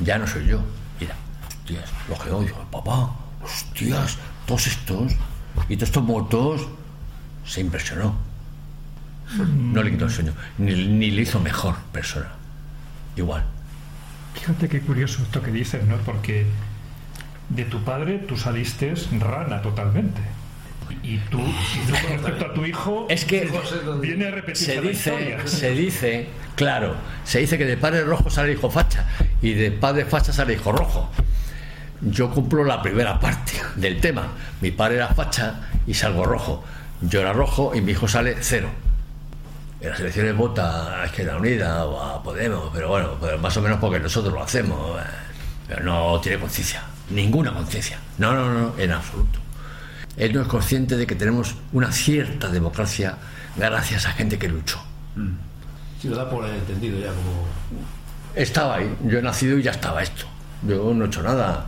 ya 0.00 0.18
no 0.18 0.26
soy 0.26 0.46
yo. 0.46 0.60
Mira, 1.00 1.14
hostias, 1.48 1.90
lo 2.08 2.18
que 2.18 2.30
oigo, 2.30 2.64
papá, 2.70 3.10
hostias, 3.42 4.18
todos 4.46 4.66
estos 4.66 5.12
y 5.68 5.76
todos 5.76 5.88
estos 5.88 6.02
muertos, 6.02 6.68
se 7.44 7.60
impresionó. 7.60 8.14
No 9.38 9.82
le 9.82 9.90
quitó 9.90 10.04
el 10.04 10.10
sueño, 10.10 10.32
ni, 10.58 10.86
ni 10.86 11.10
le 11.10 11.22
hizo 11.22 11.40
mejor 11.40 11.76
persona. 11.92 12.30
Igual. 13.16 13.44
Fíjate 14.34 14.68
qué 14.68 14.80
curioso 14.80 15.22
esto 15.22 15.42
que 15.42 15.50
dices, 15.50 15.84
¿no? 15.86 15.96
Porque 15.98 16.46
de 17.48 17.64
tu 17.64 17.82
padre 17.82 18.18
tú 18.18 18.36
saliste 18.36 18.94
rana 19.18 19.62
totalmente. 19.62 20.20
Y 21.02 21.18
tú, 21.30 21.38
y 21.40 21.86
tú 21.86 21.92
con 22.02 22.10
respecto 22.12 22.46
a 22.46 22.54
tu 22.54 22.64
hijo, 22.64 23.06
Es 23.08 23.24
que 23.24 23.48
viene 24.00 24.26
a 24.26 24.30
repetirse 24.32 24.64
se 24.66 24.74
la 24.76 24.80
dice, 24.82 25.10
historia. 25.14 25.46
se 25.46 25.70
dice, 25.72 26.26
claro, 26.56 26.94
se 27.24 27.38
dice 27.40 27.56
que 27.58 27.64
de 27.64 27.76
padre 27.76 28.02
rojo 28.04 28.28
sale 28.30 28.52
hijo 28.52 28.70
facha 28.70 29.06
y 29.42 29.52
de 29.54 29.70
padre 29.70 30.04
facha 30.04 30.32
sale 30.32 30.54
hijo 30.54 30.72
rojo. 30.72 31.10
Yo 32.00 32.30
cumplo 32.30 32.64
la 32.64 32.82
primera 32.82 33.18
parte 33.20 33.52
del 33.76 34.00
tema. 34.00 34.28
Mi 34.60 34.70
padre 34.70 34.96
era 34.96 35.08
facha 35.08 35.60
y 35.86 35.94
salgo 35.94 36.24
rojo. 36.24 36.64
Yo 37.00 37.20
era 37.20 37.32
rojo 37.32 37.72
y 37.74 37.80
mi 37.80 37.92
hijo 37.92 38.06
sale 38.08 38.36
cero. 38.40 38.68
En 39.80 39.90
las 39.90 40.00
elecciones 40.00 40.34
vota 40.36 41.02
a 41.02 41.06
Izquierda 41.06 41.36
Unida 41.36 41.84
o 41.84 42.00
a 42.02 42.22
Podemos, 42.22 42.70
pero 42.74 42.88
bueno, 42.88 43.10
pero 43.20 43.38
más 43.38 43.56
o 43.56 43.62
menos 43.62 43.78
porque 43.78 44.00
nosotros 44.00 44.32
lo 44.34 44.42
hacemos. 44.42 45.00
eh, 45.00 45.04
Pero 45.68 45.82
no 45.84 46.18
tiene 46.20 46.38
conciencia, 46.38 46.82
ninguna 47.10 47.52
conciencia. 47.52 47.98
No, 48.18 48.32
no, 48.34 48.52
no, 48.52 48.74
en 48.78 48.92
absoluto. 48.92 49.38
Él 50.16 50.32
no 50.32 50.42
es 50.42 50.48
consciente 50.48 50.96
de 50.96 51.06
que 51.06 51.14
tenemos 51.14 51.56
una 51.72 51.92
cierta 51.92 52.48
democracia 52.48 53.18
gracias 53.56 54.06
a 54.06 54.12
gente 54.12 54.38
que 54.38 54.48
luchó. 54.48 54.82
Si 56.00 56.08
lo 56.08 56.16
da 56.16 56.28
por 56.28 56.44
entendido 56.46 56.98
ya 56.98 57.08
como. 57.08 57.46
Estaba 58.34 58.76
ahí, 58.76 58.96
yo 59.04 59.18
he 59.18 59.22
nacido 59.22 59.58
y 59.58 59.62
ya 59.62 59.70
estaba 59.70 60.02
esto. 60.02 60.26
Yo 60.66 60.92
no 60.94 61.04
he 61.04 61.08
hecho 61.08 61.22
nada. 61.22 61.66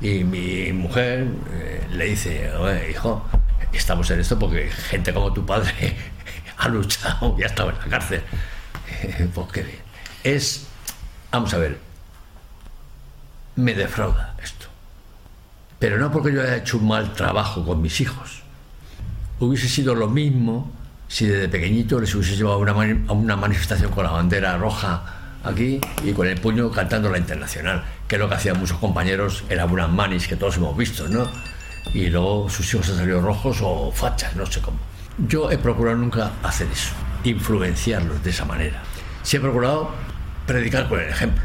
Y 0.00 0.24
mi 0.24 0.72
mujer 0.72 1.26
eh, 1.52 1.86
le 1.92 2.04
dice, 2.06 2.52
"Oye, 2.56 2.90
hijo, 2.90 3.24
estamos 3.72 4.10
en 4.10 4.20
esto 4.20 4.38
porque 4.38 4.68
gente 4.70 5.12
como 5.12 5.32
tu 5.32 5.44
padre 5.44 5.96
ha 6.58 6.68
luchado 6.68 7.36
y 7.38 7.42
ha 7.42 7.46
estado 7.46 7.70
en 7.70 7.78
la 7.78 7.84
cárcel. 7.86 8.22
pues 9.34 9.46
qué 9.52 9.62
bien. 9.62 9.78
Es, 10.22 10.66
vamos 11.30 11.52
a 11.54 11.58
ver, 11.58 11.78
me 13.56 13.74
defrauda 13.74 14.34
esto. 14.42 14.53
Pero 15.84 15.98
no 15.98 16.10
porque 16.10 16.32
yo 16.32 16.40
haya 16.40 16.56
hecho 16.56 16.78
un 16.78 16.88
mal 16.88 17.12
trabajo 17.12 17.62
con 17.62 17.82
mis 17.82 18.00
hijos. 18.00 18.40
Hubiese 19.38 19.68
sido 19.68 19.94
lo 19.94 20.08
mismo 20.08 20.72
si 21.08 21.26
desde 21.26 21.46
pequeñito 21.46 22.00
les 22.00 22.14
hubiese 22.14 22.36
llevado 22.36 22.56
una, 22.60 22.72
a 22.72 23.12
una 23.12 23.36
manifestación 23.36 23.90
con 23.90 24.04
la 24.04 24.10
bandera 24.10 24.56
roja 24.56 25.02
aquí 25.44 25.78
y 26.02 26.12
con 26.14 26.26
el 26.26 26.40
puño 26.40 26.70
cantando 26.70 27.10
la 27.10 27.18
internacional, 27.18 27.84
que 28.08 28.14
es 28.14 28.18
lo 28.18 28.30
que 28.30 28.34
hacían 28.34 28.58
muchos 28.58 28.78
compañeros 28.78 29.44
en 29.50 29.60
algunas 29.60 29.90
manis 29.90 30.26
que 30.26 30.36
todos 30.36 30.56
hemos 30.56 30.74
visto, 30.74 31.06
¿no? 31.06 31.28
Y 31.92 32.06
luego 32.06 32.48
sus 32.48 32.72
hijos 32.72 32.88
han 32.88 32.96
salido 32.96 33.20
rojos 33.20 33.58
o 33.60 33.92
fachas, 33.92 34.34
no 34.36 34.46
sé 34.46 34.62
cómo. 34.62 34.78
Yo 35.28 35.50
he 35.50 35.58
procurado 35.58 35.98
nunca 35.98 36.30
hacer 36.42 36.66
eso, 36.72 36.94
influenciarlos 37.24 38.24
de 38.24 38.30
esa 38.30 38.46
manera. 38.46 38.80
Sí 39.22 39.36
he 39.36 39.40
procurado 39.40 39.90
predicar 40.46 40.88
con 40.88 40.98
el 41.00 41.10
ejemplo. 41.10 41.44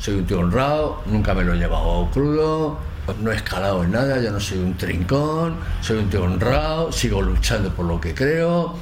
Soy 0.00 0.14
un 0.14 0.26
tío 0.26 0.40
honrado, 0.40 1.04
nunca 1.06 1.32
me 1.32 1.44
lo 1.44 1.54
he 1.54 1.58
llevado 1.58 2.10
crudo, 2.10 2.92
no 3.20 3.30
he 3.32 3.36
escalado 3.36 3.84
en 3.84 3.92
nada, 3.92 4.20
yo 4.20 4.30
no 4.30 4.40
soy 4.40 4.58
un 4.58 4.76
trincón, 4.76 5.56
soy 5.80 5.98
un 5.98 6.10
tío 6.10 6.22
honrado, 6.24 6.90
sigo 6.92 7.20
luchando 7.22 7.74
por 7.74 7.86
lo 7.86 8.00
que 8.00 8.14
creo. 8.14 8.74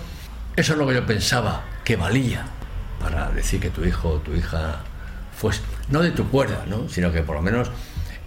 Eso 0.57 0.73
es 0.75 0.79
lo 0.79 0.87
que 0.87 0.95
yo 0.95 1.07
pensaba 1.07 1.63
que 1.85 1.97
valía 1.97 2.45
para 3.01 3.31
decir 3.31 3.59
que 3.61 3.71
tu 3.71 3.85
hijo 3.85 4.09
o 4.11 4.19
tu 4.19 4.33
hija 4.35 4.81
fuese, 5.37 5.61
no 5.89 6.01
de 6.01 6.11
tu 6.13 6.29
cuerda, 6.29 6.65
¿no? 6.69 6.89
sino 6.89 7.11
que 7.11 7.23
por 7.23 7.37
lo 7.37 7.43
menos 7.43 7.71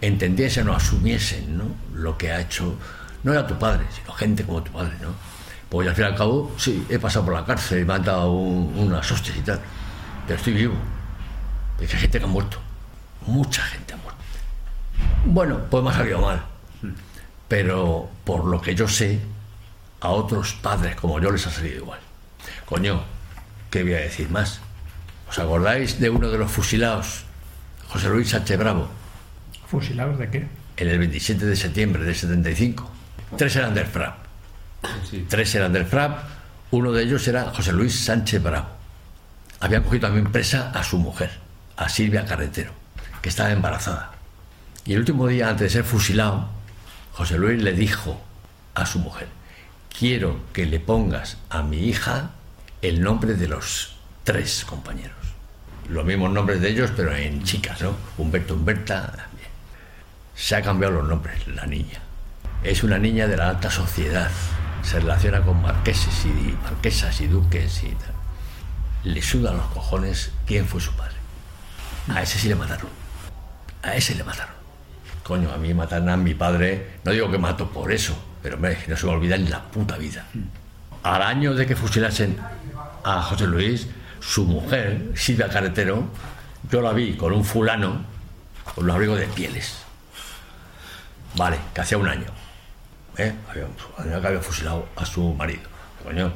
entendiesen 0.01 0.67
o 0.67 0.75
asumiesen 0.75 1.57
¿no? 1.57 1.63
lo 1.93 2.17
que 2.17 2.31
ha 2.31 2.41
hecho, 2.41 2.75
no 3.23 3.31
era 3.31 3.47
tu 3.47 3.57
padre, 3.57 3.85
sino 3.95 4.11
gente 4.13 4.43
como 4.43 4.61
tu 4.63 4.71
padre. 4.71 4.93
¿no? 5.01 5.09
Pues 5.69 5.87
al 5.87 5.95
fin 5.95 6.05
y 6.05 6.07
al 6.07 6.15
cabo, 6.15 6.51
sí, 6.57 6.85
he 6.89 6.99
pasado 6.99 7.25
por 7.25 7.33
la 7.33 7.45
cárcel 7.45 7.81
y 7.81 7.85
me 7.85 7.93
han 7.93 8.03
dado 8.03 8.31
un- 8.31 8.75
y 8.85 9.41
tal, 9.41 9.59
pero 10.27 10.37
estoy 10.37 10.53
vivo. 10.53 10.75
Es 11.79 11.89
que 11.89 11.97
gente 11.97 12.19
que 12.19 12.25
ha 12.25 12.27
muerto. 12.27 12.57
Mucha 13.27 13.61
gente. 13.63 13.84
Bueno, 15.25 15.59
pues 15.69 15.83
me 15.83 15.89
ha 15.89 15.93
salido 15.93 16.21
mal. 16.21 16.43
Pero 17.47 18.09
por 18.23 18.45
lo 18.45 18.61
que 18.61 18.75
yo 18.75 18.87
sé, 18.87 19.19
a 20.01 20.09
otros 20.09 20.53
padres 20.53 20.95
como 20.95 21.19
yo 21.19 21.31
les 21.31 21.45
ha 21.47 21.51
salido 21.51 21.77
igual. 21.77 21.99
Coño, 22.65 23.03
¿qué 23.69 23.83
voy 23.83 23.93
a 23.93 23.97
decir 23.99 24.29
más? 24.29 24.59
¿Os 25.29 25.39
acordáis 25.39 25.99
de 25.99 26.09
uno 26.09 26.29
de 26.29 26.37
los 26.37 26.51
fusilados, 26.51 27.23
José 27.89 28.09
Luis 28.09 28.29
Sánchez 28.29 28.57
Bravo, 28.57 28.87
¿Fusilados 29.67 30.17
de 30.19 30.29
qué? 30.29 30.47
en 30.77 30.87
el 30.89 30.99
27 30.99 31.45
de 31.45 31.55
septiembre 31.55 32.03
del 32.03 32.15
75? 32.15 32.91
Tres 33.37 33.55
eran 33.55 33.73
del 33.73 33.85
FRAP. 33.87 34.15
Sí. 35.09 35.25
Tres 35.27 35.53
eran 35.55 35.73
del 35.73 35.85
FRAP, 35.85 36.19
uno 36.71 36.91
de 36.91 37.03
ellos 37.03 37.27
era 37.27 37.45
José 37.51 37.71
Luis 37.73 37.99
Sánchez 38.05 38.41
Bravo. 38.41 38.67
Habían 39.59 39.83
cogido 39.83 40.07
también 40.07 40.31
presa 40.31 40.71
a 40.71 40.83
su 40.83 40.97
mujer, 40.99 41.31
a 41.77 41.89
Silvia 41.89 42.25
Carretero, 42.25 42.71
que 43.21 43.29
estaba 43.29 43.51
embarazada. 43.51 44.11
Y 44.85 44.93
el 44.93 44.99
último 44.99 45.27
día, 45.27 45.49
antes 45.49 45.73
de 45.73 45.79
ser 45.81 45.83
fusilado, 45.83 46.47
José 47.13 47.39
Luis 47.39 47.61
le 47.61 47.73
dijo 47.73 48.21
a 48.75 48.85
su 48.85 48.99
mujer, 48.99 49.27
quiero 49.97 50.39
que 50.53 50.67
le 50.67 50.79
pongas 50.79 51.37
a 51.49 51.63
mi 51.63 51.77
hija 51.87 52.29
el 52.83 53.01
nombre 53.01 53.33
de 53.33 53.47
los 53.47 53.95
tres 54.23 54.63
compañeros. 54.63 55.17
Los 55.89 56.05
mismos 56.05 56.31
nombres 56.31 56.61
de 56.61 56.69
ellos, 56.69 56.91
pero 56.95 57.15
en 57.15 57.43
chicas, 57.43 57.81
¿no? 57.81 57.95
Humberto, 58.17 58.53
Humberta. 58.53 59.27
Se 60.35 60.55
ha 60.55 60.61
cambiado 60.61 60.95
los 60.95 61.07
nombres, 61.07 61.47
la 61.47 61.65
niña. 61.65 62.01
Es 62.63 62.83
una 62.83 62.99
niña 62.99 63.27
de 63.27 63.37
la 63.37 63.49
alta 63.49 63.71
sociedad. 63.71 64.29
Se 64.83 64.99
relaciona 64.99 65.41
con 65.41 65.61
marqueses 65.61 66.25
y 66.25 66.55
marquesas 66.61 67.21
y 67.21 67.27
duques 67.27 67.83
y 67.83 67.89
tal. 67.89 68.13
Le 69.03 69.21
sudan 69.21 69.57
los 69.57 69.67
cojones 69.67 70.31
quién 70.45 70.67
fue 70.67 70.81
su 70.81 70.91
padre. 70.93 71.15
A 72.13 72.21
ese 72.21 72.37
sí 72.37 72.49
le 72.49 72.55
mataron. 72.55 72.89
A 73.81 73.95
ese 73.95 74.13
le 74.13 74.23
mataron. 74.23 74.54
Coño, 75.25 75.51
a 75.51 75.57
mí 75.57 75.73
mataron 75.73 76.09
a 76.09 76.17
mi 76.17 76.35
padre. 76.35 76.99
No 77.03 77.11
digo 77.11 77.31
que 77.31 77.39
mato 77.39 77.67
por 77.69 77.91
eso, 77.91 78.15
pero 78.43 78.55
hombre, 78.57 78.77
no 78.87 78.95
se 78.95 79.05
me 79.07 79.11
olvida 79.11 79.35
en 79.35 79.49
la 79.49 79.59
puta 79.63 79.97
vida. 79.97 80.25
Al 81.01 81.21
año 81.23 81.55
de 81.55 81.65
que 81.65 81.75
fusilasen 81.75 82.37
a 83.03 83.21
José 83.23 83.47
Luis, 83.47 83.87
su 84.19 84.45
mujer, 84.45 85.11
Silvia 85.15 85.49
Carretero, 85.49 86.09
yo 86.69 86.81
la 86.81 86.93
vi 86.93 87.15
con 87.17 87.33
un 87.33 87.43
fulano, 87.43 88.05
con 88.75 88.83
un 88.83 88.91
abrigo 88.91 89.15
de 89.15 89.25
pieles. 89.27 89.77
Vale, 91.35 91.57
que 91.73 91.81
hacía 91.81 91.97
un 91.97 92.07
año. 92.07 92.27
¿eh? 93.17 93.33
Había 93.97 94.21
que 94.21 94.27
había 94.27 94.39
fusilado 94.41 94.87
a 94.95 95.05
su 95.05 95.33
marido. 95.33 95.63
Coño, 96.03 96.31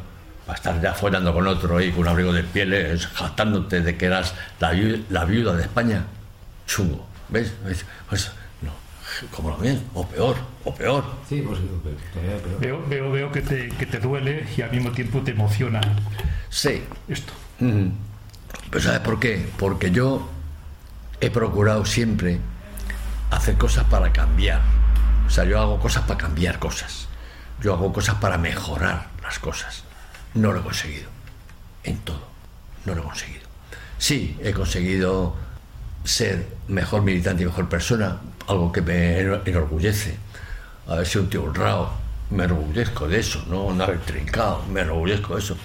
para 0.47 0.57
estar 0.57 0.81
ya 0.81 0.93
follando 0.93 1.31
con 1.33 1.45
otro 1.45 1.79
y 1.79 1.91
con 1.91 2.01
un 2.01 2.07
abrigo 2.07 2.33
de 2.33 2.43
pieles, 2.43 3.05
jactándote 3.07 3.81
de 3.81 3.95
que 3.97 4.05
eras 4.07 4.33
la, 4.59 4.73
viu- 4.73 5.03
la 5.09 5.25
viuda 5.25 5.53
de 5.55 5.61
España. 5.63 6.03
Chungo. 6.65 7.07
¿Ves? 7.29 7.53
¿Ves? 7.63 7.85
Pues, 8.09 8.31
como 9.27 9.49
lo 9.49 9.57
bien, 9.57 9.81
o 9.93 10.05
peor, 10.07 10.35
o 10.65 10.73
peor. 10.73 11.03
Sí, 11.27 11.41
pues 11.45 11.59
todavía 12.13 12.37
peor. 12.37 12.59
Veo, 12.59 12.85
veo, 12.87 13.11
veo 13.11 13.31
que, 13.31 13.41
te, 13.41 13.69
que 13.69 13.85
te 13.85 13.99
duele 13.99 14.45
y 14.57 14.61
al 14.61 14.71
mismo 14.71 14.91
tiempo 14.91 15.21
te 15.21 15.31
emociona 15.31 15.81
Sí, 16.49 16.83
esto. 17.07 17.33
Ujú. 17.59 17.91
Pero 18.71 18.83
¿sabes 18.83 18.99
por 18.99 19.19
qué? 19.19 19.47
Porque 19.57 19.91
yo 19.91 20.27
he 21.21 21.29
procurado 21.29 21.85
siempre 21.85 22.39
hacer 23.31 23.55
cosas 23.57 23.85
para 23.85 24.11
cambiar. 24.11 24.61
O 25.27 25.29
sea, 25.29 25.43
yo 25.43 25.59
hago 25.59 25.79
cosas 25.79 26.03
para 26.03 26.17
cambiar 26.17 26.59
cosas. 26.59 27.07
Yo 27.61 27.73
hago 27.73 27.93
cosas 27.93 28.15
para 28.15 28.37
mejorar 28.37 29.07
las 29.21 29.37
cosas. 29.39 29.83
No 30.33 30.51
lo 30.51 30.59
he 30.59 30.63
conseguido. 30.63 31.09
En 31.83 31.97
todo. 31.99 32.27
No 32.85 32.95
lo 32.95 33.01
he 33.01 33.03
conseguido. 33.03 33.47
Sí, 33.97 34.37
he 34.41 34.53
conseguido 34.53 35.35
ser 36.03 36.47
mejor 36.67 37.01
militante 37.03 37.43
y 37.43 37.45
mejor 37.45 37.69
persona, 37.69 38.17
algo 38.47 38.71
que 38.71 38.81
me 38.81 39.19
eno- 39.21 39.41
enorgullece. 39.45 40.17
Haber 40.88 41.05
sido 41.05 41.23
un 41.23 41.30
tío 41.30 41.43
honrado, 41.43 41.91
me 42.31 42.45
enorgullezco 42.45 43.07
de 43.07 43.19
eso, 43.19 43.43
no, 43.47 43.71
no 43.73 43.84
haber 43.84 43.99
trincado, 43.99 44.63
me 44.71 44.81
enorgullezco 44.81 45.35
de 45.35 45.41
eso. 45.41 45.57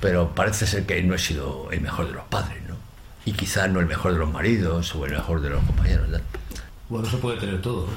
Pero 0.00 0.34
parece 0.34 0.66
ser 0.66 0.86
que 0.86 1.02
no 1.02 1.14
he 1.14 1.18
sido 1.18 1.68
el 1.70 1.80
mejor 1.80 2.06
de 2.06 2.12
los 2.12 2.24
padres, 2.24 2.58
¿no? 2.68 2.76
Y 3.24 3.32
quizás 3.32 3.68
no 3.70 3.80
el 3.80 3.86
mejor 3.86 4.12
de 4.12 4.18
los 4.18 4.30
maridos 4.32 4.94
o 4.94 5.04
el 5.06 5.12
mejor 5.12 5.40
de 5.40 5.50
los 5.50 5.62
compañeros. 5.64 6.08
¿no? 6.08 6.18
Bueno, 6.88 7.04
no 7.06 7.10
se 7.10 7.18
puede 7.18 7.38
tener 7.38 7.60
todo, 7.60 7.86
¿no? 7.86 7.92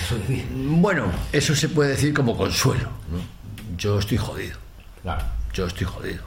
Eso. 0.00 0.16
Bueno, 0.54 1.10
eso 1.32 1.54
se 1.54 1.68
puede 1.68 1.90
decir 1.90 2.12
como 2.12 2.36
consuelo, 2.36 2.88
¿no? 3.10 3.18
Yo 3.76 3.98
estoy 3.98 4.18
jodido. 4.18 4.56
Claro. 5.02 5.22
yo 5.52 5.66
estoy 5.66 5.86
jodido, 5.86 6.22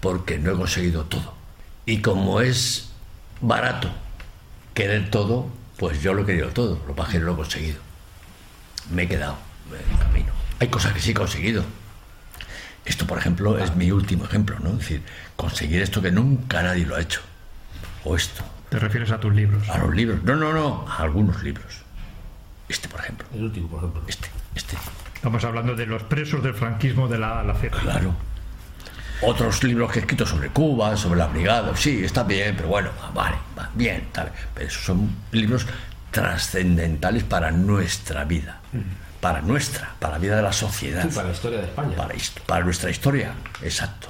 porque 0.00 0.38
no 0.38 0.52
he 0.52 0.54
conseguido 0.54 1.04
todo. 1.04 1.34
Y 1.86 2.00
como 2.02 2.40
es 2.42 2.90
barato 3.40 3.90
querer 4.78 5.10
todo, 5.10 5.48
pues 5.76 6.00
yo 6.00 6.14
lo 6.14 6.22
he 6.22 6.26
querido 6.26 6.50
todo, 6.50 6.80
lo 6.86 7.02
es 7.02 7.08
que 7.08 7.18
no 7.18 7.26
lo 7.26 7.32
he 7.32 7.36
conseguido. 7.36 7.80
Me 8.92 9.02
he 9.02 9.08
quedado 9.08 9.36
en 9.66 9.92
el 9.92 9.98
camino. 9.98 10.32
Hay 10.60 10.68
cosas 10.68 10.92
que 10.92 11.00
sí 11.00 11.10
he 11.10 11.14
conseguido. 11.14 11.64
Esto, 12.84 13.04
por 13.04 13.18
ejemplo, 13.18 13.58
es 13.58 13.74
mi 13.74 13.90
último 13.90 14.24
ejemplo, 14.24 14.56
¿no? 14.60 14.70
Es 14.70 14.78
decir, 14.78 15.02
conseguir 15.34 15.82
esto 15.82 16.00
que 16.00 16.12
nunca 16.12 16.62
nadie 16.62 16.86
lo 16.86 16.94
ha 16.94 17.00
hecho. 17.00 17.20
O 18.04 18.14
esto. 18.14 18.44
Te 18.68 18.78
refieres 18.78 19.10
a 19.10 19.18
tus 19.18 19.34
libros. 19.34 19.68
A 19.68 19.78
los 19.78 19.92
libros. 19.92 20.22
No, 20.22 20.36
no, 20.36 20.52
no. 20.52 20.86
A 20.88 21.02
algunos 21.02 21.42
libros. 21.42 21.82
Este, 22.68 22.88
por 22.88 23.00
ejemplo. 23.00 23.26
El 23.34 23.42
último, 23.42 23.66
por 23.68 23.80
ejemplo. 23.80 24.02
Este, 24.06 24.28
este. 24.54 24.76
Estamos 25.12 25.42
hablando 25.42 25.74
de 25.74 25.86
los 25.86 26.04
presos 26.04 26.40
del 26.40 26.54
franquismo 26.54 27.08
de 27.08 27.18
la, 27.18 27.42
la 27.42 27.54
Z. 27.54 27.76
Claro. 27.80 28.14
Otros 29.22 29.64
libros 29.64 29.90
que 29.90 29.98
he 29.98 30.02
escrito 30.02 30.24
sobre 30.24 30.48
Cuba, 30.50 30.96
sobre 30.96 31.18
la 31.18 31.26
brigada, 31.26 31.74
sí, 31.76 32.04
está 32.04 32.22
bien, 32.22 32.54
pero 32.56 32.68
bueno, 32.68 32.90
vale, 33.14 33.36
va 33.58 33.68
bien, 33.74 34.08
tal. 34.12 34.30
Pero 34.54 34.66
esos 34.66 34.84
son 34.84 35.10
libros 35.32 35.66
trascendentales 36.10 37.24
para 37.24 37.50
nuestra 37.50 38.24
vida. 38.24 38.60
para 39.20 39.40
nuestra, 39.40 39.94
para 39.98 40.14
la 40.14 40.18
vida 40.18 40.36
de 40.36 40.42
la 40.42 40.52
sociedad. 40.52 41.02
Sí, 41.02 41.08
para 41.14 41.28
la 41.28 41.34
historia 41.34 41.58
de 41.58 41.64
España. 41.64 41.96
Para 42.46 42.64
nuestra 42.64 42.90
historia, 42.90 43.32
exacto. 43.62 44.08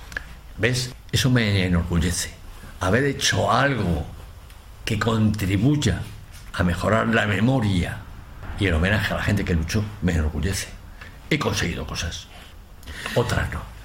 ¿Ves? 0.59 0.93
Eso 1.11 1.31
me 1.31 1.65
enorgullece. 1.65 2.31
Haber 2.81 3.05
hecho 3.05 3.51
algo 3.51 4.07
que 4.85 4.99
contribuya 4.99 6.03
a 6.53 6.63
mejorar 6.63 7.09
la 7.09 7.27
memoria 7.27 7.99
y 8.59 8.67
el 8.67 8.75
homenaje 8.75 9.15
a 9.15 9.17
la 9.17 9.23
gente 9.23 9.45
que 9.45 9.55
luchó 9.55 9.83
me 10.03 10.13
enorgullece. 10.13 10.69
He 11.31 11.39
conseguido 11.39 11.87
cosas. 11.87 12.27
Otras 13.15 13.51
no. 13.53 13.78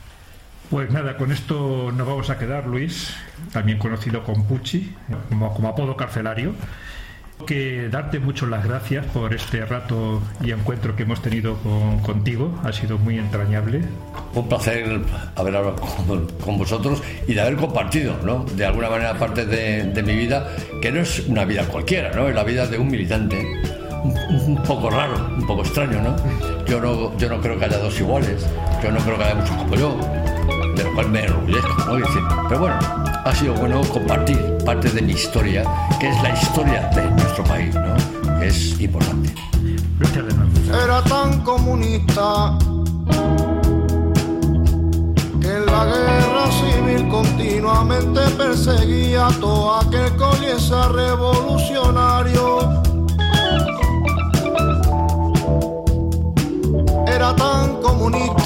Pues 0.70 0.90
nada, 0.92 1.18
con 1.18 1.32
esto 1.32 1.92
nos 1.96 2.08
vamos 2.08 2.30
a 2.30 2.38
quedar, 2.40 2.66
Luis, 2.66 3.14
también 3.52 3.78
conocido 3.78 4.24
con 4.24 4.44
Pucci, 4.46 4.92
como, 5.30 5.68
apodo 5.68 5.96
carcelario. 5.96 6.54
Que 7.48 7.90
darte 7.90 8.20
muchas 8.20 8.48
las 8.48 8.64
gracias 8.64 9.06
por 9.08 9.34
este 9.34 9.66
rato 9.66 10.22
y 10.42 10.52
encuentro 10.52 10.96
que 10.96 11.04
hemos 11.04 11.22
tenido 11.22 11.58
con- 11.58 12.00
contigo, 12.00 12.58
ha 12.64 12.72
sido 12.72 12.98
muy 12.98 13.18
entrañable. 13.20 13.82
Un 14.34 14.48
placer 14.48 15.02
haber 15.36 15.56
hablado 15.58 15.76
con, 16.46 16.58
vosotros 16.58 17.04
y 17.28 17.34
de 17.34 17.42
haber 17.42 17.58
compartido, 17.58 18.16
¿no? 18.24 18.46
De 18.56 18.66
alguna 18.66 18.90
manera 18.90 19.16
parte 19.16 19.46
de, 19.46 19.84
de 19.84 20.04
mi 20.04 20.16
vida, 20.16 20.48
que 20.82 20.92
no 20.92 21.02
es 21.02 21.20
una 21.28 21.44
vida 21.44 21.66
cualquiera, 21.66 22.14
¿no? 22.16 22.30
Es 22.30 22.36
la 22.36 22.44
vida 22.44 22.66
de 22.66 22.78
un 22.78 22.88
militante. 22.88 23.46
Un 24.04 24.62
poco 24.66 24.90
raro, 24.90 25.14
un 25.38 25.46
poco 25.46 25.64
extraño, 25.64 26.02
¿no? 26.02 26.16
Yo 26.66 26.80
no, 26.80 27.18
yo 27.18 27.28
no 27.30 27.42
creo 27.42 27.60
que 27.60 27.66
haya 27.66 27.78
dos 27.80 28.00
iguales, 28.00 28.48
yo 28.82 28.92
no 28.92 29.00
creo 29.00 29.18
que 29.18 29.24
haya 29.24 29.36
muchos 29.36 29.56
como 29.56 29.76
yo, 29.76 29.98
de 30.76 30.84
lo 30.84 30.94
cual 30.94 31.10
me 31.10 31.26
enorgullezco, 31.26 31.86
¿no? 31.86 31.96
Decir, 31.96 32.22
pero 32.48 32.62
bueno, 32.62 32.80
ha 33.26 33.36
sido 33.36 33.54
bueno 33.56 33.82
compartir 33.92 34.40
parte 34.66 34.90
de 34.90 35.02
mi 35.02 35.14
historia, 35.14 35.64
que 36.00 36.10
es 36.10 36.24
la 36.24 36.32
historia 36.32 36.90
de 36.96 37.10
nuestro 37.12 37.44
país, 37.44 37.74
¿no? 37.76 38.42
Es 38.42 38.80
importante. 38.80 39.34
Gracias 40.00 40.26
de 40.26 40.34
nuevo. 40.34 40.84
era 40.84 41.02
tan 41.04 41.42
comunista 41.42 42.58
que 45.40 45.48
en 45.48 45.66
la 45.66 45.86
guerra 45.86 46.52
civil 46.52 47.08
continuamente 47.10 48.22
perseguía 48.38 49.28
a 49.28 49.32
todo 49.32 49.76
aquel 49.76 50.12
que 50.18 50.24
oliese 50.24 50.74
a 50.74 50.88
revolucionario. 50.90 52.84
Era 57.08 57.36
tan 57.36 57.82
comunista 57.82 58.43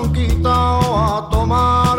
huía 0.00 0.08
a 0.08 0.08
calzón 0.08 0.12
quitao 0.12 0.96
a 0.96 1.28
tomar 1.30 1.89